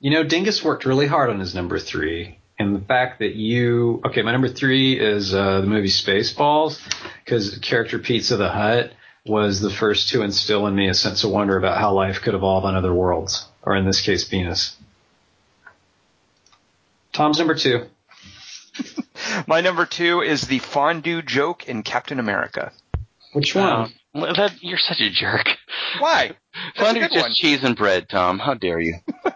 You 0.02 0.10
know, 0.10 0.24
Dingus 0.24 0.64
worked 0.64 0.86
really 0.86 1.06
hard 1.06 1.28
on 1.28 1.40
his 1.40 1.54
number 1.54 1.78
three. 1.78 2.38
And 2.58 2.74
the 2.74 2.80
fact 2.80 3.18
that 3.18 3.34
you, 3.34 4.00
okay, 4.06 4.22
my 4.22 4.32
number 4.32 4.48
three 4.48 4.98
is 4.98 5.34
uh, 5.34 5.60
the 5.60 5.66
movie 5.66 5.88
Spaceballs, 5.88 6.80
because 7.22 7.58
character 7.58 7.98
Pizza 7.98 8.38
the 8.38 8.48
Hut 8.48 8.94
was 9.26 9.60
the 9.60 9.68
first 9.68 10.08
to 10.10 10.22
instill 10.22 10.66
in 10.68 10.74
me 10.74 10.88
a 10.88 10.94
sense 10.94 11.22
of 11.22 11.30
wonder 11.30 11.58
about 11.58 11.76
how 11.76 11.92
life 11.92 12.22
could 12.22 12.32
evolve 12.32 12.64
on 12.64 12.74
other 12.74 12.94
worlds, 12.94 13.46
or 13.62 13.76
in 13.76 13.84
this 13.84 14.00
case, 14.00 14.26
Venus. 14.26 14.74
Tom's 17.12 17.36
number 17.36 17.54
two. 17.54 17.84
My 19.46 19.60
number 19.60 19.86
two 19.86 20.20
is 20.22 20.42
the 20.42 20.58
fondue 20.58 21.22
joke 21.22 21.68
in 21.68 21.82
Captain 21.82 22.18
America. 22.18 22.72
Which 23.32 23.54
one? 23.54 23.92
Um, 24.14 24.22
that, 24.36 24.54
you're 24.62 24.78
such 24.78 25.00
a 25.00 25.10
jerk. 25.10 25.56
Why? 26.00 26.32
Fondue 26.76 27.00
good 27.02 27.12
just 27.12 27.24
one. 27.26 27.32
cheese 27.32 27.62
and 27.62 27.76
bread, 27.76 28.08
Tom. 28.08 28.38
How 28.40 28.54
dare 28.54 28.80
you? 28.80 28.96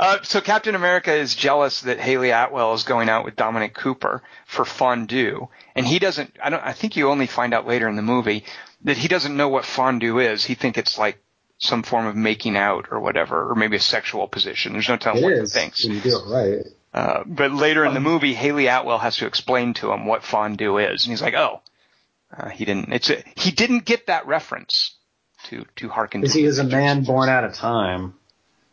Uh, 0.00 0.18
so 0.22 0.40
Captain 0.40 0.74
America 0.74 1.12
is 1.14 1.36
jealous 1.36 1.82
that 1.82 2.00
Hayley 2.00 2.30
Atwell 2.30 2.74
is 2.74 2.82
going 2.82 3.08
out 3.08 3.24
with 3.24 3.36
Dominic 3.36 3.74
Cooper 3.74 4.20
for 4.44 4.64
fondue, 4.64 5.48
and 5.76 5.86
he 5.86 6.00
doesn't. 6.00 6.36
I 6.42 6.50
don't. 6.50 6.62
I 6.64 6.72
think 6.72 6.96
you 6.96 7.08
only 7.08 7.28
find 7.28 7.54
out 7.54 7.64
later 7.66 7.88
in 7.88 7.94
the 7.94 8.02
movie 8.02 8.44
that 8.82 8.96
he 8.96 9.06
doesn't 9.06 9.36
know 9.36 9.48
what 9.48 9.64
fondue 9.64 10.18
is. 10.18 10.44
He 10.44 10.54
thinks 10.56 10.78
it's 10.78 10.98
like 10.98 11.22
some 11.58 11.84
form 11.84 12.06
of 12.06 12.16
making 12.16 12.56
out 12.56 12.88
or 12.90 12.98
whatever, 12.98 13.50
or 13.50 13.54
maybe 13.54 13.76
a 13.76 13.80
sexual 13.80 14.26
position. 14.26 14.72
There's 14.72 14.88
no 14.88 14.96
telling 14.96 15.22
It 15.22 15.26
what 15.26 15.32
is 15.34 15.52
he 15.54 15.60
thinks. 15.60 15.84
you 15.84 16.00
do 16.00 16.18
it 16.18 16.28
right. 16.28 16.66
Uh, 16.92 17.24
but 17.26 17.52
later 17.52 17.84
in 17.86 17.94
the 17.94 18.00
movie, 18.00 18.34
Hayley 18.34 18.66
Atwell 18.66 18.98
has 18.98 19.16
to 19.18 19.26
explain 19.26 19.72
to 19.74 19.92
him 19.92 20.04
what 20.04 20.22
fondue 20.22 20.78
is, 20.78 21.04
and 21.04 21.12
he's 21.12 21.22
like, 21.22 21.34
"Oh, 21.34 21.62
uh, 22.36 22.48
he 22.50 22.64
didn't. 22.64 22.92
It's 22.92 23.08
a, 23.08 23.22
he 23.36 23.50
didn't 23.50 23.84
get 23.86 24.08
that 24.08 24.26
reference 24.26 24.94
to 25.44 25.64
to 25.76 25.88
harken 25.88 26.20
Because 26.20 26.34
he 26.34 26.44
is 26.44 26.58
a 26.58 26.64
man 26.64 27.04
born 27.04 27.28
out 27.28 27.44
of 27.44 27.54
time. 27.54 28.14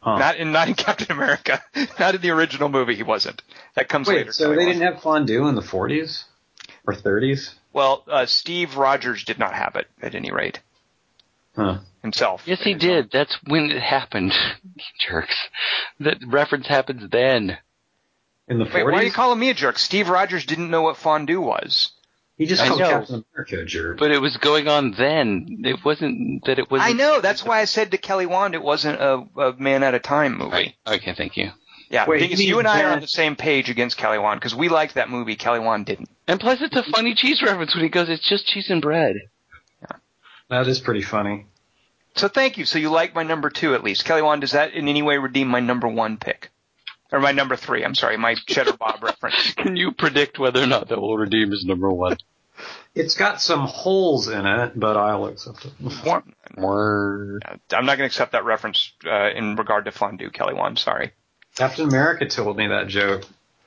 Huh. 0.02 0.18
Not 0.18 0.38
in 0.38 0.52
not 0.52 0.68
in 0.68 0.76
Captain 0.76 1.12
America. 1.12 1.62
not 2.00 2.16
in 2.16 2.22
the 2.22 2.32
original 2.32 2.70
movie. 2.70 2.96
He 2.96 3.04
wasn't. 3.04 3.42
That 3.76 3.88
comes 3.90 4.08
later. 4.08 4.26
Wait, 4.26 4.34
so 4.34 4.50
they 4.50 4.66
didn't 4.66 4.82
have 4.82 5.02
fondue 5.02 5.48
in 5.48 5.56
the 5.56 5.62
40s 5.62 6.24
or 6.88 6.94
30s? 6.94 7.54
Well, 7.74 8.04
uh, 8.08 8.26
Steve 8.26 8.76
Rogers 8.78 9.24
did 9.24 9.40
not 9.40 9.54
have 9.54 9.76
it 9.76 9.88
at 10.02 10.16
any 10.16 10.32
rate 10.32 10.60
Huh. 11.56 11.80
himself. 12.02 12.44
Yes, 12.46 12.62
he 12.64 12.74
did. 12.74 13.12
That's 13.12 13.38
when 13.46 13.72
it 13.72 13.82
happened. 13.82 14.34
You 14.64 14.84
jerks. 15.08 15.38
That 16.00 16.18
reference 16.26 16.68
happens 16.68 17.10
then. 17.10 17.58
In 18.50 18.58
the 18.58 18.66
Wait, 18.66 18.74
40s? 18.74 18.92
why 18.92 19.00
are 19.00 19.04
you 19.04 19.12
calling 19.12 19.40
me 19.40 19.50
a 19.50 19.54
jerk? 19.54 19.78
Steve 19.78 20.10
Rogers 20.10 20.46
didn't 20.46 20.70
know 20.72 20.82
what 20.82 20.98
fondue 20.98 21.40
was. 21.40 21.92
he 22.38 22.46
just 22.48 22.62
I 22.62 22.68
called 22.68 22.80
know. 22.80 22.90
Captain 22.90 23.24
America 23.34 23.60
a 23.62 23.66
jerk. 23.66 24.00
But 24.00 24.12
it 24.12 24.20
was 24.20 24.38
going 24.38 24.68
on 24.68 24.92
then. 24.98 25.62
It 25.66 25.86
wasn't 25.86 26.44
that 26.46 26.58
it 26.60 26.70
was. 26.72 26.82
I 26.84 26.94
know. 26.94 27.22
That's 27.22 27.46
why 27.46 27.60
I 27.60 27.66
said 27.66 27.92
to 27.92 27.98
Kelly 27.98 28.26
Wand 28.26 28.56
it 28.56 28.64
wasn't 28.64 29.00
a, 29.00 29.24
a 29.40 29.54
Man 29.58 29.84
at 29.84 29.94
a 29.94 30.00
Time 30.00 30.38
movie. 30.38 30.52
Right. 30.52 30.74
Okay, 30.88 31.14
thank 31.16 31.38
you. 31.38 31.52
Yeah, 31.92 32.08
Wait, 32.08 32.20
Dingus, 32.20 32.40
you 32.40 32.50
you 32.50 32.60
and 32.60 32.68
I 32.68 32.84
are 32.84 32.92
on 32.92 33.02
the 33.02 33.08
same 33.08 33.36
page 33.36 33.70
against 33.72 33.98
Kelly 33.98 34.20
Wand 34.20 34.40
because 34.40 34.54
we 34.54 34.70
liked 34.70 34.94
that 34.94 35.10
movie. 35.10 35.36
Kelly 35.36 35.60
Wand 35.60 35.88
didn't. 35.88 36.10
And 36.28 36.40
plus, 36.40 36.62
it's 36.62 36.76
a 36.76 36.84
funny 36.84 37.16
cheese 37.16 37.42
reference 37.42 37.74
when 37.74 37.84
he 37.84 37.90
goes, 37.90 38.10
"It's 38.10 38.28
just 38.28 38.46
cheese 38.46 38.70
and 38.70 38.80
bread." 38.82 39.16
that 40.50 40.68
is 40.68 40.80
pretty 40.80 41.02
funny. 41.02 41.46
So 42.16 42.28
thank 42.28 42.58
you. 42.58 42.66
So 42.66 42.80
you 42.80 42.90
like 42.90 43.16
my 43.16 43.24
number 43.24 43.50
two 43.50 43.74
at 43.76 43.84
least. 43.84 44.06
Kelly 44.06 44.22
Wand, 44.22 44.42
does 44.42 44.52
that 44.52 44.74
in 44.74 44.88
any 44.88 45.02
way 45.02 45.18
redeem 45.18 45.48
my 45.48 45.60
number 45.60 45.88
one 45.88 46.18
pick? 46.18 46.50
Or 47.12 47.20
my 47.20 47.32
number 47.32 47.56
three, 47.56 47.84
I'm 47.84 47.96
sorry, 47.96 48.18
my 48.18 48.36
Cheddar 48.48 48.74
Bob 48.74 49.02
reference. 49.04 49.54
Can 49.58 49.76
you 49.76 49.92
predict 49.92 50.38
whether 50.38 50.62
or 50.62 50.68
not 50.68 50.90
that 50.90 51.02
will 51.02 51.18
redeem 51.18 51.52
his 51.52 51.66
number 51.66 51.92
one? 51.92 52.18
It's 52.94 53.16
got 53.16 53.42
some 53.42 53.62
holes 53.62 54.28
in 54.28 54.46
it, 54.46 54.78
but 54.78 54.98
I'll 54.98 55.26
accept 55.28 55.66
it. 55.66 55.72
One- 56.06 56.34
Word. 56.58 57.44
I'm 57.72 57.86
not 57.86 57.98
going 57.98 58.10
to 58.10 58.14
accept 58.14 58.34
that 58.34 58.44
reference 58.44 58.92
uh, 59.06 59.30
in 59.30 59.56
regard 59.56 59.86
to 59.86 59.92
fondue, 59.92 60.30
Kelly 60.32 60.56
One, 60.56 60.76
Sorry. 60.76 61.12
Captain 61.56 61.88
America 61.88 62.28
told 62.28 62.58
me 62.58 62.68
that 62.68 62.88
joke 62.88 63.24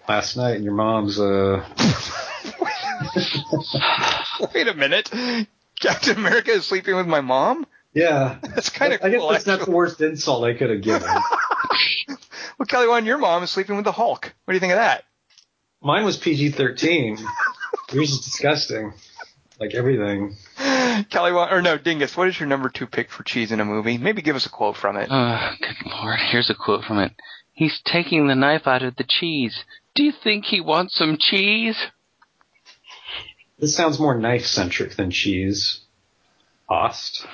last 0.09 0.37
night, 0.37 0.57
and 0.57 0.65
your 0.65 0.75
mom's, 0.75 1.19
uh, 1.19 1.65
Wait 4.55 4.69
a 4.69 4.75
minute. 4.75 5.11
Captain 5.81 6.17
America 6.17 6.51
is 6.53 6.67
sleeping 6.67 6.97
with 6.97 7.07
my 7.07 7.21
mom? 7.21 7.67
yeah. 7.95 8.39
That's 8.43 8.71
kind 8.71 8.93
of 8.93 9.01
I 9.03 9.11
guess 9.11 9.21
cool. 9.21 9.29
that's 9.31 9.47
not 9.47 9.61
the 9.65 9.71
worst 9.71 10.01
insult 10.01 10.45
I 10.45 10.55
could 10.55 10.71
have 10.71 10.83
given. 10.83 11.09
Well, 12.59 12.67
Kelly 12.67 12.87
Wand, 12.87 13.07
your 13.07 13.19
mom 13.19 13.43
is 13.43 13.51
sleeping 13.51 13.77
with 13.77 13.85
the 13.85 13.93
Hulk. 13.93 14.33
What 14.45 14.53
do 14.53 14.55
you 14.55 14.61
think 14.61 14.73
of 14.73 14.79
that? 14.79 15.05
Mine 15.83 16.05
was 16.05 16.17
PG-13. 16.17 17.19
Yours 17.93 18.11
is 18.11 18.21
disgusting. 18.21 18.93
Like 19.59 19.75
everything. 19.75 20.37
Kelly 21.11 21.33
Wand, 21.33 21.53
or 21.53 21.63
no, 21.63 21.79
Dingus, 21.79 22.17
what 22.17 22.29
is 22.29 22.39
your 22.39 22.49
number 22.49 22.69
two 22.69 22.87
pick 22.87 23.11
for 23.11 23.23
cheese 23.23 23.53
in 23.53 23.61
a 23.61 23.65
movie? 23.65 23.99
Maybe 23.99 24.23
give 24.23 24.37
us 24.37 24.47
a 24.47 24.51
quote 24.51 24.77
from 24.77 24.97
it. 24.97 25.11
Uh, 25.11 25.53
good 25.61 25.91
lord. 25.91 26.19
Here's 26.31 26.51
a 26.51 26.55
quote 26.55 26.85
from 26.85 26.99
it. 26.99 27.13
He's 27.53 27.81
taking 27.85 28.29
the 28.29 28.35
knife 28.35 28.67
out 28.67 28.83
of 28.83 28.97
the 28.97 29.05
cheese. 29.09 29.65
Do 29.95 30.03
you 30.03 30.13
think 30.13 30.45
he 30.45 30.61
wants 30.61 30.95
some 30.97 31.17
cheese? 31.19 31.77
This 33.59 33.77
sounds 33.77 33.99
more 33.99 34.19
knife-centric 34.19 34.97
than 34.97 35.11
cheese. 35.11 35.81
Ost. 36.69 37.27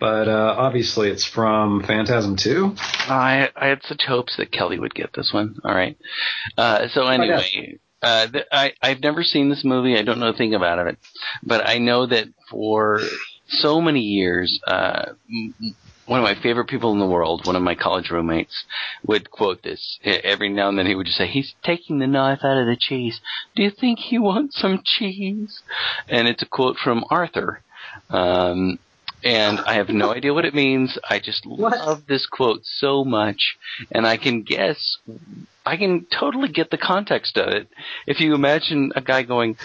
But, 0.00 0.28
uh, 0.28 0.54
obviously 0.56 1.10
it's 1.10 1.24
from 1.24 1.82
Phantasm 1.82 2.36
2. 2.36 2.74
I 3.08 3.48
I 3.56 3.66
had 3.66 3.82
such 3.82 4.02
hopes 4.06 4.36
that 4.36 4.52
Kelly 4.52 4.78
would 4.78 4.94
get 4.94 5.12
this 5.12 5.32
one. 5.32 5.56
All 5.64 5.74
right. 5.74 5.96
Uh, 6.56 6.88
so 6.88 7.06
anyway, 7.06 7.78
uh, 8.02 8.26
th- 8.28 8.46
I 8.52 8.72
I've 8.80 9.00
never 9.00 9.22
seen 9.24 9.48
this 9.48 9.64
movie. 9.64 9.98
I 9.98 10.02
don't 10.02 10.20
know 10.20 10.28
a 10.28 10.32
thing 10.36 10.54
about 10.54 10.86
it, 10.86 10.98
but 11.42 11.68
I 11.68 11.78
know 11.78 12.06
that 12.06 12.28
for 12.50 13.00
so 13.48 13.80
many 13.80 14.00
years, 14.00 14.60
uh, 14.66 15.12
one 16.06 16.20
of 16.20 16.24
my 16.24 16.40
favorite 16.40 16.68
people 16.68 16.92
in 16.92 17.00
the 17.00 17.06
world, 17.06 17.46
one 17.46 17.56
of 17.56 17.62
my 17.62 17.74
college 17.74 18.10
roommates, 18.10 18.64
would 19.06 19.30
quote 19.30 19.62
this 19.62 19.98
every 20.04 20.48
now 20.48 20.68
and 20.68 20.78
then. 20.78 20.86
He 20.86 20.94
would 20.94 21.06
just 21.06 21.18
say, 21.18 21.26
"He's 21.26 21.54
taking 21.64 21.98
the 21.98 22.06
knife 22.06 22.40
out 22.44 22.56
of 22.56 22.66
the 22.66 22.76
cheese. 22.78 23.20
Do 23.56 23.62
you 23.62 23.70
think 23.70 23.98
he 23.98 24.18
wants 24.18 24.60
some 24.60 24.80
cheese?" 24.84 25.60
And 26.08 26.28
it's 26.28 26.42
a 26.42 26.46
quote 26.46 26.76
from 26.78 27.04
Arthur. 27.10 27.62
Um, 28.10 28.78
and 29.24 29.60
I 29.60 29.74
have 29.74 29.88
no 29.88 30.12
idea 30.12 30.32
what 30.32 30.44
it 30.44 30.54
means. 30.54 30.98
I 31.08 31.18
just 31.18 31.44
love 31.46 32.06
this 32.06 32.26
quote 32.26 32.60
so 32.64 33.04
much, 33.04 33.56
and 33.92 34.06
I 34.06 34.16
can 34.16 34.42
guess, 34.42 34.98
I 35.66 35.76
can 35.76 36.06
totally 36.06 36.48
get 36.48 36.70
the 36.70 36.78
context 36.78 37.36
of 37.36 37.48
it. 37.48 37.68
If 38.06 38.20
you 38.20 38.34
imagine 38.34 38.92
a 38.96 39.00
guy 39.00 39.22
going, 39.22 39.56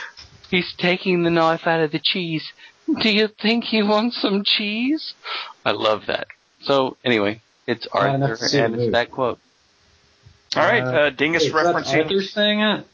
"He's 0.50 0.74
taking 0.78 1.24
the 1.24 1.30
knife 1.30 1.68
out 1.68 1.82
of 1.82 1.92
the 1.92 2.00
cheese. 2.04 2.52
Do 3.02 3.10
you 3.10 3.30
think 3.42 3.64
he 3.66 3.82
wants 3.84 4.22
some 4.22 4.44
cheese?" 4.46 5.14
I 5.66 5.72
love 5.72 6.04
that. 6.08 6.28
So 6.64 6.98
anyway, 7.04 7.42
it's 7.68 7.88
Arthur, 7.92 8.36
to 8.36 8.38
see 8.38 8.58
the 8.58 8.66
and 8.66 8.76
it's 8.76 8.92
that 8.92 9.12
quote. 9.12 9.40
All 10.56 10.64
right, 10.64 10.84
Uh, 10.84 10.92
uh, 10.92 11.10
Dingus 11.10 11.44
Wait, 11.44 11.52
so 11.52 11.64
that's 11.74 11.90
referencing. 11.90 12.04
Arthur 12.04 12.22
saying 12.22 12.60
it? 12.60 12.88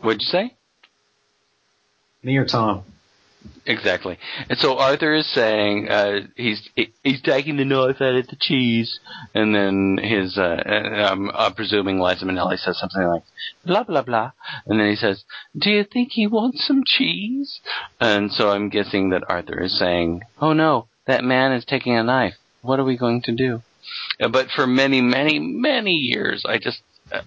What'd 0.00 0.20
you 0.22 0.26
say? 0.28 0.54
Me 2.22 2.36
or 2.36 2.44
Tom? 2.44 2.84
Exactly. 3.66 4.18
And 4.48 4.58
so 4.58 4.76
Arthur 4.78 5.14
is 5.14 5.32
saying 5.32 5.88
uh, 5.88 6.20
he's 6.36 6.68
he's 7.02 7.22
taking 7.22 7.56
the 7.56 7.64
knife 7.64 8.00
out 8.00 8.14
of 8.14 8.26
the 8.26 8.36
cheese, 8.38 9.00
and 9.34 9.54
then 9.54 9.98
his 10.02 10.36
uh, 10.36 10.62
uh, 10.66 11.08
I'm, 11.10 11.30
I'm 11.30 11.54
presuming 11.54 11.98
Liza 11.98 12.26
Minnelli 12.26 12.58
says 12.58 12.78
something 12.78 13.02
like 13.02 13.22
blah 13.64 13.84
blah 13.84 14.02
blah, 14.02 14.32
and 14.66 14.78
then 14.78 14.88
he 14.88 14.96
says, 14.96 15.24
"Do 15.56 15.70
you 15.70 15.84
think 15.84 16.10
he 16.12 16.26
wants 16.26 16.66
some 16.66 16.82
cheese?" 16.84 17.60
And 18.00 18.30
so 18.30 18.50
I'm 18.50 18.68
guessing 18.68 19.10
that 19.10 19.24
Arthur 19.28 19.62
is 19.62 19.78
saying, 19.78 20.22
"Oh 20.40 20.52
no, 20.52 20.88
that 21.06 21.24
man 21.24 21.52
is 21.52 21.64
taking 21.64 21.96
a 21.96 22.02
knife. 22.02 22.34
What 22.60 22.78
are 22.80 22.84
we 22.84 22.98
going 22.98 23.22
to 23.22 23.32
do?" 23.32 23.62
Uh, 24.20 24.28
but 24.28 24.48
for 24.50 24.66
many 24.66 25.00
many 25.00 25.38
many 25.38 25.92
years, 25.92 26.44
I 26.46 26.58
just. 26.58 26.82
Uh, 27.12 27.20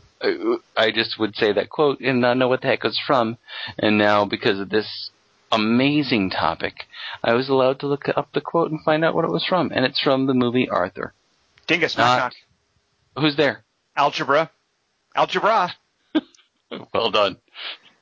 I 0.76 0.90
just 0.90 1.20
would 1.20 1.36
say 1.36 1.54
that 1.54 1.70
quote 1.70 2.00
and 2.00 2.22
not 2.22 2.38
know 2.38 2.48
what 2.48 2.62
the 2.62 2.68
heck 2.68 2.84
it's 2.84 3.00
from, 3.06 3.38
and 3.78 4.00
now 4.00 4.26
because 4.26 4.60
of 4.60 4.70
this 4.70 5.12
amazing 5.52 6.30
topic, 6.30 6.86
I 7.24 7.34
was 7.34 7.50
allowed 7.50 7.80
to 7.82 7.88
look 7.88 8.06
up 8.16 8.30
the 8.34 8.42
quote 8.42 8.72
and 8.72 8.84
find 8.84 9.04
out 9.06 9.16
what 9.16 9.26
it 9.26 9.32
was 9.32 9.46
from, 9.46 9.72
and 9.74 9.86
it's 9.86 10.00
from 10.00 10.26
the 10.28 10.34
movie 10.34 10.70
Arthur. 10.70 11.14
Dingus, 11.68 11.98
knock, 11.98 12.20
knock. 12.20 12.34
Who's 13.24 13.36
there? 13.36 13.64
Algebra. 13.96 14.50
Algebra. 15.16 15.74
Well 16.94 17.12
done. 17.12 17.38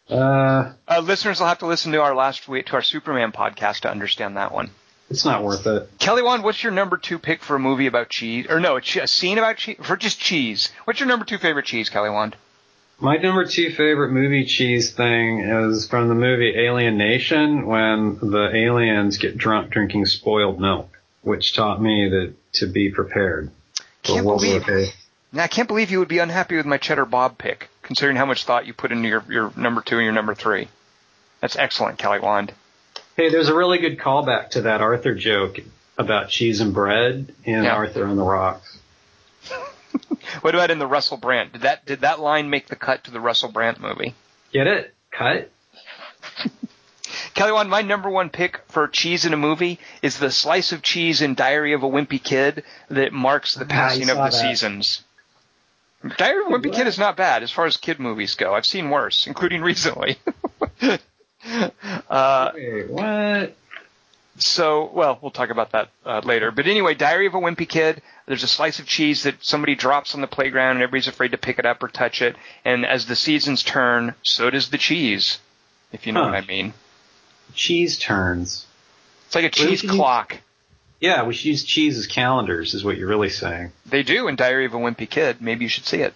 Uh, 0.09 0.73
Uh, 0.88 0.99
listeners 1.01 1.39
will 1.39 1.47
have 1.47 1.59
to 1.59 1.67
listen 1.67 1.91
to 1.91 2.01
our 2.01 2.15
last 2.15 2.47
week, 2.47 2.65
to 2.67 2.73
our 2.73 2.81
Superman 2.81 3.31
podcast 3.31 3.81
to 3.81 3.91
understand 3.91 4.38
that 4.38 4.51
one. 4.51 4.72
it's 5.09 5.23
not 5.23 5.43
worth 5.43 5.67
it. 5.67 5.88
Kelly 5.99 6.23
Wand, 6.23 6.43
what's 6.43 6.63
your 6.63 6.72
number 6.72 6.97
two 6.97 7.19
pick 7.19 7.43
for 7.43 7.55
a 7.55 7.59
movie 7.59 7.85
about 7.85 8.09
cheese? 8.09 8.47
Or 8.49 8.59
no, 8.59 8.76
a, 8.77 8.81
che- 8.81 9.01
a 9.01 9.07
scene 9.07 9.38
about 9.38 9.57
cheese? 9.57 9.77
For 9.84 9.95
just 9.97 10.19
cheese. 10.19 10.72
What's 10.85 10.99
your 10.99 11.07
number 11.07 11.26
two 11.26 11.38
favorite 11.38 11.65
cheese, 11.65 11.89
Kelly 11.89 12.09
Wand? 12.09 12.35
My 12.99 13.17
number 13.17 13.45
two 13.45 13.72
favorite 13.72 14.11
movie 14.11 14.45
cheese 14.45 14.91
thing 14.93 15.41
is 15.41 15.88
from 15.88 16.07
the 16.07 16.15
movie 16.15 16.53
Alien 16.57 16.97
Nation 16.97 17.65
when 17.65 18.17
the 18.19 18.51
aliens 18.53 19.17
get 19.17 19.38
drunk 19.38 19.69
drinking 19.69 20.05
spoiled 20.05 20.59
milk, 20.61 20.89
which 21.22 21.55
taught 21.55 21.81
me 21.81 22.09
that 22.09 22.34
to 22.53 22.67
be 22.67 22.89
prepared 22.91 23.51
Can't 24.03 24.23
believe-. 24.26 24.93
Now, 25.34 25.43
I 25.43 25.47
can't 25.47 25.67
believe 25.67 25.91
you 25.91 25.99
would 25.99 26.07
be 26.07 26.19
unhappy 26.19 26.55
with 26.55 26.65
my 26.65 26.77
Cheddar 26.77 27.03
Bob 27.05 27.38
pick, 27.38 27.69
considering 27.81 28.15
how 28.15 28.26
much 28.26 28.45
thought 28.45 28.65
you 28.65 28.73
put 28.73 28.93
into 28.93 29.09
your, 29.09 29.26
your 29.30 29.51
number 29.57 29.81
two 29.81 29.97
and 29.97 30.05
your 30.05 30.13
number 30.13 30.34
three. 30.34 30.69
That's 31.41 31.57
excellent, 31.57 31.97
Kelly 31.97 32.19
Wand. 32.19 32.53
Hey, 33.17 33.30
there's 33.30 33.49
a 33.49 33.55
really 33.55 33.80
good 33.80 33.97
callback 33.97 34.51
to 34.51 34.61
that 34.61 34.80
Arthur 34.80 35.13
joke 35.13 35.59
about 35.97 36.30
cheese 36.30 36.61
and 36.61 36.73
bread 36.73 37.34
in 37.43 37.63
Yeah. 37.65 37.76
Arthur 37.76 38.05
on 38.05 38.15
the 38.15 38.23
Rocks. 38.23 38.74
What 40.41 40.53
about 40.55 40.72
in 40.72 40.80
the 40.80 40.88
Russell 40.88 41.17
Brand? 41.17 41.51
Did 41.53 41.61
that 41.61 41.85
did 41.85 42.01
that 42.01 42.19
line 42.19 42.49
make 42.49 42.67
the 42.67 42.76
cut 42.76 43.03
to 43.05 43.11
the 43.11 43.19
Russell 43.19 43.51
Brand 43.51 43.80
movie? 43.80 44.13
Get 44.51 44.67
it? 44.67 44.93
Cut? 45.11 45.51
Kelly 47.34 47.51
Wand, 47.51 47.69
my 47.69 47.81
number 47.81 48.09
one 48.09 48.30
pick 48.30 48.61
for 48.67 48.88
cheese 48.88 49.26
in 49.26 49.34
a 49.34 49.38
movie 49.38 49.80
is 50.01 50.17
the 50.19 50.31
slice 50.31 50.72
of 50.72 50.81
cheese 50.81 51.22
in 51.22 51.35
Diary 51.35 51.73
of 51.73 51.84
a 51.84 51.88
Wimpy 51.88 52.22
Kid 52.22 52.63
that 52.89 53.13
marks 53.13 53.53
the 53.55 53.65
Ah, 53.65 53.67
passing 53.67 54.09
of 54.09 54.17
the 54.17 54.23
that. 54.23 54.34
seasons. 54.34 55.03
Diary 56.17 56.45
of 56.45 56.51
a 56.51 56.55
Wimpy 56.57 56.73
Kid 56.73 56.88
is 56.88 56.97
not 56.97 57.15
bad 57.17 57.43
as 57.43 57.51
far 57.51 57.65
as 57.65 57.77
kid 57.77 57.99
movies 57.99 58.35
go. 58.35 58.53
I've 58.53 58.65
seen 58.65 58.89
worse, 58.89 59.27
including 59.27 59.61
recently. 59.72 60.17
uh, 62.09 62.51
Wait, 62.53 62.89
what? 62.89 63.55
So, 64.38 64.90
well, 64.94 65.18
we'll 65.22 65.32
talk 65.32 65.49
about 65.49 65.72
that 65.72 65.90
uh, 66.06 66.22
later. 66.24 66.52
But 66.52 66.68
anyway, 66.68 66.94
Diary 66.94 67.28
of 67.28 67.34
a 67.36 67.40
Wimpy 67.40 67.68
Kid. 67.68 68.02
There's 68.26 68.44
a 68.44 68.48
slice 68.48 68.80
of 68.80 68.86
cheese 68.86 69.24
that 69.24 69.36
somebody 69.44 69.76
drops 69.76 70.14
on 70.16 70.22
the 70.22 70.28
playground, 70.28 70.72
and 70.78 70.84
everybody's 70.84 71.07
afraid 71.07 71.32
to 71.32 71.38
pick 71.38 71.60
it 71.60 71.66
up 71.66 71.82
or 71.84 71.88
touch 71.88 72.22
it. 72.22 72.36
And 72.66 72.86
as 72.86 73.06
the 73.06 73.16
seasons 73.16 73.64
turn, 73.64 74.16
so 74.24 74.49
does 74.49 74.70
the 74.70 74.78
cheese, 74.78 75.40
if 75.91 76.06
you 76.07 76.12
know 76.14 76.24
Huh. 76.24 76.32
what 76.32 76.44
I 76.44 76.45
mean. 76.48 76.74
Cheese 77.53 77.98
turns. 77.98 78.66
It's 79.28 79.36
like 79.36 79.45
a 79.45 79.49
cheese 79.49 79.82
clock. 79.82 80.38
Yeah, 80.99 81.24
we 81.24 81.34
should 81.34 81.45
use 81.45 81.64
cheese 81.64 81.98
as 81.98 82.07
calendars, 82.07 82.74
is 82.74 82.84
what 82.84 82.98
you're 82.98 83.07
really 83.07 83.30
saying. 83.30 83.72
They 83.86 84.02
do 84.03 84.28
in 84.28 84.36
Diary 84.36 84.66
of 84.66 84.74
a 84.74 84.78
Wimpy 84.78 85.10
Kid. 85.10 85.41
Maybe 85.41 85.66
you 85.66 85.70
should 85.70 85.86
see 85.86 85.98
it. 86.02 86.14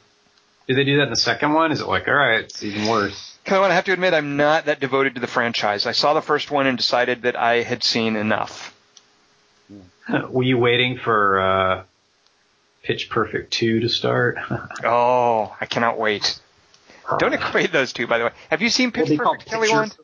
Did 0.69 0.77
they 0.77 0.83
do 0.83 0.97
that 0.97 1.03
in 1.05 1.09
the 1.09 1.15
second 1.15 1.53
one? 1.53 1.71
Is 1.71 1.81
it 1.81 1.87
like, 1.87 2.07
all 2.07 2.13
right, 2.13 2.41
it's 2.41 2.61
even 2.61 2.87
worse? 2.87 3.35
Kind 3.43 3.63
of, 3.65 3.71
I 3.71 3.73
have 3.73 3.85
to 3.85 3.91
admit, 3.91 4.13
I'm 4.13 4.37
not 4.37 4.65
that 4.65 4.79
devoted 4.79 5.15
to 5.15 5.21
the 5.21 5.25
franchise. 5.25 5.87
I 5.87 5.93
saw 5.93 6.13
the 6.13 6.21
first 6.21 6.51
one 6.51 6.67
and 6.67 6.77
decided 6.77 7.23
that 7.23 7.35
I 7.35 7.63
had 7.63 7.83
seen 7.83 8.15
enough. 8.15 8.71
Were 10.29 10.43
you 10.43 10.59
waiting 10.59 10.99
for 10.99 11.39
uh, 11.39 11.83
Pitch 12.83 13.09
Perfect 13.09 13.51
2 13.53 13.79
to 13.79 13.89
start? 13.89 14.37
Oh, 14.83 15.55
I 15.59 15.65
cannot 15.65 15.97
wait. 15.99 16.39
Don't 17.17 17.33
equate 17.33 17.71
those 17.71 17.91
two, 17.91 18.05
by 18.05 18.19
the 18.19 18.25
way. 18.25 18.31
Have 18.51 18.61
you 18.61 18.69
seen 18.69 18.91
Pitch 18.91 19.09
Well, 19.09 19.31
Perfect, 19.33 19.49
Kelly 19.49 19.67
picture- 19.69 19.75
Wand? 19.79 19.97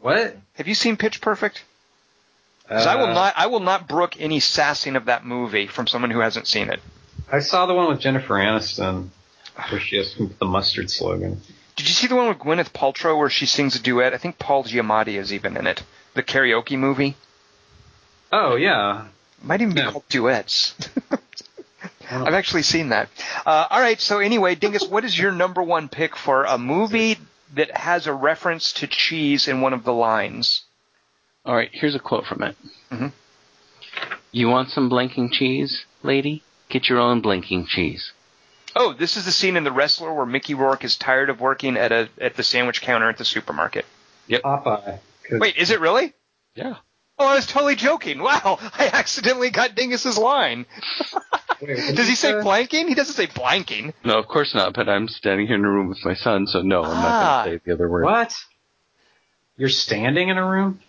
what? 0.00 0.36
Have 0.54 0.66
you 0.66 0.74
seen 0.74 0.96
Pitch 0.96 1.20
Perfect? 1.20 1.62
'Cause 2.70 2.86
I 2.86 2.96
will 2.96 3.08
Uh, 3.08 3.12
not, 3.12 3.34
I 3.36 3.46
will 3.48 3.60
not 3.60 3.86
brook 3.86 4.14
any 4.18 4.40
sassing 4.40 4.96
of 4.96 5.04
that 5.04 5.26
movie 5.26 5.66
from 5.66 5.86
someone 5.86 6.10
who 6.10 6.20
hasn't 6.20 6.46
seen 6.48 6.70
it. 6.70 6.80
I 7.30 7.40
saw 7.40 7.66
the 7.66 7.74
one 7.74 7.88
with 7.88 8.00
Jennifer 8.00 8.34
Aniston, 8.34 9.10
where 9.70 9.80
she 9.80 9.96
has 9.96 10.14
the 10.38 10.44
mustard 10.46 10.90
slogan. 10.90 11.40
Did 11.76 11.88
you 11.88 11.94
see 11.94 12.06
the 12.06 12.16
one 12.16 12.28
with 12.28 12.38
Gwyneth 12.38 12.72
Paltrow 12.72 13.18
where 13.18 13.30
she 13.30 13.46
sings 13.46 13.76
a 13.76 13.82
duet? 13.82 14.14
I 14.14 14.18
think 14.18 14.38
Paul 14.38 14.64
Giamatti 14.64 15.18
is 15.18 15.32
even 15.32 15.56
in 15.56 15.66
it. 15.66 15.82
The 16.14 16.22
karaoke 16.22 16.78
movie. 16.78 17.16
Oh 18.32 18.56
yeah, 18.56 19.06
Might 19.42 19.60
even 19.60 19.74
be 19.74 19.80
Yeah. 19.80 19.92
called 19.92 20.08
duets. 20.08 20.74
I've 22.10 22.34
actually 22.34 22.62
seen 22.62 22.90
that. 22.90 23.08
Uh, 23.44 23.66
all 23.70 23.80
right. 23.80 24.00
So 24.00 24.18
anyway, 24.20 24.54
Dingus, 24.54 24.86
what 24.88 25.04
is 25.04 25.18
your 25.18 25.32
number 25.32 25.62
one 25.62 25.88
pick 25.88 26.16
for 26.16 26.44
a 26.44 26.56
movie 26.56 27.18
that 27.54 27.76
has 27.76 28.06
a 28.06 28.12
reference 28.12 28.72
to 28.74 28.86
cheese 28.86 29.48
in 29.48 29.60
one 29.60 29.72
of 29.72 29.84
the 29.84 29.92
lines? 29.92 30.62
All 31.44 31.54
right, 31.54 31.70
here's 31.72 31.94
a 31.94 31.98
quote 32.00 32.24
from 32.26 32.42
it. 32.42 32.56
Mhm. 32.92 33.12
You 34.32 34.48
want 34.48 34.70
some 34.70 34.88
blinking 34.88 35.30
cheese, 35.32 35.84
lady? 36.02 36.42
Get 36.68 36.88
your 36.88 36.98
own 36.98 37.20
blinking 37.20 37.66
cheese. 37.66 38.12
Oh, 38.78 38.92
this 38.92 39.16
is 39.16 39.24
the 39.24 39.32
scene 39.32 39.56
in 39.56 39.64
The 39.64 39.72
Wrestler 39.72 40.12
where 40.12 40.26
Mickey 40.26 40.54
Rourke 40.54 40.84
is 40.84 40.96
tired 40.96 41.30
of 41.30 41.40
working 41.40 41.76
at 41.76 41.92
a 41.92 42.08
at 42.20 42.36
the 42.36 42.42
sandwich 42.42 42.82
counter 42.82 43.08
at 43.08 43.16
the 43.18 43.24
supermarket. 43.24 43.86
Popeye. 44.28 44.98
'Cause- 45.28 45.40
Wait, 45.40 45.56
is 45.56 45.70
it 45.70 45.80
really? 45.80 46.12
Yeah. 46.54 46.74
Oh, 47.18 47.26
I 47.26 47.34
was 47.36 47.46
totally 47.46 47.76
joking. 47.76 48.18
Wow, 48.22 48.58
I 48.60 48.90
accidentally 48.92 49.48
got 49.50 49.74
Dingus's 49.74 50.18
line. 50.18 50.66
Wait, 51.62 51.76
Does 51.96 52.06
he 52.06 52.14
say 52.14 52.32
blanking? 52.34 52.88
He 52.88 52.94
doesn't 52.94 53.14
say 53.14 53.26
blanking. 53.26 53.94
No, 54.04 54.18
of 54.18 54.28
course 54.28 54.54
not. 54.54 54.74
But 54.74 54.88
I'm 54.90 55.08
standing 55.08 55.46
here 55.46 55.56
in 55.56 55.64
a 55.64 55.68
room 55.70 55.88
with 55.88 56.04
my 56.04 56.14
son, 56.14 56.46
so 56.46 56.60
no, 56.60 56.82
I'm 56.84 56.90
Ah. 56.90 57.00
not 57.00 57.44
going 57.46 57.58
to 57.58 57.58
say 57.58 57.62
the 57.66 57.72
other 57.74 57.88
word. 57.88 58.04
What? 58.04 58.34
You're 59.56 59.70
standing 59.70 60.28
in 60.28 60.36
a 60.36 60.46
room? 60.46 60.80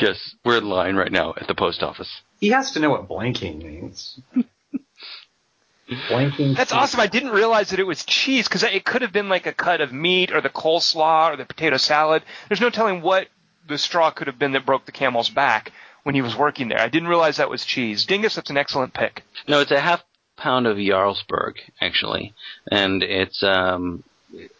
Yes, 0.00 0.34
we're 0.44 0.58
in 0.58 0.68
line 0.68 0.94
right 0.94 1.10
now 1.10 1.34
at 1.36 1.48
the 1.48 1.54
post 1.56 1.82
office. 1.82 2.20
He 2.38 2.50
has 2.50 2.70
to 2.72 2.78
know 2.80 2.90
what 2.90 3.08
blanking 3.08 3.58
means. 3.64 4.20
blanking. 6.08 6.56
That's 6.56 6.72
awesome. 6.72 7.00
I 7.00 7.06
didn't 7.06 7.30
realize 7.30 7.70
that 7.70 7.80
it 7.80 7.86
was 7.86 8.04
cheese 8.04 8.48
because 8.48 8.62
it 8.62 8.84
could 8.84 9.02
have 9.02 9.12
been 9.12 9.28
like 9.28 9.46
a 9.46 9.52
cut 9.52 9.80
of 9.80 9.92
meat 9.92 10.32
or 10.32 10.40
the 10.40 10.48
coleslaw 10.48 11.32
or 11.32 11.36
the 11.36 11.44
potato 11.44 11.76
salad. 11.76 12.22
There's 12.48 12.60
no 12.60 12.70
telling 12.70 13.02
what 13.02 13.28
the 13.68 13.78
straw 13.78 14.10
could 14.10 14.26
have 14.26 14.38
been 14.38 14.52
that 14.52 14.66
broke 14.66 14.86
the 14.86 14.92
camel's 14.92 15.30
back 15.30 15.72
when 16.02 16.14
he 16.14 16.22
was 16.22 16.36
working 16.36 16.68
there. 16.68 16.80
I 16.80 16.88
didn't 16.88 17.08
realize 17.08 17.36
that 17.36 17.50
was 17.50 17.64
cheese. 17.64 18.04
Dingus, 18.04 18.34
that's 18.34 18.50
an 18.50 18.56
excellent 18.56 18.94
pick. 18.94 19.22
No, 19.46 19.60
it's 19.60 19.70
a 19.70 19.80
half 19.80 20.02
pound 20.36 20.66
of 20.66 20.76
Jarlsberg 20.76 21.54
actually, 21.80 22.34
and 22.70 23.02
it's 23.02 23.42
um, 23.42 24.02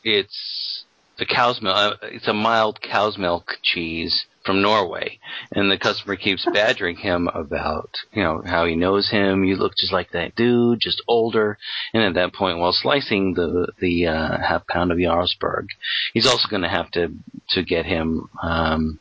it's 0.05 0.72
the 1.19 1.27
cow's 1.27 1.61
milk. 1.61 1.77
Uh, 1.77 1.95
it's 2.03 2.29
a 2.29 2.33
mild 2.33 2.81
cow's 2.81 3.19
milk 3.19 3.59
cheese 3.63 4.27
from 4.45 4.63
Norway, 4.63 5.19
and 5.53 5.71
the 5.71 5.79
customer 5.79 6.17
keeps 6.17 6.45
badgering 6.53 6.97
him 6.97 7.29
about 7.29 7.91
you 8.13 8.23
know 8.23 8.43
how 8.45 8.65
he 8.65 8.77
knows 8.77 9.11
him. 9.11 9.45
You 9.45 9.57
look 9.57 9.77
just 9.77 9.93
like 9.93 10.13
that 10.13 10.35
dude, 10.35 10.81
just 10.81 11.03
older. 11.07 11.59
And 11.93 12.03
at 12.03 12.15
that 12.15 12.35
point, 12.35 12.59
while 12.59 12.73
slicing 12.73 13.35
the 13.35 13.69
the 13.79 14.09
uh, 14.09 14.39
half 14.39 14.67
pound 14.67 14.93
of 14.93 14.99
Jarlsberg, 14.99 15.67
he's 16.13 16.27
also 16.27 16.49
going 16.49 16.63
to 16.63 16.69
have 16.69 16.91
to 16.93 17.13
to 17.51 17.63
get 17.63 17.87
him. 17.87 18.29
Um, 18.43 18.99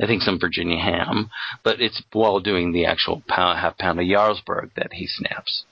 I 0.00 0.06
think 0.06 0.22
some 0.22 0.38
Virginia 0.38 0.78
ham, 0.78 1.30
but 1.62 1.80
it's 1.80 2.02
while 2.12 2.40
doing 2.40 2.72
the 2.72 2.86
actual 2.86 3.22
pound, 3.26 3.58
half 3.58 3.78
pound 3.78 3.98
of 3.98 4.06
Jarlsberg 4.06 4.70
that 4.74 4.92
he 4.92 5.06
snaps. 5.06 5.64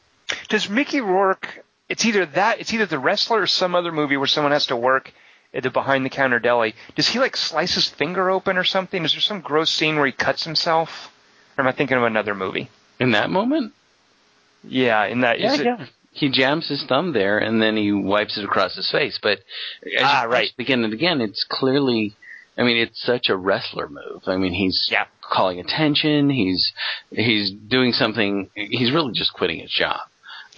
Does 0.48 0.70
Mickey 0.70 1.00
Rourke? 1.00 1.64
It's 1.88 2.06
either 2.06 2.24
that. 2.26 2.60
It's 2.60 2.72
either 2.72 2.86
the 2.86 2.98
wrestler 2.98 3.42
or 3.42 3.46
some 3.46 3.74
other 3.74 3.92
movie 3.92 4.16
where 4.16 4.26
someone 4.26 4.52
has 4.52 4.66
to 4.66 4.76
work 4.76 5.12
at 5.54 5.62
the 5.62 5.70
behind 5.70 6.04
the 6.04 6.10
counter 6.10 6.38
deli. 6.40 6.74
Does 6.96 7.08
he 7.08 7.18
like 7.18 7.36
slice 7.36 7.74
his 7.74 7.88
finger 7.88 8.30
open 8.30 8.58
or 8.58 8.64
something? 8.64 9.04
Is 9.04 9.12
there 9.12 9.20
some 9.20 9.40
gross 9.40 9.70
scene 9.70 9.96
where 9.96 10.06
he 10.06 10.12
cuts 10.12 10.44
himself? 10.44 11.10
Or 11.56 11.62
am 11.62 11.68
I 11.68 11.72
thinking 11.72 11.96
of 11.96 12.02
another 12.02 12.34
movie? 12.34 12.68
In 12.98 13.12
that 13.12 13.30
moment, 13.30 13.72
Yeah, 14.62 15.04
in 15.04 15.20
that. 15.20 15.38
is 15.40 15.60
it, 15.60 15.66
He 16.12 16.30
jams 16.30 16.68
his 16.68 16.84
thumb 16.84 17.12
there 17.12 17.38
and 17.38 17.60
then 17.62 17.76
he 17.76 17.92
wipes 17.92 18.36
it 18.38 18.44
across 18.44 18.74
his 18.76 18.90
face. 18.90 19.18
But 19.22 19.38
as 19.98 20.02
Ah, 20.02 20.22
you 20.24 20.28
right. 20.30 20.50
Again 20.58 20.84
and 20.84 20.92
again, 20.92 21.20
it's 21.20 21.44
clearly. 21.48 22.14
I 22.56 22.62
mean, 22.62 22.76
it's 22.76 23.02
such 23.02 23.28
a 23.30 23.36
wrestler 23.36 23.88
move. 23.88 24.22
I 24.26 24.36
mean, 24.36 24.52
he's 24.52 24.88
Yeah. 24.90 25.06
calling 25.20 25.58
attention. 25.58 26.30
He's 26.30 26.72
he's 27.10 27.50
doing 27.50 27.92
something. 27.92 28.48
He's 28.54 28.92
really 28.92 29.12
just 29.12 29.32
quitting 29.32 29.58
his 29.58 29.70
job. 29.72 29.98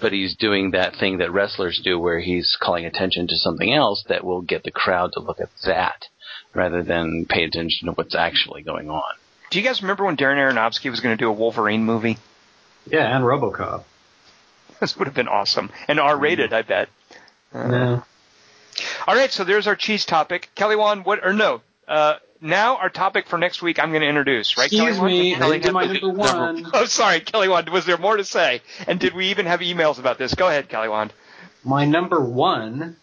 But 0.01 0.13
he's 0.13 0.37
doing 0.37 0.73
that 0.73 0.97
thing 0.97 1.19
that 1.19 1.33
wrestlers 1.33 1.81
do, 1.83 1.99
where 1.99 2.21
he's 2.21 2.57
calling 2.61 2.85
attention 2.85 3.29
to 3.29 3.37
something 3.37 3.73
else 3.73 4.05
that 4.09 4.25
will 4.25 4.43
get 4.43 4.63
the 4.63 4.71
crowd 4.71 5.13
to 5.15 5.21
look 5.21 5.41
at 5.41 5.49
that, 5.65 6.09
rather 6.55 6.83
than 6.83 7.27
pay 7.29 7.45
attention 7.45 7.87
to 7.87 7.93
what's 7.93 8.15
actually 8.15 8.63
going 8.63 8.91
on. 8.91 9.15
Do 9.51 9.59
you 9.59 9.65
guys 9.65 9.81
remember 9.81 10.05
when 10.05 10.17
Darren 10.17 10.37
Aronofsky 10.37 10.91
was 10.91 11.01
going 11.01 11.17
to 11.17 11.23
do 11.23 11.29
a 11.29 11.33
Wolverine 11.33 11.85
movie? 11.85 12.19
Yeah, 12.87 13.15
and 13.15 13.25
RoboCop. 13.25 13.85
This 14.79 14.95
would 14.99 15.07
have 15.07 15.15
been 15.15 15.29
awesome 15.29 15.71
and 15.89 15.99
R-rated, 15.99 16.53
I 16.53 16.61
bet. 16.61 16.91
Yeah. 17.55 18.03
All 19.07 19.15
right, 19.15 19.33
so 19.33 19.43
there's 19.43 19.67
our 19.67 19.75
cheese 19.75 20.05
topic. 20.05 20.51
Kelly 20.55 20.77
Wand, 20.77 21.07
what 21.07 21.25
or 21.25 21.33
no? 21.33 21.63
Uh, 21.89 22.17
now 22.41 22.77
our 22.77 22.89
topic 22.89 23.29
for 23.29 23.39
next 23.39 23.63
week, 23.63 23.79
I'm 23.79 23.91
going 23.91 24.03
to 24.03 24.09
introduce. 24.09 24.57
Right, 24.57 24.67
Excuse 24.67 24.97
Kelly 24.97 25.13
me, 25.13 25.33
Wand? 25.33 25.45
I 25.45 25.51
didn't 25.51 25.65
do 25.65 25.73
my 25.73 25.87
number 25.87 26.09
one. 26.11 26.71
Oh, 26.73 26.87
sorry, 26.87 27.21
Kelly 27.21 27.49
Wand. 27.49 27.69
Was 27.69 27.87
there 27.87 27.99
more 27.99 28.17
to 28.17 28.25
say? 28.25 28.63
And 28.87 29.01
did 29.01 29.15
we 29.15 29.29
even 29.29 29.47
have 29.47 29.61
emails 29.61 29.99
about 29.99 30.19
this? 30.19 30.35
Go 30.35 30.49
ahead, 30.49 30.69
Kelly 30.69 30.89
Wand. 30.89 31.13
My 31.65 31.85
number 31.85 32.21
one 32.21 32.97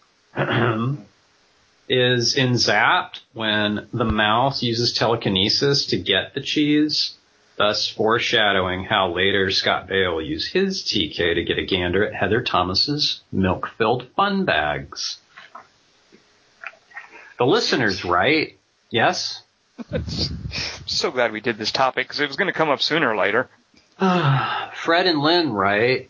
is 1.88 2.34
in 2.36 2.52
Zapped 2.52 3.20
when 3.34 3.88
the 3.92 4.04
mouse 4.04 4.62
uses 4.62 4.92
telekinesis 4.92 5.86
to 5.86 5.98
get 5.98 6.34
the 6.34 6.40
cheese, 6.40 7.14
thus 7.56 7.88
foreshadowing 7.88 8.84
how 8.84 9.12
later 9.12 9.50
Scott 9.50 9.88
Baio 9.88 10.14
will 10.14 10.22
use 10.22 10.46
his 10.46 10.82
TK 10.82 11.34
to 11.34 11.44
get 11.44 11.58
a 11.58 11.66
gander 11.66 12.06
at 12.06 12.14
Heather 12.14 12.42
Thomas's 12.42 13.20
milk-filled 13.30 14.08
fun 14.16 14.44
bags. 14.44 15.18
The 17.38 17.44
listener's 17.44 18.04
right. 18.04 18.56
Yes? 18.94 19.42
So 20.86 21.10
glad 21.10 21.32
we 21.32 21.40
did 21.40 21.58
this 21.58 21.72
topic 21.72 22.06
because 22.06 22.20
it 22.20 22.28
was 22.28 22.36
going 22.36 22.46
to 22.46 22.56
come 22.56 22.68
up 22.68 22.80
sooner 22.80 23.10
or 23.10 23.16
later. 23.16 23.48
Fred 24.74 25.06
and 25.06 25.18
Lynn, 25.18 25.52
right? 25.52 26.08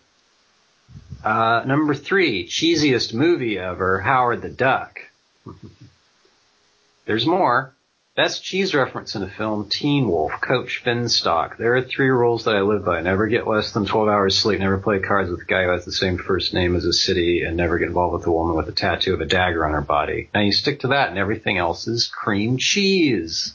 Uh, 1.24 1.62
number 1.64 1.94
three, 1.94 2.46
cheesiest 2.46 3.14
movie 3.14 3.58
ever, 3.58 4.00
Howard 4.00 4.42
the 4.42 4.50
Duck. 4.50 5.00
There's 7.06 7.24
more. 7.24 7.72
Best 8.16 8.44
cheese 8.44 8.76
reference 8.76 9.16
in 9.16 9.24
a 9.24 9.28
film, 9.28 9.68
Teen 9.68 10.06
Wolf, 10.08 10.30
Coach 10.40 10.82
Finstock. 10.84 11.56
There 11.56 11.74
are 11.74 11.82
three 11.82 12.10
rules 12.10 12.44
that 12.44 12.54
I 12.54 12.60
live 12.60 12.84
by. 12.84 13.00
Never 13.00 13.26
get 13.26 13.48
less 13.48 13.72
than 13.72 13.86
12 13.86 14.08
hours 14.08 14.38
sleep, 14.38 14.60
never 14.60 14.78
play 14.78 15.00
cards 15.00 15.30
with 15.30 15.40
a 15.40 15.44
guy 15.44 15.64
who 15.64 15.70
has 15.70 15.84
the 15.84 15.90
same 15.90 16.18
first 16.18 16.54
name 16.54 16.76
as 16.76 16.84
a 16.84 16.92
city, 16.92 17.42
and 17.42 17.56
never 17.56 17.76
get 17.76 17.88
involved 17.88 18.14
with 18.14 18.26
a 18.28 18.30
woman 18.30 18.54
with 18.54 18.68
a 18.68 18.72
tattoo 18.72 19.14
of 19.14 19.20
a 19.20 19.26
dagger 19.26 19.66
on 19.66 19.72
her 19.72 19.80
body. 19.80 20.30
Now 20.32 20.42
you 20.42 20.52
stick 20.52 20.78
to 20.80 20.88
that 20.88 21.08
and 21.08 21.18
everything 21.18 21.58
else 21.58 21.88
is 21.88 22.06
cream 22.06 22.56
cheese. 22.56 23.54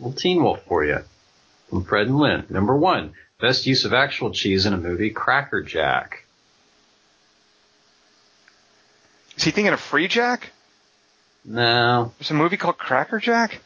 Little 0.00 0.12
Teen 0.12 0.42
Wolf 0.42 0.64
for 0.66 0.84
you 0.84 1.04
from 1.70 1.84
Fred 1.84 2.08
and 2.08 2.18
Lynn. 2.18 2.44
Number 2.50 2.76
one, 2.76 3.12
best 3.40 3.66
use 3.66 3.84
of 3.84 3.92
actual 3.92 4.32
cheese 4.32 4.66
in 4.66 4.72
a 4.72 4.78
movie, 4.78 5.10
Crackerjack. 5.10 6.24
Is 9.36 9.44
he 9.44 9.52
thinking 9.52 9.72
of 9.72 9.80
Freejack? 9.80 10.40
No, 11.46 12.12
There's 12.18 12.32
a 12.32 12.34
movie 12.34 12.56
called 12.56 12.76
Crackerjack. 12.76 13.60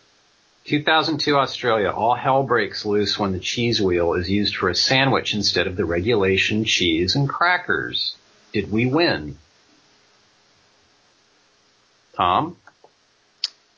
2002 0.66 1.36
Australia. 1.36 1.90
All 1.90 2.14
hell 2.14 2.42
breaks 2.42 2.84
loose 2.84 3.18
when 3.18 3.32
the 3.32 3.38
cheese 3.40 3.80
wheel 3.80 4.12
is 4.12 4.28
used 4.28 4.54
for 4.56 4.68
a 4.68 4.74
sandwich 4.74 5.32
instead 5.34 5.66
of 5.66 5.76
the 5.76 5.86
regulation 5.86 6.64
cheese 6.64 7.16
and 7.16 7.26
crackers. 7.26 8.14
Did 8.52 8.70
we 8.70 8.84
win? 8.84 9.38
Tom? 12.14 12.56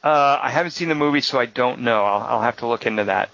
Uh, 0.02 0.40
I 0.42 0.50
haven't 0.50 0.72
seen 0.72 0.88
the 0.88 0.96
movie, 0.96 1.20
so 1.20 1.38
I 1.38 1.46
don't 1.46 1.82
know. 1.82 2.04
I'll, 2.04 2.22
I'll 2.22 2.42
have 2.42 2.56
to 2.58 2.66
look 2.66 2.86
into 2.86 3.04
that. 3.04 3.30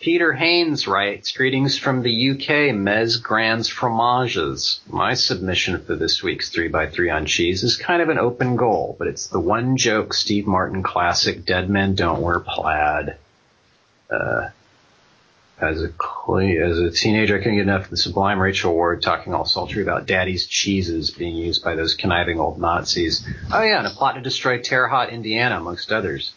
Peter 0.00 0.32
Haynes 0.34 0.86
writes, 0.86 1.32
greetings 1.32 1.78
from 1.78 2.02
the 2.02 2.30
UK, 2.30 2.74
Mes 2.74 3.16
Grands 3.16 3.70
Fromages. 3.70 4.80
My 4.86 5.14
submission 5.14 5.82
for 5.82 5.94
this 5.96 6.22
week's 6.22 6.50
3x3 6.50 7.14
on 7.14 7.26
cheese 7.26 7.62
is 7.62 7.76
kind 7.76 8.02
of 8.02 8.10
an 8.10 8.18
open 8.18 8.56
goal, 8.56 8.96
but 8.98 9.08
it's 9.08 9.28
the 9.28 9.40
one 9.40 9.78
joke 9.78 10.12
Steve 10.12 10.46
Martin 10.46 10.82
classic, 10.82 11.46
Dead 11.46 11.70
Men 11.70 11.94
Don't 11.94 12.20
Wear 12.20 12.40
Plaid. 12.40 13.16
Uh, 14.10 14.50
as 15.58 15.82
a 15.82 15.86
as 15.86 16.78
a 16.78 16.90
teenager, 16.90 17.36
I 17.36 17.38
couldn't 17.38 17.56
get 17.56 17.62
enough 17.62 17.84
of 17.84 17.90
the 17.90 17.96
sublime 17.96 18.40
Rachel 18.40 18.74
Ward 18.74 19.02
talking 19.02 19.32
all 19.32 19.46
sultry 19.46 19.82
about 19.82 20.06
daddy's 20.06 20.46
cheeses 20.46 21.10
being 21.10 21.36
used 21.36 21.64
by 21.64 21.76
those 21.76 21.94
conniving 21.94 22.40
old 22.40 22.58
Nazis. 22.58 23.26
Oh 23.52 23.62
yeah, 23.62 23.78
and 23.78 23.86
a 23.86 23.90
plot 23.90 24.16
to 24.16 24.20
destroy 24.20 24.60
Terre 24.60 24.88
Haute, 24.88 25.10
Indiana, 25.10 25.56
amongst 25.56 25.92
others. 25.92 26.32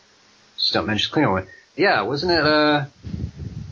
Just 0.56 0.74
don't 0.74 0.86
mention 0.86 1.30
one. 1.32 1.48
Yeah, 1.76 2.04
wasn't 2.04 2.32
it, 2.32 2.46
uh, 2.46 2.86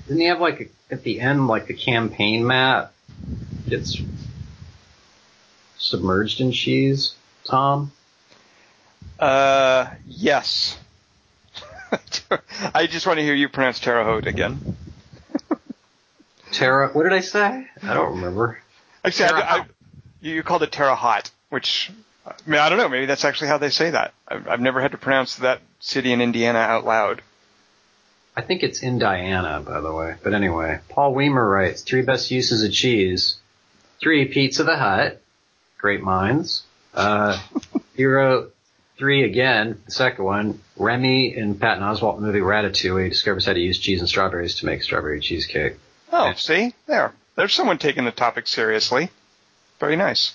didn't 0.08 0.22
he 0.22 0.28
have 0.28 0.40
like 0.40 0.62
a, 0.62 0.94
at 0.94 1.04
the 1.04 1.20
end, 1.20 1.48
like 1.48 1.68
the 1.68 1.74
campaign 1.74 2.46
map 2.46 2.94
gets 3.68 4.02
submerged 5.78 6.42
in 6.42 6.52
cheese, 6.52 7.16
Tom? 7.44 7.92
Uh, 9.20 9.88
yes. 10.06 10.78
I 12.74 12.88
just 12.88 13.08
want 13.08 13.18
to 13.18 13.24
hear 13.24 13.34
you 13.34 13.50
pronounce 13.50 13.80
Terre 13.80 14.04
Haute 14.04 14.28
again. 14.28 14.76
Terra, 16.52 16.90
what 16.90 17.04
did 17.04 17.14
I 17.14 17.22
say? 17.22 17.68
I 17.82 17.94
don't 17.94 18.16
remember. 18.16 18.60
Actually, 19.04 19.42
I, 19.42 19.58
I, 19.58 19.66
you 20.22 20.36
you 20.36 20.44
called 20.44 20.64
it 20.64 20.72
Terre 20.72 20.96
Haute, 20.96 21.32
which 21.50 21.92
I 22.26 22.34
mean 22.46 22.60
I 22.60 22.70
don't 22.70 22.78
know. 22.78 22.90
Maybe 22.90 23.06
that's 23.06 23.26
actually 23.26 23.50
how 23.50 23.58
they 23.58 23.70
say 23.70 23.92
that. 23.92 24.14
I've, 24.28 24.48
I've 24.48 24.62
never 24.62 24.82
had 24.82 24.92
to 24.92 24.98
pronounce 24.98 25.36
that 25.38 25.62
city 25.80 26.12
in 26.12 26.22
Indiana 26.22 26.60
out 26.60 26.86
loud. 26.86 27.22
I 28.38 28.42
think 28.42 28.64
it's 28.64 28.82
in 28.84 29.00
Diana, 29.00 29.62
by 29.66 29.80
the 29.82 29.94
way. 29.94 30.16
But 30.24 30.34
anyway, 30.34 30.80
Paul 30.90 31.14
Weimer 31.14 31.48
writes, 31.48 31.82
three 31.84 32.02
best 32.02 32.32
uses 32.32 32.64
of 32.64 32.72
cheese. 32.74 33.38
Three, 34.02 34.26
Pizza 34.26 34.64
the 34.64 34.76
Hut. 34.76 35.22
Great 35.78 36.02
minds. 36.02 36.64
Uh, 36.94 37.40
he 37.96 38.06
wrote 38.06 38.54
three 38.98 39.24
again, 39.24 39.82
the 39.86 39.92
second 39.92 40.26
one. 40.26 40.60
Remy 40.78 41.36
in 41.36 41.56
Patton 41.56 41.84
Oswalt 41.84 42.20
movie 42.20 42.40
Ratatouille 42.40 43.10
discovers 43.10 43.46
how 43.46 43.54
to 43.54 43.60
use 43.60 43.80
cheese 43.80 44.00
and 44.00 44.10
strawberries 44.10 44.56
to 44.56 44.66
make 44.66 44.84
strawberry 44.84 45.22
cheesecake. 45.22 45.78
Oh, 46.12 46.26
Yeah. 46.28 46.34
see 46.34 46.74
there. 46.88 47.14
There's 47.36 47.54
someone 47.54 47.78
taking 47.78 48.06
the 48.06 48.12
topic 48.12 48.48
seriously. 48.48 49.10
Very 49.80 49.96
nice. 49.96 50.34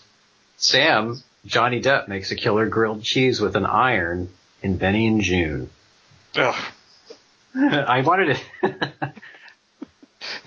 Sam, 0.56 1.22
Johnny 1.46 1.80
Depp 1.80 2.08
makes 2.08 2.30
a 2.30 2.36
killer 2.36 2.66
grilled 2.66 3.02
cheese 3.02 3.40
with 3.40 3.56
an 3.56 3.64
iron 3.66 4.28
in 4.62 4.76
Benny 4.76 5.06
and 5.06 5.20
Joon. 5.22 5.70
Ugh. 6.36 6.54
I 7.54 8.02
wanted 8.02 8.38
to. 8.62 9.12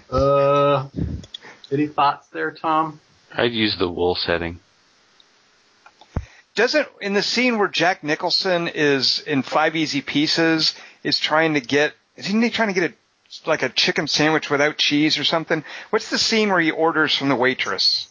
uh, 0.16 0.88
any 1.72 1.88
thoughts 1.88 2.28
there, 2.30 2.52
Tom? 2.52 3.00
I'd 3.34 3.52
use 3.52 3.78
the 3.78 3.90
wool 3.90 4.16
setting. 4.16 4.60
Doesn't 6.56 6.88
in 7.02 7.14
the 7.14 7.24
scene 7.24 7.58
where 7.58 7.68
Jack 7.68 8.04
Nicholson 8.04 8.68
is 8.68 9.20
in 9.20 9.42
Five 9.42 9.76
Easy 9.76 10.02
Pieces 10.02 10.76
is 11.04 11.20
trying 11.20 11.56
to 11.56 11.62
get 11.62 11.94
isn't 12.16 12.42
he 12.42 12.50
trying 12.52 12.68
to 12.68 12.80
get 12.80 12.92
a 12.92 12.94
like 13.50 13.64
a 13.64 13.70
chicken 13.70 14.08
sandwich 14.08 14.52
without 14.52 14.78
cheese 14.78 15.18
or 15.18 15.24
something? 15.24 15.64
What's 15.90 16.10
the 16.12 16.20
scene 16.20 16.50
where 16.50 16.60
he 16.60 16.70
orders 16.70 17.16
from 17.16 17.30
the 17.30 17.36
waitress? 17.36 18.08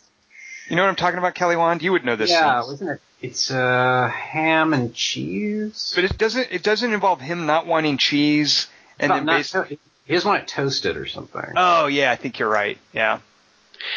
You 0.68 0.76
know 0.76 0.82
what 0.82 0.88
I'm 0.88 0.96
talking 0.96 1.18
about, 1.18 1.34
Kelly 1.34 1.56
Wand? 1.56 1.82
You 1.82 1.92
would 1.92 2.04
know 2.04 2.16
this. 2.16 2.30
yeah, 2.30 2.60
scene. 2.60 2.70
wasn't 2.70 2.90
it? 2.90 3.00
It's 3.20 3.50
uh, 3.52 4.08
ham 4.08 4.74
and 4.74 4.92
cheese. 4.92 5.92
But 5.94 6.04
it 6.04 6.18
doesn't 6.18 6.48
it 6.50 6.64
doesn't 6.64 6.92
involve 6.92 7.20
him 7.20 7.46
not 7.46 7.66
wanting 7.66 7.98
cheese 7.98 8.66
and 9.02 9.08
Not- 9.10 9.16
then 9.16 9.26
not 9.26 9.36
basically 9.38 9.76
to- 9.76 9.82
he 10.06 10.14
doesn't 10.14 10.28
want 10.28 10.42
it 10.42 10.48
toasted 10.48 10.96
or 10.96 11.06
something. 11.06 11.52
Oh 11.56 11.86
yeah, 11.86 12.10
I 12.10 12.16
think 12.16 12.38
you're 12.38 12.48
right. 12.48 12.78
Yeah. 12.92 13.20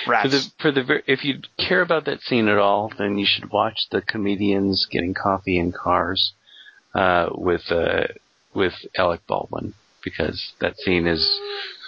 For 0.05 0.27
the 0.27 0.51
for 0.59 0.71
the 0.71 1.03
if 1.05 1.23
you 1.23 1.41
care 1.57 1.81
about 1.81 2.05
that 2.05 2.21
scene 2.21 2.47
at 2.47 2.57
all, 2.57 2.91
then 2.97 3.17
you 3.17 3.25
should 3.25 3.51
watch 3.51 3.87
the 3.91 4.01
comedians 4.01 4.87
getting 4.89 5.13
coffee 5.13 5.57
in 5.59 5.71
cars 5.71 6.33
uh, 6.95 7.29
with 7.31 7.71
uh, 7.71 8.07
with 8.53 8.73
Alec 8.97 9.21
Baldwin 9.27 9.73
because 10.03 10.53
that 10.59 10.77
scene 10.77 11.05
is 11.07 11.27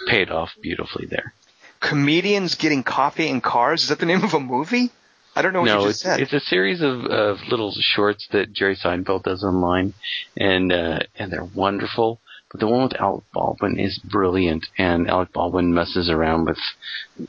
paid 0.06 0.30
off 0.30 0.50
beautifully 0.62 1.06
there. 1.06 1.32
Comedians 1.80 2.54
getting 2.56 2.82
coffee 2.82 3.28
in 3.28 3.40
cars? 3.40 3.82
Is 3.84 3.88
that 3.88 3.98
the 4.00 4.06
name 4.06 4.22
of 4.24 4.34
a 4.34 4.40
movie? 4.40 4.90
I 5.36 5.42
don't 5.42 5.52
know 5.52 5.60
what 5.60 5.66
no, 5.66 5.80
you 5.82 5.88
it's 5.88 5.98
just 5.98 6.02
said. 6.02 6.20
it's 6.20 6.32
a 6.32 6.40
series 6.40 6.80
of, 6.80 7.04
of 7.04 7.38
little 7.48 7.72
shorts 7.78 8.26
that 8.32 8.52
Jerry 8.52 8.76
Seinfeld 8.76 9.22
does 9.22 9.44
online, 9.44 9.94
and 10.36 10.72
uh, 10.72 11.00
and 11.16 11.32
they're 11.32 11.44
wonderful. 11.44 12.20
But 12.50 12.60
the 12.60 12.66
one 12.66 12.84
with 12.84 13.00
Alec 13.00 13.24
Baldwin 13.32 13.78
is 13.78 13.98
brilliant, 13.98 14.66
and 14.78 15.08
Alec 15.08 15.32
Baldwin 15.32 15.74
messes 15.74 16.08
around 16.08 16.46
with 16.46 16.58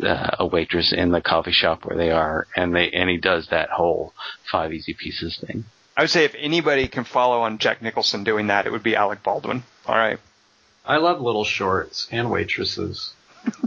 uh, 0.01 0.35
a 0.39 0.47
waitress 0.47 0.93
in 0.93 1.11
the 1.11 1.19
coffee 1.21 1.51
shop 1.51 1.83
where 1.83 1.97
they 1.97 2.11
are, 2.11 2.47
and 2.55 2.73
they 2.73 2.89
and 2.91 3.09
he 3.09 3.17
does 3.17 3.47
that 3.47 3.69
whole 3.69 4.13
five 4.49 4.71
easy 4.73 4.93
pieces 4.93 5.37
thing. 5.45 5.65
I 5.97 6.03
would 6.03 6.09
say 6.09 6.23
if 6.23 6.35
anybody 6.37 6.87
can 6.87 7.03
follow 7.03 7.41
on 7.41 7.57
Jack 7.57 7.81
Nicholson 7.81 8.23
doing 8.23 8.47
that, 8.47 8.65
it 8.65 8.71
would 8.71 8.83
be 8.83 8.95
Alec 8.95 9.21
Baldwin. 9.21 9.63
All 9.85 9.97
right. 9.97 10.19
I 10.85 10.97
love 10.97 11.19
little 11.19 11.43
shorts 11.43 12.07
and 12.09 12.31
waitresses. 12.31 13.13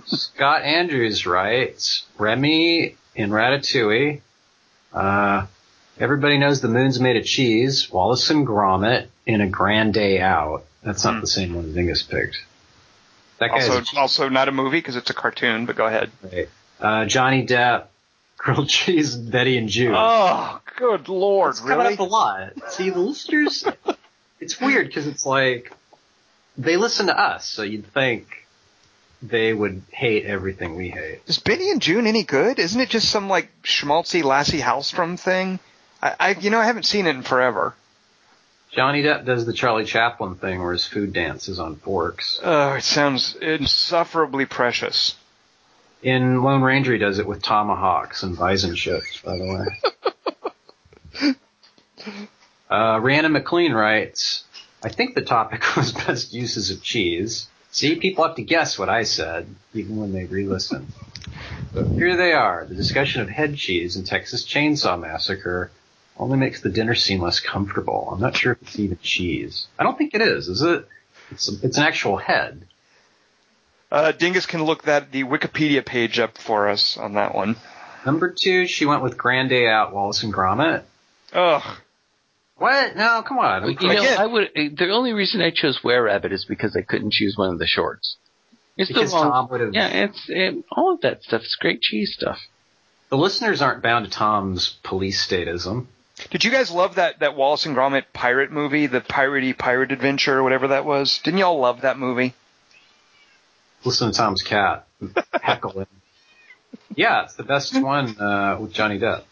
Scott 0.06 0.62
Andrews 0.62 1.26
writes, 1.26 2.06
Remy 2.18 2.96
in 3.14 3.30
Ratatouille. 3.30 4.22
Uh, 4.92 5.46
everybody 6.02 6.36
knows 6.38 6.60
the 6.60 6.68
moon's 6.68 6.98
made 7.00 7.16
of 7.16 7.24
cheese. 7.24 7.90
Wallace 7.90 8.28
and 8.30 8.46
Gromit 8.46 9.06
in 9.24 9.40
A 9.40 9.46
Grand 9.48 9.94
Day 9.94 10.20
Out. 10.20 10.64
That's 10.82 11.04
not 11.04 11.14
Hmm. 11.14 11.20
the 11.20 11.26
same 11.28 11.54
one 11.54 11.72
Dingus 11.72 12.02
picked. 12.02 12.38
That 13.38 13.50
guy's 13.50 13.68
Also, 13.68 13.96
also 13.98 14.28
not 14.28 14.48
a 14.48 14.52
movie 14.52 14.78
because 14.78 14.96
it's 14.96 15.10
a 15.10 15.14
cartoon. 15.14 15.66
But 15.66 15.76
go 15.76 15.86
ahead. 15.86 16.10
great. 16.28 16.48
Uh, 16.80 17.04
Johnny 17.06 17.46
Depp, 17.46 17.84
grilled 18.36 18.68
cheese, 18.68 19.14
Betty 19.16 19.56
and 19.58 19.68
Joon. 19.68 19.94
Oh, 19.96 20.60
good 20.76 21.08
lord! 21.08 21.50
It's 21.50 21.60
coming 21.60 21.78
Really? 21.78 21.94
up 21.94 22.00
a 22.00 22.04
lot. 22.04 22.52
See, 22.70 22.90
the 22.90 22.98
listeners, 22.98 23.64
it's 24.40 24.60
weird 24.60 24.88
because 24.88 25.06
it's 25.06 25.24
like 25.24 25.72
they 26.58 26.76
listen 26.76 27.06
to 27.06 27.18
us, 27.18 27.46
so 27.46 27.62
you'd 27.62 27.86
think 27.92 28.26
they 29.22 29.52
would 29.52 29.82
hate 29.92 30.24
everything 30.24 30.74
we 30.76 30.88
hate. 30.88 31.20
Is 31.28 31.38
Benny 31.38 31.70
and 31.70 31.80
Joon 31.80 32.08
any 32.08 32.24
good? 32.24 32.58
Isn't 32.58 32.80
it 32.80 32.88
just 32.90 33.08
some 33.08 33.28
like 33.28 33.48
schmaltzy 33.62 34.24
Lasse 34.24 34.50
Hallström 34.60 35.18
thing? 35.18 35.60
I, 36.02 36.14
I, 36.18 36.30
you 36.32 36.50
know, 36.50 36.58
I 36.58 36.64
haven't 36.64 36.84
seen 36.84 37.06
it 37.06 37.16
in 37.16 37.22
forever. 37.22 37.74
Johnny 38.72 39.02
Depp 39.02 39.24
does 39.26 39.44
the 39.44 39.52
Charlie 39.52 39.84
Chaplin 39.84 40.34
thing 40.34 40.60
where 40.60 40.72
his 40.72 40.86
food 40.86 41.12
dances 41.12 41.60
on 41.60 41.76
forks. 41.76 42.40
Oh, 42.42 42.72
it 42.72 42.84
sounds 42.84 43.36
insufferably 43.36 44.46
precious. 44.46 45.14
In 46.02 46.42
Lone 46.42 46.62
Ranger, 46.62 46.92
he 46.92 46.98
does 46.98 47.18
it 47.18 47.26
with 47.26 47.42
tomahawks 47.42 48.22
and 48.22 48.36
bison 48.36 48.74
chips, 48.74 49.20
by 49.20 49.36
the 49.36 49.68
way. 51.20 51.34
uh, 52.70 52.98
McLean 52.98 53.72
writes, 53.72 54.44
I 54.82 54.88
think 54.88 55.14
the 55.14 55.22
topic 55.22 55.62
was 55.76 55.92
best 55.92 56.32
uses 56.32 56.70
of 56.70 56.82
cheese. 56.82 57.46
See, 57.70 57.96
people 57.96 58.26
have 58.26 58.36
to 58.36 58.42
guess 58.42 58.78
what 58.78 58.88
I 58.88 59.04
said, 59.04 59.46
even 59.74 59.96
when 59.96 60.12
they 60.12 60.24
re-listen. 60.24 60.88
But 61.72 61.86
here 61.88 62.16
they 62.16 62.32
are. 62.32 62.66
The 62.66 62.74
discussion 62.74 63.20
of 63.20 63.28
head 63.28 63.56
cheese 63.56 63.96
in 63.96 64.04
Texas 64.04 64.44
Chainsaw 64.44 64.98
Massacre 64.98 65.70
only 66.18 66.38
makes 66.38 66.60
the 66.60 66.68
dinner 66.70 66.94
seem 66.94 67.20
less 67.20 67.40
comfortable. 67.40 68.10
I'm 68.12 68.20
not 68.20 68.36
sure 68.36 68.52
if 68.52 68.62
it's 68.62 68.78
even 68.78 68.98
cheese. 69.02 69.66
I 69.78 69.82
don't 69.82 69.96
think 69.96 70.14
it 70.14 70.20
is, 70.22 70.48
is 70.48 70.62
it? 70.62 70.86
It's, 71.30 71.48
it's 71.62 71.78
an 71.78 71.84
actual 71.84 72.16
head. 72.16 72.66
Uh, 73.90 74.12
Dingus 74.12 74.46
can 74.46 74.62
look 74.64 74.84
that 74.84 75.12
the 75.12 75.24
Wikipedia 75.24 75.84
page 75.84 76.18
up 76.18 76.38
for 76.38 76.68
us 76.68 76.96
on 76.96 77.14
that 77.14 77.34
one. 77.34 77.56
Number 78.06 78.34
two, 78.36 78.66
she 78.66 78.86
went 78.86 79.02
with 79.02 79.16
Grand 79.16 79.50
Day 79.50 79.68
Out, 79.68 79.92
Wallace 79.92 80.22
and 80.22 80.32
Gromit. 80.32 80.82
Ugh. 81.32 81.76
What? 82.56 82.96
No, 82.96 83.22
come 83.26 83.38
on. 83.38 83.64
I'm 83.64 83.70
You 83.70 83.88
know, 83.88 83.90
Again- 83.90 84.18
I 84.18 84.26
would. 84.26 84.50
The 84.54 84.88
only 84.90 85.12
reason 85.12 85.40
I 85.42 85.50
chose 85.50 85.82
Were 85.82 86.02
Rabbit 86.02 86.32
is 86.32 86.44
because 86.44 86.76
I 86.76 86.82
couldn't 86.82 87.12
choose 87.12 87.36
one 87.36 87.50
of 87.50 87.58
the 87.58 87.66
shorts. 87.66 88.16
It's 88.76 88.88
because 88.88 89.10
the 89.10 89.16
wrong. 89.16 89.30
Tom 89.30 89.48
would 89.50 89.60
have. 89.60 89.74
Yeah, 89.74 89.88
it's 89.88 90.24
it, 90.28 90.64
all 90.70 90.94
of 90.94 91.00
that 91.02 91.22
stuff 91.22 91.42
is 91.42 91.56
great 91.60 91.82
cheese 91.82 92.14
stuff. 92.16 92.38
The 93.10 93.18
listeners 93.18 93.60
aren't 93.60 93.82
bound 93.82 94.06
to 94.06 94.10
Tom's 94.10 94.78
police 94.82 95.26
statism. 95.26 95.86
Did 96.30 96.44
you 96.44 96.50
guys 96.50 96.70
love 96.70 96.96
that 96.96 97.20
that 97.20 97.36
Wallace 97.36 97.66
and 97.66 97.76
Gromit 97.76 98.04
pirate 98.12 98.50
movie, 98.50 98.86
the 98.86 99.00
Piratey 99.00 99.56
Pirate 99.56 99.92
Adventure 99.92 100.38
or 100.38 100.42
whatever 100.42 100.68
that 100.68 100.84
was? 100.84 101.18
Didn't 101.18 101.38
y'all 101.38 101.58
love 101.58 101.82
that 101.82 101.98
movie? 101.98 102.34
Listen 103.84 104.10
to 104.12 104.16
Tom's 104.16 104.42
cat 104.42 104.86
heckling. 105.42 105.86
Yeah, 106.94 107.24
it's 107.24 107.34
the 107.34 107.42
best 107.42 107.74
one 107.82 108.18
uh, 108.20 108.58
with 108.60 108.72
Johnny 108.72 108.98
Depp. 108.98 109.24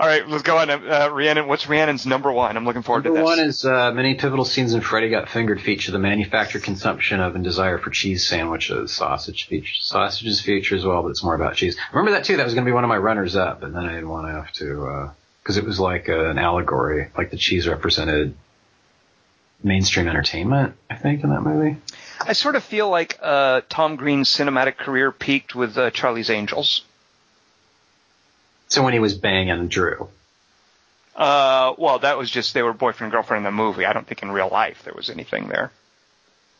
All 0.00 0.06
right, 0.06 0.26
let's 0.28 0.42
go 0.42 0.58
on. 0.58 0.70
Uh, 0.70 1.08
Rhiannon, 1.12 1.46
what's 1.46 1.68
Rhiannon's 1.68 2.06
number 2.06 2.32
one? 2.32 2.56
I'm 2.56 2.64
looking 2.64 2.82
forward 2.82 3.04
Number 3.04 3.20
to 3.20 3.22
this. 3.22 3.36
one 3.36 3.38
is 3.38 3.64
uh, 3.64 3.92
many 3.92 4.14
pivotal 4.14 4.44
scenes 4.44 4.74
in 4.74 4.80
Freddy 4.80 5.08
Got 5.10 5.28
Fingered 5.28 5.60
feature 5.60 5.92
the 5.92 5.98
manufactured 5.98 6.62
consumption 6.64 7.20
of 7.20 7.34
and 7.34 7.44
desire 7.44 7.78
for 7.78 7.90
cheese 7.90 8.26
sandwiches. 8.26 8.92
Sausage 8.92 9.46
feature, 9.46 9.74
sausages 9.78 10.40
feature 10.40 10.74
as 10.74 10.84
well, 10.84 11.02
but 11.02 11.10
it's 11.10 11.22
more 11.22 11.34
about 11.34 11.54
cheese. 11.54 11.76
Remember 11.92 12.12
that 12.12 12.24
too? 12.24 12.36
That 12.36 12.44
was 12.44 12.54
going 12.54 12.64
to 12.64 12.68
be 12.68 12.74
one 12.74 12.84
of 12.84 12.88
my 12.88 12.98
runners 12.98 13.36
up, 13.36 13.62
and 13.62 13.74
then 13.74 13.84
I 13.84 13.92
didn't 13.92 14.08
want 14.08 14.26
to 14.26 14.32
have 14.32 14.52
to 14.54 15.12
because 15.42 15.56
it 15.56 15.64
was 15.64 15.78
like 15.78 16.08
uh, 16.08 16.30
an 16.30 16.38
allegory, 16.38 17.08
like 17.16 17.30
the 17.30 17.36
cheese 17.36 17.68
represented 17.68 18.34
mainstream 19.62 20.08
entertainment. 20.08 20.74
I 20.90 20.96
think 20.96 21.22
in 21.22 21.30
that 21.30 21.42
movie. 21.42 21.76
I 22.20 22.32
sort 22.32 22.56
of 22.56 22.64
feel 22.64 22.88
like 22.88 23.18
uh, 23.22 23.60
Tom 23.68 23.96
Green's 23.96 24.28
cinematic 24.28 24.76
career 24.76 25.12
peaked 25.12 25.54
with 25.54 25.78
uh, 25.78 25.90
Charlie's 25.90 26.30
Angels. 26.30 26.84
So 28.68 28.82
when 28.82 28.92
he 28.92 28.98
was 28.98 29.14
banging 29.14 29.68
Drew. 29.68 30.08
Uh, 31.14 31.74
well, 31.78 32.00
that 32.00 32.18
was 32.18 32.30
just 32.30 32.52
they 32.52 32.62
were 32.62 32.72
boyfriend 32.74 33.06
and 33.06 33.12
girlfriend 33.12 33.40
in 33.40 33.44
the 33.44 33.50
movie. 33.56 33.86
I 33.86 33.92
don't 33.92 34.06
think 34.06 34.22
in 34.22 34.30
real 34.30 34.48
life 34.50 34.82
there 34.84 34.92
was 34.94 35.08
anything 35.08 35.48
there. 35.48 35.70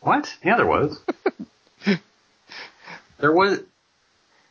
What? 0.00 0.34
Yeah, 0.42 0.56
there 0.56 0.66
was. 0.66 0.98
there 3.18 3.32
was. 3.32 3.60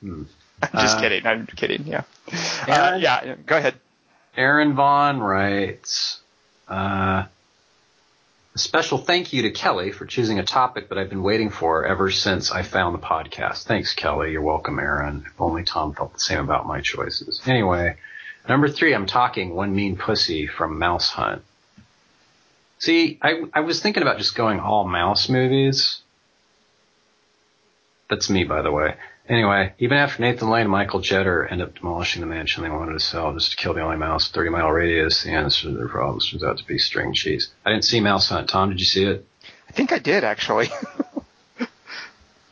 Hmm. 0.01 0.23
I'm 0.61 0.69
just 0.81 0.97
Uh, 0.97 1.01
kidding. 1.01 1.25
I'm 1.25 1.47
kidding. 1.47 1.85
Yeah. 1.87 2.03
Uh, 2.31 2.37
Aaron? 2.67 3.01
yeah. 3.01 3.25
yeah, 3.25 3.35
Go 3.45 3.57
ahead. 3.57 3.75
Aaron 4.37 4.73
Vaughn 4.75 5.19
writes, 5.19 6.19
uh, 6.67 7.23
a 8.55 8.59
special 8.59 8.97
thank 8.97 9.33
you 9.33 9.41
to 9.43 9.51
Kelly 9.51 9.91
for 9.91 10.05
choosing 10.05 10.39
a 10.39 10.43
topic 10.43 10.87
that 10.89 10.97
I've 10.97 11.09
been 11.09 11.23
waiting 11.23 11.49
for 11.49 11.85
ever 11.85 12.09
since 12.09 12.51
I 12.51 12.63
found 12.63 12.95
the 12.95 12.99
podcast. 12.99 13.63
Thanks, 13.63 13.93
Kelly. 13.93 14.31
You're 14.31 14.41
welcome, 14.41 14.79
Aaron. 14.79 15.25
If 15.27 15.41
only 15.41 15.65
Tom 15.65 15.93
felt 15.93 16.13
the 16.13 16.19
same 16.19 16.39
about 16.39 16.65
my 16.65 16.79
choices. 16.79 17.41
Anyway, 17.45 17.97
number 18.47 18.69
three, 18.69 18.95
I'm 18.95 19.07
talking 19.07 19.53
One 19.53 19.75
Mean 19.75 19.97
Pussy 19.97 20.47
from 20.47 20.79
Mouse 20.79 21.09
Hunt. 21.09 21.41
See, 22.79 23.19
I, 23.21 23.43
I 23.53 23.59
was 23.59 23.81
thinking 23.81 24.03
about 24.03 24.19
just 24.19 24.35
going 24.35 24.61
all 24.61 24.87
mouse 24.87 25.27
movies. 25.27 25.99
That's 28.09 28.29
me, 28.29 28.45
by 28.45 28.61
the 28.61 28.71
way. 28.71 28.95
Anyway, 29.27 29.73
even 29.79 29.97
after 29.97 30.21
Nathan 30.21 30.49
Lane 30.49 30.61
and 30.61 30.71
Michael 30.71 30.99
Jeter 30.99 31.45
end 31.47 31.61
up 31.61 31.73
demolishing 31.75 32.21
the 32.21 32.27
mansion 32.27 32.61
they 32.63 32.69
wanted 32.69 32.93
to 32.93 32.99
sell 32.99 33.33
just 33.33 33.51
to 33.51 33.57
kill 33.57 33.73
the 33.73 33.81
only 33.81 33.97
mouse 33.97 34.29
30 34.29 34.51
mile 34.51 34.71
radius, 34.71 35.23
the 35.23 35.31
answer 35.31 35.63
to 35.63 35.75
their 35.75 35.87
problems 35.87 36.29
turns 36.29 36.43
out 36.43 36.59
to 36.59 36.65
be 36.65 36.77
string 36.77 37.13
cheese. 37.13 37.49
I 37.65 37.71
didn't 37.71 37.85
see 37.85 37.99
Mouse 37.99 38.29
Hunt. 38.29 38.49
Tom, 38.49 38.69
did 38.69 38.79
you 38.79 38.85
see 38.85 39.05
it? 39.05 39.25
I 39.67 39.71
think 39.71 39.91
I 39.91 39.99
did 39.99 40.23
actually. 40.23 40.69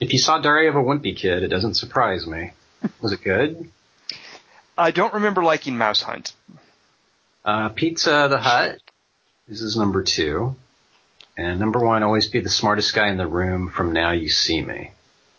If 0.04 0.12
you 0.12 0.20
saw 0.20 0.38
Diary 0.38 0.68
of 0.68 0.76
a 0.76 0.84
Wimpy 0.84 1.16
Kid, 1.16 1.44
it 1.44 1.48
doesn't 1.48 1.76
surprise 1.76 2.28
me. 2.28 2.52
Was 3.00 3.14
it 3.14 3.24
good? 3.24 3.70
I 4.78 4.92
don't 4.92 5.14
remember 5.14 5.42
liking 5.42 5.78
Mouse 5.78 6.02
Hunt. 6.02 6.34
Uh, 7.46 7.70
Pizza 7.70 8.28
the 8.30 8.38
Hut. 8.38 8.80
This 9.48 9.62
is 9.62 9.78
number 9.78 10.04
two. 10.04 10.58
And 11.38 11.58
number 11.58 11.80
one, 11.80 12.04
always 12.04 12.28
be 12.28 12.42
the 12.42 12.50
smartest 12.50 12.94
guy 12.94 13.08
in 13.08 13.18
the 13.18 13.28
room 13.28 13.70
from 13.70 13.94
Now 13.94 14.12
You 14.12 14.28
See 14.28 14.62
Me, 14.62 14.92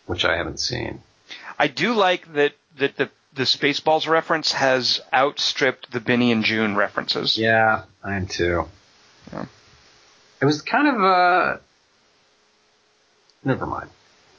which 0.07 0.25
I 0.25 0.35
haven't 0.35 0.59
seen. 0.59 1.03
I 1.57 1.67
do 1.67 1.93
like 1.93 2.33
that 2.33 2.53
that 2.77 2.97
the 2.97 3.09
the 3.33 3.43
Spaceballs 3.43 4.07
reference 4.07 4.53
has 4.53 5.01
outstripped 5.13 5.91
the 5.91 5.99
Benny 5.99 6.31
and 6.31 6.43
Joon 6.43 6.75
references. 6.75 7.37
Yeah, 7.37 7.83
I 8.03 8.15
am 8.15 8.27
too. 8.27 8.65
Yeah. 9.33 9.45
It 10.41 10.45
was 10.45 10.61
kind 10.61 10.87
of 10.87 11.03
uh 11.03 11.57
never 13.43 13.65
mind. 13.65 13.89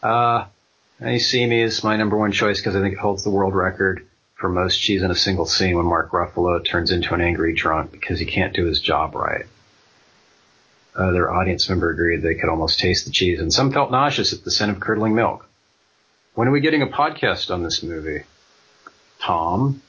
Uh 0.02 0.46
Now 1.00 1.10
You 1.10 1.18
See 1.18 1.44
Me 1.46 1.62
is 1.62 1.84
my 1.84 1.96
number 1.96 2.16
one 2.16 2.32
choice 2.32 2.58
because 2.58 2.74
I 2.76 2.80
think 2.80 2.94
it 2.94 2.98
holds 2.98 3.24
the 3.24 3.30
world 3.30 3.54
record 3.54 4.06
for 4.34 4.48
most 4.48 4.78
cheese 4.80 5.02
in 5.02 5.10
a 5.10 5.14
single 5.14 5.46
scene 5.46 5.76
when 5.76 5.86
Mark 5.86 6.10
Ruffalo 6.10 6.62
turns 6.64 6.90
into 6.90 7.14
an 7.14 7.20
angry 7.20 7.54
drunk 7.54 7.90
because 7.90 8.18
he 8.18 8.26
can't 8.26 8.54
do 8.54 8.64
his 8.66 8.80
job 8.80 9.14
right. 9.14 9.46
Uh, 10.94 11.10
their 11.12 11.30
audience 11.32 11.68
member 11.68 11.90
agreed 11.90 12.22
they 12.22 12.34
could 12.34 12.48
almost 12.48 12.78
taste 12.78 13.04
the 13.04 13.10
cheese, 13.10 13.38
and 13.38 13.52
some 13.52 13.70
felt 13.70 13.90
nauseous 13.90 14.32
at 14.32 14.44
the 14.44 14.50
scent 14.50 14.70
of 14.70 14.80
curdling 14.80 15.14
milk. 15.14 15.46
When 16.36 16.46
are 16.48 16.50
we 16.50 16.60
getting 16.60 16.82
a 16.82 16.86
podcast 16.86 17.50
on 17.50 17.62
this 17.62 17.82
movie? 17.82 18.22
Tom? 19.20 19.80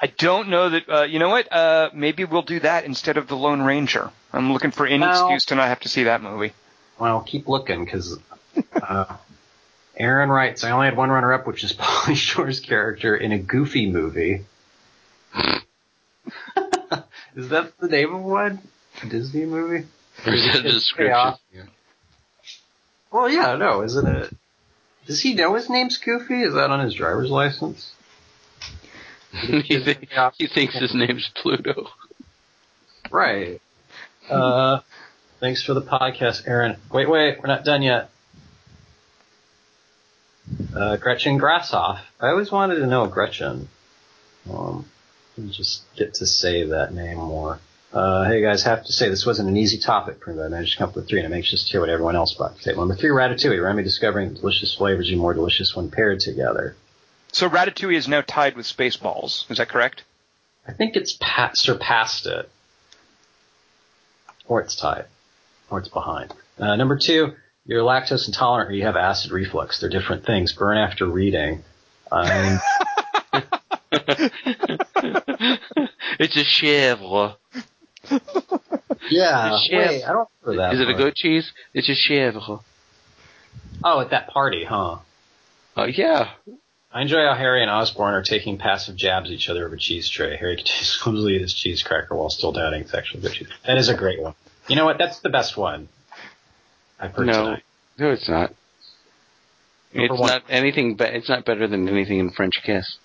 I 0.00 0.06
don't 0.06 0.48
know 0.48 0.70
that. 0.70 0.88
Uh, 0.88 1.02
you 1.02 1.18
know 1.18 1.28
what? 1.28 1.52
Uh, 1.52 1.90
maybe 1.92 2.24
we'll 2.24 2.40
do 2.42 2.60
that 2.60 2.84
instead 2.86 3.18
of 3.18 3.28
the 3.28 3.36
Lone 3.36 3.60
Ranger. 3.60 4.10
I'm 4.32 4.52
looking 4.54 4.70
for 4.70 4.86
any 4.86 5.00
Well- 5.00 5.26
excuse 5.26 5.44
to 5.46 5.54
not 5.54 5.68
have 5.68 5.80
to 5.80 5.88
see 5.90 6.04
that 6.04 6.22
movie. 6.22 6.52
Well, 6.98 7.20
keep 7.20 7.46
looking 7.46 7.84
because 7.84 8.18
uh, 8.80 9.16
Aaron 9.98 10.30
writes, 10.30 10.64
I 10.64 10.70
only 10.70 10.86
had 10.86 10.96
one 10.96 11.10
runner 11.10 11.32
up, 11.34 11.46
which 11.46 11.62
is 11.62 11.72
Pauly 11.78 12.16
Shore's 12.16 12.60
character 12.60 13.14
in 13.14 13.32
a 13.32 13.38
Goofy 13.38 13.90
movie. 13.90 14.44
is 17.36 17.48
that 17.50 17.76
the 17.78 17.88
name 17.88 18.14
of 18.14 18.22
one? 18.22 18.60
A 19.02 19.06
Disney 19.06 19.44
movie? 19.44 19.86
Or 20.24 20.32
is 20.32 20.44
that 20.46 20.64
a 20.64 20.68
It's 20.68 20.74
description? 20.74 21.12
chaos. 21.12 21.38
Well, 23.10 23.28
yeah, 23.28 23.56
no, 23.56 23.82
isn't 23.82 24.06
it? 24.08 24.32
Does 25.06 25.20
he 25.20 25.34
know 25.34 25.54
his 25.54 25.68
name's 25.68 25.98
Goofy? 25.98 26.42
Is 26.42 26.54
that 26.54 26.70
on 26.70 26.80
his 26.80 26.94
driver's 26.94 27.30
license? 27.30 27.92
he, 29.32 29.82
think, 29.82 30.08
he 30.38 30.46
thinks 30.46 30.78
his 30.78 30.94
name's 30.94 31.30
Pluto. 31.34 31.88
Right. 33.10 33.60
Uh, 34.30 34.80
thanks 35.40 35.62
for 35.62 35.74
the 35.74 35.82
podcast, 35.82 36.46
Aaron. 36.46 36.76
Wait, 36.90 37.08
wait, 37.08 37.38
we're 37.40 37.48
not 37.48 37.64
done 37.64 37.82
yet. 37.82 38.10
Uh, 40.74 40.96
Gretchen 40.96 41.38
Grassoff. 41.38 42.00
I 42.20 42.28
always 42.28 42.50
wanted 42.50 42.76
to 42.76 42.86
know 42.86 43.06
Gretchen. 43.06 43.68
Um, 44.50 44.86
and 45.36 45.52
just 45.52 45.82
get 45.96 46.14
to 46.14 46.26
say 46.26 46.64
that 46.64 46.94
name 46.94 47.18
more. 47.18 47.58
Uh, 47.94 48.24
hey 48.24 48.42
guys, 48.42 48.64
have 48.64 48.84
to 48.84 48.92
say 48.92 49.08
this 49.08 49.24
wasn't 49.24 49.48
an 49.48 49.56
easy 49.56 49.78
topic 49.78 50.20
for 50.20 50.30
me, 50.30 50.36
but 50.36 50.46
I 50.46 50.48
managed 50.48 50.72
to 50.72 50.78
come 50.78 50.88
up 50.88 50.96
with 50.96 51.08
three, 51.08 51.20
and 51.20 51.26
I'm 51.28 51.32
anxious 51.32 51.62
to 51.64 51.70
hear 51.70 51.80
what 51.80 51.90
everyone 51.90 52.16
else 52.16 52.34
brought 52.34 52.56
to 52.56 52.58
the 52.58 52.70
table. 52.70 52.84
Number 52.84 52.96
three, 53.00 53.10
Ratatouille. 53.10 53.62
Remy 53.62 53.84
discovering 53.84 54.34
delicious 54.34 54.74
flavors 54.74 55.12
are 55.12 55.16
more 55.16 55.32
delicious 55.32 55.76
when 55.76 55.92
paired 55.92 56.18
together. 56.18 56.74
So 57.30 57.48
Ratatouille 57.48 57.94
is 57.96 58.08
now 58.08 58.22
tied 58.22 58.56
with 58.56 58.66
Spaceballs. 58.66 59.48
Is 59.48 59.58
that 59.58 59.68
correct? 59.68 60.02
I 60.66 60.72
think 60.72 60.96
it's 60.96 61.16
pa- 61.20 61.52
surpassed 61.54 62.26
it. 62.26 62.50
Or 64.48 64.60
it's 64.60 64.74
tied. 64.74 65.04
Or 65.70 65.78
it's 65.78 65.88
behind. 65.88 66.34
Uh, 66.58 66.74
number 66.74 66.98
two, 66.98 67.34
you're 67.64 67.82
lactose 67.82 68.26
intolerant 68.26 68.70
or 68.70 68.74
you 68.74 68.82
have 68.82 68.96
acid 68.96 69.30
reflux. 69.30 69.78
They're 69.78 69.88
different 69.88 70.26
things. 70.26 70.52
Burn 70.52 70.78
after 70.78 71.06
reading. 71.06 71.62
Um, 72.10 72.58
it's 76.18 76.36
a 76.36 76.44
chèvre. 76.44 77.36
yeah. 79.10 79.58
Wait, 79.70 80.02
I 80.04 80.12
don't 80.12 80.28
remember 80.42 80.62
that. 80.62 80.74
Is 80.74 80.80
it 80.80 80.88
a 80.88 80.94
goat 80.94 81.14
cheese? 81.14 81.52
It's 81.72 81.88
a 81.88 81.92
chèvre. 81.92 82.60
Oh, 83.82 84.00
at 84.00 84.10
that 84.10 84.28
party, 84.28 84.64
huh? 84.64 84.98
Oh 85.76 85.84
yeah. 85.84 86.30
I 86.92 87.02
enjoy 87.02 87.24
how 87.26 87.34
Harry 87.34 87.60
and 87.62 87.70
Osborne 87.70 88.14
are 88.14 88.22
taking 88.22 88.56
passive 88.56 88.94
jabs 88.94 89.28
at 89.28 89.32
each 89.32 89.48
other 89.48 89.66
over 89.66 89.74
a 89.74 89.78
cheese 89.78 90.08
tray. 90.08 90.36
Harry 90.36 90.56
continues 90.56 90.98
to 91.04 91.28
eat 91.28 91.40
his 91.40 91.52
cheese 91.54 91.82
cracker 91.82 92.14
while 92.14 92.30
still 92.30 92.52
doubting 92.52 92.82
it's 92.82 92.94
actually 92.94 93.22
good 93.22 93.32
cheese. 93.32 93.48
That 93.66 93.78
is 93.78 93.88
a 93.88 93.94
great 93.96 94.22
one. 94.22 94.34
You 94.68 94.76
know 94.76 94.84
what? 94.84 94.98
That's 94.98 95.18
the 95.20 95.28
best 95.28 95.56
one. 95.56 95.88
I've 97.00 97.12
heard 97.12 97.26
No, 97.26 97.32
tonight. 97.44 97.62
no, 97.98 98.10
it's 98.12 98.28
not. 98.28 98.54
Number 99.92 100.14
it's 100.14 100.20
one. 100.20 100.30
not 100.30 100.42
anything. 100.48 100.94
Be- 100.94 101.04
it's 101.04 101.28
not 101.28 101.44
better 101.44 101.66
than 101.66 101.88
anything 101.88 102.18
in 102.20 102.30
French 102.30 102.54
Kiss. 102.64 102.96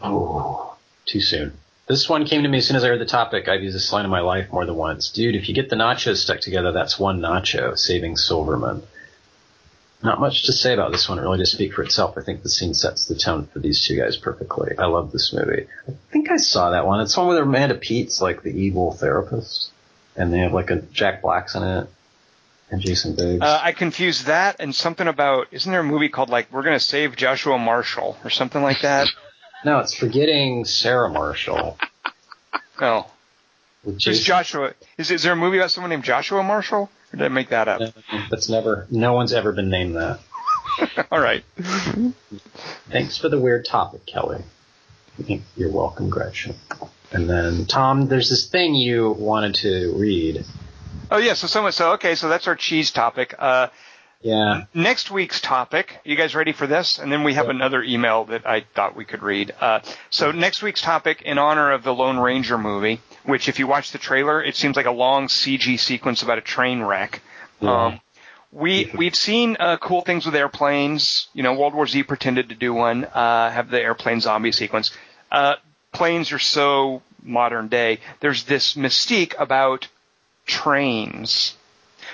Oh, 0.00 0.76
too 1.06 1.20
soon. 1.20 1.52
This 1.86 2.08
one 2.08 2.24
came 2.24 2.42
to 2.42 2.48
me 2.48 2.58
as 2.58 2.66
soon 2.66 2.76
as 2.76 2.84
I 2.84 2.88
heard 2.88 3.00
the 3.00 3.04
topic. 3.06 3.46
I've 3.46 3.62
used 3.62 3.76
this 3.76 3.92
line 3.92 4.06
in 4.06 4.10
my 4.10 4.20
life 4.20 4.50
more 4.50 4.64
than 4.64 4.76
once. 4.76 5.10
Dude, 5.10 5.36
if 5.36 5.48
you 5.48 5.54
get 5.54 5.68
the 5.68 5.76
nachos 5.76 6.16
stuck 6.16 6.40
together, 6.40 6.72
that's 6.72 6.98
one 6.98 7.20
nacho, 7.20 7.76
saving 7.76 8.16
Silverman. 8.16 8.82
Not 10.02 10.20
much 10.20 10.44
to 10.44 10.52
say 10.52 10.72
about 10.72 10.92
this 10.92 11.08
one. 11.08 11.18
It 11.18 11.22
really 11.22 11.38
does 11.38 11.52
speak 11.52 11.74
for 11.74 11.82
itself. 11.82 12.16
I 12.16 12.22
think 12.22 12.42
the 12.42 12.48
scene 12.48 12.74
sets 12.74 13.06
the 13.06 13.14
tone 13.14 13.46
for 13.46 13.58
these 13.58 13.86
two 13.86 13.96
guys 13.96 14.16
perfectly. 14.16 14.72
I 14.78 14.86
love 14.86 15.12
this 15.12 15.32
movie. 15.32 15.66
I 15.88 15.92
think 16.10 16.30
I 16.30 16.36
saw 16.36 16.70
that 16.70 16.86
one. 16.86 17.00
It's 17.00 17.16
one 17.16 17.28
with 17.28 17.38
Amanda 17.38 17.74
Peet's 17.74 18.20
like 18.20 18.42
the 18.42 18.50
evil 18.50 18.92
therapist. 18.92 19.70
And 20.16 20.32
they 20.32 20.38
have 20.38 20.52
like 20.52 20.70
a 20.70 20.76
Jack 20.76 21.22
Black's 21.22 21.54
in 21.54 21.62
it. 21.62 21.88
And 22.70 22.80
Jason 22.80 23.14
Biggs. 23.14 23.42
Uh, 23.42 23.60
I 23.62 23.72
confused 23.72 24.26
that 24.26 24.56
and 24.58 24.74
something 24.74 25.06
about. 25.06 25.48
Isn't 25.52 25.70
there 25.70 25.82
a 25.82 25.84
movie 25.84 26.08
called 26.08 26.30
like 26.30 26.50
We're 26.50 26.62
Gonna 26.62 26.80
Save 26.80 27.14
Joshua 27.14 27.58
Marshall 27.58 28.16
or 28.24 28.30
something 28.30 28.62
like 28.62 28.80
that? 28.80 29.08
no, 29.64 29.78
it's 29.80 29.94
Forgetting 29.94 30.64
Sarah 30.64 31.10
Marshall. 31.10 31.78
no. 32.80 33.06
With 33.84 33.98
Just 33.98 34.24
Joshua. 34.24 34.72
Is, 34.96 35.10
is 35.10 35.22
there 35.22 35.32
a 35.32 35.36
movie 35.36 35.58
about 35.58 35.70
someone 35.70 35.90
named 35.90 36.04
Joshua 36.04 36.42
Marshall? 36.42 36.90
Or 37.12 37.16
did 37.16 37.24
I 37.24 37.28
make 37.28 37.50
that 37.50 37.68
up? 37.68 37.94
That's 38.30 38.48
never, 38.48 38.86
no 38.90 39.12
one's 39.12 39.32
ever 39.32 39.52
been 39.52 39.68
named 39.68 39.96
that. 39.96 40.20
All 41.10 41.20
right. 41.20 41.44
Thanks 42.90 43.18
for 43.18 43.28
the 43.28 43.38
weird 43.38 43.64
topic, 43.64 44.06
Kelly. 44.06 44.42
You're 45.56 45.70
welcome, 45.70 46.10
Gretchen. 46.10 46.56
And 47.12 47.30
then, 47.30 47.66
Tom, 47.66 48.08
there's 48.08 48.30
this 48.30 48.48
thing 48.48 48.74
you 48.74 49.12
wanted 49.12 49.54
to 49.56 49.94
read. 49.96 50.44
Oh 51.10 51.18
yeah. 51.18 51.34
So 51.34 51.46
someone. 51.46 51.70
So 51.70 51.92
okay. 51.92 52.16
So 52.16 52.28
that's 52.28 52.48
our 52.48 52.56
cheese 52.56 52.90
topic. 52.90 53.34
Uh, 53.38 53.68
Yeah. 54.24 54.64
Next 54.72 55.10
week's 55.10 55.38
topic. 55.42 55.98
You 56.02 56.16
guys 56.16 56.34
ready 56.34 56.52
for 56.52 56.66
this? 56.66 56.98
And 56.98 57.12
then 57.12 57.24
we 57.24 57.34
have 57.34 57.44
Yep. 57.46 57.54
another 57.56 57.82
email 57.82 58.24
that 58.24 58.46
I 58.46 58.60
thought 58.74 58.96
we 58.96 59.04
could 59.04 59.22
read. 59.22 59.52
Uh, 59.60 59.80
so 60.08 60.32
next 60.32 60.62
week's 60.62 60.80
topic, 60.80 61.20
in 61.22 61.36
honor 61.36 61.70
of 61.72 61.82
the 61.82 61.92
Lone 61.92 62.16
Ranger 62.18 62.56
movie, 62.56 63.00
which 63.24 63.50
if 63.50 63.58
you 63.58 63.66
watch 63.66 63.90
the 63.92 63.98
trailer, 63.98 64.42
it 64.42 64.56
seems 64.56 64.76
like 64.76 64.86
a 64.86 64.90
long 64.90 65.28
CG 65.28 65.78
sequence 65.78 66.22
about 66.22 66.38
a 66.38 66.40
train 66.40 66.82
wreck. 66.82 67.20
Yeah. 67.60 67.84
Um, 67.86 68.00
we 68.50 68.90
we've 68.96 69.14
seen 69.16 69.58
uh, 69.60 69.76
cool 69.76 70.00
things 70.00 70.24
with 70.24 70.34
airplanes. 70.34 71.26
You 71.34 71.42
know, 71.42 71.52
World 71.52 71.74
War 71.74 71.86
Z 71.86 72.02
pretended 72.04 72.48
to 72.48 72.54
do 72.54 72.72
one. 72.72 73.04
Uh, 73.04 73.50
have 73.50 73.68
the 73.68 73.80
airplane 73.80 74.20
zombie 74.22 74.52
sequence. 74.52 74.90
Uh, 75.30 75.56
planes 75.92 76.32
are 76.32 76.38
so 76.38 77.02
modern 77.22 77.68
day. 77.68 77.98
There's 78.20 78.44
this 78.44 78.72
mystique 78.74 79.34
about 79.38 79.88
trains. 80.46 81.56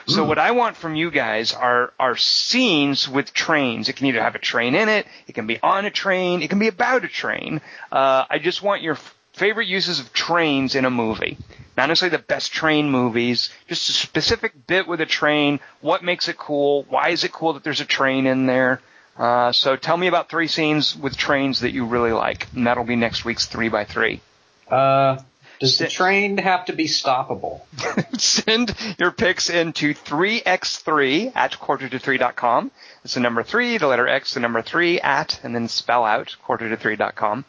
So 0.07 0.25
what 0.25 0.39
I 0.39 0.51
want 0.53 0.77
from 0.77 0.95
you 0.97 1.11
guys 1.11 1.53
are 1.53 1.93
are 1.99 2.17
scenes 2.17 3.09
with 3.09 3.33
trains. 3.33 3.89
It 3.89 3.97
can 3.97 4.07
either 4.07 4.23
have 4.23 4.35
a 4.35 4.41
train 4.41 4.75
in 4.75 4.89
it, 4.89 5.07
it 5.27 5.35
can 5.35 5.47
be 5.47 5.59
on 5.63 5.85
a 5.85 5.91
train, 5.91 6.43
it 6.43 6.51
can 6.51 6.59
be 6.59 6.69
about 6.69 7.05
a 7.05 7.09
train. 7.09 7.61
Uh, 7.93 8.25
I 8.29 8.39
just 8.39 8.63
want 8.63 8.83
your 8.83 8.95
f- 8.95 9.15
favorite 9.33 9.69
uses 9.69 10.01
of 10.01 10.13
trains 10.13 10.75
in 10.75 10.85
a 10.85 10.91
movie. 10.91 11.39
Not 11.77 11.87
necessarily 11.87 12.17
the 12.17 12.23
best 12.23 12.53
train 12.53 12.91
movies, 12.91 13.51
just 13.69 13.89
a 13.89 13.93
specific 13.93 14.67
bit 14.67 14.87
with 14.87 15.01
a 15.01 15.07
train. 15.07 15.61
What 15.81 16.03
makes 16.03 16.29
it 16.29 16.37
cool? 16.37 16.85
Why 16.89 17.11
is 17.11 17.25
it 17.25 17.33
cool 17.33 17.55
that 17.55 17.65
there's 17.65 17.81
a 17.81 17.87
train 17.87 18.27
in 18.27 18.47
there? 18.47 18.81
Uh, 19.17 19.53
so 19.53 19.77
tell 19.77 19.97
me 19.97 20.07
about 20.07 20.29
three 20.29 20.47
scenes 20.47 20.97
with 20.97 21.17
trains 21.17 21.61
that 21.61 21.73
you 21.73 21.85
really 21.85 22.13
like, 22.13 22.47
and 22.55 22.67
that'll 22.67 22.85
be 22.85 22.97
next 22.97 23.25
week's 23.25 23.47
three 23.47 23.69
by 23.69 23.85
three. 23.85 24.21
Uh, 24.69 25.19
does 25.61 25.77
the 25.77 25.89
train 25.89 26.39
have 26.39 26.65
to 26.65 26.73
be 26.73 26.87
stoppable? 26.87 27.61
Send 28.19 28.75
your 28.99 29.11
picks 29.11 29.51
into 29.51 29.93
3x3 29.93 31.33
at 31.37 31.59
quarter 31.59 31.87
to 31.87 31.99
3.com. 31.99 32.71
It's 33.05 33.15
the 33.15 33.21
number 33.21 33.43
3, 33.43 33.77
the 33.77 33.87
letter 33.87 34.09
X, 34.09 34.33
the 34.33 34.41
number 34.41 34.63
3 34.63 35.01
at, 35.01 35.39
and 35.45 35.55
then 35.55 35.69
spell 35.69 36.05
out 36.07 36.35
quarter 36.43 36.75
to 36.75 36.77
3.com. 36.79 37.45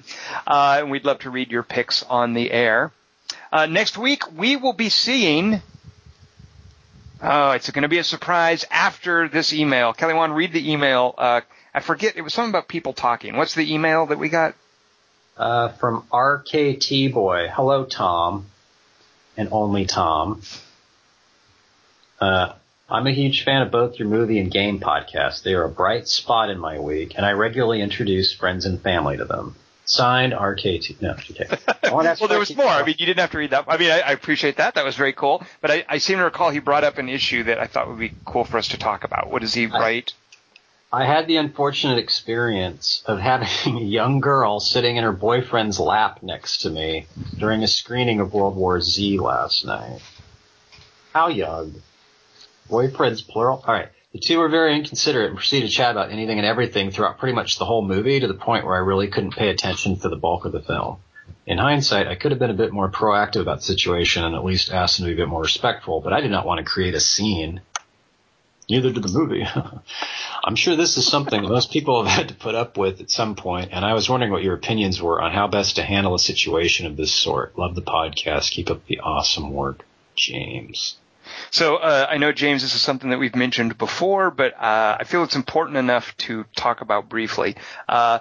Uh, 0.46 0.78
and 0.82 0.92
we'd 0.92 1.06
love 1.06 1.20
to 1.20 1.30
read 1.30 1.52
your 1.52 1.64
picks 1.64 2.04
on 2.04 2.34
the 2.34 2.52
air. 2.52 2.92
Uh, 3.50 3.66
next 3.66 3.98
week, 3.98 4.30
we 4.38 4.58
will 4.58 4.74
be 4.74 4.90
seeing. 4.90 5.62
Oh, 7.22 7.52
it's 7.52 7.70
going 7.70 7.84
to 7.84 7.90
be 7.90 8.00
a 8.00 8.04
surprise 8.04 8.66
after 8.70 9.30
this 9.30 9.54
email. 9.54 9.94
Kelly, 9.94 10.16
Wand, 10.16 10.36
read 10.36 10.52
the 10.52 10.72
email. 10.72 11.16
Uh, 11.18 11.42
I 11.74 11.80
forget. 11.80 12.18
It 12.18 12.24
was 12.24 12.34
something 12.34 12.50
about 12.50 12.68
people 12.68 12.92
talking. 12.92 13.38
What's 13.38 13.56
the 13.56 13.74
email 13.74 14.08
that 14.08 14.20
we 14.20 14.28
got? 14.28 14.56
Uh, 15.38 15.70
from 15.70 16.04
RKT 16.12 17.14
Boy. 17.14 17.48
Hello, 17.52 17.86
Tom. 17.86 18.48
And 19.38 19.50
only 19.52 19.86
Tom. 19.86 20.42
Uh, 22.20 22.54
I'm 22.90 23.08
a 23.08 23.12
huge 23.12 23.44
fan 23.44 23.62
of 23.62 23.72
both 23.72 23.98
your 23.98 24.08
movie 24.08 24.40
and 24.40 24.52
game 24.52 24.80
podcasts. 24.80 25.42
They 25.42 25.54
are 25.54 25.64
a 25.64 25.70
bright 25.70 26.08
spot 26.08 26.50
in 26.50 26.60
my 26.60 26.78
week, 26.80 27.14
and 27.16 27.26
I 27.26 27.32
regularly 27.32 27.82
introduce 27.82 28.34
friends 28.34 28.66
and 28.66 28.82
family 28.82 29.18
to 29.18 29.26
them. 29.26 29.56
Signed, 29.86 30.34
RKT. 30.34 31.02
No, 31.02 31.12
okay. 31.12 31.48
Oh, 31.84 31.96
well, 31.98 32.28
there 32.30 32.40
was 32.40 32.52
RKT. 32.52 32.56
more. 32.58 32.68
I 32.68 32.86
mean, 32.86 32.96
you 33.00 33.06
didn't 33.06 33.20
have 33.20 33.32
to 33.32 33.38
read 33.38 33.50
that. 33.50 33.66
I 33.68 33.78
mean, 33.78 33.92
I, 33.92 34.00
I 34.00 34.12
appreciate 34.12 34.58
that. 34.58 34.76
That 34.76 34.86
was 34.86 34.96
very 34.96 35.12
cool. 35.12 35.44
But 35.62 35.72
I, 35.72 35.86
I 35.90 35.98
seem 35.98 36.20
to 36.20 36.24
recall 36.24 36.50
he 36.50 36.60
brought 36.60 36.84
up 36.86 36.98
an 37.00 37.10
issue 37.10 37.44
that 37.44 37.58
I 37.58 37.66
thought 37.68 37.90
would 37.90 38.00
be 38.00 38.14
cool 38.24 38.46
for 38.46 38.58
us 38.58 38.70
to 38.70 38.78
talk 38.78 39.04
about. 39.04 39.30
What 39.30 39.42
does 39.42 39.54
he 39.54 39.66
write? 39.66 40.14
I 40.94 41.06
had 41.06 41.28
the 41.28 41.38
unfortunate 41.38 42.00
experience 42.00 43.02
of 43.06 43.20
having 43.20 43.48
a 43.78 43.82
young 43.82 44.20
girl 44.20 44.60
sitting 44.60 44.98
in 44.98 45.04
her 45.04 45.14
boyfriend's 45.14 45.80
lap 45.80 46.22
next 46.22 46.60
to 46.60 46.70
me 46.70 47.08
during 47.38 47.64
a 47.64 47.68
screening 47.68 48.20
of 48.20 48.34
World 48.34 48.58
War 48.58 48.82
Z 48.82 49.18
last 49.20 49.66
night. 49.66 50.02
How 51.14 51.30
young? 51.30 51.76
Boyfriends 52.70 53.26
plural? 53.26 53.64
Alright. 53.66 53.90
The 54.12 54.20
two 54.20 54.40
were 54.40 54.50
very 54.50 54.76
inconsiderate 54.76 55.30
and 55.30 55.38
proceeded 55.38 55.70
to 55.70 55.74
chat 55.74 55.92
about 55.92 56.12
anything 56.12 56.38
and 56.38 56.46
everything 56.46 56.92
throughout 56.92 57.18
pretty 57.18 57.36
much 57.36 57.58
the 57.58 57.66
whole 57.66 57.82
movie 57.82 58.20
to 58.20 58.28
the 58.28 58.34
point 58.34 58.66
where 58.66 58.76
I 58.76 58.80
really 58.80 59.08
couldn't 59.08 59.36
pay 59.36 59.50
attention 59.50 59.96
for 59.96 60.10
the 60.10 60.18
bulk 60.18 60.44
of 60.44 60.52
the 60.52 60.62
film. 60.62 60.98
In 61.46 61.58
hindsight, 61.58 62.08
I 62.08 62.16
could 62.16 62.32
have 62.32 62.40
been 62.40 62.50
a 62.50 62.56
bit 62.56 62.74
more 62.74 62.92
proactive 62.92 63.42
about 63.42 63.60
the 63.60 63.64
situation 63.64 64.26
and 64.26 64.36
at 64.36 64.44
least 64.44 64.72
asked 64.72 64.98
them 64.98 65.06
to 65.06 65.16
be 65.16 65.22
a 65.22 65.26
bit 65.26 65.30
more 65.30 65.42
respectful, 65.42 66.02
but 66.02 66.12
I 66.12 66.20
did 66.20 66.32
not 66.32 66.46
want 66.46 66.60
to 66.60 66.70
create 66.70 66.94
a 66.94 67.00
scene. 67.00 67.62
Neither 68.72 68.94
did 68.94 69.04
the 69.04 69.20
movie. 69.20 69.46
I'm 70.46 70.56
sure 70.56 70.78
this 70.78 70.96
is 70.96 71.06
something 71.06 71.42
most 71.44 71.72
people 71.72 72.06
have 72.06 72.18
had 72.18 72.30
to 72.30 72.34
put 72.34 72.56
up 72.56 72.78
with 72.78 73.02
at 73.02 73.12
some 73.12 73.36
point, 73.36 73.72
and 73.74 73.84
I 73.84 73.94
was 73.94 74.10
wondering 74.10 74.32
what 74.32 74.44
your 74.44 74.56
opinions 74.56 75.02
were 75.02 75.22
on 75.22 75.34
how 75.34 75.48
best 75.48 75.76
to 75.76 75.84
handle 75.84 76.16
a 76.16 76.20
situation 76.20 76.86
of 76.86 76.96
this 76.96 77.14
sort. 77.14 77.58
Love 77.58 77.76
the 77.76 77.82
podcast. 77.82 78.52
Keep 78.52 78.72
up 78.72 78.86
the 78.88 79.02
awesome 79.02 79.52
work, 79.52 79.84
James. 80.16 80.96
So 81.50 81.76
uh, 81.76 82.08
I 82.10 82.18
know, 82.18 82.32
James, 82.32 82.62
this 82.62 82.74
is 82.74 82.82
something 82.82 83.10
that 83.10 83.20
we've 83.20 83.36
mentioned 83.36 83.78
before, 83.78 84.32
but 84.32 84.54
uh, 84.54 84.98
I 85.00 85.04
feel 85.04 85.24
it's 85.24 85.36
important 85.36 85.76
enough 85.76 86.16
to 86.20 86.46
talk 86.56 86.80
about 86.80 87.10
briefly. 87.10 87.58
Uh, 87.90 88.20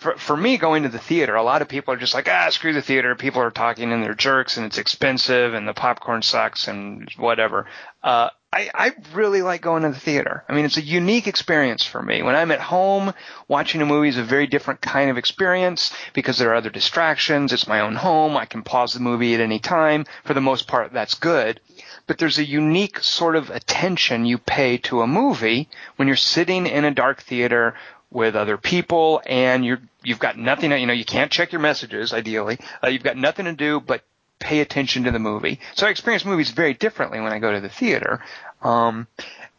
for, 0.00 0.16
for 0.16 0.34
me, 0.34 0.56
going 0.56 0.84
to 0.84 0.88
the 0.88 0.98
theater, 0.98 1.34
a 1.34 1.42
lot 1.42 1.60
of 1.60 1.68
people 1.68 1.92
are 1.92 1.98
just 1.98 2.14
like, 2.14 2.26
ah, 2.26 2.48
screw 2.48 2.72
the 2.72 2.80
theater. 2.80 3.14
People 3.14 3.42
are 3.42 3.50
talking 3.50 3.92
and 3.92 4.02
they're 4.02 4.14
jerks 4.14 4.56
and 4.56 4.64
it's 4.64 4.78
expensive 4.78 5.52
and 5.52 5.68
the 5.68 5.74
popcorn 5.74 6.22
sucks 6.22 6.68
and 6.68 7.06
whatever. 7.18 7.66
Uh, 8.02 8.30
I, 8.50 8.70
I 8.74 8.92
really 9.12 9.42
like 9.42 9.60
going 9.60 9.82
to 9.82 9.90
the 9.90 10.00
theater. 10.00 10.42
I 10.48 10.54
mean, 10.54 10.64
it's 10.64 10.78
a 10.78 10.82
unique 10.82 11.26
experience 11.26 11.84
for 11.84 12.02
me. 12.02 12.22
When 12.22 12.34
I'm 12.34 12.50
at 12.50 12.62
home, 12.62 13.12
watching 13.46 13.82
a 13.82 13.86
movie 13.86 14.08
is 14.08 14.16
a 14.16 14.24
very 14.24 14.46
different 14.46 14.80
kind 14.80 15.10
of 15.10 15.18
experience 15.18 15.92
because 16.14 16.38
there 16.38 16.50
are 16.50 16.56
other 16.56 16.70
distractions. 16.70 17.52
It's 17.52 17.68
my 17.68 17.80
own 17.80 17.94
home. 17.94 18.38
I 18.38 18.46
can 18.46 18.62
pause 18.62 18.94
the 18.94 19.00
movie 19.00 19.34
at 19.34 19.40
any 19.40 19.58
time. 19.58 20.06
For 20.24 20.32
the 20.32 20.40
most 20.40 20.66
part, 20.66 20.94
that's 20.94 21.14
good. 21.14 21.60
But 22.06 22.16
there's 22.16 22.38
a 22.38 22.44
unique 22.44 23.00
sort 23.00 23.36
of 23.36 23.50
attention 23.50 24.24
you 24.24 24.38
pay 24.38 24.78
to 24.78 25.02
a 25.02 25.06
movie 25.06 25.68
when 25.96 26.08
you're 26.08 26.16
sitting 26.16 26.66
in 26.66 26.86
a 26.86 26.90
dark 26.90 27.20
theater 27.20 27.74
with 28.10 28.34
other 28.34 28.56
people 28.56 29.22
and 29.26 29.64
you're 29.64 29.80
you've 30.02 30.18
got 30.18 30.38
nothing 30.38 30.72
you 30.72 30.86
know 30.86 30.92
you 30.92 31.04
can't 31.04 31.30
check 31.30 31.52
your 31.52 31.60
messages 31.60 32.12
ideally. 32.12 32.58
Uh, 32.82 32.88
you've 32.88 33.02
got 33.02 33.16
nothing 33.16 33.46
to 33.46 33.52
do 33.52 33.80
but 33.80 34.02
pay 34.38 34.60
attention 34.60 35.04
to 35.04 35.10
the 35.10 35.18
movie. 35.18 35.60
So 35.74 35.86
i 35.86 35.90
experience 35.90 36.24
movies 36.24 36.50
very 36.50 36.74
differently 36.74 37.20
when 37.20 37.32
i 37.32 37.38
go 37.38 37.52
to 37.52 37.60
the 37.60 37.68
theater. 37.68 38.20
Um 38.62 39.06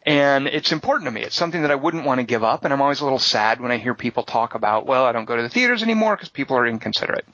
and 0.04 0.48
it's 0.48 0.72
important 0.72 1.06
to 1.06 1.12
me. 1.12 1.22
It's 1.22 1.36
something 1.36 1.62
that 1.62 1.70
i 1.70 1.76
wouldn't 1.76 2.04
want 2.04 2.18
to 2.20 2.24
give 2.24 2.42
up 2.44 2.64
and 2.64 2.72
i'm 2.72 2.82
always 2.82 3.00
a 3.00 3.04
little 3.04 3.18
sad 3.18 3.60
when 3.60 3.70
i 3.72 3.78
hear 3.78 3.94
people 3.94 4.22
talk 4.24 4.54
about 4.54 4.86
well 4.86 5.04
i 5.04 5.12
don't 5.12 5.26
go 5.26 5.36
to 5.36 5.42
the 5.42 5.48
theaters 5.48 5.82
anymore 5.82 6.16
because 6.16 6.28
people 6.28 6.56
are 6.56 6.66
inconsiderate. 6.66 7.26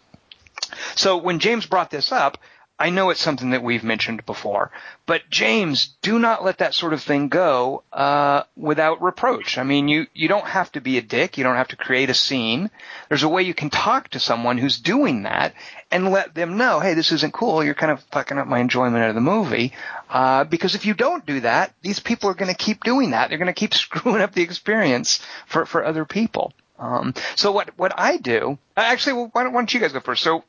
So 0.95 1.17
when 1.17 1.39
James 1.39 1.67
brought 1.67 1.91
this 1.91 2.13
up, 2.13 2.39
I 2.81 2.91
know 2.91 3.11
it's 3.11 3.21
something 3.21 3.51
that 3.51 3.63
we've 3.63 3.83
mentioned 3.83 4.25
before, 4.25 4.71
but 5.05 5.29
James, 5.31 5.97
do 6.01 6.19
not 6.19 6.45
let 6.45 6.59
that 6.59 6.75
sort 6.75 6.93
of 6.93 7.03
thing 7.03 7.29
go 7.29 7.83
uh, 7.93 8.45
without 8.57 9.03
reproach. 9.03 9.59
I 9.59 9.65
mean, 9.65 9.89
you 9.89 10.07
you 10.15 10.29
don't 10.29 10.47
have 10.47 10.71
to 10.73 10.81
be 10.81 10.97
a 10.97 11.03
dick. 11.03 11.37
You 11.37 11.45
don't 11.45 11.57
have 11.57 11.69
to 11.69 11.77
create 11.77 12.09
a 12.09 12.15
scene. 12.15 12.71
There's 13.09 13.25
a 13.25 13.29
way 13.29 13.43
you 13.43 13.55
can 13.55 13.71
talk 13.71 14.11
to 14.11 14.21
someone 14.21 14.59
who's 14.59 14.79
doing 14.79 15.25
that 15.25 15.55
and 15.91 16.11
let 16.13 16.35
them 16.35 16.57
know, 16.57 16.79
hey, 16.79 16.95
this 16.95 17.11
isn't 17.11 17.33
cool. 17.33 17.65
You're 17.65 17.75
kind 17.75 17.91
of 17.91 18.03
fucking 18.13 18.39
up 18.39 18.47
my 18.47 18.61
enjoyment 18.61 19.05
of 19.05 19.15
the 19.17 19.21
movie. 19.21 19.73
Uh, 20.09 20.45
because 20.45 20.75
if 20.75 20.87
you 20.87 20.95
don't 20.95 21.27
do 21.27 21.41
that, 21.41 21.75
these 21.83 21.99
people 21.99 22.31
are 22.31 22.35
going 22.35 22.53
to 22.53 22.57
keep 22.57 22.85
doing 22.85 23.11
that. 23.11 23.29
They're 23.29 23.39
going 23.39 23.47
to 23.47 23.53
keep 23.53 23.75
screwing 23.85 24.23
up 24.23 24.35
the 24.35 24.43
experience 24.43 25.21
for 25.47 25.67
for 25.67 25.85
other 25.85 26.05
people. 26.05 26.53
Um, 26.79 27.15
so 27.35 27.51
what 27.51 27.77
what 27.77 27.93
I 27.97 28.19
do 28.19 28.59
actually, 28.77 29.15
well, 29.15 29.31
why, 29.33 29.43
don't, 29.43 29.53
why 29.53 29.61
don't 29.61 29.75
you 29.75 29.81
guys 29.81 29.93
go 29.93 30.01
first? 30.01 30.23
So 30.23 30.45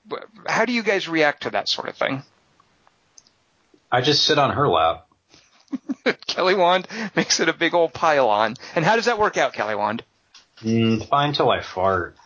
how 0.45 0.65
do 0.65 0.73
you 0.73 0.84
guys 0.84 1.07
react 1.07 1.43
to 1.43 1.49
that 1.51 1.68
sort 1.68 1.89
of 1.89 1.97
thing? 1.97 2.23
I 3.91 4.01
just 4.01 4.23
sit 4.23 4.38
on 4.38 4.51
her 4.51 4.68
lap. 4.68 5.07
Kelly 6.27 6.56
Wand 6.56 6.88
makes 7.15 7.39
it 7.39 7.49
a 7.49 7.53
big 7.53 7.73
old 7.73 7.93
pile-on. 7.93 8.56
And 8.76 8.85
how 8.85 8.95
does 8.95 9.06
that 9.06 9.19
work 9.19 9.38
out, 9.38 9.53
Kelly 9.53 9.76
Wand? 9.76 10.03
Mm, 10.61 11.07
fine 11.07 11.34
till 11.34 11.49
I 11.49 11.61
fart. 11.61 12.15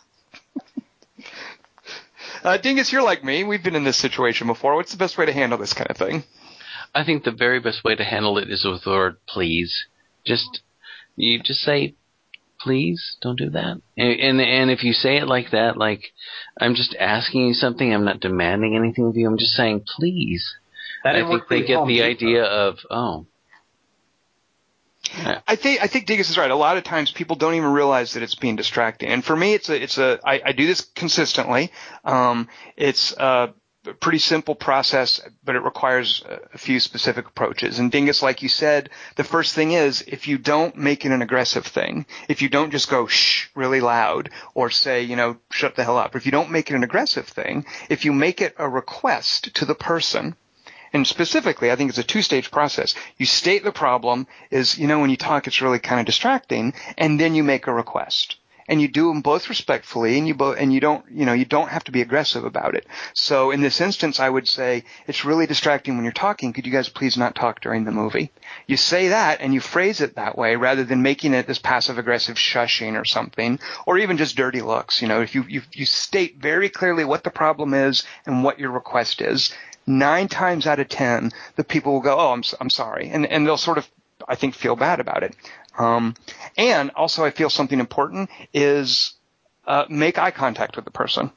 Uh, 2.43 2.57
Dingus, 2.57 2.91
you're 2.91 3.03
like 3.03 3.23
me. 3.23 3.45
We've 3.45 3.63
been 3.63 3.75
in 3.75 3.85
this 3.85 3.95
situation 3.95 4.47
before. 4.47 4.75
What's 4.75 4.91
the 4.91 4.97
best 4.97 5.17
way 5.17 5.25
to 5.25 5.31
handle 5.31 5.57
this 5.57 5.71
kind 5.71 5.89
of 5.89 5.95
thing? 5.95 6.25
I 6.93 7.05
think 7.05 7.23
the 7.23 7.31
very 7.31 7.61
best 7.61 7.85
way 7.85 7.95
to 7.95 8.03
handle 8.03 8.37
it 8.37 8.49
is 8.49 8.65
with 8.65 8.83
the 8.83 8.89
word 8.89 9.17
please. 9.27 9.85
Just 10.25 10.61
you 11.15 11.41
just 11.41 11.61
say 11.61 11.95
please, 12.63 13.17
don't 13.21 13.37
do 13.37 13.49
that. 13.51 13.81
And, 13.97 14.19
and 14.19 14.41
and 14.41 14.71
if 14.71 14.83
you 14.83 14.93
say 14.93 15.17
it 15.17 15.27
like 15.27 15.51
that, 15.51 15.77
like 15.77 16.01
I'm 16.59 16.75
just 16.75 16.95
asking 16.99 17.47
you 17.47 17.53
something, 17.53 17.93
I'm 17.93 18.05
not 18.05 18.19
demanding 18.19 18.75
anything 18.75 19.07
of 19.07 19.17
you. 19.17 19.27
I'm 19.27 19.37
just 19.37 19.53
saying 19.53 19.85
please. 19.97 20.55
That 21.03 21.15
I 21.17 21.27
think 21.27 21.47
they 21.49 21.63
get 21.63 21.77
Home 21.77 21.87
the 21.89 21.97
Depot. 21.97 22.09
idea 22.09 22.43
of 22.45 22.79
oh, 22.89 23.25
I 25.47 25.55
think 25.55 25.83
I 25.83 25.87
think 25.87 26.05
Dingus 26.05 26.29
is 26.29 26.37
right. 26.37 26.49
A 26.49 26.55
lot 26.55 26.77
of 26.77 26.83
times 26.83 27.11
people 27.11 27.35
don't 27.35 27.55
even 27.55 27.71
realize 27.71 28.13
that 28.13 28.23
it's 28.23 28.35
being 28.35 28.55
distracting. 28.55 29.09
And 29.09 29.23
for 29.23 29.35
me, 29.35 29.53
it's 29.53 29.69
a 29.69 29.81
it's 29.83 29.97
a 29.97 30.19
I, 30.25 30.41
I 30.45 30.51
do 30.53 30.65
this 30.65 30.81
consistently. 30.81 31.71
Um, 32.05 32.47
it's 32.77 33.13
pretty 33.99 34.19
simple 34.19 34.55
process, 34.55 35.21
but 35.43 35.55
it 35.55 35.63
requires 35.63 36.23
a 36.27 36.39
a 36.53 36.57
few 36.57 36.79
specific 36.79 37.27
approaches. 37.27 37.79
And 37.79 37.91
Dingus, 37.91 38.21
like 38.21 38.43
you 38.43 38.49
said, 38.49 38.89
the 39.15 39.23
first 39.23 39.55
thing 39.55 39.71
is 39.73 40.03
if 40.07 40.27
you 40.27 40.37
don't 40.37 40.77
make 40.77 41.05
it 41.05 41.11
an 41.11 41.21
aggressive 41.21 41.65
thing, 41.65 42.05
if 42.29 42.41
you 42.41 42.49
don't 42.49 42.71
just 42.71 42.89
go 42.89 43.07
shh 43.07 43.47
really 43.55 43.81
loud 43.81 44.29
or 44.53 44.69
say 44.69 45.03
you 45.03 45.15
know 45.15 45.37
shut 45.51 45.75
the 45.75 45.83
hell 45.83 45.97
up, 45.97 46.15
if 46.15 46.25
you 46.25 46.31
don't 46.31 46.51
make 46.51 46.69
it 46.69 46.75
an 46.75 46.83
aggressive 46.83 47.27
thing, 47.27 47.65
if 47.89 48.05
you 48.05 48.13
make 48.13 48.41
it 48.41 48.55
a 48.57 48.69
request 48.69 49.53
to 49.55 49.65
the 49.65 49.75
person 49.75 50.35
And 50.93 51.07
specifically, 51.07 51.71
I 51.71 51.75
think 51.75 51.89
it's 51.89 51.97
a 51.97 52.03
two-stage 52.03 52.51
process. 52.51 52.93
You 53.17 53.25
state 53.25 53.63
the 53.63 53.71
problem 53.71 54.27
is, 54.51 54.77
you 54.77 54.87
know, 54.87 54.99
when 54.99 55.09
you 55.09 55.17
talk, 55.17 55.47
it's 55.47 55.61
really 55.61 55.79
kind 55.79 55.99
of 55.99 56.05
distracting, 56.05 56.73
and 56.97 57.19
then 57.19 57.33
you 57.35 57.43
make 57.43 57.65
a 57.67 57.73
request. 57.73 58.37
And 58.67 58.81
you 58.81 58.87
do 58.87 59.07
them 59.09 59.21
both 59.21 59.49
respectfully, 59.49 60.17
and 60.17 60.27
you 60.27 60.33
both, 60.35 60.57
and 60.57 60.73
you 60.73 60.79
don't, 60.79 61.05
you 61.11 61.25
know, 61.25 61.33
you 61.33 61.45
don't 61.45 61.69
have 61.69 61.83
to 61.85 61.91
be 61.91 62.01
aggressive 62.01 62.45
about 62.45 62.75
it. 62.75 62.85
So 63.13 63.51
in 63.51 63.61
this 63.61 63.81
instance, 63.81 64.19
I 64.19 64.29
would 64.29 64.47
say 64.47 64.83
it's 65.07 65.25
really 65.25 65.47
distracting 65.47 65.95
when 65.95 66.03
you're 66.03 66.13
talking. 66.13 66.53
Could 66.53 66.65
you 66.65 66.71
guys 66.71 66.89
please 66.89 67.17
not 67.17 67.35
talk 67.35 67.61
during 67.61 67.83
the 67.83 67.91
movie? 67.91 68.31
You 68.67 68.77
say 68.77 69.09
that 69.09 69.41
and 69.41 69.53
you 69.53 69.59
phrase 69.59 70.01
it 70.01 70.15
that 70.15 70.37
way 70.37 70.55
rather 70.55 70.83
than 70.83 71.01
making 71.01 71.33
it 71.33 71.47
this 71.47 71.59
passive 71.59 71.97
aggressive 71.97 72.37
shushing 72.37 72.99
or 72.99 73.05
something, 73.05 73.59
or 73.85 73.97
even 73.97 74.17
just 74.17 74.35
dirty 74.35 74.61
looks. 74.61 75.01
You 75.01 75.07
know, 75.07 75.21
if 75.21 75.35
you, 75.35 75.43
you, 75.47 75.61
you 75.73 75.85
state 75.85 76.37
very 76.37 76.69
clearly 76.69 77.05
what 77.05 77.23
the 77.23 77.31
problem 77.31 77.73
is 77.73 78.03
and 78.25 78.43
what 78.43 78.59
your 78.59 78.71
request 78.71 79.21
is, 79.21 79.53
nine 79.85 80.27
times 80.27 80.67
out 80.67 80.79
of 80.79 80.89
ten, 80.89 81.31
the 81.55 81.63
people 81.63 81.93
will 81.93 82.01
go, 82.01 82.17
"Oh, 82.17 82.31
I'm 82.31 82.43
I'm 82.59 82.69
sorry," 82.69 83.09
and 83.09 83.25
and 83.25 83.45
they'll 83.45 83.57
sort 83.57 83.77
of, 83.77 83.87
I 84.27 84.35
think, 84.35 84.55
feel 84.55 84.75
bad 84.75 84.99
about 84.99 85.23
it. 85.23 85.35
Um, 85.77 86.15
and 86.57 86.91
also, 86.91 87.23
I 87.23 87.31
feel 87.31 87.49
something 87.49 87.79
important 87.79 88.29
is 88.53 89.13
uh, 89.65 89.85
make 89.89 90.17
eye 90.17 90.31
contact 90.31 90.75
with 90.75 90.85
the 90.85 90.91
person. 90.91 91.31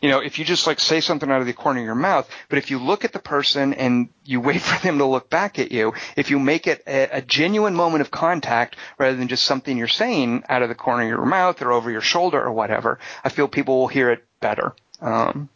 You 0.00 0.08
know, 0.10 0.20
if 0.20 0.38
you 0.38 0.44
just 0.44 0.66
like 0.66 0.80
say 0.80 1.00
something 1.00 1.30
out 1.30 1.40
of 1.40 1.46
the 1.46 1.52
corner 1.52 1.80
of 1.80 1.86
your 1.86 1.94
mouth, 1.94 2.28
but 2.48 2.58
if 2.58 2.70
you 2.70 2.78
look 2.78 3.04
at 3.04 3.12
the 3.12 3.18
person 3.18 3.74
and 3.74 4.08
you 4.24 4.40
wait 4.40 4.60
for 4.62 4.82
them 4.82 4.98
to 4.98 5.04
look 5.04 5.28
back 5.28 5.58
at 5.58 5.72
you, 5.72 5.94
if 6.16 6.30
you 6.30 6.38
make 6.38 6.66
it 6.66 6.82
a, 6.86 7.18
a 7.18 7.22
genuine 7.22 7.74
moment 7.74 8.00
of 8.00 8.10
contact 8.10 8.76
rather 8.98 9.16
than 9.16 9.28
just 9.28 9.44
something 9.44 9.76
you're 9.76 9.88
saying 9.88 10.44
out 10.48 10.62
of 10.62 10.68
the 10.68 10.74
corner 10.74 11.02
of 11.02 11.08
your 11.08 11.26
mouth 11.26 11.60
or 11.62 11.72
over 11.72 11.90
your 11.90 12.00
shoulder 12.00 12.42
or 12.42 12.52
whatever, 12.52 12.98
I 13.24 13.28
feel 13.28 13.48
people 13.48 13.78
will 13.78 13.88
hear 13.88 14.10
it 14.10 14.24
better. 14.40 14.74
Um, 15.00 15.48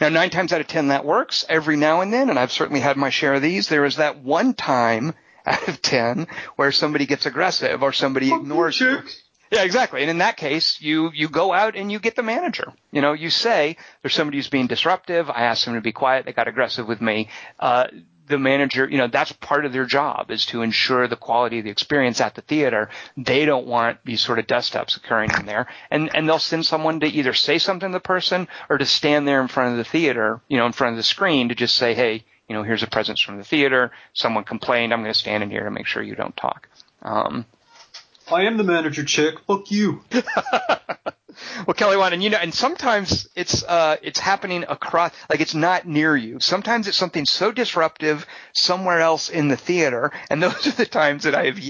now, 0.00 0.08
nine 0.08 0.30
times 0.30 0.52
out 0.52 0.60
of 0.60 0.66
ten, 0.66 0.88
that 0.88 1.04
works 1.04 1.44
every 1.48 1.76
now 1.76 2.00
and 2.00 2.12
then, 2.12 2.30
and 2.30 2.38
I've 2.38 2.52
certainly 2.52 2.80
had 2.80 2.96
my 2.96 3.10
share 3.10 3.34
of 3.34 3.42
these. 3.42 3.68
There 3.68 3.84
is 3.84 3.96
that 3.96 4.18
one 4.18 4.54
time 4.54 5.14
out 5.46 5.68
of 5.68 5.80
ten 5.82 6.26
where 6.56 6.72
somebody 6.72 7.06
gets 7.06 7.26
aggressive 7.26 7.82
or 7.82 7.92
somebody 7.92 8.32
ignores 8.32 8.80
you. 8.80 8.98
Yeah, 9.50 9.62
exactly. 9.62 10.00
And 10.00 10.10
in 10.10 10.18
that 10.18 10.36
case, 10.36 10.80
you 10.80 11.10
you 11.14 11.28
go 11.28 11.52
out 11.52 11.76
and 11.76 11.90
you 11.92 12.00
get 12.00 12.16
the 12.16 12.22
manager. 12.22 12.72
You 12.90 13.00
know, 13.00 13.12
you 13.12 13.30
say 13.30 13.76
there's 14.02 14.14
somebody 14.14 14.38
who's 14.38 14.48
being 14.48 14.66
disruptive. 14.66 15.30
I 15.30 15.44
asked 15.44 15.64
them 15.64 15.74
to 15.74 15.80
be 15.80 15.92
quiet. 15.92 16.26
They 16.26 16.32
got 16.32 16.48
aggressive 16.48 16.88
with 16.88 17.00
me. 17.00 17.28
Uh, 17.60 17.86
the 18.28 18.38
manager, 18.38 18.88
you 18.88 18.98
know, 18.98 19.06
that's 19.06 19.32
part 19.32 19.64
of 19.64 19.72
their 19.72 19.86
job 19.86 20.30
is 20.30 20.46
to 20.46 20.62
ensure 20.62 21.06
the 21.06 21.16
quality 21.16 21.58
of 21.58 21.64
the 21.64 21.70
experience 21.70 22.20
at 22.20 22.34
the 22.34 22.42
theater. 22.42 22.90
They 23.16 23.44
don't 23.44 23.68
want 23.68 23.98
these 24.04 24.20
sort 24.20 24.38
of 24.38 24.48
dust 24.48 24.74
ups 24.74 24.96
occurring 24.96 25.30
in 25.38 25.46
there. 25.46 25.68
And, 25.92 26.10
and 26.14 26.28
they'll 26.28 26.38
send 26.38 26.66
someone 26.66 27.00
to 27.00 27.06
either 27.06 27.34
say 27.34 27.58
something 27.58 27.90
to 27.90 27.92
the 27.92 28.00
person 28.00 28.48
or 28.68 28.78
to 28.78 28.84
stand 28.84 29.28
there 29.28 29.40
in 29.40 29.48
front 29.48 29.72
of 29.72 29.78
the 29.78 29.84
theater, 29.84 30.40
you 30.48 30.56
know, 30.56 30.66
in 30.66 30.72
front 30.72 30.94
of 30.94 30.96
the 30.96 31.04
screen 31.04 31.50
to 31.50 31.54
just 31.54 31.76
say, 31.76 31.94
hey, 31.94 32.24
you 32.48 32.54
know, 32.54 32.62
here's 32.62 32.82
a 32.82 32.86
presence 32.86 33.20
from 33.20 33.38
the 33.38 33.44
theater. 33.44 33.90
Someone 34.12 34.44
complained. 34.44 34.92
I'm 34.92 35.02
going 35.02 35.12
to 35.12 35.18
stand 35.18 35.42
in 35.42 35.50
here 35.50 35.64
to 35.64 35.70
make 35.70 35.86
sure 35.86 36.02
you 36.02 36.14
don't 36.14 36.36
talk. 36.36 36.68
Um, 37.02 37.46
I 38.30 38.42
am 38.42 38.56
the 38.56 38.64
manager 38.64 39.04
chick. 39.04 39.36
Fuck 39.46 39.70
you. 39.70 40.02
well, 41.66 41.74
Kelly 41.74 41.96
Wand, 41.96 42.14
and 42.14 42.22
you 42.22 42.30
know, 42.30 42.38
and 42.38 42.52
sometimes 42.52 43.28
it's 43.36 43.62
uh, 43.62 43.96
it's 44.02 44.18
happening 44.18 44.64
across, 44.68 45.12
like 45.30 45.40
it's 45.40 45.54
not 45.54 45.86
near 45.86 46.16
you. 46.16 46.40
Sometimes 46.40 46.88
it's 46.88 46.96
something 46.96 47.24
so 47.24 47.52
disruptive 47.52 48.26
somewhere 48.52 49.00
else 49.00 49.28
in 49.28 49.48
the 49.48 49.56
theater, 49.56 50.12
and 50.30 50.42
those 50.42 50.66
are 50.66 50.72
the 50.72 50.86
times 50.86 51.24
that 51.24 51.34
I 51.34 51.46
have, 51.46 51.60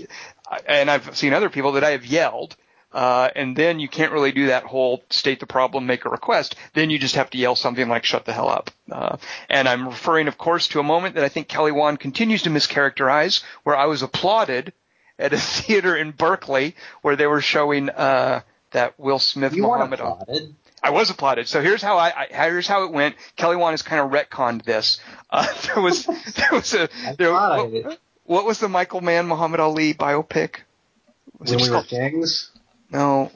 and 0.67 0.91
I've 0.91 1.17
seen 1.17 1.33
other 1.33 1.51
people 1.51 1.73
that 1.73 1.85
I 1.85 1.91
have 1.91 2.07
yelled. 2.07 2.57
Uh, 2.97 3.29
and 3.37 3.55
then 3.55 3.79
you 3.79 3.89
can't 3.89 4.11
really 4.11 4.33
do 4.33 4.47
that 4.47 4.63
whole 4.65 5.03
state 5.11 5.39
the 5.39 5.47
problem, 5.47 5.85
make 5.87 6.07
a 6.07 6.09
request. 6.09 6.57
Then 6.73 6.89
you 6.89 6.99
just 6.99 7.17
have 7.17 7.29
to 7.31 7.37
yell 7.39 7.55
something 7.55 7.91
like 7.91 8.05
"shut 8.07 8.25
the 8.25 8.33
hell 8.33 8.49
up." 8.49 8.71
Uh, 8.91 9.19
and 9.51 9.69
I'm 9.69 9.87
referring, 9.89 10.29
of 10.29 10.39
course, 10.39 10.69
to 10.69 10.81
a 10.81 10.83
moment 10.83 11.15
that 11.17 11.23
I 11.25 11.29
think 11.29 11.47
Kelly 11.47 11.73
Wand 11.73 12.01
continues 12.01 12.43
to 12.45 12.51
mischaracterize, 12.51 13.43
where 13.65 13.77
I 13.77 13.85
was 13.85 14.01
applauded 14.01 14.73
at 15.19 15.35
a 15.35 15.39
theater 15.57 15.95
in 15.95 16.13
Berkeley 16.13 16.75
where 17.03 17.17
they 17.17 17.27
were 17.27 17.43
showing 17.43 17.91
uh, 17.91 18.41
that 18.71 18.99
Will 18.99 19.19
Smith 19.19 19.55
You 19.55 19.65
Muhammad. 19.65 20.01
applauded. 20.01 20.55
I 20.83 20.91
was 20.91 21.11
applauded. 21.11 21.49
So 21.49 21.61
here's 21.61 21.83
how 21.83 21.99
I, 21.99 22.29
I 22.33 22.49
here's 22.49 22.67
how 22.67 22.85
it 22.85 22.93
went. 22.93 23.17
Kelly 23.37 23.57
Wand 23.57 23.75
has 23.75 23.83
kind 23.83 24.01
of 24.01 24.11
retconned 24.11 24.65
this. 24.65 25.01
Uh, 25.29 25.47
there 25.67 25.83
was 25.83 26.07
there 26.07 26.49
was 26.53 26.73
a 26.73 26.89
there, 27.19 27.33
what, 27.33 27.99
what 28.25 28.47
was 28.47 28.59
the 28.59 28.69
Michael 28.71 29.03
Mann 29.03 29.27
Muhammad 29.27 29.61
Ali 29.61 29.93
biopic? 29.93 30.61
Was 31.39 31.51
When 31.51 31.59
it 31.61 31.63
we 31.63 31.69
were 31.69 31.75
called, 31.77 31.89
kings. 31.89 32.53
No, 32.91 33.31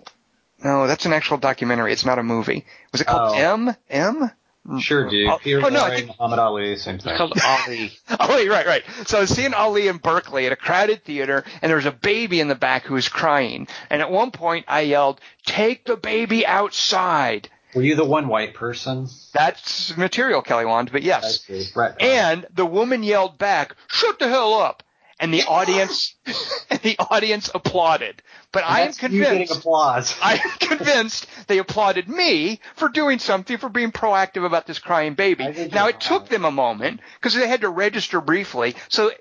no, 0.63 0.87
that's 0.87 1.07
an 1.07 1.13
actual 1.13 1.39
documentary. 1.39 1.93
It's 1.93 2.05
not 2.05 2.19
a 2.19 2.23
movie. 2.23 2.67
Was 2.93 3.01
it 3.01 3.07
called 3.07 3.35
Oh. 3.37 3.39
M 3.39 3.77
M? 3.89 4.31
Sure, 4.79 5.09
dude. 5.09 5.29
Oh, 5.29 5.39
Peter 5.39 5.61
oh, 5.65 5.69
no, 5.71 5.83
I 5.83 5.97
think- 5.97 6.09
Muhammad 6.09 6.39
Ali, 6.39 6.77
same 6.77 6.99
thing. 6.99 7.13
It's 7.13 7.19
called 7.19 7.33
Ollie. 7.45 7.93
Ali, 8.21 8.47
oh, 8.47 8.53
right, 8.53 8.67
right. 8.67 8.85
So 9.07 9.17
I 9.17 9.23
was 9.23 9.31
seeing 9.31 9.55
Ali 9.55 9.89
in 9.89 9.97
Berkeley 9.97 10.45
at 10.47 10.53
a 10.53 10.57
crowded 10.57 11.03
theater, 11.03 11.45
and 11.63 11.71
there 11.71 11.77
was 11.77 11.87
a 11.87 11.91
baby 11.93 12.41
in 12.41 12.49
the 12.49 12.55
back 12.55 12.85
who 12.85 12.93
was 12.95 13.09
crying. 13.09 13.69
And 13.89 14.03
at 14.03 14.11
one 14.11 14.31
point, 14.33 14.67
I 14.69 14.83
yelled, 14.83 15.21
"Take 15.47 15.87
the 15.87 15.97
baby 15.97 16.47
outside!" 16.47 17.49
Were 17.75 17.83
you 17.83 17.95
the 17.97 18.05
one 18.05 18.29
white 18.29 18.55
person? 18.55 19.09
That's 19.33 19.97
material, 19.97 20.43
Kelly 20.43 20.67
Wand, 20.67 20.91
but 20.93 21.03
yes. 21.03 21.49
Right. 21.75 21.95
And 22.01 22.47
the 22.55 22.67
woman 22.67 23.03
yelled 23.03 23.39
back, 23.39 23.77
"Shut 23.89 24.19
the 24.19 24.29
hell 24.29 24.55
up!" 24.55 24.83
And 25.21 25.35
the 25.35 25.43
audience, 25.43 26.17
and 26.71 26.81
the 26.81 26.97
audience 26.99 27.51
applauded. 27.55 28.23
But 28.53 28.65
I 28.65 28.81
am 28.81 28.93
convinced. 28.95 29.55
applause. 29.55 30.17
I 30.23 30.37
am 30.37 30.51
convinced 30.59 31.27
they 31.47 31.59
applauded 31.59 32.09
me 32.09 32.59
for 32.75 32.89
doing 32.89 33.19
something, 33.19 33.59
for 33.59 33.69
being 33.69 33.93
proactive 33.93 34.47
about 34.47 34.67
this 34.67 34.79
crying 34.79 35.15
baby. 35.15 35.69
Now 35.73 35.89
it 35.89 36.01
took 36.01 36.29
them 36.29 36.47
a 36.47 36.51
moment 36.51 37.01
because 37.19 37.35
they 37.35 37.47
had 37.47 37.61
to 37.61 37.69
register 37.69 38.23
briefly. 38.23 38.75
So 38.89 39.13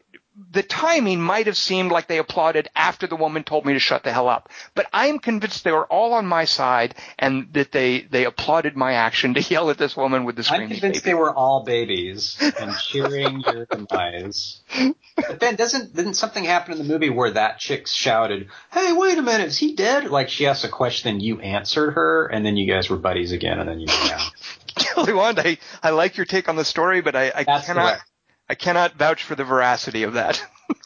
the 0.52 0.64
timing 0.64 1.22
might 1.22 1.48
have 1.48 1.58
seemed 1.58 1.92
like 1.92 2.08
they 2.08 2.18
applauded 2.18 2.70
after 2.76 3.08
the 3.08 3.16
woman 3.16 3.44
told 3.44 3.66
me 3.66 3.74
to 3.74 3.80
shut 3.80 4.04
the 4.04 4.14
hell 4.14 4.28
up. 4.28 4.50
But 4.76 4.88
I 4.94 5.08
am 5.08 5.20
convinced 5.20 5.64
they 5.64 5.72
were 5.72 5.86
all 5.86 6.14
on 6.14 6.26
my 6.26 6.46
side 6.46 6.96
and 7.18 7.52
that 7.54 7.72
they, 7.72 8.02
they 8.02 8.26
applauded 8.26 8.76
my 8.76 8.94
action 8.94 9.34
to 9.34 9.42
yell 9.50 9.70
at 9.70 9.78
this 9.78 9.98
woman 9.98 10.24
with 10.24 10.36
the 10.36 10.44
screaming. 10.44 10.68
I'm 10.68 10.72
convinced 10.72 11.04
baby. 11.04 11.12
they 11.12 11.20
were 11.20 11.34
all 11.34 11.64
babies 11.64 12.38
and 12.60 12.76
cheering 12.78 13.42
your 13.48 13.66
demise. 13.66 14.62
But 15.16 15.40
then 15.40 15.56
doesn't 15.56 15.96
didn't 15.96 16.14
something 16.14 16.44
happen 16.44 16.74
in 16.74 16.78
the 16.78 16.86
movie 16.86 17.10
where 17.10 17.32
that 17.32 17.60
chick 17.60 17.88
shouted, 17.88 18.50
"Hey, 18.72 18.94
wait 18.94 19.18
a 19.18 19.22
minute, 19.22 19.48
is 19.48 19.58
he 19.58 19.76
dead?" 19.76 20.10
Like 20.10 20.30
she 20.30 20.48
asked 20.48 20.64
a 20.64 20.70
question, 20.70 21.20
you 21.20 21.42
answered 21.42 21.92
her, 21.92 22.28
and 22.28 22.46
then 22.46 22.56
you 22.56 22.72
guys 22.72 22.90
were 22.90 22.98
buddies 22.98 23.32
again, 23.32 23.60
and 23.60 23.68
then 23.68 23.80
you 23.80 23.88
went 23.88 24.14
out. 24.14 24.32
Kelly 24.76 25.14
Wand, 25.14 25.40
I, 25.40 25.58
I 25.84 25.90
like 25.90 26.16
your 26.16 26.26
take 26.26 26.48
on 26.48 26.56
the 26.56 26.64
story, 26.64 27.02
but 27.02 27.16
I, 27.16 27.32
I 27.36 27.44
That's 27.44 27.66
cannot. 27.66 28.00
I 28.50 28.56
cannot 28.56 28.96
vouch 28.96 29.24
for 29.24 29.36
the 29.36 29.44
veracity 29.44 30.04
of 30.04 30.14
that. 30.14 30.44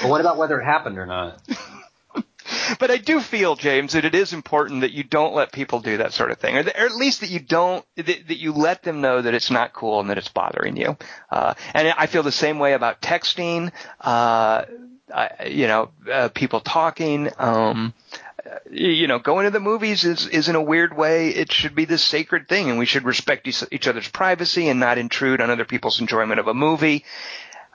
But 0.00 0.10
what 0.10 0.20
about 0.20 0.38
whether 0.38 0.60
it 0.60 0.64
happened 0.64 0.98
or 0.98 1.06
not? 1.06 1.40
but 2.78 2.90
I 2.90 2.96
do 2.96 3.20
feel, 3.20 3.56
James, 3.56 3.92
that 3.92 4.04
it 4.04 4.14
is 4.14 4.32
important 4.32 4.80
that 4.82 4.92
you 4.92 5.02
don't 5.02 5.34
let 5.34 5.52
people 5.52 5.80
do 5.80 5.98
that 5.98 6.12
sort 6.12 6.30
of 6.30 6.38
thing, 6.38 6.56
or, 6.56 6.62
that, 6.62 6.78
or 6.78 6.86
at 6.86 6.94
least 6.94 7.20
that 7.20 7.30
you 7.30 7.40
don't 7.40 7.84
that, 7.96 8.06
that 8.06 8.38
you 8.38 8.52
let 8.52 8.82
them 8.82 9.00
know 9.00 9.20
that 9.20 9.34
it's 9.34 9.50
not 9.50 9.72
cool 9.72 10.00
and 10.00 10.10
that 10.10 10.18
it's 10.18 10.28
bothering 10.28 10.76
you. 10.76 10.96
Uh, 11.30 11.54
and 11.74 11.88
I 11.96 12.06
feel 12.06 12.22
the 12.22 12.32
same 12.32 12.58
way 12.58 12.72
about 12.72 13.00
texting. 13.00 13.72
Uh, 14.00 14.64
I, 15.14 15.46
you 15.48 15.66
know, 15.66 15.90
uh, 16.10 16.28
people 16.28 16.60
talking. 16.60 17.30
Um, 17.38 17.92
you 18.70 19.06
know, 19.06 19.18
going 19.18 19.44
to 19.44 19.50
the 19.50 19.60
movies 19.60 20.04
is, 20.04 20.26
is 20.26 20.48
in 20.48 20.56
a 20.56 20.62
weird 20.62 20.96
way, 20.96 21.28
it 21.28 21.52
should 21.52 21.74
be 21.74 21.84
this 21.84 22.02
sacred 22.02 22.48
thing 22.48 22.68
and 22.70 22.78
we 22.78 22.86
should 22.86 23.04
respect 23.04 23.46
each, 23.46 23.88
other's 23.88 24.08
privacy 24.08 24.68
and 24.68 24.80
not 24.80 24.98
intrude 24.98 25.40
on 25.40 25.50
other 25.50 25.64
people's 25.64 26.00
enjoyment 26.00 26.40
of 26.40 26.48
a 26.48 26.54
movie. 26.54 27.04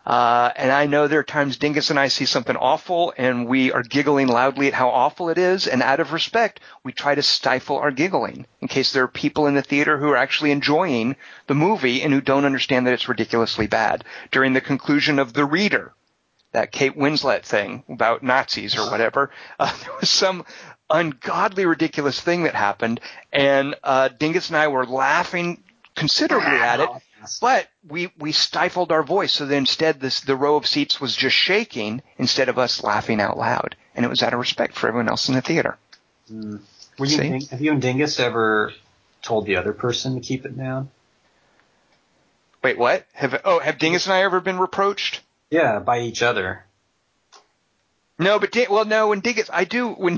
Uh, 0.05 0.51
and 0.55 0.71
I 0.71 0.87
know 0.87 1.07
there 1.07 1.19
are 1.19 1.23
times 1.23 1.57
Dingus 1.57 1.89
and 1.89 1.99
I 1.99 2.07
see 2.07 2.25
something 2.25 2.55
awful 2.55 3.13
and 3.17 3.47
we 3.47 3.71
are 3.71 3.83
giggling 3.83 4.27
loudly 4.27 4.67
at 4.67 4.73
how 4.73 4.89
awful 4.89 5.29
it 5.29 5.37
is. 5.37 5.67
And 5.67 5.83
out 5.83 5.99
of 5.99 6.13
respect, 6.13 6.59
we 6.83 6.91
try 6.91 7.15
to 7.15 7.21
stifle 7.21 7.77
our 7.77 7.91
giggling 7.91 8.45
in 8.61 8.67
case 8.67 8.91
there 8.91 9.03
are 9.03 9.09
people 9.09 9.47
in 9.47 9.55
the 9.55 9.61
theater 9.61 9.97
who 9.97 10.09
are 10.09 10.17
actually 10.17 10.51
enjoying 10.51 11.15
the 11.47 11.55
movie 11.55 12.01
and 12.01 12.13
who 12.13 12.21
don't 12.21 12.45
understand 12.45 12.87
that 12.87 12.93
it's 12.93 13.09
ridiculously 13.09 13.67
bad. 13.67 14.03
During 14.31 14.53
the 14.53 14.61
conclusion 14.61 15.19
of 15.19 15.33
The 15.33 15.45
Reader, 15.45 15.93
that 16.51 16.71
Kate 16.71 16.97
Winslet 16.97 17.43
thing 17.43 17.83
about 17.89 18.23
Nazis 18.23 18.77
or 18.77 18.89
whatever, 18.89 19.31
uh, 19.59 19.71
there 19.81 19.93
was 19.99 20.09
some 20.09 20.45
ungodly, 20.89 21.65
ridiculous 21.65 22.19
thing 22.19 22.43
that 22.43 22.55
happened. 22.55 22.99
And, 23.31 23.75
uh, 23.83 24.09
Dingus 24.09 24.49
and 24.49 24.57
I 24.57 24.67
were 24.69 24.85
laughing 24.85 25.63
considerably 25.95 26.57
at 26.57 26.79
it. 26.79 26.89
But 27.41 27.67
we, 27.87 28.11
we 28.17 28.31
stifled 28.31 28.91
our 28.91 29.03
voice, 29.03 29.33
so 29.33 29.45
that 29.45 29.55
instead 29.55 29.99
this, 29.99 30.21
the 30.21 30.37
row 30.37 30.55
of 30.55 30.65
seats 30.65 31.01
was 31.01 31.15
just 31.15 31.35
shaking 31.35 32.01
instead 32.17 32.47
of 32.47 32.57
us 32.57 32.81
laughing 32.81 33.19
out 33.19 33.37
loud. 33.37 33.75
And 33.93 34.05
it 34.05 34.09
was 34.09 34.23
out 34.23 34.33
of 34.33 34.39
respect 34.39 34.75
for 34.75 34.87
everyone 34.87 35.09
else 35.09 35.27
in 35.27 35.35
the 35.35 35.41
theater. 35.41 35.77
Were 36.29 37.05
you 37.05 37.17
Ding- 37.17 37.41
have 37.51 37.61
you 37.61 37.73
and 37.73 37.81
Dingus 37.81 38.19
ever 38.19 38.73
told 39.21 39.45
the 39.45 39.57
other 39.57 39.73
person 39.73 40.15
to 40.15 40.21
keep 40.21 40.45
it 40.45 40.57
down? 40.57 40.89
Wait, 42.63 42.77
what? 42.77 43.05
Have, 43.13 43.41
oh, 43.45 43.59
have 43.59 43.77
Dingus 43.79 44.05
and 44.05 44.13
I 44.13 44.21
ever 44.23 44.39
been 44.39 44.59
reproached? 44.59 45.21
Yeah, 45.49 45.79
by 45.79 45.99
each 46.01 46.21
other. 46.21 46.65
No, 48.17 48.39
but 48.39 48.51
Ding- 48.51 48.67
well, 48.69 48.85
no. 48.85 49.07
When 49.07 49.21
Dingus, 49.21 49.49
I 49.51 49.63
do. 49.63 49.89
When 49.89 50.17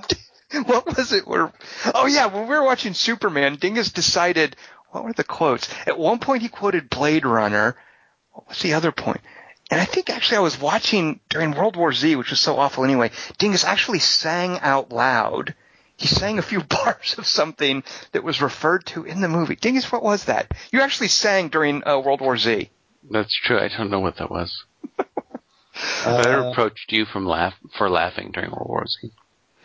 what 0.64 0.96
was 0.96 1.12
it? 1.12 1.26
Where? 1.26 1.52
Oh 1.94 2.06
yeah, 2.06 2.26
when 2.26 2.48
we 2.48 2.54
were 2.54 2.62
watching 2.64 2.94
Superman, 2.94 3.56
Dingus 3.56 3.92
decided. 3.92 4.56
What 4.90 5.04
were 5.04 5.12
the 5.14 5.24
quotes? 5.24 5.70
At 5.86 5.98
one 5.98 6.18
point, 6.18 6.42
he 6.42 6.48
quoted 6.48 6.90
Blade 6.90 7.24
Runner. 7.24 7.76
What 8.32 8.48
was 8.48 8.58
the 8.60 8.74
other 8.74 8.92
point? 8.92 9.22
And 9.70 9.80
I 9.80 9.86
think 9.86 10.10
actually 10.10 10.36
I 10.36 10.40
was 10.40 10.60
watching 10.60 11.18
during 11.30 11.52
World 11.52 11.76
War 11.76 11.94
Z, 11.94 12.14
which 12.16 12.28
was 12.28 12.40
so 12.40 12.58
awful 12.58 12.84
anyway. 12.84 13.10
Dingus 13.38 13.64
actually 13.64 14.00
sang 14.00 14.58
out 14.60 14.92
loud. 14.92 15.54
He 15.96 16.06
sang 16.08 16.38
a 16.38 16.42
few 16.42 16.62
bars 16.64 17.14
of 17.16 17.26
something 17.26 17.82
that 18.12 18.22
was 18.22 18.42
referred 18.42 18.84
to 18.86 19.04
in 19.04 19.22
the 19.22 19.28
movie. 19.28 19.56
Dingus, 19.56 19.90
what 19.90 20.02
was 20.02 20.24
that? 20.26 20.52
You 20.72 20.82
actually 20.82 21.08
sang 21.08 21.48
during 21.48 21.86
uh, 21.88 21.98
World 21.98 22.20
War 22.20 22.36
Z. 22.36 22.68
That's 23.10 23.34
true. 23.34 23.58
I 23.58 23.68
don't 23.68 23.90
know 23.90 24.00
what 24.00 24.16
that 24.16 24.30
was. 24.30 24.64
I 24.98 25.04
Uh, 26.04 26.50
approached 26.50 26.92
you 26.92 27.06
from 27.06 27.24
laugh 27.24 27.54
for 27.78 27.88
laughing 27.88 28.30
during 28.30 28.50
World 28.50 28.68
War 28.68 28.84
Z. 28.86 29.10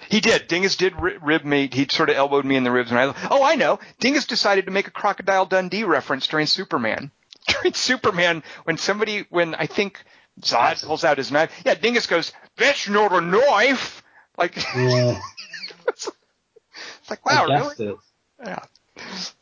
He 0.10 0.22
did. 0.22 0.48
Dingus 0.48 0.78
did 0.78 0.94
rib 1.02 1.44
me. 1.44 1.70
He 1.72 1.86
sort 1.90 2.10
of 2.10 2.16
elbowed 2.16 2.46
me 2.46 2.56
in 2.56 2.64
the 2.64 2.72
ribs, 2.72 2.92
and 2.92 3.00
I. 3.00 3.28
Oh, 3.30 3.44
I 3.44 3.56
know. 3.56 3.80
Dingus 4.00 4.26
decided 4.26 4.66
to 4.66 4.72
make 4.72 4.88
a 4.88 4.92
Crocodile 4.92 5.46
Dundee 5.46 5.84
reference 5.84 6.26
during 6.28 6.46
Superman. 6.46 7.12
During 7.48 7.74
Superman, 7.74 8.44
when 8.66 8.78
somebody, 8.78 9.26
when 9.30 9.56
I 9.56 9.68
think 9.68 10.04
Zod 10.42 10.86
pulls 10.86 11.06
out 11.06 11.18
his 11.18 11.32
knife, 11.32 11.50
yeah, 11.66 11.76
Dingus 11.76 12.06
goes, 12.06 12.34
"That's 12.58 12.90
not 12.90 13.14
a 13.14 13.22
knife." 13.22 14.04
Like, 14.38 14.56
yeah, 14.76 15.20
it's 15.88 16.10
like, 17.10 17.26
wow, 17.26 17.48
I 17.48 17.58
really? 17.58 17.76
it. 17.80 17.98
Yeah. 18.44 18.64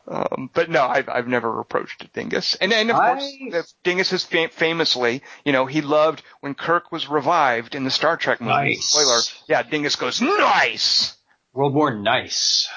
Um, 0.08 0.50
but 0.54 0.70
no, 0.70 0.84
I've 0.86 1.10
I've 1.10 1.28
never 1.28 1.60
approached 1.60 2.12
Dingus, 2.14 2.56
and 2.56 2.72
and 2.72 2.92
of 2.92 2.98
I- 2.98 3.16
course 3.16 3.74
Dingus 3.84 4.14
is 4.14 4.24
fam- 4.24 4.50
famously, 4.50 5.24
you 5.44 5.52
know, 5.52 5.66
he 5.66 5.82
loved 5.82 6.22
when 6.42 6.54
Kirk 6.54 6.92
was 6.92 7.08
revived 7.10 7.76
in 7.76 7.84
the 7.84 7.92
Star 7.92 8.18
Trek 8.18 8.40
movie. 8.40 8.54
Nice. 8.54 8.86
Spoiler, 8.86 9.20
yeah, 9.48 9.64
Dingus 9.64 9.96
goes 9.96 10.22
nice. 10.22 11.16
World 11.54 11.74
War 11.74 11.94
Nice. 11.94 12.68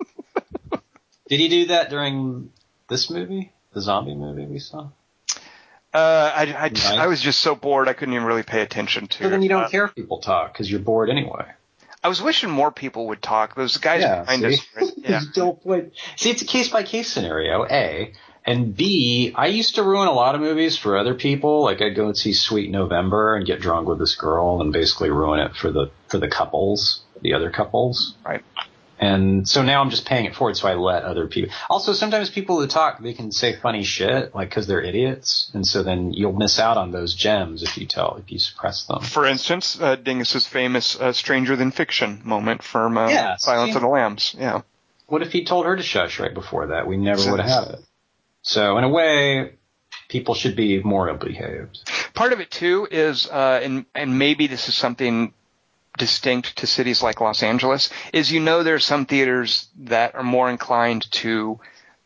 Did 1.28 1.40
he 1.40 1.48
do 1.48 1.66
that 1.66 1.90
during 1.90 2.50
this 2.88 3.10
movie, 3.10 3.52
the 3.72 3.80
zombie 3.80 4.14
movie 4.14 4.46
we 4.46 4.58
saw? 4.58 4.88
Uh, 5.92 6.32
I, 6.34 6.54
I, 6.54 6.68
Nice. 6.68 6.90
I 6.90 7.06
was 7.06 7.20
just 7.20 7.40
so 7.40 7.54
bored 7.54 7.88
I 7.88 7.94
couldn't 7.94 8.14
even 8.14 8.26
really 8.26 8.42
pay 8.42 8.60
attention 8.60 9.06
to. 9.06 9.24
So 9.24 9.30
then 9.30 9.42
you 9.42 9.48
don't 9.48 9.64
uh, 9.64 9.68
care 9.68 9.84
if 9.86 9.94
people 9.94 10.20
talk 10.20 10.52
because 10.52 10.70
you're 10.70 10.80
bored 10.80 11.08
anyway. 11.08 11.46
I 12.02 12.08
was 12.08 12.22
wishing 12.22 12.50
more 12.50 12.70
people 12.70 13.08
would 13.08 13.22
talk. 13.22 13.54
Those 13.54 13.76
guys 13.78 14.02
yeah, 14.02 14.20
behind 14.20 14.42
see? 14.42 14.62
us. 14.80 14.92
Yeah. 15.08 15.20
Don't 15.34 15.92
see, 16.16 16.30
it's 16.30 16.42
a 16.42 16.46
case 16.46 16.68
by 16.68 16.82
case 16.82 17.08
scenario. 17.10 17.64
A 17.64 18.12
and 18.48 18.74
B. 18.74 19.32
I 19.34 19.48
used 19.48 19.74
to 19.74 19.82
ruin 19.82 20.08
a 20.08 20.12
lot 20.12 20.34
of 20.34 20.40
movies 20.40 20.76
for 20.76 20.96
other 20.96 21.14
people. 21.14 21.62
Like 21.62 21.82
I'd 21.82 21.94
go 21.94 22.06
and 22.06 22.16
see 22.16 22.32
Sweet 22.32 22.70
November 22.70 23.36
and 23.36 23.46
get 23.46 23.60
drunk 23.60 23.88
with 23.88 23.98
this 23.98 24.16
girl 24.16 24.60
and 24.60 24.72
basically 24.72 25.10
ruin 25.10 25.40
it 25.40 25.54
for 25.54 25.70
the 25.70 25.90
for 26.08 26.18
the 26.18 26.28
couples, 26.28 27.02
the 27.20 27.34
other 27.34 27.50
couples. 27.50 28.14
Right. 28.24 28.42
And 29.00 29.48
so 29.48 29.62
now 29.62 29.80
I'm 29.80 29.90
just 29.90 30.06
paying 30.06 30.24
it 30.24 30.34
forward, 30.34 30.56
so 30.56 30.66
I 30.66 30.74
let 30.74 31.04
other 31.04 31.28
people. 31.28 31.54
Also, 31.70 31.92
sometimes 31.92 32.30
people 32.30 32.60
who 32.60 32.66
talk, 32.66 33.00
they 33.00 33.12
can 33.12 33.30
say 33.30 33.54
funny 33.54 33.84
shit, 33.84 34.34
like 34.34 34.48
because 34.48 34.66
they're 34.66 34.82
idiots, 34.82 35.52
and 35.54 35.64
so 35.64 35.84
then 35.84 36.12
you'll 36.12 36.32
miss 36.32 36.58
out 36.58 36.76
on 36.76 36.90
those 36.90 37.14
gems 37.14 37.62
if 37.62 37.78
you 37.78 37.86
tell, 37.86 38.16
if 38.16 38.32
you 38.32 38.40
suppress 38.40 38.86
them. 38.86 39.02
For 39.02 39.24
instance, 39.24 39.78
uh, 39.80 39.94
Dingus's 39.94 40.46
famous 40.46 40.98
uh, 40.98 41.12
"Stranger 41.12 41.54
Than 41.54 41.70
Fiction" 41.70 42.22
moment 42.24 42.64
from 42.64 42.98
uh, 42.98 43.08
Yeah, 43.08 43.36
Silence 43.36 43.76
of 43.76 43.82
the 43.82 43.88
Lambs. 43.88 44.34
Yeah. 44.36 44.62
What 45.08 45.22
if 45.22 45.32
he 45.32 45.44
told 45.44 45.64
her 45.66 45.74
to 45.74 45.82
shush 45.82 46.20
right 46.20 46.32
before 46.32 46.68
that? 46.68 46.86
We 46.86 46.96
never 46.96 47.30
would 47.30 47.40
have 47.40 47.66
had 47.66 47.74
it. 47.74 47.84
So 48.42 48.76
in 48.78 48.84
a 48.84 48.88
way, 48.88 49.54
people 50.08 50.34
should 50.34 50.54
be 50.54 50.82
more 50.82 51.08
ill 51.08 51.16
behaved. 51.16 51.90
Part 52.14 52.32
of 52.32 52.40
it 52.40 52.50
too 52.50 52.86
is, 52.90 53.26
uh, 53.26 53.60
and 53.62 53.86
and 53.94 54.18
maybe 54.18 54.46
this 54.46 54.68
is 54.68 54.74
something 54.74 55.32
distinct 55.96 56.58
to 56.58 56.66
cities 56.66 57.02
like 57.02 57.20
Los 57.20 57.42
Angeles, 57.42 57.90
is 58.12 58.30
you 58.30 58.40
know 58.40 58.62
there 58.62 58.74
are 58.74 58.78
some 58.78 59.06
theaters 59.06 59.68
that 59.78 60.14
are 60.14 60.22
more 60.22 60.50
inclined 60.50 61.10
to 61.12 61.58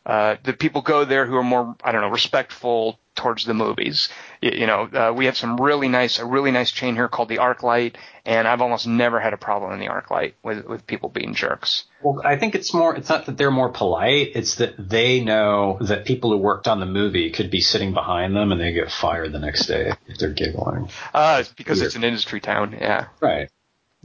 uh, 0.06 0.36
the 0.44 0.52
people 0.52 0.82
go 0.82 1.04
there 1.04 1.26
who 1.26 1.36
are 1.36 1.42
more 1.42 1.76
I 1.82 1.92
don't 1.92 2.02
know 2.02 2.08
respectful 2.08 2.98
towards 3.14 3.44
the 3.44 3.54
movies. 3.54 4.08
You, 4.42 4.50
you 4.50 4.66
know, 4.66 4.88
uh, 4.92 5.12
we 5.16 5.26
have 5.26 5.36
some 5.36 5.56
really 5.56 5.88
nice 5.88 6.18
a 6.18 6.26
really 6.26 6.50
nice 6.50 6.70
chain 6.70 6.94
here 6.94 7.08
called 7.08 7.28
the 7.28 7.38
ArcLight, 7.38 7.94
and 8.26 8.46
I've 8.46 8.60
almost 8.60 8.86
never 8.86 9.20
had 9.20 9.32
a 9.32 9.36
problem 9.36 9.72
in 9.72 9.78
the 9.78 9.86
ArcLight 9.86 10.34
with 10.42 10.66
with 10.66 10.86
people 10.86 11.08
being 11.08 11.34
jerks. 11.34 11.84
Well, 12.02 12.20
I 12.24 12.36
think 12.36 12.54
it's 12.54 12.74
more, 12.74 12.96
it's 12.96 13.08
not 13.08 13.26
that 13.26 13.36
they're 13.36 13.52
more 13.52 13.68
polite, 13.68 14.32
it's 14.34 14.56
that 14.56 14.74
they 14.76 15.22
know 15.22 15.78
that 15.82 16.04
people 16.04 16.30
who 16.30 16.38
worked 16.38 16.66
on 16.66 16.80
the 16.80 16.86
movie 16.86 17.30
could 17.30 17.50
be 17.50 17.60
sitting 17.60 17.94
behind 17.94 18.34
them 18.34 18.50
and 18.50 18.60
they 18.60 18.72
get 18.72 18.90
fired 18.90 19.32
the 19.32 19.38
next 19.38 19.66
day 19.66 19.92
if 20.08 20.18
they're 20.18 20.32
giggling. 20.32 20.88
Uh, 21.14 21.38
it's 21.40 21.50
because 21.50 21.78
Weird. 21.78 21.86
it's 21.86 21.96
an 21.96 22.04
industry 22.04 22.40
town, 22.40 22.76
yeah. 22.78 23.06
Right. 23.20 23.48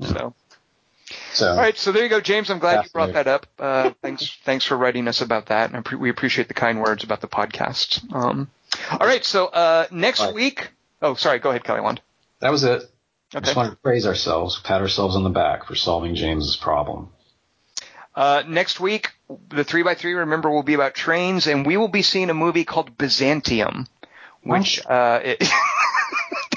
So. 0.01 0.35
So, 1.33 1.51
All 1.51 1.57
right, 1.57 1.77
so 1.77 1.93
there 1.93 2.03
you 2.03 2.09
go, 2.09 2.19
James. 2.19 2.49
I'm 2.49 2.59
glad 2.59 2.83
you 2.83 2.89
brought 2.89 3.13
that 3.13 3.27
up. 3.27 3.47
Uh, 3.57 3.91
thanks, 4.01 4.37
thanks 4.43 4.65
for 4.65 4.75
writing 4.75 5.07
us 5.07 5.21
about 5.21 5.45
that, 5.47 5.71
and 5.71 5.85
pre- 5.85 5.97
we 5.97 6.09
appreciate 6.09 6.49
the 6.49 6.53
kind 6.53 6.81
words 6.81 7.05
about 7.05 7.21
the 7.21 7.29
podcast. 7.29 8.13
Um, 8.13 8.49
all 8.91 9.07
right, 9.07 9.23
so 9.23 9.45
uh, 9.47 9.87
next 9.91 10.21
Right. 10.21 10.33
week. 10.33 10.69
Oh, 11.01 11.13
sorry. 11.15 11.39
Go 11.39 11.49
ahead, 11.49 11.63
Kelly 11.63 11.81
Wand. 11.81 12.01
that 12.41 12.51
was 12.51 12.63
it. 12.63 12.81
I 13.33 13.37
Okay. 13.37 13.45
just 13.45 13.57
wanted 13.57 13.71
to 13.71 13.75
praise 13.77 14.07
ourselves, 14.07 14.59
pat 14.63 14.79
ourselves 14.81 15.15
on 15.15 15.23
the 15.23 15.29
back 15.29 15.65
for 15.65 15.75
solving 15.75 16.15
James's 16.15 16.55
problem. 16.55 17.09
Uh, 18.15 18.41
next 18.47 18.79
week, 18.79 19.11
the 19.49 19.63
three 19.63 19.83
by 19.83 19.93
three. 19.95 20.13
Remember, 20.13 20.49
will 20.49 20.63
be 20.63 20.73
about 20.73 20.95
trains, 20.95 21.45
and 21.45 21.65
we 21.65 21.77
will 21.77 21.89
be 21.89 22.01
seeing 22.01 22.29
a 22.29 22.33
movie 22.33 22.63
called 22.65 22.97
Byzantium, 22.97 23.85
which 24.43 24.83
uh, 24.87 25.19
it, 25.23 25.39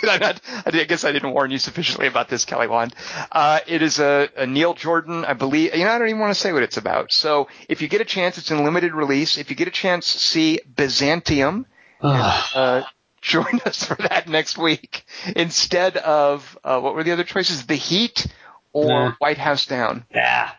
did 0.01 0.09
I 0.09 0.17
not? 0.19 0.41
I 0.65 0.85
guess 0.85 1.05
I 1.05 1.13
didn't 1.13 1.33
warn 1.33 1.51
you 1.51 1.59
sufficiently 1.59 2.07
about 2.07 2.29
this, 2.29 2.45
Kelly 2.47 2.69
Wand. 2.69 2.95
Uh, 3.33 3.59
it 3.67 3.83
is 3.83 3.99
a, 3.99 4.31
a 4.37 4.47
Neil 4.47 4.73
Jordan, 4.73 5.25
I 5.25 5.35
believe. 5.35 5.75
You 5.75 5.85
know, 5.85 5.91
I 5.91 5.99
don't 5.99 6.09
even 6.09 6.21
want 6.21 6.33
to 6.35 6.41
say 6.41 6.53
what 6.53 6.63
it's 6.63 6.77
about. 6.79 7.13
So, 7.13 7.49
if 7.69 7.83
you 7.83 7.89
get 7.89 8.01
a 8.01 8.07
chance, 8.07 8.39
it's 8.39 8.51
in 8.51 8.65
limited 8.65 8.95
release. 8.95 9.37
If 9.37 9.51
you 9.51 9.57
get 9.57 9.69
a 9.69 9.73
chance, 9.73 10.07
see 10.07 10.61
Byzantium. 10.77 11.67
Uh, 12.03 12.83
join 13.21 13.61
us 13.67 13.85
for 13.85 13.95
that 13.97 14.29
next 14.29 14.57
week 14.59 15.05
instead 15.37 15.97
of 15.97 16.59
uh, 16.65 16.81
what 16.81 16.95
were 16.95 17.05
the 17.05 17.13
other 17.13 17.25
choices? 17.25 17.67
The 17.67 17.75
Heat 17.75 18.27
or 18.73 18.87
Nah. 18.89 19.13
White 19.19 19.39
House 19.39 19.67
Down. 19.67 20.05
yeah. 20.15 20.51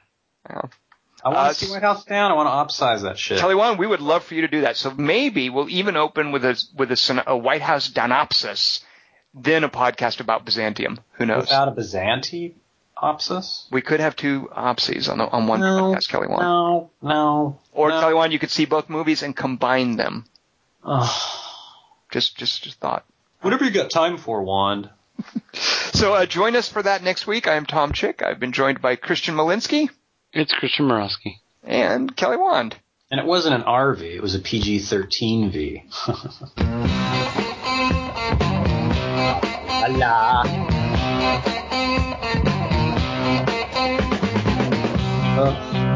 Yeah. 0.49 0.61
I 1.23 1.29
want 1.29 1.37
Uh, 1.39 1.47
to 1.49 1.53
see 1.53 1.71
White 1.71 1.83
House 1.83 2.03
down. 2.03 2.31
I 2.31 2.33
want 2.33 2.47
to 2.47 2.75
upsize 2.75 3.03
that 3.03 3.17
shit. 3.19 3.39
Kelly 3.39 3.53
Wand, 3.53 3.77
we 3.77 3.85
would 3.85 4.01
love 4.01 4.23
for 4.23 4.33
you 4.33 4.41
to 4.41 4.47
do 4.47 4.61
that. 4.61 4.75
So 4.75 4.89
maybe 4.91 5.51
we'll 5.51 5.69
even 5.69 5.95
open 5.95 6.31
with 6.31 6.43
a 6.43 6.59
with 6.75 6.91
a, 6.91 7.23
a 7.27 7.37
White 7.37 7.61
House 7.61 7.89
Donopsis, 7.91 8.83
then 9.35 9.63
a 9.63 9.69
podcast 9.69 10.19
about 10.19 10.45
Byzantium. 10.45 10.99
Who 11.13 11.27
knows? 11.27 11.43
Without 11.43 11.67
a 11.67 11.71
Byzanti 11.71 12.55
opsis? 12.97 13.65
we 13.71 13.81
could 13.81 13.99
have 13.99 14.15
two 14.15 14.49
opsies 14.55 15.09
on 15.09 15.19
the, 15.19 15.27
on 15.27 15.45
one 15.47 15.59
No, 15.59 15.93
podcast, 15.93 16.07
Kelly 16.09 16.27
Wand. 16.27 16.41
No, 16.41 16.89
no. 17.03 17.59
Or 17.71 17.89
no. 17.89 17.99
Kelly 17.99 18.13
Wand, 18.15 18.33
you 18.33 18.39
could 18.39 18.51
see 18.51 18.65
both 18.65 18.89
movies 18.89 19.21
and 19.23 19.35
combine 19.35 19.97
them. 19.97 20.25
Ugh. 20.83 21.37
Just 22.11 22.37
just 22.37 22.63
just 22.63 22.79
thought. 22.79 23.05
Whatever 23.41 23.65
you 23.65 23.71
got 23.71 23.91
time 23.91 24.17
for, 24.17 24.43
Wand. 24.43 24.89
So 25.93 26.13
uh, 26.15 26.25
join 26.25 26.55
us 26.55 26.67
for 26.69 26.81
that 26.81 27.03
next 27.03 27.27
week. 27.27 27.47
I 27.47 27.55
am 27.55 27.65
Tom 27.65 27.91
Chick. 27.91 28.23
I've 28.23 28.39
been 28.39 28.53
joined 28.53 28.81
by 28.81 28.95
Christian 28.95 29.35
Malinsky 29.35 29.89
It's 30.33 30.53
Christian 30.53 30.87
Morosky. 30.87 31.35
and 31.63 32.15
Kelly 32.15 32.37
Wand. 32.37 32.77
And 33.11 33.19
it 33.19 33.25
wasn't 33.27 33.55
an 33.55 33.63
RV, 33.63 34.01
it 34.01 34.21
was 34.21 34.33
a 34.33 34.39
PG 34.39 34.79
13 34.79 35.51
V. 35.51 35.83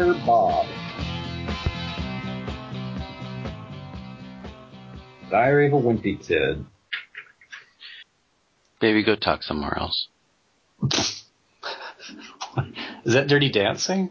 Better 0.00 0.14
Bob. 0.24 0.66
Diary 5.30 5.66
of 5.66 5.74
a 5.74 5.76
Wimpy 5.76 6.26
Kid. 6.26 6.64
Baby, 8.80 9.02
go 9.02 9.14
talk 9.14 9.42
somewhere 9.42 9.76
else. 9.78 10.08
Is 13.04 13.12
that 13.12 13.28
Dirty 13.28 13.50
Dancing? 13.50 14.10